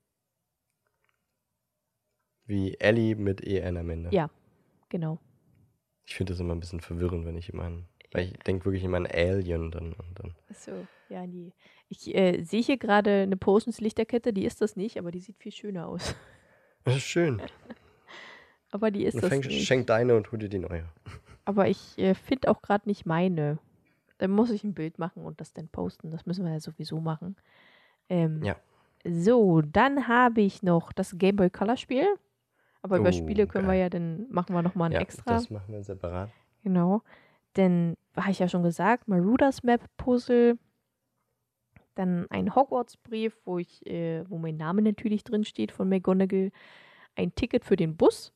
Wie 2.47 2.75
Ellie 2.81 3.15
mit 3.15 3.43
EN 3.47 3.77
am 3.77 3.91
Ende. 3.91 4.11
Ja. 4.13 4.31
Genau. 4.89 5.19
Ich 6.07 6.15
finde 6.15 6.33
das 6.33 6.41
immer 6.41 6.55
ein 6.55 6.61
bisschen 6.61 6.81
verwirrend, 6.81 7.27
wenn 7.27 7.37
ich 7.37 7.51
immer 7.51 7.65
an. 7.65 7.87
Weil 8.13 8.25
ich 8.25 8.33
denke 8.39 8.65
wirklich 8.65 8.85
immer 8.85 8.97
an 8.97 9.07
Alien 9.07 9.71
dann. 9.71 9.93
Und 9.93 10.19
dann. 10.19 10.35
So, 10.55 10.73
ja, 11.11 11.27
die. 11.27 11.53
Ich 11.91 12.15
äh, 12.15 12.43
sehe 12.43 12.63
hier 12.63 12.79
gerade 12.79 13.23
eine 13.23 13.37
Potions 13.37 13.81
Lichterkette, 13.81 14.33
die 14.33 14.47
ist 14.47 14.63
das 14.63 14.77
nicht, 14.77 14.99
aber 14.99 15.11
die 15.11 15.21
sieht 15.21 15.37
viel 15.39 15.53
schöner 15.53 15.87
aus. 15.89 16.15
Das 16.85 16.97
ist 16.97 17.05
schön. 17.05 17.43
Aber 18.71 18.91
die 18.91 19.05
ist 19.05 19.15
Dann 19.15 19.21
das 19.23 19.31
fäng, 19.31 19.41
nicht. 19.41 19.67
schenk 19.67 19.87
deine 19.87 20.15
und 20.15 20.31
hol 20.31 20.39
dir 20.39 20.51
die 20.51 20.59
neue. 20.59 20.87
Aber 21.49 21.66
ich 21.66 21.97
äh, 21.99 22.12
finde 22.15 22.51
auch 22.51 22.61
gerade 22.61 22.87
nicht 22.87 23.07
meine. 23.07 23.59
Dann 24.19 24.33
muss 24.33 24.51
ich 24.51 24.65
ein 24.65 24.75
Bild 24.75 24.99
machen 24.99 25.25
und 25.25 25.41
das 25.41 25.55
dann 25.55 25.69
posten. 25.69 26.11
Das 26.11 26.27
müssen 26.27 26.45
wir 26.45 26.53
ja 26.53 26.61
sowieso 26.61 27.01
machen. 27.01 27.37
Ähm, 28.11 28.43
Ja. 28.45 28.57
So, 29.07 29.62
dann 29.62 30.09
habe 30.09 30.43
ich 30.43 30.62
noch 30.62 30.93
das 30.93 31.16
Game 31.16 31.37
Boy 31.37 31.49
Color 31.49 31.79
Spiel. 31.79 32.07
Aber 32.83 32.99
über 32.99 33.09
Oh, 33.09 33.12
Spiele 33.12 33.47
können 33.47 33.66
wir 33.66 33.73
geil. 33.73 33.81
ja 33.81 33.89
dann 33.89 34.27
machen 34.31 34.55
wir 34.55 34.61
nochmal 34.61 34.91
ein 34.91 34.93
ja, 34.93 35.01
extra. 35.01 35.35
das 35.35 35.49
machen 35.49 35.73
wir 35.73 35.83
separat. 35.83 36.29
Genau. 36.62 37.01
Denn, 37.57 37.95
habe 38.15 38.31
ich 38.31 38.41
ja 38.41 38.49
schon 38.49 38.62
gesagt, 38.62 39.09
Maruders 39.09 39.62
Map 39.62 39.81
Puzzle. 39.97 40.59
Dann 41.95 42.27
ein 42.31 42.55
Hogwarts-Brief, 42.55 43.39
wo 43.47 43.59
ich, 43.59 43.87
äh, 43.87 44.29
wo 44.29 44.37
mein 44.37 44.59
Name 44.59 44.83
natürlich 44.83 45.25
drin 45.25 45.45
steht 45.45 45.73
von 45.73 45.89
McGonagall. 45.89 46.51
Ein 47.16 47.35
Ticket 47.35 47.65
für 47.65 47.77
den 47.77 47.97
Bus. 47.97 48.35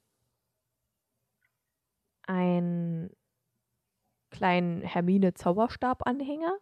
Ein 2.26 3.10
kleinen 4.30 4.82
Hermine 4.82 5.34
Zauberstab-Anhänger. 5.34 6.56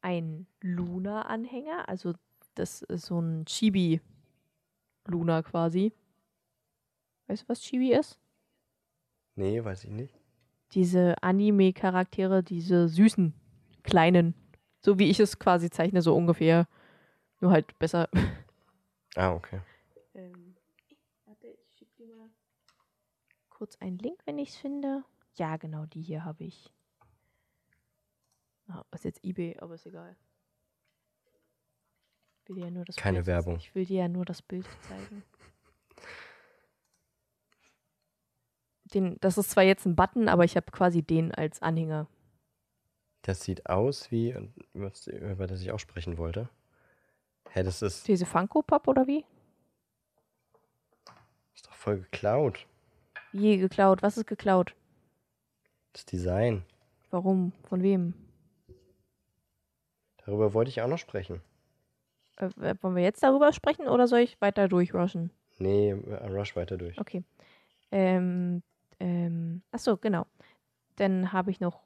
Ein 0.00 0.46
Luna-Anhänger. 0.60 1.88
Also 1.88 2.14
das 2.54 2.82
ist 2.82 3.06
so 3.06 3.20
ein 3.20 3.44
Chibi-Luna 3.46 5.42
quasi. 5.42 5.92
Weißt 7.28 7.44
du, 7.44 7.48
was 7.48 7.60
Chibi 7.60 7.92
ist? 7.92 8.18
Nee, 9.36 9.64
weiß 9.64 9.84
ich 9.84 9.90
nicht. 9.90 10.14
diese 10.72 11.22
Anime-Charaktere, 11.22 12.42
diese 12.42 12.88
süßen, 12.88 13.34
kleinen, 13.82 14.34
so 14.80 14.98
wie 14.98 15.10
ich 15.10 15.20
es 15.20 15.38
quasi 15.38 15.68
zeichne, 15.70 16.00
so 16.02 16.14
ungefähr. 16.16 16.66
Nur 17.40 17.50
halt 17.52 17.78
besser. 17.78 18.08
Ah, 19.14 19.32
okay. 19.34 19.60
Ähm, 20.14 20.56
warte, 21.26 21.46
ich 21.48 21.60
schicke 21.78 21.92
dir 21.98 22.16
mal 22.16 22.30
kurz 23.62 23.76
einen 23.76 23.98
Link, 23.98 24.18
wenn 24.24 24.38
ich 24.38 24.48
es 24.48 24.56
finde. 24.56 25.04
Ja, 25.36 25.56
genau, 25.56 25.86
die 25.86 26.02
hier 26.02 26.24
habe 26.24 26.42
ich. 26.42 26.72
Ah, 28.66 28.82
ist 28.92 29.04
jetzt 29.04 29.24
eBay, 29.24 29.56
aber 29.60 29.76
ist 29.76 29.86
egal. 29.86 30.16
Ich 32.42 32.48
will 32.48 32.56
dir 32.56 32.64
ja 32.64 32.70
nur 32.72 32.84
das 32.84 32.96
Keine 32.96 33.18
Bild, 33.18 33.26
Werbung. 33.28 33.56
Ich 33.58 33.72
will 33.76 33.84
dir 33.84 34.00
ja 34.00 34.08
nur 34.08 34.24
das 34.24 34.42
Bild 34.42 34.66
zeigen. 34.88 35.22
Den, 38.92 39.16
das 39.20 39.38
ist 39.38 39.52
zwar 39.52 39.62
jetzt 39.62 39.86
ein 39.86 39.94
Button, 39.94 40.28
aber 40.28 40.42
ich 40.42 40.56
habe 40.56 40.72
quasi 40.72 41.04
den 41.04 41.32
als 41.32 41.62
Anhänger. 41.62 42.08
Das 43.22 43.44
sieht 43.44 43.66
aus 43.66 44.10
wie, 44.10 44.36
was, 44.72 45.06
über 45.06 45.46
das 45.46 45.60
ich 45.60 45.70
auch 45.70 45.78
sprechen 45.78 46.18
wollte. 46.18 46.48
Hä, 47.50 47.62
das 47.62 47.80
ist, 47.80 48.08
Diese 48.08 48.26
Funko 48.26 48.62
Pop 48.62 48.88
oder 48.88 49.06
wie? 49.06 49.24
ist 51.54 51.68
doch 51.68 51.74
voll 51.74 52.00
geklaut. 52.00 52.66
Je 53.32 53.56
geklaut. 53.56 54.02
Was 54.02 54.16
ist 54.16 54.26
geklaut? 54.26 54.74
Das 55.92 56.04
Design. 56.04 56.62
Warum? 57.10 57.52
Von 57.68 57.82
wem? 57.82 58.14
Darüber 60.24 60.54
wollte 60.54 60.70
ich 60.70 60.80
auch 60.80 60.88
noch 60.88 60.98
sprechen. 60.98 61.40
Äh, 62.36 62.50
wollen 62.80 62.96
wir 62.96 63.02
jetzt 63.02 63.22
darüber 63.22 63.52
sprechen 63.52 63.88
oder 63.88 64.06
soll 64.08 64.20
ich 64.20 64.40
weiter 64.40 64.68
durchrushen? 64.68 65.30
Nee, 65.58 65.90
äh, 65.90 66.26
rush 66.28 66.56
weiter 66.56 66.76
durch. 66.76 66.98
Okay. 66.98 67.24
Ähm, 67.90 68.62
ähm, 69.00 69.62
ach 69.70 69.78
so, 69.78 69.96
genau. 69.96 70.26
Dann 70.96 71.32
habe 71.32 71.50
ich 71.50 71.60
noch, 71.60 71.80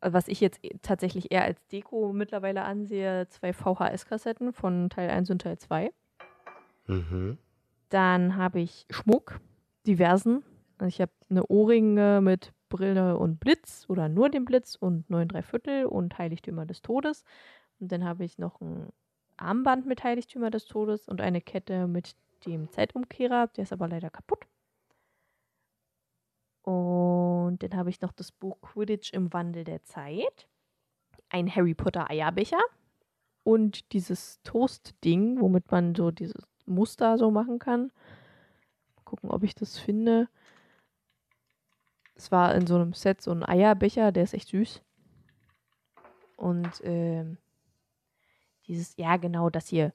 äh, 0.00 0.12
was 0.12 0.28
ich 0.28 0.40
jetzt 0.40 0.62
e- 0.62 0.76
tatsächlich 0.82 1.30
eher 1.32 1.44
als 1.44 1.64
Deko 1.68 2.12
mittlerweile 2.12 2.62
ansehe, 2.62 3.28
zwei 3.28 3.52
VHS-Kassetten 3.52 4.52
von 4.52 4.90
Teil 4.90 5.08
1 5.10 5.30
und 5.30 5.40
Teil 5.42 5.58
2. 5.58 5.90
Mhm. 6.86 7.38
Dann 7.88 8.36
habe 8.36 8.60
ich 8.60 8.86
Schmuck, 8.90 9.40
diversen. 9.86 10.44
Also 10.82 10.88
ich 10.88 11.00
habe 11.00 11.12
eine 11.30 11.46
Ohrringe 11.46 12.20
mit 12.20 12.52
Brille 12.68 13.16
und 13.16 13.38
Blitz 13.38 13.84
oder 13.86 14.08
nur 14.08 14.30
den 14.30 14.44
Blitz 14.44 14.74
und 14.74 15.08
9 15.08 15.28
Viertel 15.40 15.86
und 15.86 16.18
Heiligtümer 16.18 16.66
des 16.66 16.82
Todes. 16.82 17.22
Und 17.78 17.92
dann 17.92 18.02
habe 18.02 18.24
ich 18.24 18.36
noch 18.36 18.60
ein 18.60 18.88
Armband 19.36 19.86
mit 19.86 20.02
Heiligtümer 20.02 20.50
des 20.50 20.64
Todes 20.64 21.06
und 21.06 21.20
eine 21.20 21.40
Kette 21.40 21.86
mit 21.86 22.16
dem 22.46 22.68
Zeitumkehrer. 22.68 23.46
Der 23.56 23.62
ist 23.62 23.72
aber 23.72 23.86
leider 23.86 24.10
kaputt. 24.10 24.44
Und 26.62 27.62
dann 27.62 27.76
habe 27.76 27.90
ich 27.90 28.00
noch 28.00 28.10
das 28.10 28.32
Buch 28.32 28.60
Quidditch 28.60 29.12
im 29.12 29.32
Wandel 29.32 29.62
der 29.62 29.84
Zeit. 29.84 30.48
Ein 31.28 31.54
Harry 31.54 31.74
Potter 31.74 32.10
Eierbecher. 32.10 32.60
Und 33.44 33.92
dieses 33.92 34.42
Toast-Ding, 34.42 35.40
womit 35.40 35.70
man 35.70 35.94
so 35.94 36.10
dieses 36.10 36.42
Muster 36.66 37.18
so 37.18 37.30
machen 37.30 37.60
kann. 37.60 37.92
Mal 38.96 39.04
gucken, 39.04 39.30
ob 39.30 39.44
ich 39.44 39.54
das 39.54 39.78
finde. 39.78 40.28
Es 42.22 42.30
war 42.30 42.54
in 42.54 42.68
so 42.68 42.76
einem 42.76 42.92
Set 42.92 43.20
so 43.20 43.32
ein 43.32 43.44
Eierbecher, 43.44 44.12
der 44.12 44.22
ist 44.22 44.32
echt 44.32 44.50
süß. 44.50 44.80
Und 46.36 46.80
ähm, 46.84 47.36
dieses, 48.68 48.96
ja 48.96 49.16
genau, 49.16 49.50
das 49.50 49.66
hier. 49.66 49.92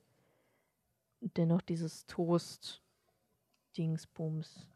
Und 1.21 1.37
dennoch 1.37 1.61
dieses 1.61 2.05
Toast-Dingsbums. 2.07 4.67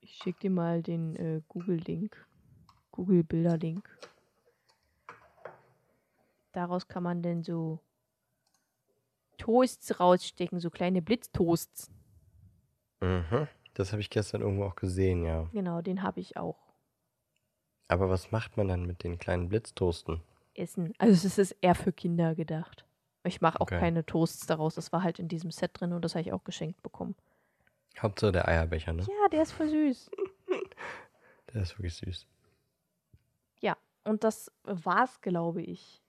Ich 0.00 0.14
schicke 0.14 0.40
dir 0.40 0.50
mal 0.50 0.82
den 0.82 1.14
äh, 1.16 1.42
Google-Link. 1.48 2.26
Google-Bilder-Link. 2.92 3.86
Daraus 6.52 6.88
kann 6.88 7.02
man 7.02 7.20
denn 7.20 7.42
so 7.42 7.80
Toasts 9.36 10.00
rausstecken, 10.00 10.58
so 10.58 10.70
kleine 10.70 11.02
Blitztoasts. 11.02 11.90
Mhm. 13.02 13.46
Das 13.74 13.92
habe 13.92 14.00
ich 14.00 14.10
gestern 14.10 14.40
irgendwo 14.42 14.64
auch 14.64 14.76
gesehen, 14.76 15.24
ja. 15.24 15.48
Genau, 15.52 15.80
den 15.80 16.02
habe 16.02 16.20
ich 16.20 16.36
auch. 16.36 16.58
Aber 17.88 18.08
was 18.10 18.30
macht 18.30 18.56
man 18.56 18.68
dann 18.68 18.86
mit 18.86 19.02
den 19.04 19.18
kleinen 19.18 19.48
Blitztoasten? 19.48 20.20
Essen. 20.54 20.92
Also 20.98 21.26
es 21.26 21.38
ist 21.38 21.52
eher 21.60 21.74
für 21.74 21.92
Kinder 21.92 22.34
gedacht. 22.34 22.84
Ich 23.24 23.40
mache 23.40 23.56
auch 23.60 23.62
Okay. 23.66 23.78
keine 23.78 24.04
Toasts 24.06 24.46
daraus. 24.46 24.74
Das 24.74 24.92
war 24.92 25.02
halt 25.02 25.18
in 25.18 25.28
diesem 25.28 25.50
Set 25.50 25.70
drin 25.74 25.92
und 25.92 26.04
das 26.04 26.14
habe 26.14 26.22
ich 26.22 26.32
auch 26.32 26.44
geschenkt 26.44 26.82
bekommen. 26.82 27.14
Hauptsache 27.98 28.32
der 28.32 28.48
Eierbecher, 28.48 28.92
ne? 28.92 29.02
Ja, 29.02 29.28
der 29.30 29.42
ist 29.42 29.52
voll 29.52 29.68
süß. 29.68 30.10
Der 31.52 31.62
ist 31.62 31.76
wirklich 31.78 31.94
süß. 31.96 32.28
Ja, 33.60 33.76
und 34.04 34.22
das 34.22 34.52
war's, 34.62 35.20
glaube 35.20 35.62
ich. 35.62 36.00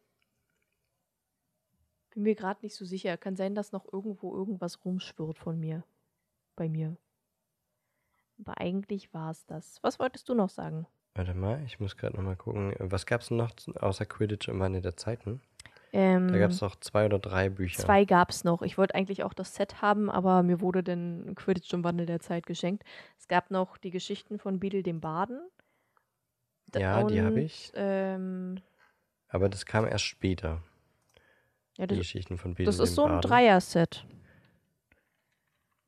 Bin 2.11 2.21
mir 2.23 2.35
gerade 2.35 2.59
nicht 2.61 2.75
so 2.75 2.85
sicher. 2.85 3.17
Kann 3.17 3.35
sein, 3.35 3.55
dass 3.55 3.71
noch 3.71 3.91
irgendwo 3.91 4.35
irgendwas 4.35 4.85
rumschwirrt 4.85 5.39
von 5.39 5.59
mir. 5.59 5.83
Bei 6.55 6.69
mir. 6.69 6.95
Aber 8.43 8.59
eigentlich 8.59 9.13
war 9.13 9.31
es 9.31 9.45
das. 9.45 9.77
Was 9.81 9.99
wolltest 9.99 10.27
du 10.29 10.33
noch 10.33 10.49
sagen? 10.49 10.87
Warte 11.13 11.33
mal, 11.33 11.61
ich 11.65 11.79
muss 11.79 11.97
gerade 11.97 12.15
nochmal 12.15 12.35
gucken. 12.35 12.73
Was 12.79 13.05
gab 13.05 13.21
es 13.21 13.31
noch 13.31 13.51
außer 13.79 14.05
Quidditch 14.05 14.47
im 14.47 14.59
Wandel 14.59 14.81
der 14.81 14.95
Zeiten? 14.97 15.41
Ähm, 15.93 16.29
Da 16.29 16.39
gab 16.39 16.51
es 16.51 16.61
noch 16.61 16.77
zwei 16.77 17.05
oder 17.05 17.19
drei 17.19 17.49
Bücher. 17.49 17.83
Zwei 17.83 18.05
gab 18.05 18.29
es 18.29 18.45
noch. 18.45 18.61
Ich 18.61 18.77
wollte 18.77 18.95
eigentlich 18.95 19.23
auch 19.23 19.33
das 19.33 19.53
Set 19.55 19.81
haben, 19.81 20.09
aber 20.09 20.41
mir 20.41 20.61
wurde 20.61 20.83
dann 20.83 21.35
Quidditch 21.35 21.73
im 21.73 21.83
Wandel 21.83 22.05
der 22.05 22.21
Zeit 22.21 22.45
geschenkt. 22.45 22.83
Es 23.19 23.27
gab 23.27 23.51
noch 23.51 23.77
die 23.77 23.91
Geschichten 23.91 24.39
von 24.39 24.59
Beadle 24.59 24.83
dem 24.83 25.01
Baden. 25.01 25.41
Ja, 26.73 27.03
die 27.03 27.19
habe 27.21 27.33
und, 27.33 27.37
ich. 27.41 27.71
Ähm, 27.75 28.61
Aber 29.27 29.49
das 29.49 29.65
kam 29.65 29.85
erst 29.85 30.05
später. 30.05 30.63
ja, 31.77 31.85
Die 31.85 31.95
das, 31.95 31.97
Geschichten 31.97 32.37
von 32.37 32.53
Beedle 32.55 32.65
das 32.71 32.79
ist 32.79 32.91
dem 32.91 32.95
so 32.95 33.03
ein 33.03 33.09
Baden. 33.15 33.29
Dreier-Set. 33.29 34.05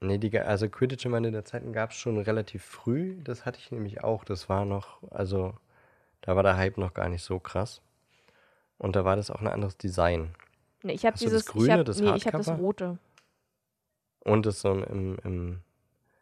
Nee, 0.03 0.17
die, 0.17 0.38
also 0.39 0.69
Quidditch 0.69 1.05
Wandel 1.09 1.31
der 1.31 1.45
Zeiten 1.45 1.73
gab 1.73 1.91
es 1.91 1.97
schon 1.97 2.17
relativ 2.19 2.63
früh. 2.63 3.17
Das 3.23 3.45
hatte 3.45 3.59
ich 3.59 3.71
nämlich 3.71 4.03
auch. 4.03 4.23
Das 4.23 4.49
war 4.49 4.65
noch, 4.65 4.97
also 5.11 5.53
da 6.21 6.35
war 6.35 6.43
der 6.43 6.57
Hype 6.57 6.77
noch 6.77 6.93
gar 6.93 7.09
nicht 7.09 7.23
so 7.23 7.39
krass. 7.39 7.81
Und 8.77 8.95
da 8.95 9.05
war 9.05 9.15
das 9.15 9.31
auch 9.31 9.41
ein 9.41 9.47
anderes 9.47 9.77
Design. 9.77 10.35
Nee, 10.84 10.93
ich 10.93 11.05
habe 11.05 11.17
du 11.17 11.23
das 11.25 11.31
dieses. 11.31 11.45
Grüne, 11.45 11.65
ich 11.65 11.71
hab, 11.80 11.85
das 11.85 11.99
nee, 12.01 12.15
ich 12.15 12.27
habe 12.27 12.38
das? 12.38 12.49
Rote. 12.49 12.97
Und 14.21 14.45
das 14.45 14.61
so 14.61 14.71
ein- 14.71 14.84
im, 14.84 15.17
im 15.23 15.59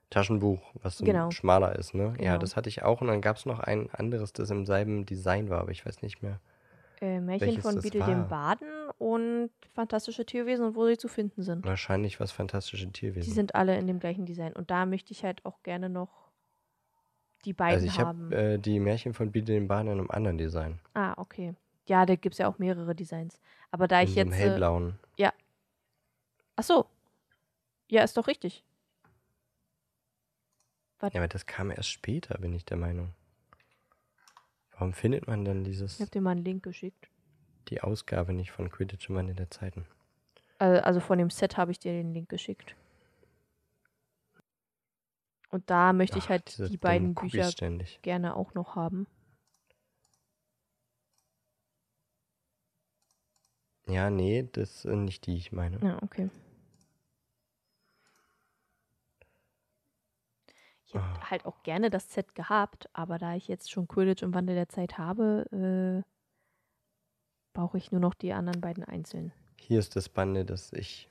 Taschenbuch, 0.10 0.60
was 0.82 0.98
so 0.98 1.06
Genau. 1.06 1.32
schmaler 1.32 1.76
ist, 1.78 1.94
ne? 1.94 2.14
Ja, 2.20 2.34
Genau. 2.34 2.38
das 2.40 2.56
hatte 2.56 2.70
ich 2.70 2.84
auch. 2.84 3.02
Und 3.02 3.08
dann 3.08 3.22
gab 3.22 3.38
es 3.38 3.46
noch 3.46 3.60
ein 3.60 3.90
anderes, 3.92 4.34
das 4.34 4.50
im 4.50 4.66
selben 4.66 5.06
Design 5.06 5.50
war, 5.50 5.62
aber 5.62 5.72
ich 5.72 5.86
weiß 5.86 6.02
nicht 6.02 6.22
mehr. 6.22 6.40
Äh, 7.02 7.20
Märchen 7.20 7.48
Welches 7.48 7.64
von 7.64 7.76
war? 8.00 8.08
dem 8.08 8.28
Baden 8.28 8.90
und 9.00 9.50
Fantastische 9.74 10.26
Tierwesen 10.26 10.66
und 10.66 10.76
wo 10.76 10.86
sie 10.86 10.98
zu 10.98 11.08
finden 11.08 11.42
sind. 11.42 11.66
Wahrscheinlich 11.66 12.20
was 12.20 12.32
fantastische 12.32 12.86
Die 12.86 12.92
Tierwesen. 12.92 13.34
sind 13.34 13.56
alle 13.56 13.78
in 13.78 13.88
dem 13.88 14.00
gleichen 14.00 14.26
Design. 14.26 14.54
Und 14.54 14.70
da 14.70 14.86
möchte 14.86 15.12
ich 15.12 15.24
halt 15.24 15.44
auch 15.46 15.64
gerne 15.64 15.90
noch 15.90 16.30
die 17.46 17.54
beiden 17.54 17.76
also 17.76 17.88
ich 17.88 17.98
haben. 18.00 18.26
habe 18.26 18.36
äh, 18.36 18.60
die 18.60 18.80
Märchen 18.80 19.14
von 19.16 19.32
Beedle 19.32 19.56
den 19.56 19.68
Bahn 19.68 19.88
in 19.88 19.94
einem 19.94 20.12
anderen 20.12 20.38
Design. 20.38 20.80
ah, 20.94 21.14
okay. 21.18 21.56
Ja, 21.88 22.06
da 22.06 22.16
gibt 22.16 22.36
es 22.36 22.40
ja 22.40 22.48
auch 22.48 22.60
mehrere 22.60 22.94
Designs. 22.94 23.40
Aber 23.72 23.88
da 23.88 24.02
in 24.02 24.08
ich 24.08 24.16
jetzt. 24.16 24.32
Äh, 24.34 24.36
hellblauen. 24.36 25.00
ach 26.56 26.64
so. 26.64 26.86
Ja, 27.90 28.04
ist 28.04 28.16
doch 28.16 28.28
richtig. 28.28 28.64
Ja, 31.02 31.10
aber 31.16 31.28
das 31.28 31.48
kam 31.48 31.72
erst 31.72 31.90
später, 31.90 32.38
bin 32.38 32.54
ich 32.54 32.64
der 32.64 32.78
Meinung. 32.78 33.14
Warum 34.82 34.94
findet 34.94 35.28
man 35.28 35.46
dann 35.46 35.64
dieses, 35.64 35.94
Ich 35.94 36.02
habe 36.02 36.10
dir 36.10 36.22
mal 36.22 36.32
einen 36.32 36.44
Link 36.44 36.64
geschickt. 36.64 37.08
die 37.68 37.82
Ausgabe 37.82 38.34
nicht 38.34 38.50
von 38.50 38.72
Quidditch 38.72 39.10
im 39.10 39.16
Wandel 39.16 39.36
der 39.36 39.52
Zeiten? 39.52 39.86
Äh, 40.58 40.80
Also 40.80 41.00
von 41.00 41.20
dem 41.20 41.30
Set 41.30 41.56
habe 41.56 41.72
ich 41.72 41.78
dir 41.78 41.92
den 41.94 42.16
Link 42.16 42.30
geschickt. 42.30 42.76
Und 45.52 45.70
da 45.70 45.94
möchte 45.94 46.18
ich 46.18 46.24
Ach, 46.26 46.30
halt 46.30 46.48
diese 46.48 46.68
die 46.68 46.78
beiden 46.78 47.14
Bücher 47.14 47.44
ständig. 47.52 48.00
gerne 48.02 48.36
auch 48.36 48.56
noch 48.56 48.76
haben. 48.76 49.06
Ja, 53.88 54.10
nee, 54.10 54.50
das 54.52 54.82
sind 54.82 55.06
nicht 55.06 55.28
die, 55.28 55.38
ich 55.38 55.52
meine. 55.52 55.78
Ja, 55.84 56.02
okay. 56.02 56.32
Ich 60.94 60.96
hätte 60.96 61.06
Ah. 61.22 61.30
halt 61.30 61.46
auch 61.46 61.64
gerne 61.64 61.90
das 61.90 62.12
Set 62.14 62.36
gehabt, 62.36 62.90
aber 62.92 63.18
da 63.18 63.34
ich 63.36 63.48
jetzt 63.48 63.72
schon 63.72 63.88
Quidditch 63.88 64.24
im 64.24 64.34
Wandel 64.34 64.56
der 64.56 64.68
Zeit 64.68 64.98
habe, 64.98 65.46
äh, 66.04 66.04
brauche 67.54 67.78
ich 67.78 67.92
nur 67.92 68.02
noch 68.02 68.14
die 68.14 68.34
anderen 68.34 68.60
beiden 68.60 68.84
einzeln. 68.84 69.32
Hier 69.58 69.80
ist 69.80 69.96
das 69.96 70.10
Bande, 70.10 70.44
das 70.44 70.74
ich 70.74 71.08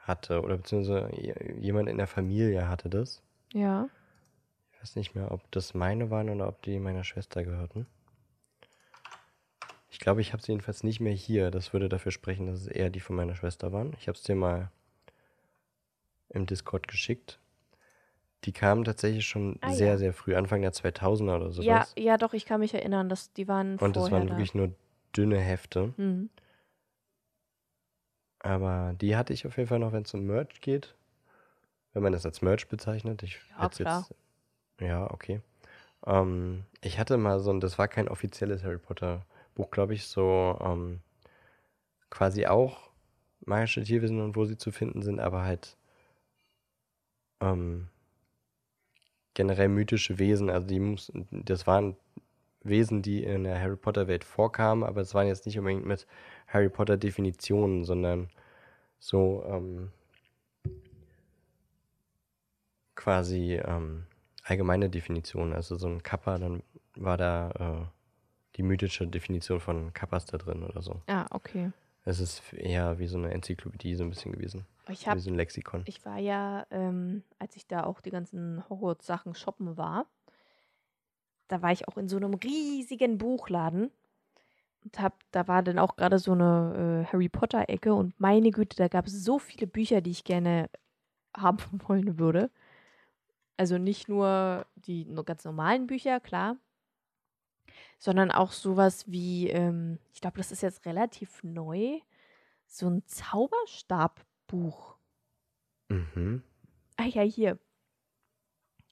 hatte, 0.00 0.42
oder 0.42 0.58
beziehungsweise 0.58 1.08
je- 1.14 1.54
jemand 1.58 1.88
in 1.88 1.96
der 1.96 2.06
Familie 2.06 2.68
hatte 2.68 2.90
das. 2.90 3.22
Ja. 3.52 3.88
Ich 4.72 4.80
weiß 4.82 4.96
nicht 4.96 5.14
mehr, 5.14 5.32
ob 5.32 5.50
das 5.52 5.72
meine 5.74 6.10
waren 6.10 6.28
oder 6.28 6.46
ob 6.48 6.60
die 6.62 6.78
meiner 6.78 7.02
Schwester 7.04 7.44
gehörten. 7.44 7.86
Ich 9.88 9.98
glaube, 10.00 10.20
ich 10.20 10.32
habe 10.34 10.42
sie 10.42 10.52
jedenfalls 10.52 10.82
nicht 10.84 11.00
mehr 11.00 11.14
hier. 11.14 11.50
Das 11.50 11.72
würde 11.72 11.88
dafür 11.88 12.12
sprechen, 12.12 12.46
dass 12.46 12.60
es 12.60 12.66
eher 12.66 12.90
die 12.90 13.00
von 13.00 13.16
meiner 13.16 13.34
Schwester 13.34 13.72
waren. 13.72 13.94
Ich 13.98 14.08
habe 14.08 14.16
es 14.18 14.22
dir 14.22 14.34
mal 14.36 14.70
im 16.28 16.44
Discord 16.44 16.86
geschickt. 16.88 17.38
Die 18.46 18.52
kamen 18.52 18.84
tatsächlich 18.84 19.26
schon 19.26 19.58
Ah, 19.60 19.72
sehr, 19.72 19.88
ja. 19.88 19.98
sehr 19.98 20.12
früh, 20.12 20.36
Anfang 20.36 20.62
der 20.62 20.72
2000er 20.72 21.36
oder 21.36 21.50
sowas. 21.50 21.94
Ja, 21.96 22.02
ja, 22.02 22.16
doch, 22.16 22.32
ich 22.32 22.46
kann 22.46 22.60
mich 22.60 22.72
erinnern, 22.74 23.08
dass 23.08 23.32
die 23.32 23.48
waren 23.48 23.76
Und 23.78 23.96
es 23.96 24.10
waren 24.12 24.28
da. 24.28 24.32
wirklich 24.32 24.54
nur 24.54 24.72
dünne 25.16 25.38
Hefte. 25.38 25.92
Hm. 25.96 26.30
Aber 28.38 28.94
die 29.00 29.16
hatte 29.16 29.32
ich 29.32 29.46
auf 29.46 29.56
jeden 29.56 29.68
Fall 29.68 29.80
noch, 29.80 29.92
wenn 29.92 30.04
es 30.04 30.14
um 30.14 30.24
Merch 30.24 30.60
geht. 30.60 30.94
Wenn 31.92 32.04
man 32.04 32.12
das 32.12 32.24
als 32.24 32.40
Merch 32.40 32.68
bezeichnet. 32.68 33.24
Ich 33.24 33.40
Ja, 33.58 33.68
klar. 33.68 34.06
jetzt. 34.08 34.14
Ja, 34.80 35.10
okay. 35.10 35.40
Ähm, 36.06 36.64
ich 36.82 37.00
hatte 37.00 37.16
mal 37.16 37.40
so 37.40 37.50
ein, 37.50 37.58
das 37.58 37.78
war 37.78 37.88
kein 37.88 38.08
offizielles 38.08 38.62
Harry 38.62 38.78
Potter 38.78 39.26
Buch, 39.56 39.70
glaube 39.72 39.94
ich, 39.94 40.06
so 40.06 40.56
ähm, 40.60 41.00
quasi 42.10 42.46
auch 42.46 42.90
magische 43.40 43.82
Tierwesen 43.82 44.20
und 44.20 44.36
wo 44.36 44.44
sie 44.44 44.56
zu 44.58 44.70
finden 44.70 45.02
sind, 45.02 45.18
aber 45.18 45.42
halt 45.42 45.76
ähm, 47.40 47.88
generell 49.36 49.68
mythische 49.68 50.18
Wesen. 50.18 50.50
Also 50.50 50.66
die 50.66 50.80
muss, 50.80 51.12
das 51.30 51.66
waren 51.66 51.96
Wesen, 52.64 53.02
die 53.02 53.22
in 53.22 53.44
der 53.44 53.60
Harry 53.60 53.76
Potter 53.76 54.08
Welt 54.08 54.24
vorkamen, 54.24 54.82
aber 54.82 55.02
es 55.02 55.14
waren 55.14 55.28
jetzt 55.28 55.46
nicht 55.46 55.58
unbedingt 55.58 55.86
mit 55.86 56.06
Harry 56.48 56.68
Potter 56.68 56.96
Definitionen, 56.96 57.84
sondern 57.84 58.28
so 58.98 59.44
ähm, 59.46 59.92
quasi 62.96 63.60
ähm, 63.62 64.06
allgemeine 64.42 64.88
Definitionen. 64.88 65.52
Also 65.52 65.76
so 65.76 65.86
ein 65.86 66.02
Kappa, 66.02 66.38
dann 66.38 66.62
war 66.96 67.18
da 67.18 67.50
äh, 67.50 67.86
die 68.56 68.62
mythische 68.62 69.06
Definition 69.06 69.60
von 69.60 69.92
Kappas 69.92 70.24
da 70.24 70.38
drin 70.38 70.62
oder 70.62 70.80
so. 70.80 71.02
Ah, 71.06 71.26
okay. 71.30 71.70
Es 72.06 72.20
ist 72.20 72.52
eher 72.52 73.00
wie 73.00 73.08
so 73.08 73.18
eine 73.18 73.32
Enzyklopädie 73.32 73.96
so 73.96 74.04
ein 74.04 74.10
bisschen 74.10 74.30
gewesen. 74.30 74.64
Ich, 74.88 75.08
hab, 75.08 75.16
wie 75.16 75.20
so 75.20 75.28
ein 75.28 75.34
Lexikon. 75.34 75.82
ich 75.86 76.04
war 76.04 76.18
ja, 76.18 76.64
ähm, 76.70 77.24
als 77.40 77.56
ich 77.56 77.66
da 77.66 77.82
auch 77.82 78.00
die 78.00 78.10
ganzen 78.10 78.62
Hogwarts-Sachen 78.68 79.34
shoppen 79.34 79.76
war, 79.76 80.06
da 81.48 81.62
war 81.62 81.72
ich 81.72 81.88
auch 81.88 81.96
in 81.96 82.08
so 82.08 82.16
einem 82.16 82.34
riesigen 82.34 83.18
Buchladen 83.18 83.90
und 84.84 85.00
hab, 85.00 85.18
da 85.32 85.48
war 85.48 85.64
dann 85.64 85.80
auch 85.80 85.96
gerade 85.96 86.20
so 86.20 86.30
eine 86.30 87.04
äh, 87.08 87.12
Harry 87.12 87.28
Potter-Ecke 87.28 87.92
und 87.92 88.18
meine 88.20 88.52
Güte, 88.52 88.76
da 88.76 88.86
gab 88.86 89.08
es 89.08 89.24
so 89.24 89.40
viele 89.40 89.66
Bücher, 89.66 90.00
die 90.00 90.12
ich 90.12 90.22
gerne 90.22 90.70
haben 91.36 91.58
wollen 91.88 92.20
würde. 92.20 92.50
Also 93.56 93.78
nicht 93.78 94.08
nur 94.08 94.64
die 94.76 95.12
ganz 95.24 95.44
normalen 95.44 95.88
Bücher, 95.88 96.20
klar, 96.20 96.56
sondern 97.98 98.30
auch 98.30 98.52
sowas 98.52 99.10
wie, 99.10 99.48
ähm, 99.50 99.98
ich 100.12 100.20
glaube, 100.20 100.36
das 100.38 100.52
ist 100.52 100.62
jetzt 100.62 100.84
relativ 100.86 101.42
neu, 101.42 102.00
so 102.66 102.88
ein 102.88 103.06
Zauberstabbuch. 103.06 104.96
Mhm. 105.88 106.42
Ah 106.96 107.04
ja, 107.06 107.22
hier. 107.22 107.58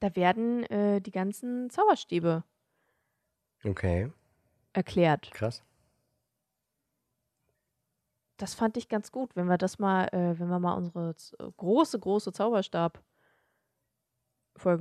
Da 0.00 0.14
werden 0.16 0.62
äh, 0.64 1.00
die 1.00 1.10
ganzen 1.10 1.70
Zauberstäbe 1.70 2.44
Okay, 3.66 4.10
erklärt. 4.72 5.32
krass. 5.32 5.62
Das 8.36 8.54
fand 8.54 8.76
ich 8.76 8.88
ganz 8.88 9.10
gut, 9.12 9.34
wenn 9.36 9.46
wir 9.48 9.58
das 9.58 9.78
mal, 9.78 10.06
äh, 10.08 10.38
wenn 10.38 10.48
wir 10.48 10.58
mal 10.58 10.74
unsere 10.74 11.14
große, 11.56 11.98
große 12.00 12.32
Zauberstab-Folge 12.32 13.04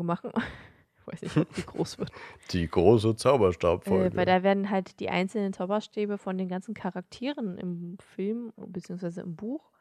machen. 0.04 0.32
ich 1.12 1.22
weiß 1.22 1.22
nicht, 1.22 1.38
ob 1.38 1.54
die 1.54 1.66
groß 1.66 1.98
wird. 1.98 2.12
Die 2.52 2.68
große 2.68 3.16
Zauberstabfolge. 3.16 4.14
Äh, 4.14 4.16
weil 4.16 4.26
da 4.26 4.44
werden 4.44 4.70
halt 4.70 5.00
die 5.00 5.10
einzelnen 5.10 5.54
Zauberstäbe 5.54 6.18
von 6.18 6.38
den 6.38 6.48
ganzen 6.48 6.74
Charakteren 6.74 7.58
im 7.58 7.98
Film 8.00 8.54
bzw. 8.56 9.22
im 9.22 9.36
Buch 9.36 9.72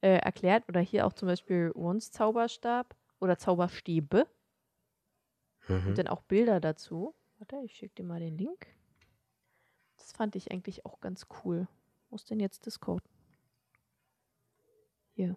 äh, 0.00 0.18
erklärt. 0.18 0.68
Oder 0.68 0.80
hier 0.80 1.06
auch 1.06 1.12
zum 1.12 1.28
Beispiel 1.28 1.72
Rons 1.74 2.10
Zauberstab 2.10 2.96
oder 3.20 3.38
Zauberstäbe. 3.38 4.26
mhm. 5.68 5.88
Und 5.88 5.98
dann 5.98 6.08
auch 6.08 6.22
Bilder 6.22 6.60
dazu. 6.60 7.14
Warte, 7.38 7.56
ich 7.64 7.74
schicke 7.74 7.96
dir 7.96 8.04
mal 8.04 8.20
den 8.20 8.36
Link. 8.36 8.66
Das 9.96 10.12
fand 10.12 10.34
ich 10.36 10.50
eigentlich 10.50 10.86
auch 10.86 11.00
ganz 11.00 11.26
cool. 11.44 11.68
Wo 12.10 12.16
ist 12.16 12.30
denn 12.30 12.40
jetzt 12.40 12.66
Discord? 12.66 13.02
Hier. 15.14 15.36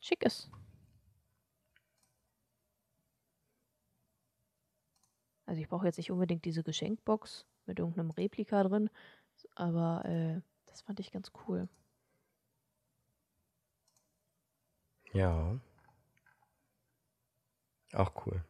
Schick 0.00 0.24
es. 0.24 0.50
Also 5.54 5.62
ich 5.62 5.68
brauche 5.68 5.86
jetzt 5.86 5.98
nicht 5.98 6.10
unbedingt 6.10 6.44
diese 6.44 6.64
Geschenkbox 6.64 7.46
mit 7.66 7.78
irgendeinem 7.78 8.10
Replika 8.10 8.64
drin, 8.64 8.90
aber 9.54 10.04
äh, 10.04 10.40
das 10.66 10.80
fand 10.80 10.98
ich 10.98 11.12
ganz 11.12 11.30
cool. 11.46 11.68
Ja. 15.12 15.60
Auch 17.92 18.26
cool. 18.26 18.44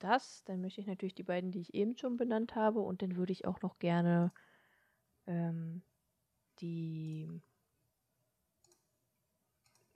Das, 0.00 0.42
dann 0.42 0.60
möchte 0.60 0.80
ich 0.80 0.88
natürlich 0.88 1.14
die 1.14 1.22
beiden, 1.22 1.52
die 1.52 1.60
ich 1.60 1.72
eben 1.72 1.96
schon 1.96 2.16
benannt 2.16 2.56
habe, 2.56 2.80
und 2.80 3.00
dann 3.00 3.14
würde 3.14 3.30
ich 3.30 3.46
auch 3.46 3.62
noch 3.62 3.78
gerne 3.78 4.32
ähm, 5.28 5.82
die 6.58 7.28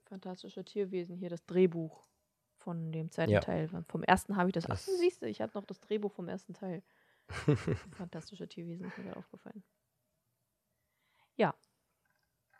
Fantastische 0.04 0.64
Tierwesen 0.64 1.16
hier, 1.16 1.30
das 1.30 1.44
Drehbuch 1.46 2.06
von 2.66 2.90
dem 2.90 3.12
zweiten 3.12 3.30
Ja. 3.30 3.38
Teil. 3.38 3.68
Vom 3.86 4.02
ersten 4.02 4.36
habe 4.36 4.48
ich 4.48 4.52
das. 4.52 4.64
Ach, 4.64 4.70
Das- 4.70 4.86
siehst 4.98 5.22
du, 5.22 5.26
ich 5.28 5.40
hatte 5.40 5.56
noch 5.56 5.64
das 5.64 5.78
Drehbuch 5.80 6.10
vom 6.12 6.28
ersten 6.28 6.52
Teil. 6.52 6.82
Fantastische 7.96 8.48
Tierwesen 8.48 8.86
ist 8.88 8.98
mir 8.98 9.04
gerade 9.04 9.16
aufgefallen. 9.18 9.62
Ja. 11.36 11.54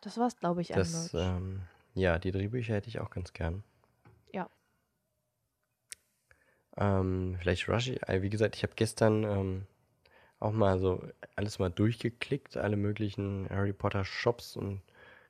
Das 0.03 0.17
war's, 0.17 0.37
glaube 0.37 0.61
ich, 0.63 0.69
Das, 0.69 1.13
ähm, 1.15 1.63
ja, 1.95 2.21
die 2.21 2.31
Drehbücher 2.31 2.75
hätte 2.75 2.87
ich 2.89 3.01
auch 3.01 3.11
ganz 3.11 3.33
gern. 3.33 3.65
Ja. 4.33 4.49
Ähm, 6.77 7.37
vielleicht 7.41 7.69
rush 7.69 7.89
äh, 7.89 8.23
wie 8.23 8.31
gesagt, 8.31 8.55
ich 8.55 8.63
habe 8.63 8.75
gestern 8.77 9.25
ähm, 9.25 9.67
auch 10.39 10.53
mal 10.53 10.79
so 10.79 11.03
alles 11.35 11.59
mal 11.59 11.71
durchgeklickt, 11.71 12.57
alle 12.57 12.77
möglichen 12.77 13.49
Harry 13.51 13.73
Potter 13.73 14.05
Shops 14.05 14.55
und 14.57 14.83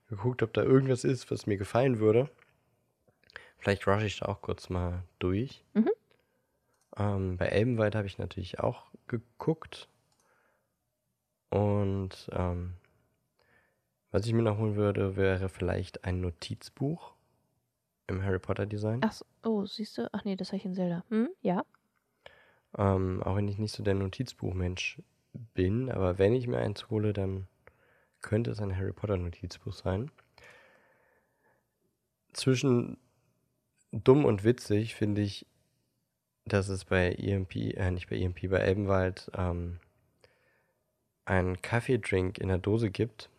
geguckt, 0.08 0.42
ob 0.42 0.52
da 0.52 0.62
irgendwas 0.62 1.04
ist, 1.04 1.30
was 1.30 1.46
mir 1.46 1.56
gefallen 1.56 1.98
würde. 1.98 2.28
Vielleicht 3.66 3.88
rush 3.88 4.04
ich 4.04 4.20
da 4.20 4.26
auch 4.26 4.42
kurz 4.42 4.70
mal 4.70 5.02
durch. 5.18 5.64
Mhm. 5.74 5.90
Ähm, 6.96 7.36
bei 7.36 7.46
Elbenwald 7.46 7.96
habe 7.96 8.06
ich 8.06 8.16
natürlich 8.16 8.60
auch 8.60 8.86
geguckt. 9.08 9.88
Und 11.50 12.30
ähm, 12.30 12.74
was 14.12 14.24
ich 14.24 14.32
mir 14.34 14.42
noch 14.42 14.58
holen 14.58 14.76
würde, 14.76 15.16
wäre 15.16 15.48
vielleicht 15.48 16.04
ein 16.04 16.20
Notizbuch 16.20 17.14
im 18.06 18.22
Harry 18.22 18.38
Potter 18.38 18.66
Design. 18.66 19.00
Ach 19.02 19.10
so, 19.10 19.24
oh, 19.42 19.66
siehst 19.66 19.98
du? 19.98 20.08
Ach 20.12 20.22
nee, 20.22 20.36
das 20.36 20.50
habe 20.50 20.58
ich 20.58 20.64
in 20.64 20.74
Zelda. 20.74 21.02
Hm? 21.08 21.30
Ja. 21.42 21.64
Ähm, 22.78 23.20
auch 23.24 23.34
wenn 23.34 23.48
ich 23.48 23.58
nicht 23.58 23.72
so 23.72 23.82
der 23.82 23.94
Notizbuchmensch 23.94 25.02
bin, 25.54 25.90
aber 25.90 26.18
wenn 26.18 26.34
ich 26.34 26.46
mir 26.46 26.58
eins 26.58 26.88
hole, 26.88 27.12
dann 27.12 27.48
könnte 28.20 28.52
es 28.52 28.60
ein 28.60 28.76
Harry 28.76 28.92
Potter 28.92 29.16
Notizbuch 29.16 29.72
sein. 29.72 30.12
Zwischen 32.32 32.98
dumm 34.04 34.24
und 34.24 34.44
witzig 34.44 34.94
finde 34.94 35.22
ich, 35.22 35.46
dass 36.44 36.68
es 36.68 36.84
bei 36.84 37.12
EMP, 37.12 37.56
äh, 37.76 37.90
nicht 37.90 38.08
bei 38.08 38.16
EMP, 38.16 38.48
bei 38.50 38.58
Elbenwald 38.58 39.30
ähm, 39.36 39.78
einen 41.24 41.60
Kaffeedrink 41.60 42.38
in 42.38 42.48
der 42.48 42.58
Dose 42.58 42.90
gibt, 42.90 43.30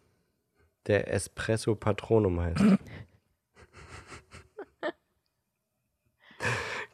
der 0.88 1.14
Espresso 1.14 1.76
Patronum 1.76 2.40
heißt. 2.42 2.62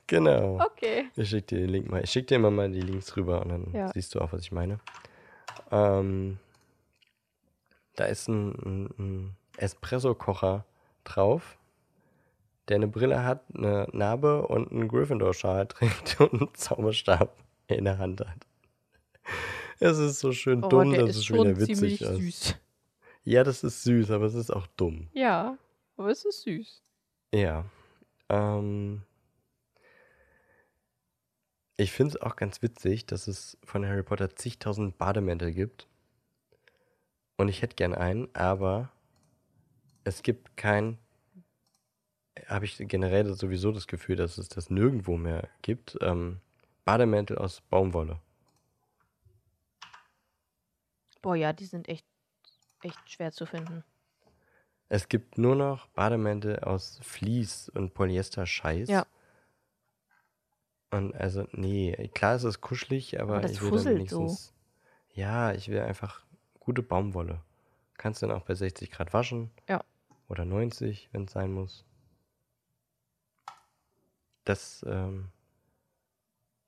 genau. 0.07 0.59
Okay. 0.63 1.09
Ich 1.15 1.29
schicke 1.29 1.47
dir 1.47 1.59
den 1.61 1.69
Link 1.69 1.89
mal. 1.89 2.03
Ich 2.03 2.11
schicke 2.11 2.27
dir 2.27 2.35
immer 2.35 2.51
mal 2.51 2.71
die 2.71 2.81
Links 2.81 3.15
rüber 3.15 3.41
und 3.41 3.49
dann 3.49 3.73
Ja. 3.73 3.91
siehst 3.93 4.13
du 4.15 4.19
auch, 4.21 4.33
was 4.33 4.41
ich 4.41 4.51
meine. 4.51 4.79
Ähm, 5.71 6.37
da 7.95 8.05
ist 8.05 8.27
ein, 8.27 8.51
ein, 8.53 8.85
ein 8.99 9.35
Espresso-Kocher 9.57 10.65
drauf, 11.03 11.57
der 12.67 12.75
eine 12.75 12.87
Brille 12.87 13.23
hat, 13.23 13.43
eine 13.53 13.87
Narbe 13.91 14.47
und 14.47 14.71
einen 14.71 14.87
Gryffindor-Schal 14.87 15.67
trägt 15.67 16.19
und 16.21 16.33
einen 16.33 16.53
Zauberstab 16.55 17.35
in 17.67 17.85
der 17.85 17.97
Hand 17.97 18.21
hat. 18.21 18.45
Es 19.79 19.97
ist 19.97 20.19
so 20.19 20.31
schön 20.31 20.63
Oh, 20.63 20.69
dumm, 20.69 20.93
dass 20.93 21.09
ist 21.11 21.15
es 21.17 21.25
schon 21.25 21.39
wieder 21.39 21.59
witzig 21.59 22.01
ist. 22.01 22.15
süß. 22.15 22.55
Ja, 23.25 23.43
das 23.43 23.63
ist 23.63 23.83
süß, 23.83 24.11
aber 24.11 24.25
es 24.25 24.33
ist 24.35 24.51
auch 24.51 24.67
dumm. 24.77 25.09
Ja, 25.13 25.57
aber 25.97 26.09
es 26.09 26.23
ist 26.25 26.41
süß. 26.43 26.81
Ja. 27.33 27.65
Ähm, 28.29 29.01
ich 31.77 31.91
finde 31.91 32.15
es 32.15 32.21
auch 32.21 32.35
ganz 32.35 32.61
witzig, 32.61 33.05
dass 33.05 33.27
es 33.27 33.57
von 33.63 33.85
Harry 33.85 34.03
Potter 34.03 34.35
zigtausend 34.35 34.97
Bademäntel 34.97 35.51
gibt. 35.53 35.87
Und 37.37 37.47
ich 37.49 37.61
hätte 37.61 37.75
gern 37.75 37.95
einen, 37.95 38.33
aber 38.35 38.91
es 40.03 40.21
gibt 40.21 40.55
kein. 40.55 40.97
Habe 42.47 42.65
ich 42.65 42.77
generell 42.77 43.33
sowieso 43.33 43.71
das 43.71 43.87
Gefühl, 43.87 44.15
dass 44.15 44.37
es 44.37 44.49
das 44.49 44.69
nirgendwo 44.69 45.17
mehr 45.17 45.49
gibt. 45.61 45.97
Ähm, 46.01 46.39
Bademäntel 46.85 47.37
aus 47.37 47.61
Baumwolle. 47.61 48.19
Boah, 51.21 51.35
ja, 51.35 51.53
die 51.53 51.65
sind 51.65 51.87
echt, 51.87 52.05
echt 52.81 53.09
schwer 53.09 53.31
zu 53.31 53.45
finden. 53.45 53.83
Es 54.89 55.07
gibt 55.07 55.37
nur 55.37 55.55
noch 55.55 55.87
Bademäntel 55.87 56.59
aus 56.59 56.99
Vlies 57.01 57.69
und 57.69 57.93
Polyester-Scheiß. 57.93 58.89
Ja. 58.89 59.05
Und 60.91 61.15
also, 61.15 61.47
nee, 61.51 62.09
klar 62.13 62.35
ist 62.35 62.43
es 62.43 62.61
kuschelig, 62.61 63.19
aber, 63.19 63.35
Aber 63.37 63.41
das 63.41 63.53
ich 63.53 63.61
will 63.61 63.69
dann 63.71 63.79
fusselt 63.79 64.09
so. 64.09 64.19
wenigstens. 64.19 64.53
Ja, 65.13 65.53
ich 65.53 65.69
will 65.69 65.79
einfach 65.79 66.23
gute 66.59 66.83
Baumwolle. 66.83 67.41
Kannst 67.97 68.21
dann 68.21 68.31
auch 68.31 68.43
bei 68.43 68.53
60 68.53 68.91
Grad 68.91 69.13
waschen. 69.13 69.49
Ja. 69.67 69.83
Oder 70.27 70.45
90, 70.45 71.09
wenn 71.11 71.23
es 71.23 71.31
sein 71.31 71.51
muss. 71.51 71.85
Das 74.45 74.85
ähm, 74.87 75.29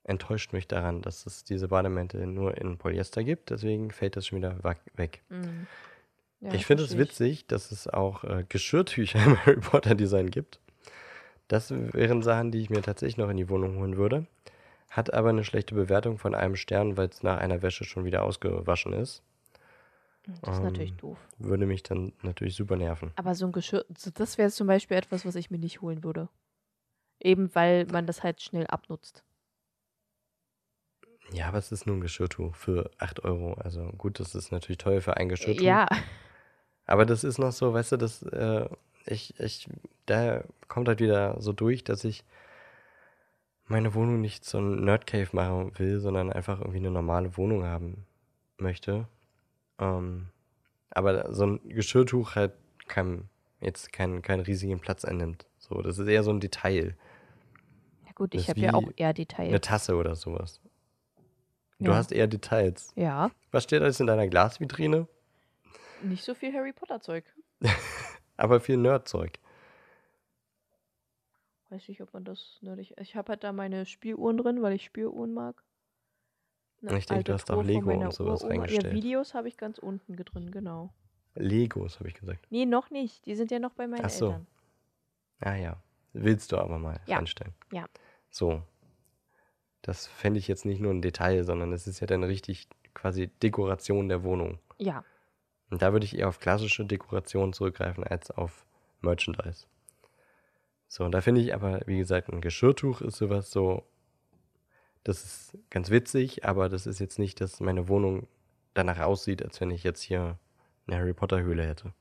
enttäuscht 0.04 0.52
mich 0.52 0.66
daran, 0.68 1.02
dass 1.02 1.26
es 1.26 1.44
diese 1.44 1.68
Bademäntel 1.68 2.26
nur 2.26 2.56
in 2.56 2.78
Polyester 2.78 3.24
gibt. 3.24 3.50
Deswegen 3.50 3.90
fällt 3.90 4.16
das 4.16 4.26
schon 4.26 4.38
wieder 4.38 4.58
weg. 4.94 5.22
Mhm. 5.28 5.66
Ja, 6.40 6.52
ich 6.52 6.66
finde 6.66 6.84
es 6.84 6.96
witzig, 6.96 7.46
dass 7.46 7.72
es 7.72 7.88
auch 7.88 8.24
äh, 8.24 8.44
Geschirrtücher 8.48 9.18
im 9.26 9.44
Harry 9.46 9.60
Potter 9.60 9.94
Design 9.94 10.30
gibt. 10.30 10.60
Das 11.48 11.70
wären 11.70 12.22
Sachen, 12.22 12.50
die 12.50 12.60
ich 12.60 12.70
mir 12.70 12.82
tatsächlich 12.82 13.16
noch 13.16 13.30
in 13.30 13.36
die 13.36 13.48
Wohnung 13.48 13.78
holen 13.78 13.96
würde. 13.96 14.26
Hat 14.90 15.12
aber 15.12 15.30
eine 15.30 15.44
schlechte 15.44 15.74
Bewertung 15.74 16.18
von 16.18 16.34
einem 16.34 16.56
Stern, 16.56 16.96
weil 16.96 17.08
es 17.08 17.22
nach 17.22 17.38
einer 17.38 17.62
Wäsche 17.62 17.84
schon 17.84 18.04
wieder 18.04 18.22
ausgewaschen 18.22 18.92
ist. 18.92 19.22
Das 20.42 20.56
ist 20.56 20.62
natürlich 20.62 20.90
Ähm, 20.90 20.96
doof. 20.98 21.18
Würde 21.38 21.66
mich 21.66 21.82
dann 21.84 22.12
natürlich 22.22 22.56
super 22.56 22.76
nerven. 22.76 23.12
Aber 23.16 23.34
so 23.34 23.46
ein 23.46 23.52
Geschirr, 23.52 23.84
das 24.14 24.38
wäre 24.38 24.50
zum 24.50 24.66
Beispiel 24.66 24.96
etwas, 24.96 25.24
was 25.24 25.36
ich 25.36 25.50
mir 25.50 25.58
nicht 25.58 25.80
holen 25.82 26.02
würde. 26.02 26.28
Eben 27.20 27.54
weil 27.54 27.86
man 27.86 28.06
das 28.06 28.22
halt 28.22 28.40
schnell 28.42 28.66
abnutzt. 28.66 29.24
Ja, 31.32 31.48
aber 31.48 31.58
es 31.58 31.72
ist 31.72 31.86
nur 31.86 31.96
ein 31.96 32.00
Geschirrtuch 32.00 32.54
für 32.54 32.90
8 32.98 33.24
Euro. 33.24 33.54
Also 33.54 33.86
gut, 33.98 34.20
das 34.20 34.34
ist 34.34 34.52
natürlich 34.52 34.78
teuer 34.78 35.00
für 35.00 35.16
ein 35.16 35.28
Geschirrtuch. 35.28 35.62
Ja, 35.62 35.88
Aber 36.86 37.04
das 37.04 37.24
ist 37.24 37.38
noch 37.38 37.52
so, 37.52 37.74
weißt 37.74 37.92
du, 37.92 37.96
das, 37.96 38.22
äh, 38.22 38.68
ich, 39.06 39.38
ich, 39.40 39.68
da 40.06 40.44
kommt 40.68 40.88
halt 40.88 41.00
wieder 41.00 41.40
so 41.40 41.52
durch, 41.52 41.84
dass 41.84 42.04
ich 42.04 42.24
meine 43.66 43.94
Wohnung 43.94 44.20
nicht 44.20 44.44
so 44.44 44.58
ein 44.58 44.84
Nerdcave 44.84 45.34
machen 45.34 45.76
will, 45.78 45.98
sondern 45.98 46.32
einfach 46.32 46.60
irgendwie 46.60 46.78
eine 46.78 46.92
normale 46.92 47.36
Wohnung 47.36 47.64
haben 47.64 48.06
möchte. 48.58 49.08
Ähm, 49.80 50.28
aber 50.90 51.34
so 51.34 51.46
ein 51.46 51.68
Geschirrtuch 51.68 52.36
halt 52.36 52.52
kein, 52.86 53.28
jetzt 53.60 53.92
keinen 53.92 54.22
keinen 54.22 54.40
riesigen 54.40 54.78
Platz 54.78 55.04
einnimmt. 55.04 55.46
So, 55.58 55.82
das 55.82 55.98
ist 55.98 56.06
eher 56.06 56.22
so 56.22 56.30
ein 56.30 56.40
Detail. 56.40 56.96
Ja 58.16 58.24
gut, 58.24 58.34
Das 58.34 58.42
ich 58.42 58.48
habe 58.48 58.60
ja 58.60 58.72
auch 58.74 58.90
eher 58.96 59.08
Eine 59.08 59.14
Details. 59.14 59.60
Tasse 59.60 59.94
oder 59.96 60.14
sowas. 60.14 60.60
Du 61.78 61.90
Ja. 61.90 61.96
hast 61.96 62.12
eher 62.12 62.26
Details. 62.26 62.90
Ja, 62.96 63.30
Was 63.50 63.64
steht 63.64 63.82
alles 63.82 64.00
in 64.00 64.06
deiner 64.06 64.26
Glasvitrine? 64.28 65.06
nicht 66.02 66.24
so 66.24 66.34
viel 66.34 66.52
Harry 66.52 66.72
Potter 66.72 67.00
Zeug. 67.00 67.24
Aber 68.36 68.60
viel 68.60 68.76
Nerdzeug. 68.76 69.38
Weiß 71.70 71.88
nicht, 71.88 72.00
ob 72.02 72.12
man 72.14 72.24
das 72.24 72.58
nerdig. 72.60 72.94
Ich 72.98 73.16
habe 73.16 73.30
halt 73.30 73.42
da 73.44 73.52
meine 73.52 73.86
Spieluhren 73.86 74.36
drin, 74.36 74.62
weil 74.62 74.74
ich 74.74 74.84
Spieluhren 74.84 75.34
mag. 75.34 75.62
Eine 76.82 76.98
Ich 76.98 77.06
denke, 77.06 77.24
du 77.24 77.32
hast 77.34 77.50
auch 77.50 77.62
Lego 77.62 77.90
und 77.90 78.12
sowas 78.12 78.42
Uroma. 78.42 78.54
Ja, 78.54 78.60
reingestellt. 78.60 78.94
Videos 78.94 79.34
habe 79.34 79.48
ich 79.48 79.56
ganz 79.56 79.78
unten 79.78 80.16
drin, 80.16 80.50
genau. 80.52 80.92
Legos, 81.34 81.98
habe 81.98 82.08
ich 82.08 82.14
gesagt. 82.14 82.46
Nee, 82.50 82.66
noch 82.66 82.90
nicht. 82.90 83.26
Die 83.26 83.34
sind 83.34 83.50
ja 83.50 83.58
noch 83.58 83.72
bei 83.72 83.86
meinen 83.86 84.04
Ach 84.04 84.10
so. 84.10 84.26
Eltern. 84.26 84.46
Ah 85.40 85.54
ja. 85.56 85.82
Willst 86.12 86.52
du 86.52 86.58
aber 86.58 86.78
mal 86.78 87.00
Ja. 87.06 87.16
reinstellen. 87.16 87.54
Ja. 87.72 87.86
So. 88.36 88.62
Das 89.80 90.06
fände 90.06 90.38
ich 90.38 90.46
jetzt 90.46 90.66
nicht 90.66 90.80
nur 90.80 90.92
ein 90.92 91.00
Detail, 91.00 91.42
sondern 91.44 91.72
es 91.72 91.86
ist 91.86 92.00
ja 92.00 92.06
dann 92.06 92.22
richtig 92.22 92.68
quasi 92.92 93.28
Dekoration 93.28 94.10
der 94.10 94.24
Wohnung. 94.24 94.58
Ja, 94.76 95.04
Und 95.70 95.80
da 95.80 95.92
würde 95.92 96.04
ich 96.04 96.18
eher 96.18 96.28
auf 96.28 96.38
klassische 96.38 96.84
Dekoration 96.84 97.54
zurückgreifen 97.54 98.04
als 98.04 98.30
auf 98.30 98.66
Merchandise. 99.00 99.66
So, 100.86 101.04
und 101.04 101.12
da 101.12 101.22
finde 101.22 101.40
ich 101.40 101.54
aber, 101.54 101.80
wie 101.86 101.96
gesagt, 101.96 102.28
ein 102.28 102.42
Geschirrtuch 102.42 103.00
ist 103.00 103.16
sowas 103.16 103.50
so, 103.50 103.86
das 105.02 105.24
ist 105.24 105.58
ganz 105.70 105.88
witzig, 105.88 106.44
aber 106.44 106.68
das 106.68 106.86
ist 106.86 106.98
jetzt 106.98 107.18
nicht, 107.18 107.40
dass 107.40 107.60
meine 107.60 107.88
Wohnung 107.88 108.28
danach 108.74 108.98
aussieht, 109.00 109.42
als 109.42 109.62
wenn 109.62 109.70
ich 109.70 109.82
jetzt 109.82 110.02
hier 110.02 110.38
eine 110.86 110.98
Harry 110.98 111.14
Potter 111.14 111.40
Höhle 111.40 111.66
hätte. 111.66 111.94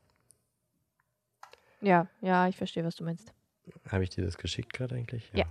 ja, 1.79 2.07
ja, 2.19 2.47
ich 2.49 2.57
verstehe, 2.57 2.83
was 2.83 2.95
du 2.95 3.05
meinst. 3.05 3.33
Habe 3.87 4.03
ich 4.03 4.09
dir 4.09 4.25
das 4.25 4.37
geschickt 4.37 4.73
gerade 4.73 4.95
eigentlich? 4.95 5.31
Ja. 5.31 5.39
Ja. 5.39 5.45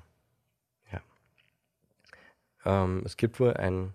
Ähm, 2.65 3.03
es 3.05 3.17
gibt 3.17 3.41
wohl 3.41 3.55
ein 3.55 3.95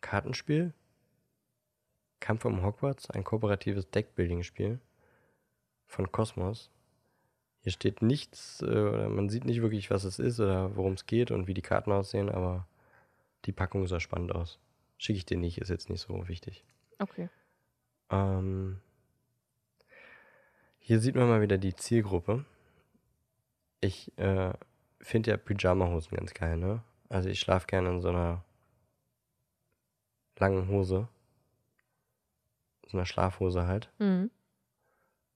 Kartenspiel, 0.00 0.72
Kampf 2.20 2.44
um 2.44 2.62
Hogwarts, 2.62 3.10
ein 3.10 3.24
kooperatives 3.24 3.90
Deckbuilding-Spiel 3.90 4.80
von 5.86 6.12
Cosmos. 6.12 6.70
Hier 7.60 7.72
steht 7.72 8.02
nichts, 8.02 8.62
äh, 8.62 8.66
oder 8.66 9.08
man 9.08 9.28
sieht 9.28 9.44
nicht 9.44 9.60
wirklich, 9.60 9.90
was 9.90 10.04
es 10.04 10.18
ist 10.18 10.38
oder 10.38 10.76
worum 10.76 10.92
es 10.92 11.06
geht 11.06 11.30
und 11.30 11.46
wie 11.46 11.54
die 11.54 11.62
Karten 11.62 11.92
aussehen, 11.92 12.28
aber 12.28 12.66
die 13.44 13.52
Packung 13.52 13.86
sah 13.86 14.00
spannend 14.00 14.32
aus. 14.32 14.58
Schicke 14.98 15.18
ich 15.18 15.26
dir 15.26 15.36
nicht, 15.36 15.58
ist 15.58 15.68
jetzt 15.68 15.90
nicht 15.90 16.00
so 16.00 16.28
wichtig. 16.28 16.64
Okay. 16.98 17.28
Ähm, 18.10 18.80
hier 20.78 21.00
sieht 21.00 21.16
man 21.16 21.28
mal 21.28 21.40
wieder 21.42 21.58
die 21.58 21.74
Zielgruppe. 21.74 22.44
Ich 23.80 24.16
äh, 24.18 24.52
finde 25.00 25.32
ja 25.32 25.36
Pyjama-Hosen 25.36 26.16
ganz 26.16 26.32
geil, 26.32 26.56
ne? 26.56 26.82
Also 27.08 27.28
ich 27.28 27.40
schlafe 27.40 27.66
gerne 27.66 27.90
in 27.90 28.00
so 28.00 28.08
einer 28.08 28.44
langen 30.38 30.68
Hose. 30.68 31.08
So 32.86 32.96
einer 32.96 33.06
Schlafhose 33.06 33.66
halt. 33.66 33.90
Mhm. 33.98 34.30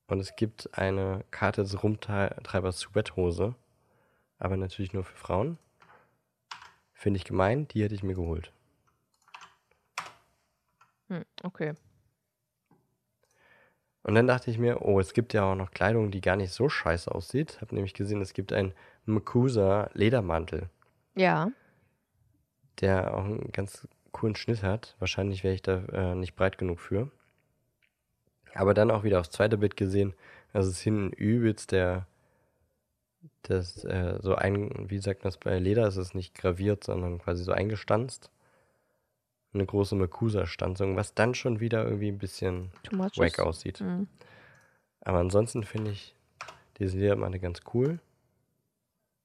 Und 0.08 0.20
es 0.20 0.34
gibt 0.34 0.76
eine 0.76 1.24
Karte 1.30 1.62
des 1.62 1.82
Rumtreibers 1.82 2.80
Sweathose. 2.80 3.54
Aber 4.38 4.56
natürlich 4.56 4.92
nur 4.92 5.04
für 5.04 5.16
Frauen. 5.16 5.58
Finde 6.94 7.18
ich 7.18 7.24
gemein, 7.24 7.68
die 7.68 7.82
hätte 7.82 7.94
ich 7.94 8.02
mir 8.02 8.14
geholt. 8.14 8.52
Hm, 11.08 11.24
okay. 11.42 11.74
Und 14.02 14.14
dann 14.14 14.26
dachte 14.26 14.50
ich 14.50 14.58
mir, 14.58 14.82
oh, 14.82 14.98
es 14.98 15.12
gibt 15.12 15.34
ja 15.34 15.44
auch 15.44 15.54
noch 15.54 15.70
Kleidung, 15.70 16.10
die 16.10 16.20
gar 16.20 16.36
nicht 16.36 16.52
so 16.52 16.68
scheiße 16.68 17.12
aussieht. 17.12 17.60
Habe 17.60 17.74
nämlich 17.74 17.94
gesehen, 17.94 18.22
es 18.22 18.32
gibt 18.32 18.52
einen 18.52 18.72
Makusa 19.04 19.90
Ledermantel, 19.92 20.70
Ja. 21.14 21.50
Der 22.80 23.14
auch 23.14 23.24
einen 23.24 23.52
ganz 23.52 23.86
coolen 24.12 24.36
Schnitt 24.36 24.62
hat. 24.62 24.96
Wahrscheinlich 24.98 25.44
wäre 25.44 25.54
ich 25.54 25.62
da 25.62 25.84
äh, 25.92 26.14
nicht 26.14 26.36
breit 26.36 26.58
genug 26.58 26.80
für. 26.80 27.10
Aber 28.54 28.74
dann 28.74 28.90
auch 28.90 29.04
wieder 29.04 29.20
aufs 29.20 29.30
zweite 29.30 29.58
Bild 29.58 29.76
gesehen, 29.76 30.14
dass 30.52 30.66
es 30.66 30.80
hinten 30.80 31.12
übelst 31.12 31.72
der, 31.72 32.06
das, 33.42 33.84
äh, 33.84 34.18
so 34.20 34.34
ein, 34.34 34.90
wie 34.90 34.98
sagt 34.98 35.22
man 35.22 35.28
das 35.28 35.38
bei 35.38 35.58
Leder, 35.58 35.86
ist 35.86 35.96
es 35.96 36.14
nicht 36.14 36.34
graviert, 36.34 36.84
sondern 36.84 37.18
quasi 37.18 37.44
so 37.44 37.52
eingestanzt. 37.52 38.30
Eine 39.52 39.66
große 39.66 39.96
Makusa-Stanzung, 39.96 40.96
was 40.96 41.14
dann 41.14 41.34
schon 41.34 41.60
wieder 41.60 41.84
irgendwie 41.84 42.08
ein 42.08 42.18
bisschen 42.18 42.70
wack 42.92 43.40
aussieht. 43.40 43.80
Mhm. 43.80 44.08
Aber 45.00 45.18
ansonsten 45.18 45.64
finde 45.64 45.92
ich 45.92 46.14
diese 46.78 46.98
Ledermantel 46.98 47.40
ganz 47.40 47.62
cool. 47.74 47.98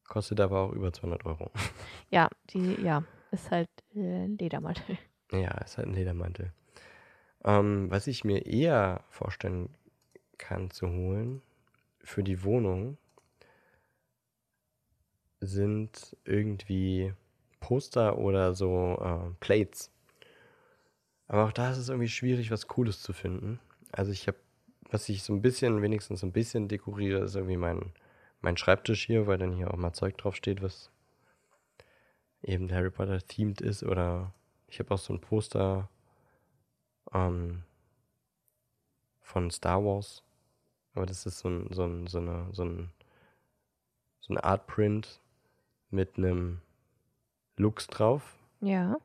Kostet 0.08 0.40
aber 0.40 0.62
auch 0.62 0.72
über 0.72 0.94
200 0.94 1.26
Euro. 1.26 1.52
Ja, 2.12 2.30
die, 2.52 2.82
ja, 2.82 3.04
ist 3.36 3.52
halt 3.52 3.70
äh, 3.96 4.26
Ledermantel. 4.26 4.98
ja, 5.32 5.52
ist 5.60 5.78
halt 5.78 5.88
ein 5.88 5.94
Ledermantel. 5.94 6.52
Ähm, 7.44 7.92
was 7.92 8.08
ich 8.08 8.24
mir 8.24 8.46
eher 8.46 9.04
vorstellen 9.10 9.70
kann 10.38 10.72
zu 10.72 10.90
holen 10.90 11.42
für 12.00 12.24
die 12.24 12.44
Wohnung, 12.44 12.98
sind 15.42 16.18
irgendwie 16.26 17.14
Poster 17.60 18.18
oder 18.18 18.54
so 18.54 18.98
äh, 19.02 19.34
Plates. 19.40 19.92
Aber 21.28 21.46
auch 21.46 21.52
da 21.52 21.72
ist 21.72 21.78
es 21.78 21.90
irgendwie 21.90 22.10
schwierig, 22.10 22.52
was 22.52 22.68
Cooles 22.68 23.02
zu 23.02 23.14
finden. 23.14 23.60
Also 23.92 24.12
ich 24.12 24.28
habe, 24.28 24.38
was 24.90 25.10
ich 25.10 25.24
so 25.24 25.34
ein 25.34 25.42
bisschen, 25.42 25.82
wenigstens 25.82 26.22
so 26.22 26.28
ein 26.28 26.32
bisschen 26.32 26.68
dekoriere, 26.68 27.24
ist 27.24 27.36
irgendwie 27.36 27.58
mein, 27.58 27.92
mein 28.42 28.58
Schreibtisch 28.58 29.06
hier, 29.06 29.28
weil 29.28 29.38
dann 29.38 29.54
hier 29.54 29.72
auch 29.74 29.78
mal 29.78 29.94
Zeug 29.94 30.18
drauf 30.18 30.36
steht, 30.36 30.62
was 30.62 30.92
eben 32.48 32.72
Harry 32.72 32.90
Potter 32.90 33.20
themed 33.20 33.62
ist. 33.62 33.84
Oder 33.84 34.32
ich 34.68 34.80
habe 34.80 34.94
auch 34.94 35.00
so 35.00 35.14
ein 35.14 35.22
Poster 35.22 35.90
ähm, 37.14 37.64
von 39.22 39.52
Star 39.52 39.84
Wars. 39.84 40.24
Aber 40.94 41.06
das 41.06 41.26
ist 41.26 41.40
so 41.40 41.50
ein, 41.50 41.68
so 41.72 41.84
ein, 41.84 42.08
so 42.08 42.20
eine, 42.20 42.48
so 42.52 42.64
ein, 42.64 42.90
so 44.22 44.34
ein 44.34 44.38
Artprint 44.38 45.20
mit 45.90 46.18
einem 46.18 46.62
Lux 47.58 47.88
drauf. 47.88 48.38
Ja. 48.62 48.98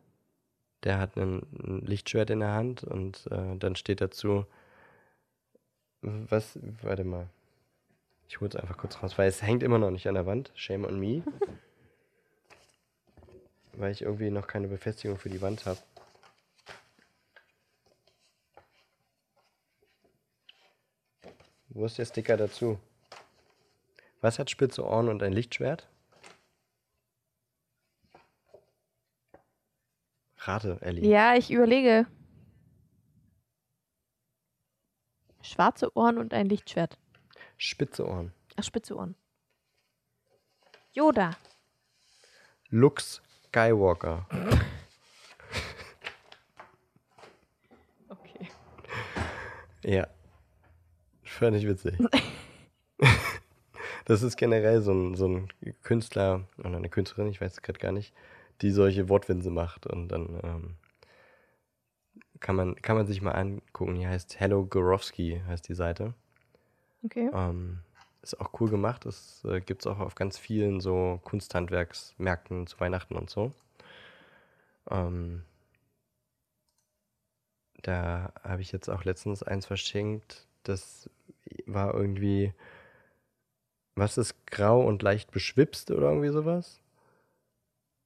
Der 0.85 0.99
hat 0.99 1.17
ein, 1.17 1.43
ein 1.62 1.81
Lichtschwert 1.85 2.31
in 2.31 2.41
der 2.41 2.53
Hand 2.53 2.85
und 2.85 3.27
äh, 3.31 3.57
dann 3.57 3.77
steht 3.77 4.01
dazu, 4.01 4.47
was, 6.01 6.59
warte 6.83 7.05
mal. 7.05 7.29
Ich 8.29 8.41
hole 8.41 8.49
es 8.49 8.57
einfach 8.57 8.79
kurz 8.79 9.03
raus, 9.03 9.19
weil 9.19 9.29
es 9.29 9.43
hängt 9.43 9.62
immer 9.62 9.79
noch 9.79 9.91
nicht 9.91 10.07
an 10.09 10.15
der 10.15 10.25
Wand. 10.25 10.53
Shame 10.55 10.85
on 10.85 10.99
me. 10.99 11.23
weil 13.74 13.92
ich 13.92 14.02
irgendwie 14.02 14.30
noch 14.30 14.47
keine 14.47 14.68
Befestigung 14.68 15.18
für 15.18 15.30
die 15.30 15.40
Wand 15.40 15.66
habe. 15.66 15.80
Wo 21.68 21.86
ist 21.86 21.98
der 21.98 22.05
Sticker 22.05 22.36
dazu? 22.36 22.80
Was 24.20 24.38
hat 24.38 24.51
spitze 24.51 24.84
Ohren 24.84 25.09
und 25.09 25.22
ein 25.22 25.32
Lichtschwert? 25.32 25.88
Rate, 30.38 30.78
Ellie. 30.80 31.09
Ja, 31.09 31.36
ich 31.36 31.51
überlege. 31.51 32.06
Schwarze 35.42 35.94
Ohren 35.97 36.18
und 36.18 36.34
ein 36.34 36.47
Lichtschwert. 36.47 36.98
Spitze 37.56 38.06
Ohren. 38.06 38.32
Ach, 38.56 38.64
spitze 38.64 38.97
Ohren. 38.97 39.14
Yoda. 40.92 41.36
Lux 42.68 43.22
Skywalker. 43.51 44.27
Okay. 48.09 48.48
Ja. 49.82 50.06
Fand 51.24 51.56
ich 51.56 51.66
witzig. 51.66 51.98
Das 54.06 54.24
ist 54.24 54.36
generell 54.36 54.81
so 54.81 54.93
ein, 54.93 55.14
so 55.14 55.28
ein 55.28 55.48
Künstler 55.85 56.48
oder 56.59 56.77
eine 56.78 56.89
Künstlerin, 56.89 57.31
ich 57.31 57.40
weiß 57.40 57.52
es 57.52 57.62
gerade 57.62 57.78
gar 57.78 57.93
nicht, 57.93 58.12
die 58.60 58.72
solche 58.72 59.09
Wortwinse 59.09 59.51
macht 59.51 59.86
und 59.86 60.09
dann 60.09 60.40
ähm, 60.43 60.74
kann, 62.40 62.56
man, 62.56 62.74
kann 62.82 62.97
man 62.97 63.06
sich 63.06 63.22
mal 63.22 63.32
angucken. 63.32 63.94
Die 63.94 64.09
heißt 64.09 64.40
Hello 64.40 64.66
Gorowski, 64.66 65.40
heißt 65.47 65.68
die 65.68 65.74
Seite. 65.74 66.14
Okay. 67.05 67.31
Ähm, 67.32 67.82
ist 68.22 68.40
auch 68.40 68.60
cool 68.60 68.70
gemacht. 68.70 69.06
Das 69.06 69.44
äh, 69.44 69.60
gibt 69.60 69.82
es 69.82 69.86
auch 69.86 69.98
auf 69.98 70.14
ganz 70.14 70.38
vielen 70.38 70.80
so 70.80 71.20
Kunsthandwerksmärkten 71.24 72.66
zu 72.66 72.78
Weihnachten 72.80 73.16
und 73.16 73.30
so. 73.30 73.52
Ähm, 74.90 75.42
da 77.82 78.32
habe 78.42 78.62
ich 78.62 78.72
jetzt 78.72 78.88
auch 78.88 79.05
letztens 79.05 79.42
eins 79.42 79.66
verschenkt. 79.66 80.47
Das 80.64 81.09
war 81.66 81.94
irgendwie, 81.94 82.52
was 83.94 84.18
ist 84.18 84.47
grau 84.47 84.86
und 84.86 85.02
leicht 85.02 85.30
beschwipst 85.30 85.90
oder 85.90 86.09
irgendwie 86.09 86.28
sowas? 86.28 86.80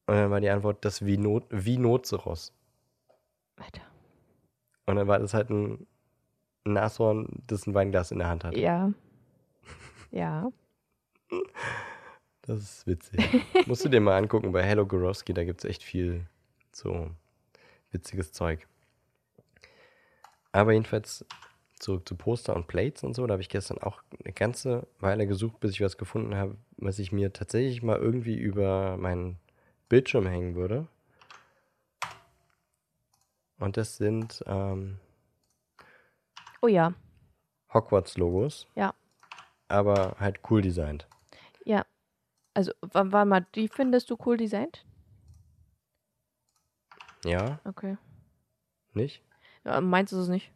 Und 0.06 0.14
dann 0.14 0.30
war 0.30 0.40
die 0.40 0.50
Antwort, 0.50 0.84
das 0.84 1.04
Vinot 1.04 1.44
Vinoceros. 1.50 2.52
Alter. 3.56 3.82
Und 4.86 4.96
dann 4.96 5.08
war 5.08 5.18
das 5.18 5.34
halt 5.34 5.50
ein 5.50 5.86
Nashorn, 6.64 7.42
das 7.46 7.66
ein 7.66 7.74
Weinglas 7.74 8.10
in 8.10 8.18
der 8.18 8.28
Hand 8.28 8.44
hat. 8.44 8.56
Ja. 8.56 8.92
Ja. 10.14 10.52
Das 12.42 12.58
ist 12.58 12.86
witzig. 12.86 13.20
Musst 13.66 13.84
du 13.84 13.88
dir 13.88 14.00
mal 14.00 14.16
angucken 14.16 14.52
bei 14.52 14.62
Hello 14.62 14.86
Gorowski, 14.86 15.34
da 15.34 15.44
gibt 15.44 15.64
es 15.64 15.68
echt 15.68 15.82
viel 15.82 16.26
so 16.72 17.10
witziges 17.90 18.32
Zeug. 18.32 18.66
Aber 20.52 20.72
jedenfalls 20.72 21.24
zurück 21.80 22.08
zu 22.08 22.14
Poster 22.16 22.54
und 22.54 22.68
Plates 22.68 23.02
und 23.02 23.14
so. 23.14 23.26
Da 23.26 23.32
habe 23.32 23.42
ich 23.42 23.48
gestern 23.48 23.78
auch 23.78 24.02
eine 24.24 24.32
ganze 24.32 24.86
Weile 25.00 25.26
gesucht, 25.26 25.58
bis 25.58 25.72
ich 25.72 25.80
was 25.80 25.98
gefunden 25.98 26.36
habe, 26.36 26.56
was 26.76 27.00
ich 27.00 27.10
mir 27.10 27.32
tatsächlich 27.32 27.82
mal 27.82 27.98
irgendwie 27.98 28.36
über 28.36 28.96
meinen 28.96 29.40
Bildschirm 29.88 30.26
hängen 30.26 30.54
würde. 30.54 30.86
Und 33.58 33.76
das 33.76 33.96
sind 33.96 34.44
ähm, 34.46 35.00
Oh 36.62 36.68
ja. 36.68 36.94
Hogwarts-Logos. 37.72 38.68
Ja. 38.76 38.94
Aber 39.68 40.16
halt 40.20 40.40
cool 40.50 40.62
designt. 40.62 41.06
Ja. 41.64 41.84
Also, 42.54 42.72
wa- 42.80 43.06
warte 43.10 43.28
mal, 43.28 43.46
die 43.54 43.68
findest 43.68 44.10
du 44.10 44.16
cool 44.26 44.36
designt? 44.36 44.84
Ja, 47.24 47.58
Okay. 47.64 47.96
nicht? 48.92 49.22
Ja, 49.64 49.80
meinst 49.80 50.12
du 50.12 50.18
es 50.18 50.28
nicht? 50.28 50.50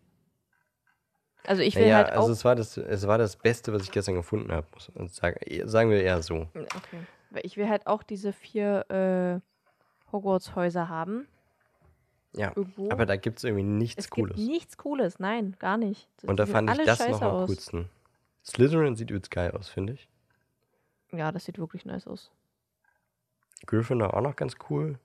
Also 1.47 1.63
ich 1.63 1.75
will 1.77 1.83
Naja, 1.85 1.97
halt 1.99 2.11
also 2.11 2.27
auch. 2.29 2.29
es 2.31 2.45
war, 2.45 2.55
das, 2.57 2.77
es 2.77 3.07
war 3.07 3.17
das 3.17 3.37
Beste, 3.37 3.73
was 3.73 3.83
ich 3.83 3.91
gestern 3.91 4.15
gefunden 4.17 4.53
habe. 4.53 4.67
Sagen, 5.09 5.39
sagen 5.67 5.89
wir 5.91 6.03
eher 6.03 6.23
so. 6.23 6.49
Okay. 6.55 7.07
Weil 7.31 7.47
ich 7.47 7.57
will 7.57 7.69
halt 7.69 7.87
auch 7.87 8.03
diese 8.03 8.35
vier 8.35 8.85
äh, 8.91 10.13
Hogwarts-Häuser 10.13 10.89
haben. 10.91 11.27
Ja. 12.35 12.53
Irgendwo. 12.55 12.91
Aber 12.91 13.07
da 13.07 13.17
gibt 13.17 13.39
es 13.39 13.45
irgendwie 13.45 13.63
nichts 13.65 14.05
es 14.05 14.11
Cooles. 14.11 14.37
gibt 14.37 14.49
nichts 14.49 14.77
Cooles, 14.77 15.19
nein, 15.19 15.57
gar 15.59 15.79
nicht. 15.79 16.07
Das- 16.19 16.29
Und 16.29 16.37
da 16.39 16.45
fand 16.45 16.71
ich 16.71 16.85
das 16.85 17.09
noch 17.09 17.23
am 17.23 17.47
coolsten. 17.47 17.89
Slytherin 18.45 18.97
sieht 18.97 19.11
übelst 19.11 19.31
geil 19.31 19.51
aus, 19.53 19.69
finde 19.69 19.95
ich. 19.95 20.09
Ja, 21.13 21.33
das 21.33 21.45
sieht 21.45 21.59
wirklich 21.59 21.85
nice 21.85 22.07
aus. 22.07 22.31
Gryffindor 23.67 24.15
auch 24.15 24.21
noch 24.21 24.37
ganz 24.37 24.57
cool. 24.71 24.99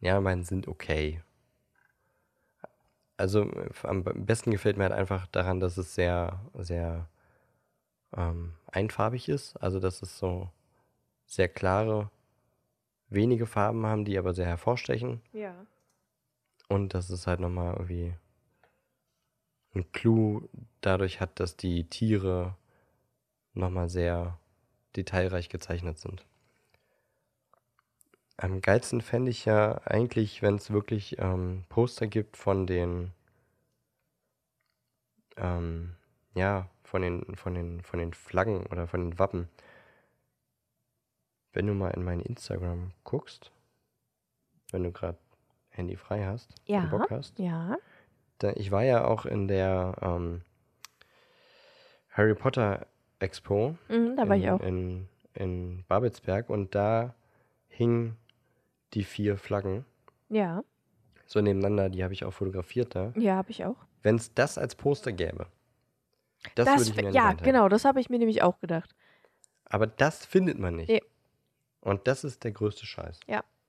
Ja, 0.00 0.20
meine 0.20 0.44
sind 0.44 0.68
okay. 0.68 1.22
Also 3.16 3.50
äh, 3.50 3.70
am 3.82 4.02
besten 4.02 4.50
gefällt 4.50 4.76
mir 4.76 4.84
halt 4.84 4.92
einfach 4.94 5.26
daran, 5.26 5.60
dass 5.60 5.76
es 5.76 5.94
sehr, 5.94 6.40
sehr 6.54 7.08
ähm, 8.16 8.54
einfarbig 8.66 9.28
ist. 9.28 9.56
Also 9.56 9.80
dass 9.80 10.02
es 10.02 10.18
so 10.18 10.48
sehr 11.26 11.48
klare, 11.48 12.10
wenige 13.08 13.46
Farben 13.46 13.84
haben, 13.86 14.04
die 14.04 14.18
aber 14.18 14.34
sehr 14.34 14.46
hervorstechen. 14.46 15.20
Ja. 15.32 15.54
Und 16.68 16.94
dass 16.94 17.10
es 17.10 17.26
halt 17.26 17.40
nochmal 17.40 17.74
irgendwie 17.74 18.14
einen 19.74 19.90
Clou 19.92 20.48
dadurch 20.80 21.20
hat, 21.20 21.38
dass 21.40 21.56
die 21.56 21.84
Tiere 21.84 22.56
nochmal 23.54 23.88
sehr 23.88 24.38
detailreich 24.96 25.48
gezeichnet 25.48 25.98
sind. 25.98 26.24
Am 28.36 28.60
geilsten 28.62 29.02
fände 29.02 29.30
ich 29.30 29.44
ja 29.44 29.80
eigentlich, 29.84 30.40
wenn 30.42 30.54
es 30.56 30.70
wirklich 30.70 31.18
ähm, 31.18 31.64
Poster 31.68 32.06
gibt 32.06 32.36
von 32.36 32.66
den, 32.66 33.12
ähm, 35.36 35.94
ja, 36.34 36.68
von 36.82 37.02
den, 37.02 37.36
von 37.36 37.54
den, 37.54 37.82
von 37.82 37.98
den 37.98 38.14
Flaggen 38.14 38.66
oder 38.66 38.88
von 38.88 39.00
den 39.10 39.18
Wappen. 39.18 39.48
Wenn 41.52 41.66
du 41.66 41.74
mal 41.74 41.90
in 41.90 42.02
mein 42.02 42.20
Instagram 42.20 42.92
guckst, 43.04 43.52
wenn 44.70 44.84
du 44.84 44.92
gerade 44.92 45.18
Handy 45.68 45.96
frei 45.96 46.24
hast 46.24 46.54
Ja. 46.66 46.84
und 46.84 46.90
Bock 46.90 47.10
hast, 47.10 47.38
Ja. 47.38 47.76
Ich 48.42 48.70
war 48.70 48.82
ja 48.82 49.04
auch 49.04 49.26
in 49.26 49.48
der 49.48 49.96
ähm, 50.02 50.42
Harry 52.10 52.34
Potter 52.34 52.86
Expo 53.18 53.76
Mhm, 53.88 54.16
da 54.16 54.28
war 54.28 54.36
in, 54.36 54.42
ich 54.42 54.50
auch. 54.50 54.60
In, 54.60 55.08
in 55.34 55.84
Babelsberg 55.88 56.48
und 56.50 56.74
da 56.74 57.14
hingen 57.68 58.16
die 58.94 59.04
vier 59.04 59.36
Flaggen 59.36 59.84
Ja. 60.28 60.62
so 61.26 61.40
nebeneinander, 61.40 61.88
die 61.90 62.02
habe 62.02 62.12
ich 62.12 62.24
auch 62.24 62.32
fotografiert 62.32 62.94
da. 62.94 63.12
Ja, 63.16 63.36
habe 63.36 63.50
ich 63.50 63.64
auch. 63.64 63.76
Wenn 64.02 64.16
es 64.16 64.34
das 64.34 64.58
als 64.58 64.74
Poster 64.74 65.12
gäbe, 65.12 65.46
das, 66.54 66.66
Das, 66.66 66.78
würde 66.78 66.90
ich 66.90 66.96
mir 67.04 67.10
ja, 67.12 67.32
genau, 67.34 67.68
das 67.68 67.84
habe 67.84 68.00
ich 68.00 68.08
mir 68.08 68.18
nämlich 68.18 68.42
auch 68.42 68.58
gedacht. 68.60 68.94
Aber 69.66 69.86
das 69.86 70.24
findet 70.24 70.58
man 70.58 70.76
nicht. 70.76 70.88
Nee. 70.88 71.02
Und 71.82 72.08
das 72.08 72.24
ist 72.24 72.44
der 72.44 72.52
größte 72.52 72.86
Scheiß. 72.86 73.20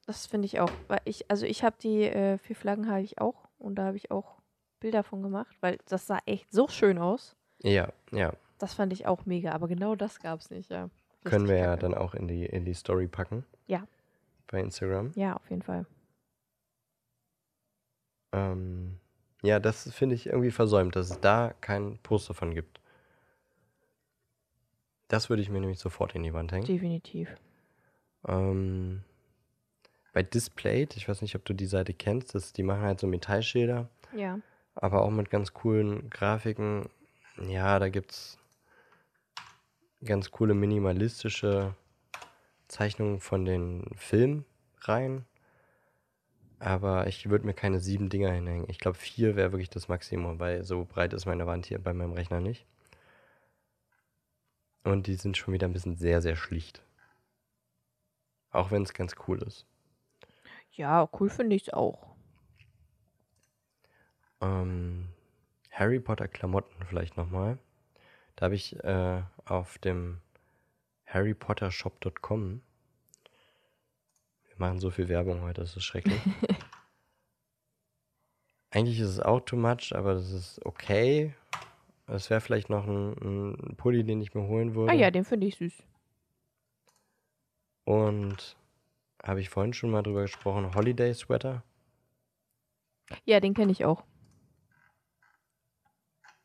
Das 0.07 0.25
finde 0.25 0.45
ich 0.47 0.59
auch. 0.59 0.71
Weil 0.87 0.99
ich, 1.05 1.29
also 1.29 1.45
ich 1.45 1.63
habe 1.63 1.75
die 1.81 2.03
äh, 2.03 2.37
vier 2.39 2.55
Flaggen 2.55 2.89
habe 2.89 3.01
ich 3.01 3.21
auch 3.21 3.47
und 3.59 3.75
da 3.75 3.85
habe 3.85 3.97
ich 3.97 4.11
auch 4.11 4.40
Bilder 4.81 5.03
von 5.03 5.23
gemacht, 5.23 5.55
weil 5.61 5.77
das 5.87 6.05
sah 6.07 6.19
echt 6.25 6.51
so 6.51 6.67
schön 6.67 6.97
aus. 6.97 7.37
Ja, 7.63 7.93
ja. 8.11 8.33
Das 8.57 8.73
fand 8.73 8.91
ich 8.91 9.07
auch 9.07 9.25
mega, 9.25 9.53
aber 9.53 9.69
genau 9.69 9.95
das 9.95 10.19
gab 10.19 10.41
es 10.41 10.49
nicht, 10.49 10.69
ja. 10.69 10.89
Können 11.23 11.45
Richtig 11.45 11.55
wir 11.55 11.57
ja 11.57 11.77
dann 11.77 11.93
auch 11.93 12.13
in 12.13 12.27
die, 12.27 12.45
in 12.45 12.65
die 12.65 12.73
Story 12.73 13.07
packen. 13.07 13.45
Ja. 13.67 13.87
Bei 14.47 14.59
Instagram. 14.59 15.11
Ja, 15.15 15.35
auf 15.35 15.49
jeden 15.49 15.61
Fall. 15.61 15.85
Ähm, 18.33 18.97
ja, 19.43 19.59
das 19.59 19.91
finde 19.93 20.15
ich 20.15 20.27
irgendwie 20.27 20.51
versäumt, 20.51 20.95
dass 20.95 21.11
es 21.11 21.21
da 21.21 21.53
kein 21.61 21.97
Poster 21.99 22.33
von 22.33 22.53
gibt. 22.53 22.79
Das 25.07 25.29
würde 25.29 25.41
ich 25.41 25.49
mir 25.49 25.59
nämlich 25.59 25.79
sofort 25.79 26.15
in 26.15 26.23
die 26.23 26.33
Wand 26.33 26.51
hängen. 26.51 26.65
Definitiv. 26.65 27.29
Ähm, 28.27 29.03
bei 30.13 30.23
Displayed, 30.23 30.95
ich 30.95 31.07
weiß 31.07 31.21
nicht, 31.21 31.35
ob 31.35 31.45
du 31.45 31.53
die 31.53 31.65
Seite 31.65 31.93
kennst, 31.93 32.33
das, 32.35 32.53
die 32.53 32.63
machen 32.63 32.81
halt 32.81 32.99
so 32.99 33.07
Metallschilder, 33.07 33.89
Ja. 34.15 34.39
Aber 34.75 35.01
auch 35.01 35.11
mit 35.11 35.29
ganz 35.29 35.53
coolen 35.53 36.09
Grafiken. 36.09 36.89
Ja, 37.47 37.79
da 37.79 37.89
gibt 37.89 38.11
es 38.11 38.37
ganz 40.03 40.31
coole 40.31 40.53
minimalistische 40.53 41.75
Zeichnungen 42.67 43.19
von 43.19 43.45
den 43.45 43.85
Filmreihen. 43.95 45.25
Aber 46.59 47.07
ich 47.07 47.29
würde 47.29 47.45
mir 47.45 47.53
keine 47.53 47.79
sieben 47.79 48.09
Dinger 48.09 48.31
hinhängen. 48.31 48.69
Ich 48.69 48.77
glaube, 48.77 48.97
vier 48.97 49.35
wäre 49.35 49.51
wirklich 49.51 49.71
das 49.71 49.87
Maximum, 49.87 50.39
weil 50.39 50.63
so 50.63 50.85
breit 50.85 51.13
ist 51.13 51.25
meine 51.25 51.47
Wand 51.47 51.65
hier 51.65 51.79
bei 51.79 51.91
meinem 51.91 52.13
Rechner 52.13 52.39
nicht. 52.39 52.65
Und 54.83 55.07
die 55.07 55.15
sind 55.15 55.37
schon 55.37 55.53
wieder 55.53 55.67
ein 55.67 55.73
bisschen 55.73 55.95
sehr, 55.95 56.21
sehr 56.21 56.35
schlicht. 56.35 56.83
Auch 58.51 58.71
wenn 58.71 58.83
es 58.83 58.93
ganz 58.93 59.15
cool 59.27 59.41
ist. 59.41 59.65
Ja, 60.73 61.09
cool 61.19 61.29
finde 61.29 61.55
ich 61.55 61.63
es 61.67 61.73
auch. 61.73 62.10
Ähm, 64.41 65.07
Harry 65.71 65.99
Potter 65.99 66.27
Klamotten 66.27 66.85
vielleicht 66.87 67.17
nochmal. 67.17 67.57
Da 68.35 68.45
habe 68.45 68.55
ich 68.55 68.75
äh, 68.83 69.21
auf 69.45 69.77
dem 69.79 70.19
harrypottershop.com. 71.05 72.61
Wir 74.47 74.55
machen 74.57 74.79
so 74.79 74.89
viel 74.89 75.09
Werbung 75.09 75.41
heute, 75.41 75.61
das 75.61 75.75
ist 75.77 75.83
schrecklich. 75.83 76.19
Eigentlich 78.71 78.99
ist 78.99 79.09
es 79.09 79.19
auch 79.19 79.41
too 79.41 79.57
much, 79.57 79.93
aber 79.93 80.13
das 80.13 80.31
ist 80.31 80.65
okay. 80.65 81.33
Es 82.07 82.29
wäre 82.29 82.41
vielleicht 82.41 82.69
noch 82.69 82.87
ein, 82.87 83.11
ein 83.21 83.75
Pulli, 83.75 84.03
den 84.03 84.21
ich 84.21 84.33
mir 84.33 84.43
holen 84.43 84.75
würde. 84.75 84.91
Ah 84.91 84.95
ja, 84.95 85.11
den 85.11 85.25
finde 85.25 85.47
ich 85.47 85.57
süß. 85.57 85.83
Und 87.83 88.55
habe 89.23 89.41
ich 89.41 89.49
vorhin 89.49 89.73
schon 89.73 89.91
mal 89.91 90.01
drüber 90.01 90.21
gesprochen, 90.23 90.73
Holiday 90.73 91.13
Sweater. 91.13 91.63
Ja, 93.25 93.39
den 93.39 93.53
kenne 93.53 93.71
ich 93.71 93.83
auch. 93.83 94.03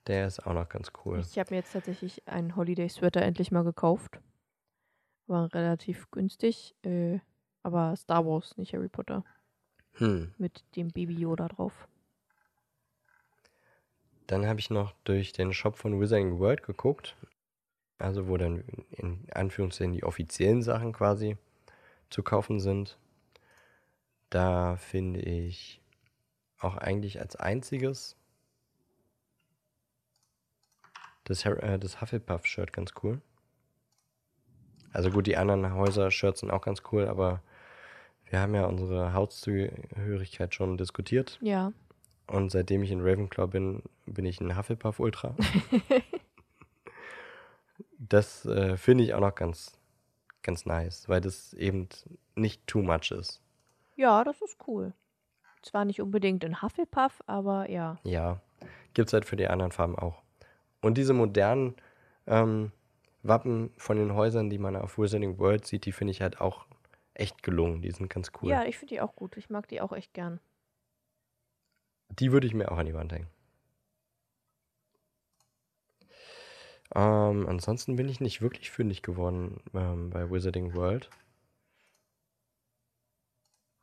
Der 0.07 0.27
ist 0.27 0.47
auch 0.47 0.53
noch 0.53 0.69
ganz 0.69 0.93
cool. 1.05 1.20
Ich 1.20 1.39
habe 1.39 1.53
mir 1.53 1.59
jetzt 1.59 1.73
tatsächlich 1.73 2.27
einen 2.28 2.55
Holiday 2.55 2.89
Sweater 2.89 3.23
endlich 3.23 3.51
mal 3.51 3.65
gekauft. 3.65 4.20
War 5.27 5.53
relativ 5.53 6.11
günstig, 6.11 6.77
äh, 6.83 7.19
aber 7.62 7.97
Star 7.97 8.24
Wars, 8.24 8.57
nicht 8.57 8.73
Harry 8.73 8.89
Potter. 8.89 9.24
Hm. 9.95 10.33
Mit 10.39 10.65
dem 10.77 10.89
Baby 10.89 11.15
Yoda 11.15 11.49
drauf. 11.49 11.89
Dann 14.27 14.47
habe 14.47 14.61
ich 14.61 14.70
noch 14.70 14.93
durch 15.05 15.33
den 15.33 15.53
Shop 15.53 15.77
von 15.77 16.01
Wizarding 16.01 16.39
World 16.39 16.62
geguckt. 16.62 17.16
Also 17.99 18.28
wo 18.28 18.37
dann 18.37 18.61
in 18.91 19.27
Anführungszeichen 19.33 19.95
die 19.95 20.05
offiziellen 20.05 20.62
Sachen 20.62 20.93
quasi 20.93 21.37
zu 22.11 22.23
kaufen 22.23 22.61
sind. 22.61 22.99
Da 24.31 24.77
finde 24.77 25.20
ich 25.20 25.81
auch 26.59 26.77
eigentlich 26.77 27.20
als 27.20 27.37
einziges 27.37 28.16
das, 31.27 31.44
äh, 31.44 31.78
das 31.78 32.01
Hufflepuff-Shirt 32.01 32.73
ganz 32.73 32.93
cool. 33.03 33.20
Also 34.93 35.11
gut, 35.11 35.27
die 35.27 35.36
anderen 35.36 35.74
Häuser-Shirts 35.74 36.40
sind 36.40 36.51
auch 36.51 36.62
ganz 36.62 36.82
cool, 36.90 37.07
aber 37.07 37.43
wir 38.31 38.40
haben 38.40 38.55
ja 38.55 38.65
unsere 38.65 39.12
Hauszugehörigkeit 39.12 40.55
schon 40.55 40.78
diskutiert. 40.78 41.39
Ja. 41.43 41.73
Und 42.27 42.51
seitdem 42.51 42.82
ich 42.82 42.90
in 42.90 43.01
Ravenclaw 43.01 43.48
bin, 43.48 43.82
bin 44.07 44.24
ich 44.24 44.40
ein 44.40 44.57
Hufflepuff-Ultra. 44.57 45.35
das 47.98 48.47
äh, 48.47 48.77
finde 48.77 49.05
ich 49.05 49.15
auch 49.15 49.20
noch 49.20 49.35
ganz, 49.35 49.78
ganz 50.43 50.65
nice, 50.65 51.09
weil 51.09 51.20
das 51.20 51.53
eben 51.55 51.89
nicht 52.35 52.66
too 52.66 52.82
much 52.82 53.11
ist. 53.11 53.43
Ja, 53.97 54.24
das 54.24 54.40
ist 54.43 54.57
cool. 54.66 54.93
Zwar 55.62 55.85
nicht 55.85 56.01
unbedingt 56.01 56.44
in 56.44 56.62
Hufflepuff, 56.62 57.23
aber 57.27 57.69
ja. 57.69 57.98
Ja, 58.05 58.40
gibt 58.94 59.09
es 59.09 59.12
halt 59.12 59.24
für 59.24 59.36
die 59.36 59.48
anderen 59.48 59.73
Farben 59.73 59.97
auch. 59.97 60.23
Und 60.86 60.96
diese 60.96 61.14
modernen 61.14 61.74
ähm, 62.28 62.70
Wappen 63.24 63.72
von 63.76 63.96
den 63.96 64.14
Häusern, 64.14 64.50
die 64.50 64.58
man 64.58 64.76
auf 64.76 64.98
Wizarding 64.98 65.38
World 65.38 65.66
sieht, 65.66 65.84
die 65.84 65.92
finde 65.92 66.12
ich 66.12 66.22
halt 66.22 66.40
auch 66.40 66.66
echt 67.12 67.42
gelungen. 67.42 67.82
Die 67.82 67.90
sind 67.90 68.08
ganz 68.08 68.30
cool. 68.40 68.50
Ja, 68.50 68.64
ich 68.64 68.78
finde 68.78 68.94
die 68.94 69.00
auch 69.00 69.16
gut. 69.16 69.36
Ich 69.36 69.50
mag 69.50 69.66
die 69.66 69.80
auch 69.80 69.92
echt 69.92 70.14
gern. 70.14 70.38
Die 72.08 72.30
würde 72.30 72.46
ich 72.46 72.54
mir 72.54 72.70
auch 72.70 72.78
an 72.78 72.86
die 72.86 72.94
Wand 72.94 73.12
hängen. 73.12 73.26
Ähm, 76.94 77.48
ansonsten 77.48 77.96
bin 77.96 78.08
ich 78.08 78.20
nicht 78.20 78.40
wirklich 78.40 78.70
fündig 78.70 79.02
geworden 79.02 79.60
ähm, 79.74 80.10
bei 80.10 80.30
Wizarding 80.30 80.74
World. 80.76 81.10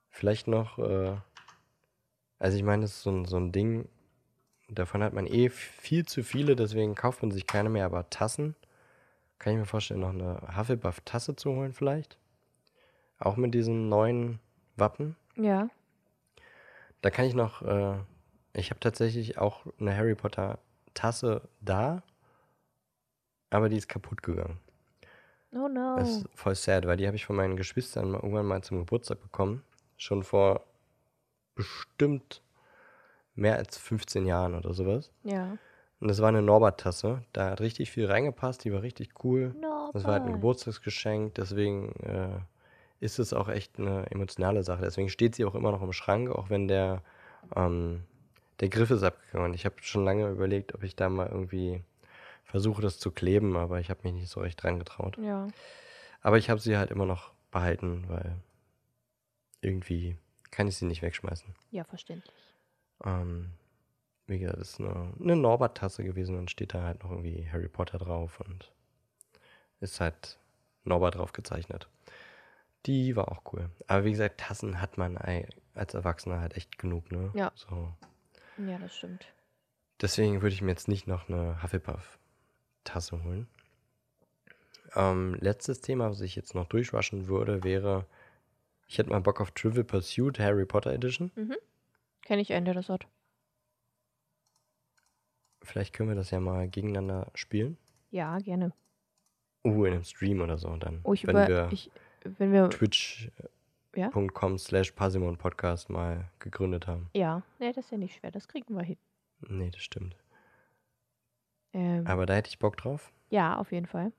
Vielleicht 0.10 0.48
noch, 0.48 0.80
äh, 0.80 1.18
also 2.40 2.56
ich 2.56 2.64
meine, 2.64 2.84
das 2.84 2.92
ist 2.92 3.02
so 3.02 3.26
so 3.26 3.36
ein 3.36 3.52
Ding, 3.52 3.90
davon 4.74 5.04
hat 5.04 5.14
man 5.14 5.28
eh 5.28 5.50
viel 5.50 6.06
zu 6.06 6.24
viele, 6.24 6.56
deswegen 6.56 6.96
kauft 6.96 7.22
man 7.22 7.32
sich 7.32 7.48
keine 7.48 7.70
mehr, 7.70 7.86
aber 7.86 8.10
Tassen, 8.10 8.56
kann 9.40 9.54
ich 9.54 9.60
mir 9.60 9.66
vorstellen, 9.66 10.00
noch 10.00 10.10
eine 10.10 10.40
Hufflepuff-Tasse 10.58 11.36
zu 11.36 11.52
holen 11.52 11.74
vielleicht. 11.74 12.18
Auch 13.20 13.36
mit 13.36 13.54
diesem 13.54 13.90
neuen 13.90 14.40
Wappen. 14.76 15.16
Ja. 15.36 15.70
Da 17.02 17.10
kann 17.10 17.26
ich 17.26 17.34
noch, 17.34 17.62
äh, 17.62 17.96
ich 18.54 18.70
habe 18.70 18.80
tatsächlich 18.80 19.38
auch 19.38 19.66
eine 19.80 19.96
Harry 19.96 20.16
Potter 20.16 20.60
Tasse 20.94 21.42
da, 21.62 22.04
aber 23.50 23.70
die 23.70 23.78
ist 23.78 23.90
kaputt 23.90 24.24
gegangen. 24.24 24.60
Oh 25.52 25.68
no. 25.68 25.96
Das 25.98 26.10
ist 26.10 26.30
voll 26.34 26.56
sad, 26.56 26.88
weil 26.88 26.98
die 26.98 27.06
habe 27.06 27.16
ich 27.16 27.26
von 27.26 27.36
meinen 27.36 27.56
Geschwistern 27.56 28.14
irgendwann 28.14 28.46
mal 28.46 28.64
zum 28.64 28.80
Geburtstag 28.80 29.22
bekommen. 29.22 29.64
Schon 29.98 30.24
vor 30.24 30.66
bestimmt 31.56 32.42
mehr 33.36 33.58
als 33.58 33.78
15 33.78 34.26
Jahren 34.26 34.56
oder 34.56 34.74
sowas. 34.74 35.12
ja. 35.24 35.58
Und 36.00 36.10
das 36.10 36.20
war 36.20 36.28
eine 36.28 36.42
Norbert-Tasse. 36.42 37.24
Da 37.32 37.52
hat 37.52 37.62
richtig 37.62 37.90
viel 37.90 38.08
reingepasst, 38.08 38.66
die 38.66 38.74
war 38.74 38.82
richtig 38.82 39.24
cool. 39.24 39.56
Das 39.94 40.04
war 40.04 40.12
halt 40.12 40.24
ein 40.24 40.26
Norbert. 40.26 40.42
Geburtstagsgeschenk, 40.42 41.34
deswegen 41.36 41.94
äh, 42.02 42.40
ist 43.00 43.20
es 43.20 43.32
auch 43.32 43.48
echt 43.48 43.80
eine 43.80 44.12
emotionale 44.12 44.64
Sache. 44.64 44.82
Deswegen 44.82 45.08
steht 45.08 45.34
sie 45.36 45.46
auch 45.46 45.56
immer 45.56 45.72
noch 45.72 45.82
im 45.82 45.94
Schrank, 45.94 46.30
auch 46.30 46.50
wenn 46.50 46.68
der, 46.68 47.02
ähm, 47.56 48.04
der 48.60 48.68
Griff 48.68 48.92
ist 48.92 49.04
abgegangen. 49.04 49.52
Und 49.52 49.54
ich 49.54 49.64
habe 49.64 49.76
schon 49.80 50.04
lange 50.04 50.28
überlegt, 50.28 50.76
ob 50.76 50.84
ich 50.84 50.98
da 50.98 51.08
mal 51.08 51.30
irgendwie 51.30 51.82
versuche, 52.44 52.82
das 52.82 53.00
zu 53.00 53.10
kleben, 53.10 53.56
aber 53.56 53.80
ich 53.80 53.90
habe 53.90 54.02
mich 54.04 54.12
nicht 54.12 54.30
so 54.30 54.42
recht 54.42 54.62
dran 54.62 54.80
getraut. 54.80 55.18
Ja. 55.18 55.48
Aber 56.22 56.38
ich 56.38 56.50
habe 56.50 56.60
sie 56.60 56.76
halt 56.76 56.92
immer 56.92 57.06
noch 57.06 57.32
behalten, 57.50 58.04
weil 58.10 58.36
irgendwie 59.62 60.18
kann 60.52 60.68
ich 60.68 60.76
sie 60.76 60.86
nicht 60.86 61.02
wegschmeißen. 61.02 61.56
Ja, 61.72 61.86
verständlich. 61.86 62.36
Ähm, 63.04 63.52
wie 64.28 64.40
gesagt, 64.40 64.60
das 64.60 64.72
ist 64.72 64.80
eine, 64.80 65.14
eine 65.20 65.36
Norbert-Tasse 65.36 66.04
gewesen 66.04 66.38
und 66.38 66.50
steht 66.50 66.74
da 66.74 66.84
halt 66.84 67.04
noch 67.04 67.12
irgendwie 67.12 67.48
Harry 67.52 67.68
Potter 67.68 67.98
drauf 67.98 68.40
und 68.40 68.72
ist 69.80 70.00
halt 70.00 70.40
Norbert 70.86 71.16
drauf 71.16 71.34
gezeichnet. 71.34 71.90
Die 72.86 73.16
war 73.16 73.32
auch 73.32 73.42
cool. 73.54 73.70
Aber 73.88 74.04
wie 74.06 74.12
gesagt, 74.12 74.40
Tassen 74.40 74.82
hat 74.82 74.98
man 74.98 75.18
als 75.74 75.94
Erwachsener 75.94 76.40
halt 76.40 76.56
echt 76.56 76.78
genug, 76.78 77.12
ne? 77.12 77.32
Ja. 77.34 77.52
So. 77.56 77.94
Ja, 78.58 78.78
das 78.78 78.96
stimmt. 78.96 79.26
Deswegen 80.02 80.42
würde 80.42 80.54
ich 80.54 80.62
mir 80.62 80.72
jetzt 80.72 80.88
nicht 80.88 81.08
noch 81.08 81.30
eine 81.30 81.62
Hufflepuff-Tasse 81.64 83.24
holen. 83.24 83.48
Ähm, 84.96 85.36
letztes 85.40 85.82
Thema, 85.82 86.10
was 86.10 86.22
ich 86.22 86.36
jetzt 86.36 86.56
noch 86.56 86.68
durchwaschen 86.68 87.28
würde, 87.28 87.64
wäre, 87.64 88.06
ich 88.88 88.98
hätte 88.98 89.10
mal 89.10 89.22
Bock 89.22 89.42
auf 89.42 89.52
Trivial 89.52 89.84
Pursuit 89.84 90.40
Harry 90.40 90.66
Potter 90.66 90.92
Edition. 90.92 91.32
Kenne 92.26 92.42
ich 92.42 92.54
einen, 92.54 92.66
der 92.66 92.74
das 92.74 92.90
hat. 92.90 93.06
Vielleicht 95.62 95.94
können 95.94 96.10
wir 96.10 96.16
das 96.16 96.32
ja 96.32 96.40
mal 96.40 96.68
gegeneinander 96.68 97.32
spielen. 97.36 97.78
Ja, 98.12 98.38
gerne. 98.40 98.74
Uh, 99.66 99.86
in 99.86 99.94
einem 99.94 100.04
Stream 100.04 100.42
oder 100.42 100.58
so 100.58 100.76
dann. 100.76 101.00
Oh, 101.04 101.14
ich 101.14 101.26
wenn 101.26 101.36
über. 101.36 101.48
wir 101.48 101.70
Ich, 101.72 101.90
wenn 102.24 102.52
wir. 102.52 102.70
twitch.com 102.70 103.34
Ja? 103.96 104.58
slash 104.58 104.92
Parsimon 104.92 105.38
Podcast 105.38 105.90
mal 105.90 106.30
gegründet 106.40 106.88
haben. 106.88 107.10
Ja. 107.14 107.44
Nee, 107.60 107.72
das 107.72 107.86
ist 107.86 107.92
ja 107.92 107.98
nicht 107.98 108.16
schwer. 108.16 108.32
Das 108.32 108.48
kriegen 108.48 108.76
wir 108.76 108.84
hin. 108.84 108.98
Nee, 109.48 109.70
das 109.72 109.82
stimmt. 109.82 110.16
Ähm, 111.74 112.06
Aber 112.06 112.26
da 112.26 112.34
hätte 112.36 112.50
ich 112.50 112.60
Bock 112.60 112.78
drauf. 112.78 113.12
ja, 113.30 113.58
auf 113.58 113.72
jeden 113.72 113.88
Fall. 113.88 114.12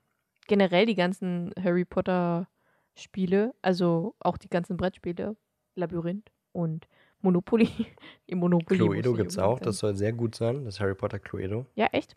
Generell 0.47 0.85
die 0.87 0.95
ganzen 0.97 1.53
Harry 1.63 1.85
Potter 1.85 2.49
Spiele, 2.97 3.55
also 3.63 4.15
auch 4.19 4.37
die 4.37 4.49
ganzen 4.49 4.77
Brettspiele, 4.77 5.37
Labyrinth 5.75 6.31
und 6.53 6.87
Monopoly. 7.25 7.69
Die 8.29 8.35
Monopoly. 8.35 8.79
Cluedo 8.79 9.15
gibt 9.15 9.31
es 9.31 9.39
auch, 9.39 9.59
das 9.59 9.79
soll 9.79 9.97
sehr 9.97 10.13
gut 10.13 10.35
sein. 10.35 10.65
Das 10.65 10.79
Harry 10.79 10.95
Potter 10.95 11.19
Cluedo. 11.19 11.67
Ja, 11.75 11.87
echt? 11.87 12.17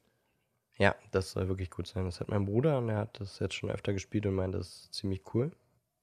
Ja, 0.78 0.96
das 1.12 1.32
soll 1.32 1.48
wirklich 1.48 1.72
gut 1.72 1.88
sein. 1.88 2.06
Das 2.06 2.20
hat 2.20 2.28
mein 2.28 2.46
Bruder 2.46 2.78
und 2.78 2.90
er 2.90 2.98
hat 2.98 3.20
das 3.20 3.40
jetzt 3.40 3.56
schon 3.56 3.72
öfter 3.72 3.94
gespielt 3.94 4.26
und 4.28 4.36
meint, 4.36 4.54
das 4.54 4.68
ist 4.68 4.94
ziemlich 4.94 5.22
cool. 5.34 5.52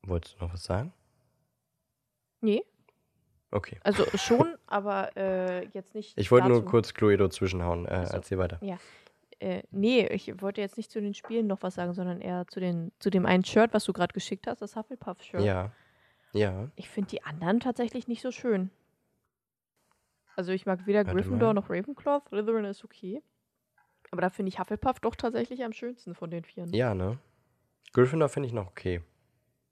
Wolltest 0.02 0.34
du 0.34 0.44
noch 0.44 0.52
was 0.52 0.64
sagen? 0.64 0.92
Nee. 2.40 2.64
Okay. 3.50 3.78
Also 3.84 4.04
schon, 4.18 4.56
aber 4.66 5.16
äh, 5.16 5.66
jetzt 5.68 5.94
nicht. 5.94 6.18
Ich 6.18 6.30
wollte 6.30 6.48
nur 6.48 6.64
kurz 6.64 6.92
Cluedo 6.92 7.28
zwischenhauen. 7.28 7.86
Äh, 7.86 8.06
so. 8.06 8.14
Erzähl 8.14 8.38
weiter. 8.38 8.58
Äh, 9.38 9.62
nee, 9.70 10.06
ich 10.06 10.40
wollte 10.40 10.60
jetzt 10.60 10.76
nicht 10.76 10.90
zu 10.90 11.00
den 11.00 11.14
Spielen 11.14 11.46
noch 11.46 11.62
was 11.62 11.74
sagen, 11.74 11.92
sondern 11.92 12.20
eher 12.20 12.46
zu, 12.48 12.58
den, 12.58 12.90
zu 12.98 13.10
dem 13.10 13.26
einen 13.26 13.44
Shirt, 13.44 13.74
was 13.74 13.84
du 13.84 13.92
gerade 13.92 14.12
geschickt 14.12 14.46
hast, 14.46 14.62
das 14.62 14.74
Hufflepuff-Shirt. 14.76 15.42
Ja. 15.42 15.72
Ja. 16.32 16.68
Ich 16.74 16.88
finde 16.88 17.10
die 17.10 17.22
anderen 17.22 17.60
tatsächlich 17.60 18.08
nicht 18.08 18.20
so 18.20 18.32
schön. 18.32 18.70
Also 20.36 20.52
ich 20.52 20.66
mag 20.66 20.86
weder 20.86 21.00
Warte 21.00 21.12
Gryffindor 21.12 21.54
mal. 21.54 21.60
noch 21.60 21.70
Ravenclaw. 21.70 22.22
Slytherin 22.28 22.64
ist 22.64 22.84
okay. 22.84 23.22
Aber 24.10 24.20
da 24.20 24.30
finde 24.30 24.48
ich 24.48 24.58
Hufflepuff 24.58 25.00
doch 25.00 25.16
tatsächlich 25.16 25.64
am 25.64 25.72
schönsten 25.72 26.14
von 26.14 26.30
den 26.30 26.44
vieren. 26.44 26.72
Ja, 26.72 26.94
ne? 26.94 27.18
Gryffindor 27.92 28.28
finde 28.28 28.48
ich 28.48 28.52
noch 28.52 28.66
okay. 28.66 29.02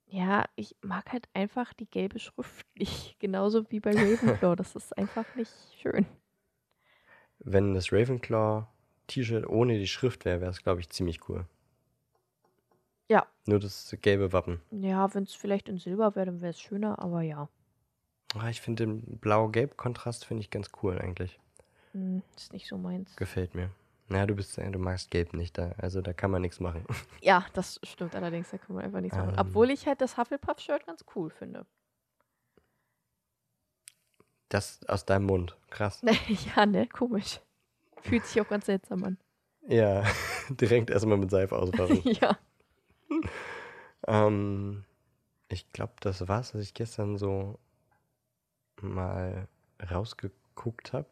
Ja, 0.07 0.45
ich 0.55 0.75
mag 0.81 1.11
halt 1.11 1.27
einfach 1.33 1.73
die 1.73 1.89
gelbe 1.89 2.19
Schrift 2.19 2.67
nicht. 2.77 3.19
Genauso 3.19 3.69
wie 3.71 3.79
bei 3.79 3.91
Ravenclaw. 3.91 4.55
das 4.57 4.75
ist 4.75 4.97
einfach 4.97 5.25
nicht 5.35 5.51
schön. 5.81 6.05
Wenn 7.39 7.73
das 7.73 7.91
Ravenclaw-T-Shirt 7.91 9.47
ohne 9.47 9.77
die 9.77 9.87
Schrift 9.87 10.23
wäre, 10.25 10.41
wäre 10.41 10.51
es, 10.51 10.61
glaube 10.61 10.81
ich, 10.81 10.89
ziemlich 10.89 11.27
cool. 11.27 11.45
Ja. 13.09 13.27
Nur 13.45 13.59
das 13.59 13.95
gelbe 14.01 14.31
Wappen. 14.33 14.61
Ja, 14.71 15.13
wenn 15.13 15.23
es 15.23 15.35
vielleicht 15.35 15.67
in 15.67 15.77
Silber 15.77 16.15
wäre, 16.15 16.27
dann 16.27 16.41
wäre 16.41 16.51
es 16.51 16.59
schöner, 16.59 16.99
aber 16.99 17.21
ja. 17.21 17.49
Ah, 18.35 18.49
ich 18.49 18.61
finde 18.61 18.85
den 18.85 19.19
Blau-Gelb-Kontrast 19.19 20.25
finde 20.25 20.41
ich 20.41 20.49
ganz 20.49 20.71
cool 20.81 20.97
eigentlich. 20.99 21.39
Hm, 21.91 22.23
ist 22.35 22.53
nicht 22.53 22.67
so 22.67 22.77
meins. 22.77 23.15
Gefällt 23.15 23.53
mir. 23.55 23.69
Naja, 24.09 24.25
du 24.25 24.35
bist, 24.35 24.57
äh, 24.57 24.69
du 24.69 24.79
magst 24.79 25.11
Gelb 25.11 25.33
nicht, 25.33 25.57
da, 25.57 25.71
also 25.77 26.01
da 26.01 26.13
kann 26.13 26.31
man 26.31 26.41
nichts 26.41 26.59
machen. 26.59 26.85
Ja, 27.21 27.45
das 27.53 27.79
stimmt 27.83 28.15
allerdings, 28.15 28.49
da 28.49 28.57
kann 28.57 28.75
man 28.75 28.85
einfach 28.85 28.99
nichts 28.99 29.17
machen. 29.17 29.31
Ähm. 29.31 29.39
Obwohl 29.39 29.69
ich 29.69 29.87
halt 29.87 30.01
das 30.01 30.17
Hufflepuff-Shirt 30.17 30.85
ganz 30.85 31.05
cool 31.15 31.29
finde. 31.29 31.65
Das 34.49 34.85
aus 34.87 35.05
deinem 35.05 35.25
Mund. 35.25 35.57
Krass. 35.69 36.01
ja, 36.55 36.65
ne, 36.65 36.87
komisch. 36.87 37.39
Fühlt 38.01 38.25
sich 38.25 38.41
auch 38.41 38.49
ganz 38.49 38.65
seltsam 38.65 39.03
an. 39.03 39.17
Ja, 39.67 40.03
direkt 40.49 40.89
erstmal 40.89 41.17
mit 41.17 41.31
Seife 41.31 41.57
auswaschen. 41.57 42.01
ja. 42.03 42.37
ähm, 44.07 44.83
ich 45.47 45.71
glaube, 45.71 45.93
das 46.01 46.27
war's, 46.27 46.53
was 46.53 46.61
ich 46.61 46.73
gestern 46.73 47.17
so 47.17 47.57
mal 48.83 49.47
rausgeguckt 49.91 50.93
habe. 50.93 51.07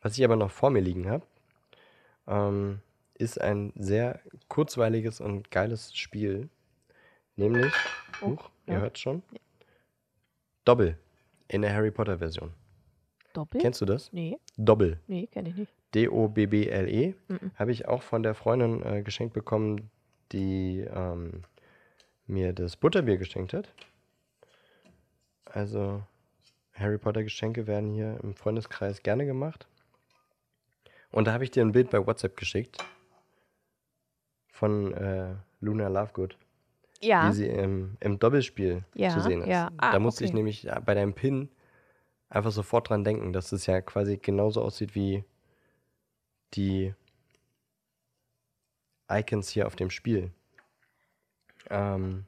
Was 0.00 0.18
ich 0.18 0.24
aber 0.24 0.36
noch 0.36 0.50
vor 0.50 0.70
mir 0.70 0.80
liegen 0.80 1.08
habe, 1.08 1.24
ähm, 2.26 2.80
ist 3.14 3.40
ein 3.40 3.72
sehr 3.76 4.20
kurzweiliges 4.48 5.20
und 5.20 5.50
geiles 5.50 5.94
Spiel. 5.96 6.48
Nämlich, 7.36 7.72
Oh, 8.20 8.26
huch, 8.28 8.50
ihr 8.66 8.74
ja. 8.74 8.80
hört 8.80 8.98
schon, 8.98 9.22
Doppel 10.64 10.98
in 11.48 11.62
der 11.62 11.74
Harry 11.74 11.90
Potter 11.90 12.18
Version. 12.18 12.52
Doppel? 13.32 13.60
Kennst 13.60 13.80
du 13.80 13.84
das? 13.86 14.12
Nee, 14.12 14.38
Doppel. 14.56 15.00
nee, 15.06 15.26
kenne 15.26 15.48
ich 15.50 15.56
nicht. 15.56 15.72
D-O-B-B-L-E. 15.94 17.14
Mhm. 17.28 17.50
Habe 17.56 17.72
ich 17.72 17.86
auch 17.88 18.02
von 18.02 18.22
der 18.22 18.34
Freundin 18.34 18.82
äh, 18.82 19.02
geschenkt 19.02 19.34
bekommen, 19.34 19.90
die 20.32 20.80
ähm, 20.80 21.42
mir 22.26 22.52
das 22.52 22.76
Butterbier 22.76 23.16
geschenkt 23.18 23.52
hat. 23.54 23.72
Also 25.44 26.02
Harry 26.82 26.98
Potter 26.98 27.22
Geschenke 27.22 27.66
werden 27.66 27.92
hier 27.92 28.18
im 28.22 28.34
Freundeskreis 28.34 29.02
gerne 29.02 29.24
gemacht. 29.26 29.66
Und 31.10 31.26
da 31.26 31.32
habe 31.32 31.44
ich 31.44 31.50
dir 31.50 31.62
ein 31.62 31.72
Bild 31.72 31.90
bei 31.90 32.04
WhatsApp 32.06 32.36
geschickt 32.36 32.78
von 34.50 34.92
äh, 34.94 35.34
Luna 35.60 35.88
Lovegood, 35.88 36.36
Ja. 37.00 37.28
wie 37.28 37.32
sie 37.34 37.46
im, 37.48 37.96
im 38.00 38.18
Doppelspiel 38.18 38.84
Ja, 38.94 39.10
zu 39.10 39.20
sehen 39.20 39.42
ist. 39.42 39.48
ja. 39.48 39.70
Ah, 39.76 39.92
da 39.92 39.98
musste 39.98 40.24
ich 40.24 40.30
okay. 40.30 40.36
nämlich 40.38 40.66
äh, 40.66 40.80
bei 40.84 40.94
deinem 40.94 41.14
Pin 41.14 41.48
einfach 42.28 42.50
sofort 42.52 42.88
dran 42.88 43.04
denken, 43.04 43.32
dass 43.32 43.52
es 43.52 43.66
ja 43.66 43.80
quasi 43.82 44.16
genauso 44.16 44.62
aussieht 44.62 44.94
wie 44.94 45.24
die 46.54 46.94
Icons 49.10 49.50
hier 49.50 49.66
auf 49.66 49.76
dem 49.76 49.90
Spiel. 49.90 50.30
Ähm, 51.68 52.24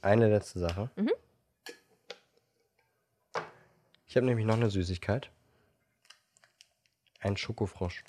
eine 0.00 0.28
letzte 0.28 0.58
Sache. 0.58 0.90
Mhm. 0.96 1.12
Ich 4.12 4.16
habe 4.16 4.26
nämlich 4.26 4.44
noch 4.44 4.56
eine 4.56 4.68
Süßigkeit. 4.68 5.30
Ein 7.20 7.38
Schokofrosch. 7.38 8.04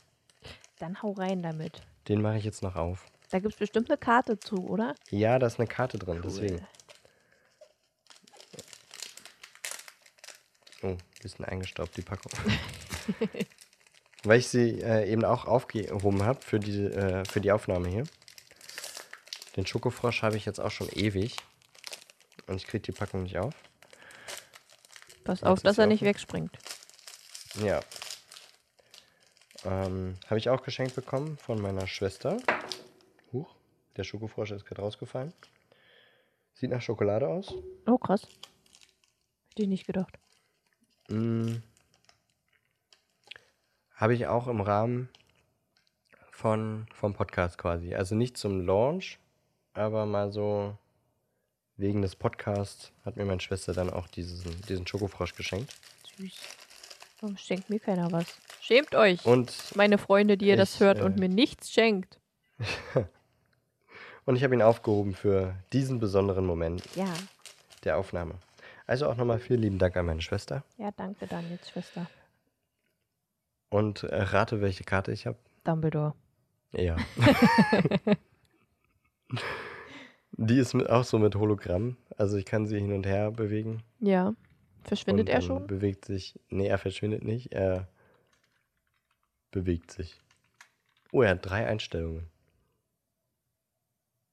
Dann 0.77 1.01
hau 1.01 1.13
rein 1.13 1.41
damit. 1.41 1.81
Den 2.09 2.21
mache 2.21 2.37
ich 2.37 2.43
jetzt 2.43 2.61
noch 2.61 2.75
auf. 2.75 3.05
Da 3.29 3.39
gibt 3.39 3.53
es 3.53 3.57
bestimmt 3.57 3.89
eine 3.89 3.97
Karte 3.97 4.37
zu, 4.37 4.67
oder? 4.67 4.95
Ja, 5.11 5.39
da 5.39 5.47
ist 5.47 5.59
eine 5.59 5.67
Karte 5.69 5.97
drin, 5.97 6.19
deswegen. 6.21 6.59
Oh, 10.81 10.97
bisschen 11.21 11.45
eingestaubt, 11.45 11.95
die 11.95 12.01
Packung. 12.01 12.33
Weil 14.25 14.39
ich 14.39 14.49
sie 14.49 14.81
äh, 14.81 15.09
eben 15.09 15.23
auch 15.23 15.45
aufgehoben 15.45 16.23
habe 16.23 16.41
für, 16.41 16.59
die, 16.59 16.83
äh, 16.83 17.23
für 17.23 17.39
die 17.39 17.53
Aufnahme 17.53 17.87
hier. 17.87 18.03
Den 19.55 19.65
Schokofrosch 19.65 20.21
habe 20.21 20.35
ich 20.35 20.43
jetzt 20.43 20.59
auch 20.59 20.71
schon 20.71 20.89
ewig. 20.89 21.37
Und 22.47 22.57
ich 22.57 22.67
kriege 22.67 22.81
die 22.81 22.91
Packung 22.91 23.23
nicht 23.23 23.37
auf. 23.37 23.53
Pass 25.41 25.43
auf, 25.43 25.61
dass 25.61 25.79
er 25.79 25.87
nicht 25.87 26.03
wegspringt. 26.03 26.55
Ja. 27.55 27.81
Ähm, 29.65 30.15
habe 30.27 30.37
ich 30.37 30.49
auch 30.49 30.61
geschenkt 30.61 30.93
bekommen 30.93 31.37
von 31.37 31.59
meiner 31.59 31.87
Schwester. 31.87 32.37
Huch, 33.31 33.55
der 33.97 34.03
Schokofrosch 34.03 34.51
ist 34.51 34.65
gerade 34.65 34.81
rausgefallen. 34.81 35.33
Sieht 36.53 36.69
nach 36.69 36.83
Schokolade 36.83 37.27
aus. 37.27 37.51
Oh, 37.87 37.97
krass. 37.97 38.27
Hätte 39.49 39.63
ich 39.63 39.67
nicht 39.69 39.87
gedacht. 39.87 40.19
Mm. 41.09 41.55
Habe 43.95 44.13
ich 44.13 44.27
auch 44.27 44.47
im 44.47 44.61
Rahmen 44.61 45.09
von, 46.29 46.85
vom 46.93 47.15
Podcast 47.15 47.57
quasi. 47.57 47.95
Also 47.95 48.13
nicht 48.13 48.37
zum 48.37 48.61
Launch, 48.61 49.17
aber 49.73 50.05
mal 50.05 50.31
so 50.31 50.77
wegen 51.77 52.01
des 52.01 52.15
Podcasts 52.15 52.91
hat 53.05 53.15
mir 53.17 53.25
meine 53.25 53.41
Schwester 53.41 53.73
dann 53.73 53.89
auch 53.89 54.07
diesen, 54.07 54.61
diesen 54.67 54.85
Schokofrosch 54.87 55.35
geschenkt. 55.35 55.75
Süß. 56.17 56.33
Warum 57.21 57.37
schenkt 57.37 57.69
mir 57.69 57.79
keiner 57.79 58.11
was? 58.11 58.25
Schämt 58.61 58.93
euch, 58.95 59.25
Und, 59.25 59.53
meine 59.75 59.97
Freunde, 59.97 60.37
die 60.37 60.47
ihr 60.47 60.57
das 60.57 60.75
ich, 60.75 60.79
hört 60.81 60.99
äh, 60.99 61.03
und 61.03 61.17
mir 61.19 61.29
nichts 61.29 61.71
schenkt. 61.71 62.19
und 64.25 64.35
ich 64.35 64.43
habe 64.43 64.53
ihn 64.53 64.61
aufgehoben 64.61 65.15
für 65.15 65.55
diesen 65.71 65.99
besonderen 65.99 66.45
Moment 66.45 66.83
Ja. 66.95 67.11
der 67.83 67.97
Aufnahme. 67.97 68.35
Also 68.85 69.07
auch 69.09 69.15
nochmal 69.15 69.39
vielen 69.39 69.61
lieben 69.61 69.79
Dank 69.79 69.95
an 69.95 70.05
meine 70.05 70.21
Schwester. 70.21 70.63
Ja, 70.77 70.91
danke, 70.91 71.25
Daniels 71.27 71.69
Schwester. 71.69 72.07
Und 73.69 74.03
äh, 74.03 74.21
rate, 74.21 74.61
welche 74.61 74.83
Karte 74.83 75.11
ich 75.11 75.25
habe. 75.25 75.37
Dumbledore. 75.63 76.13
Ja. 76.73 76.97
Die 80.37 80.57
ist 80.57 80.73
mit, 80.73 80.89
auch 80.89 81.03
so 81.03 81.19
mit 81.19 81.35
Hologramm. 81.35 81.97
Also 82.17 82.37
ich 82.37 82.45
kann 82.45 82.65
sie 82.67 82.79
hin 82.79 82.91
und 82.91 83.05
her 83.05 83.31
bewegen. 83.31 83.83
Ja. 83.99 84.33
Verschwindet 84.83 85.29
und 85.29 85.33
er 85.33 85.41
schon? 85.41 85.67
Bewegt 85.67 86.05
sich. 86.05 86.39
Nee, 86.49 86.67
er 86.67 86.77
verschwindet 86.77 87.23
nicht. 87.23 87.53
Er 87.53 87.87
bewegt 89.51 89.91
sich. 89.91 90.19
Oh, 91.11 91.21
er 91.21 91.31
hat 91.31 91.45
drei 91.45 91.67
Einstellungen, 91.67 92.27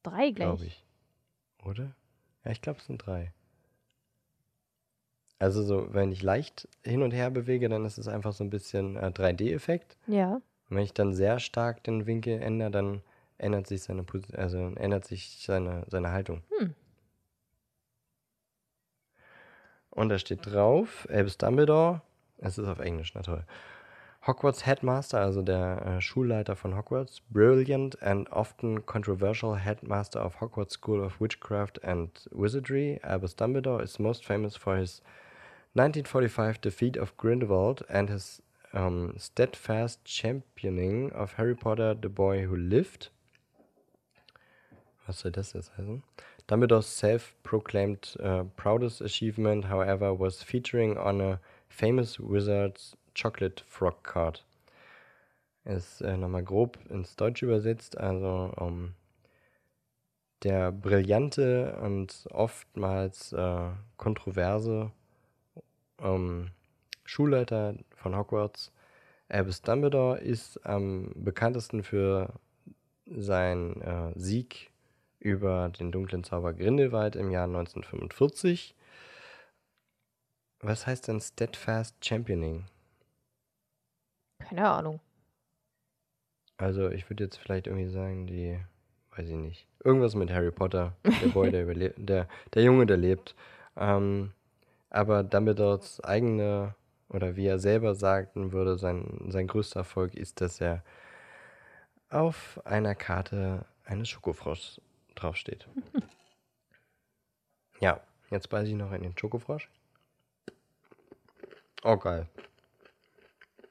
Drei 0.03 0.31
glaube 0.31 0.57
gleich. 0.65 0.69
ich. 1.61 1.67
Oder? 1.67 1.95
Ja, 2.45 2.51
ich 2.53 2.63
glaube, 2.63 2.79
es 2.79 2.87
sind 2.87 3.05
drei. 3.05 3.33
Also 5.39 5.63
so, 5.63 5.93
wenn 5.93 6.11
ich 6.11 6.23
leicht 6.23 6.69
hin 6.83 7.03
und 7.03 7.13
her 7.13 7.31
bewege, 7.31 7.69
dann 7.69 7.85
ist 7.85 7.99
es 7.99 8.09
einfach 8.09 8.33
so 8.33 8.43
ein 8.45 8.51
bisschen 8.51 8.97
äh, 8.97 9.07
3D-Effekt. 9.15 9.97
Ja. 10.07 10.35
Und 10.35 10.77
wenn 10.77 10.85
ich 10.85 10.95
dann 10.95 11.15
sehr 11.15 11.39
stark 11.39 11.85
den 11.85 12.07
Winkel 12.07 12.41
ändere, 12.41 12.71
dann 12.71 13.03
ändert 13.41 13.67
sich 13.67 13.83
seine, 13.83 14.05
also 14.37 14.59
ändert 14.77 15.07
sich 15.07 15.39
seine, 15.41 15.85
seine 15.89 16.13
Haltung. 16.13 16.43
Hm. 16.59 16.75
Und 19.91 20.09
da 20.09 20.19
steht 20.19 20.47
drauf, 20.47 21.09
Albus 21.11 21.37
Dumbledore, 21.37 22.03
es 22.39 22.59
ist 22.59 22.69
auf 22.69 22.79
Englisch, 22.79 23.15
na 23.15 23.23
toll. 23.23 23.45
Hogwarts 24.27 24.67
Headmaster, 24.67 25.19
also 25.21 25.41
der 25.41 25.83
äh, 25.87 26.01
Schulleiter 26.01 26.55
von 26.55 26.77
Hogwarts, 26.77 27.23
brilliant 27.31 28.03
and 28.03 28.31
often 28.31 28.85
controversial 28.85 29.57
Headmaster 29.57 30.25
of 30.25 30.41
Hogwarts 30.41 30.75
School 30.75 31.01
of 31.01 31.21
Witchcraft 31.21 31.83
and 31.83 32.11
Wizardry, 32.31 33.01
Albus 33.03 33.35
Dumbledore 33.35 33.83
is 33.83 33.99
most 33.99 34.25
famous 34.25 34.57
for 34.57 34.77
his 34.77 35.01
1945 35.73 36.61
defeat 36.61 36.97
of 36.99 37.17
Grindelwald 37.17 37.83
and 37.89 38.11
his 38.11 38.43
um, 38.75 39.15
steadfast 39.17 40.05
championing 40.05 41.11
of 41.13 41.35
Harry 41.35 41.55
Potter, 41.55 41.95
the 41.95 42.09
boy 42.09 42.43
who 42.43 42.57
lived. 42.57 43.09
Was 45.07 45.21
soll 45.21 45.33
das 45.33 45.53
jetzt 45.53 45.77
heißen? 45.77 46.03
Dumbledore's 46.47 46.99
self-proclaimed 46.99 48.19
uh, 48.21 48.45
proudest 48.57 49.03
achievement, 49.03 49.69
however, 49.69 50.19
was 50.19 50.43
featuring 50.43 50.99
on 50.99 51.21
a 51.21 51.41
famous 51.69 52.19
wizard's 52.19 52.97
chocolate 53.15 53.63
frog 53.67 54.03
card. 54.03 54.45
Ist 55.65 56.01
äh, 56.01 56.17
nochmal 56.17 56.43
grob 56.43 56.79
ins 56.89 57.17
Deutsche 57.17 57.47
übersetzt, 57.47 57.99
also 57.99 58.53
um, 58.57 58.95
der 60.43 60.73
brillante 60.73 61.79
und 61.83 62.27
oftmals 62.31 63.33
äh, 63.33 63.69
kontroverse 63.97 64.91
ähm, 66.01 66.51
Schulleiter 67.05 67.75
von 67.95 68.17
Hogwarts, 68.17 68.73
Albus 69.29 69.63
Dumbledore, 69.63 70.19
ist 70.19 70.65
am 70.65 71.13
bekanntesten 71.15 71.83
für 71.83 72.33
seinen 73.07 73.81
äh, 73.83 74.13
Sieg 74.17 74.70
über 75.21 75.69
den 75.69 75.93
dunklen 75.93 76.25
Zauber 76.25 76.53
Grindelwald 76.55 77.15
im 77.15 77.31
Jahr 77.31 77.45
1945. 77.45 78.75
Was 80.61 80.87
heißt 80.87 81.09
denn 81.09 81.21
Steadfast 81.21 82.05
Championing? 82.05 82.65
Keine 84.41 84.69
Ahnung. 84.69 85.01
Also 86.57 86.91
ich 86.91 87.09
würde 87.09 87.25
jetzt 87.25 87.39
vielleicht 87.39 87.67
irgendwie 87.67 87.89
sagen, 87.89 88.27
die, 88.27 88.59
weiß 89.17 89.29
ich 89.29 89.37
nicht, 89.37 89.67
irgendwas 89.85 90.15
mit 90.15 90.31
Harry 90.31 90.51
Potter, 90.51 90.95
der 91.05 91.29
Boy, 91.29 91.51
der 91.51 91.63
überlebt, 91.63 91.97
der, 91.99 92.29
der 92.53 92.63
Junge, 92.63 92.85
der 92.87 92.99
lebt. 92.99 93.35
Ähm, 93.77 94.33
aber 94.91 95.23
Dumbledores 95.23 96.01
eigene, 96.03 96.75
oder 97.09 97.37
wie 97.37 97.47
er 97.47 97.59
selber 97.59 97.95
sagten 97.95 98.53
würde, 98.53 98.77
sein, 98.77 99.27
sein 99.29 99.47
größter 99.47 99.81
Erfolg 99.81 100.15
ist, 100.15 100.41
dass 100.41 100.61
er 100.61 100.83
auf 102.11 102.61
einer 102.65 102.95
Karte 102.95 103.65
eines 103.85 104.09
Schokofroschs 104.09 104.81
draufsteht. 105.15 105.67
ja, 107.81 108.01
jetzt 108.31 108.49
beiße 108.49 108.69
ich 108.71 108.77
noch 108.77 108.93
in 108.93 109.03
den 109.03 109.17
Schokofrosch. 109.17 109.69
Oh, 111.83 111.97
geil. 111.97 112.29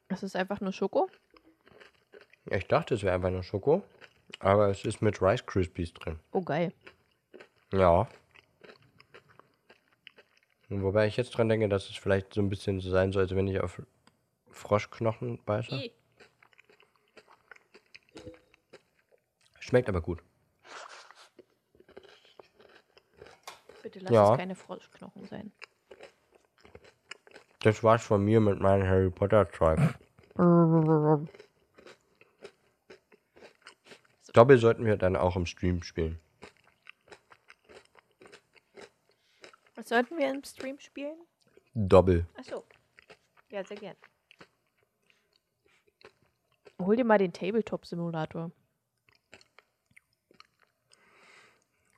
Es 0.08 0.24
ist 0.24 0.36
einfach 0.36 0.60
nur 0.62 0.74
Schoko. 0.74 1.10
Ich 2.46 2.68
dachte, 2.68 2.96
es 2.96 3.04
wäre 3.04 3.14
einfach 3.14 3.30
nur 3.30 3.44
Schoko, 3.44 3.84
aber 4.40 4.70
es 4.70 4.84
ist 4.84 5.02
mit 5.02 5.22
Rice 5.22 5.46
Krispies 5.46 5.94
drin. 5.94 6.20
Oh, 6.32 6.42
geil. 6.42 6.74
Ja. 7.72 8.08
Wobei 10.70 11.08
ich 11.08 11.18
jetzt 11.18 11.32
dran 11.32 11.50
denke, 11.50 11.70
dass 11.70 11.90
es 11.90 11.96
vielleicht 11.96 12.34
so 12.34 12.42
ein 12.42 12.50
bisschen 12.50 12.80
so 12.80 12.90
sein 12.90 13.12
sollte, 13.12 13.36
wenn 13.36 13.48
ich 13.48 13.60
auf 13.60 13.82
Froschknochen 14.52 15.44
beiße. 15.46 15.92
Schmeckt 19.60 19.90
aber 19.90 20.02
gut. 20.02 20.24
Bitte 23.92 24.06
lass 24.06 24.14
Ja. 24.14 24.32
es 24.34 24.38
keine 24.38 24.54
Froschknochen 24.54 25.26
sein. 25.26 25.52
Das 27.62 27.84
war's 27.84 28.06
von 28.06 28.24
mir 28.24 28.40
mit 28.40 28.60
meinem 28.60 28.88
Harry 28.88 29.10
Potter 29.10 29.50
Zeug. 29.52 29.80
Doppel 34.34 34.60
sollten 34.60 34.86
wir 34.86 34.96
dann 34.96 35.16
auch 35.16 35.36
im 35.36 35.48
Stream 35.48 35.82
spielen. 35.82 36.20
Was 39.74 39.90
sollten 39.90 40.20
wir 40.20 40.30
im 40.30 40.44
Stream 40.44 40.80
spielen? 40.80 41.18
Doppel. 41.74 42.28
Achso. 42.36 42.64
Ja, 43.50 43.64
sehr 43.64 43.78
gern. 43.78 43.96
Hol 46.80 46.96
dir 46.96 47.06
mal 47.06 47.18
den 47.18 47.34
Tabletop-Simulator. 47.34 48.52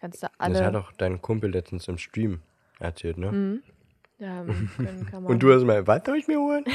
Kannst 0.01 0.23
du 0.23 0.27
alle. 0.39 0.53
Das 0.55 0.63
hat 0.63 0.73
doch 0.73 0.91
dein 0.93 1.21
Kumpel 1.21 1.51
letztens 1.51 1.87
im 1.87 1.97
Stream 1.99 2.41
erzählt, 2.79 3.17
ne? 3.17 3.31
Mhm. 3.31 3.63
Ja, 4.17 4.43
können, 4.43 5.05
kann 5.05 5.23
man 5.23 5.31
Und 5.31 5.39
du 5.43 5.53
hast 5.53 5.63
mal, 5.63 5.85
was 5.87 6.03
soll 6.05 6.17
ich 6.17 6.27
mir 6.27 6.39
holen? 6.39 6.65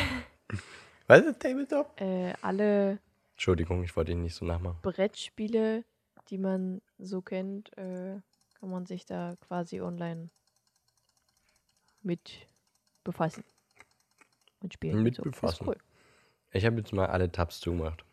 was 1.09 1.21
ist 1.21 1.41
Tabletop? 1.41 2.01
äh, 2.01 2.33
alle 2.41 2.99
Entschuldigung, 3.33 3.83
ich 3.85 3.95
wollte 3.97 4.13
ihn 4.13 4.23
nicht 4.23 4.35
so 4.35 4.47
nachmachen. 4.47 4.79
Brettspiele, 4.83 5.85
die 6.31 6.39
man 6.39 6.81
so 6.99 7.21
kennt, 7.21 7.77
äh, 7.77 8.21
kann 8.59 8.71
man 8.71 8.87
sich 8.87 9.05
da 9.05 9.35
quasi 9.41 9.81
online 9.81 10.31
mit 12.03 12.47
befassen. 13.05 13.45
Und 14.61 14.73
spielen. 14.73 14.99
und 14.99 15.03
Mit 15.03 15.17
so. 15.17 15.23
befassen. 15.23 15.67
Cool. 15.67 15.77
Ich 16.53 16.65
habe 16.65 16.77
jetzt 16.77 16.93
mal 16.93 17.07
alle 17.07 17.31
Tabs 17.31 17.61
zugemacht. 17.61 18.05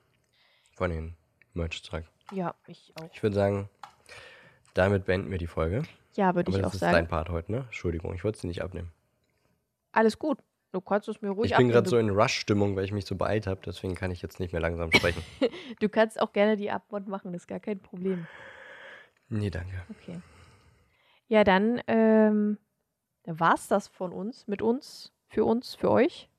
Von 0.73 0.89
den 0.89 1.15
Merch-Zeug. 1.53 2.05
Ja, 2.31 2.55
ich 2.67 2.91
auch. 2.99 3.09
Ich 3.13 3.23
würde 3.23 3.35
sagen, 3.35 3.69
damit 4.73 5.05
beenden 5.05 5.31
wir 5.31 5.37
die 5.37 5.47
Folge. 5.47 5.83
Ja, 6.15 6.35
würde 6.35 6.51
ich 6.51 6.57
das 6.57 6.65
auch 6.65 6.73
ist 6.73 6.79
sagen. 6.79 6.93
dein 6.93 7.07
Part 7.07 7.29
heute, 7.29 7.51
ne? 7.51 7.59
Entschuldigung, 7.65 8.13
ich 8.13 8.23
wollte 8.23 8.37
es 8.37 8.43
nicht 8.43 8.61
abnehmen. 8.61 8.91
Alles 9.91 10.19
gut. 10.19 10.39
Du 10.71 10.81
kannst 10.81 11.07
es 11.07 11.21
mir 11.21 11.29
ruhig 11.29 11.51
ich 11.51 11.57
bin 11.57 11.69
gerade 11.69 11.87
so 11.87 11.99
in 11.99 12.09
Rush-Stimmung, 12.09 12.75
weil 12.75 12.83
ich 12.83 12.91
mich 12.91 13.05
so 13.05 13.15
beeilt 13.15 13.45
habe, 13.45 13.61
deswegen 13.63 13.93
kann 13.93 14.09
ich 14.09 14.23
jetzt 14.23 14.39
nicht 14.39 14.53
mehr 14.53 14.61
langsam 14.61 14.91
sprechen. 14.91 15.21
du, 15.79 15.87
kannst 15.87 16.19
auch 16.19 16.33
gerne 16.33 16.57
die 16.57 16.71
Abmod 16.71 17.07
machen, 17.07 17.31
das 17.31 17.43
ist 17.43 17.47
gar 17.47 17.59
kein 17.59 17.79
Problem. 17.79 18.25
nee, 19.29 19.51
danke. 19.51 19.83
Okay. 19.91 20.19
Ja, 21.27 21.43
dann 21.43 21.79
ähm, 21.87 22.57
da 23.23 23.39
war's 23.39 23.67
das 23.67 23.87
von 23.87 24.11
uns, 24.11 24.47
mit 24.47 24.61
uns, 24.61 25.13
für 25.27 25.45
uns, 25.45 25.75
für 25.75 25.89
euch. 25.89 26.29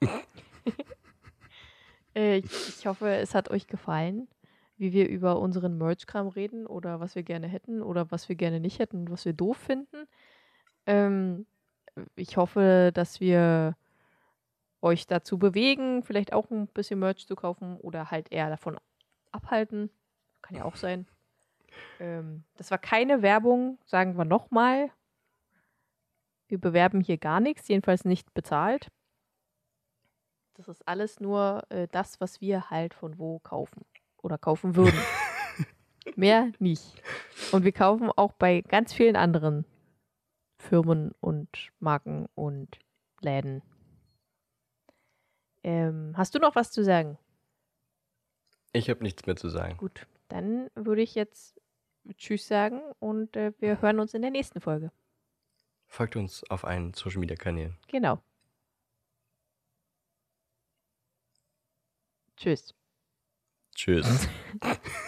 äh, 2.14 2.38
ich, 2.38 2.80
ich 2.80 2.86
hoffe, 2.86 3.08
es 3.08 3.34
hat 3.34 3.50
euch 3.50 3.66
gefallen, 3.66 4.28
wie 4.76 4.92
wir 4.92 5.08
über 5.08 5.38
unseren 5.38 5.78
Merch-Kram 5.78 6.28
reden 6.28 6.66
oder 6.66 7.00
was 7.00 7.14
wir 7.14 7.22
gerne 7.22 7.46
hätten 7.46 7.82
oder 7.82 8.10
was 8.10 8.28
wir 8.28 8.36
gerne 8.36 8.60
nicht 8.60 8.78
hätten, 8.78 9.10
was 9.10 9.24
wir 9.24 9.32
doof 9.32 9.56
finden. 9.56 10.06
Ähm, 10.86 11.46
ich 12.16 12.36
hoffe, 12.36 12.90
dass 12.92 13.20
wir 13.20 13.76
euch 14.82 15.06
dazu 15.06 15.38
bewegen, 15.38 16.02
vielleicht 16.02 16.32
auch 16.32 16.50
ein 16.50 16.66
bisschen 16.66 16.98
Merch 16.98 17.26
zu 17.26 17.36
kaufen 17.36 17.76
oder 17.78 18.10
halt 18.10 18.32
eher 18.32 18.50
davon 18.50 18.78
abhalten. 19.30 19.90
Kann 20.42 20.56
ja 20.56 20.64
auch 20.64 20.76
sein. 20.76 21.06
Ähm, 22.00 22.44
das 22.56 22.70
war 22.70 22.78
keine 22.78 23.22
Werbung, 23.22 23.78
sagen 23.86 24.18
wir 24.18 24.24
nochmal. 24.24 24.90
Wir 26.48 26.60
bewerben 26.60 27.00
hier 27.00 27.16
gar 27.16 27.40
nichts, 27.40 27.68
jedenfalls 27.68 28.04
nicht 28.04 28.34
bezahlt. 28.34 28.88
Das 30.54 30.68
ist 30.68 30.86
alles 30.86 31.18
nur 31.18 31.62
äh, 31.70 31.88
das, 31.90 32.20
was 32.20 32.40
wir 32.40 32.70
halt 32.70 32.94
von 32.94 33.18
wo 33.18 33.38
kaufen 33.38 33.84
oder 34.24 34.38
kaufen 34.38 34.74
würden. 34.76 34.98
Mehr 36.16 36.52
nicht. 36.58 37.02
Und 37.52 37.64
wir 37.64 37.72
kaufen 37.72 38.10
auch 38.10 38.32
bei 38.32 38.62
ganz 38.62 38.92
vielen 38.92 39.16
anderen 39.16 39.64
Firmen 40.58 41.12
und 41.20 41.70
Marken 41.78 42.26
und 42.34 42.78
Läden. 43.20 43.62
Ähm, 45.62 46.14
hast 46.16 46.34
du 46.34 46.38
noch 46.38 46.56
was 46.56 46.70
zu 46.70 46.84
sagen? 46.84 47.18
Ich 48.72 48.90
habe 48.90 49.02
nichts 49.02 49.24
mehr 49.26 49.36
zu 49.36 49.48
sagen. 49.48 49.76
Gut, 49.76 50.06
dann 50.28 50.68
würde 50.74 51.02
ich 51.02 51.14
jetzt 51.14 51.60
Tschüss 52.16 52.46
sagen 52.46 52.82
und 52.98 53.36
äh, 53.36 53.52
wir 53.60 53.80
hören 53.80 54.00
uns 54.00 54.14
in 54.14 54.22
der 54.22 54.30
nächsten 54.30 54.60
Folge. 54.60 54.90
Folgt 55.86 56.16
uns 56.16 56.42
auf 56.50 56.64
allen 56.64 56.92
Social 56.92 57.20
Media 57.20 57.36
Kanälen. 57.36 57.78
Genau. 57.88 58.20
Tschüss. 62.36 62.74
Tschüss. 63.74 64.28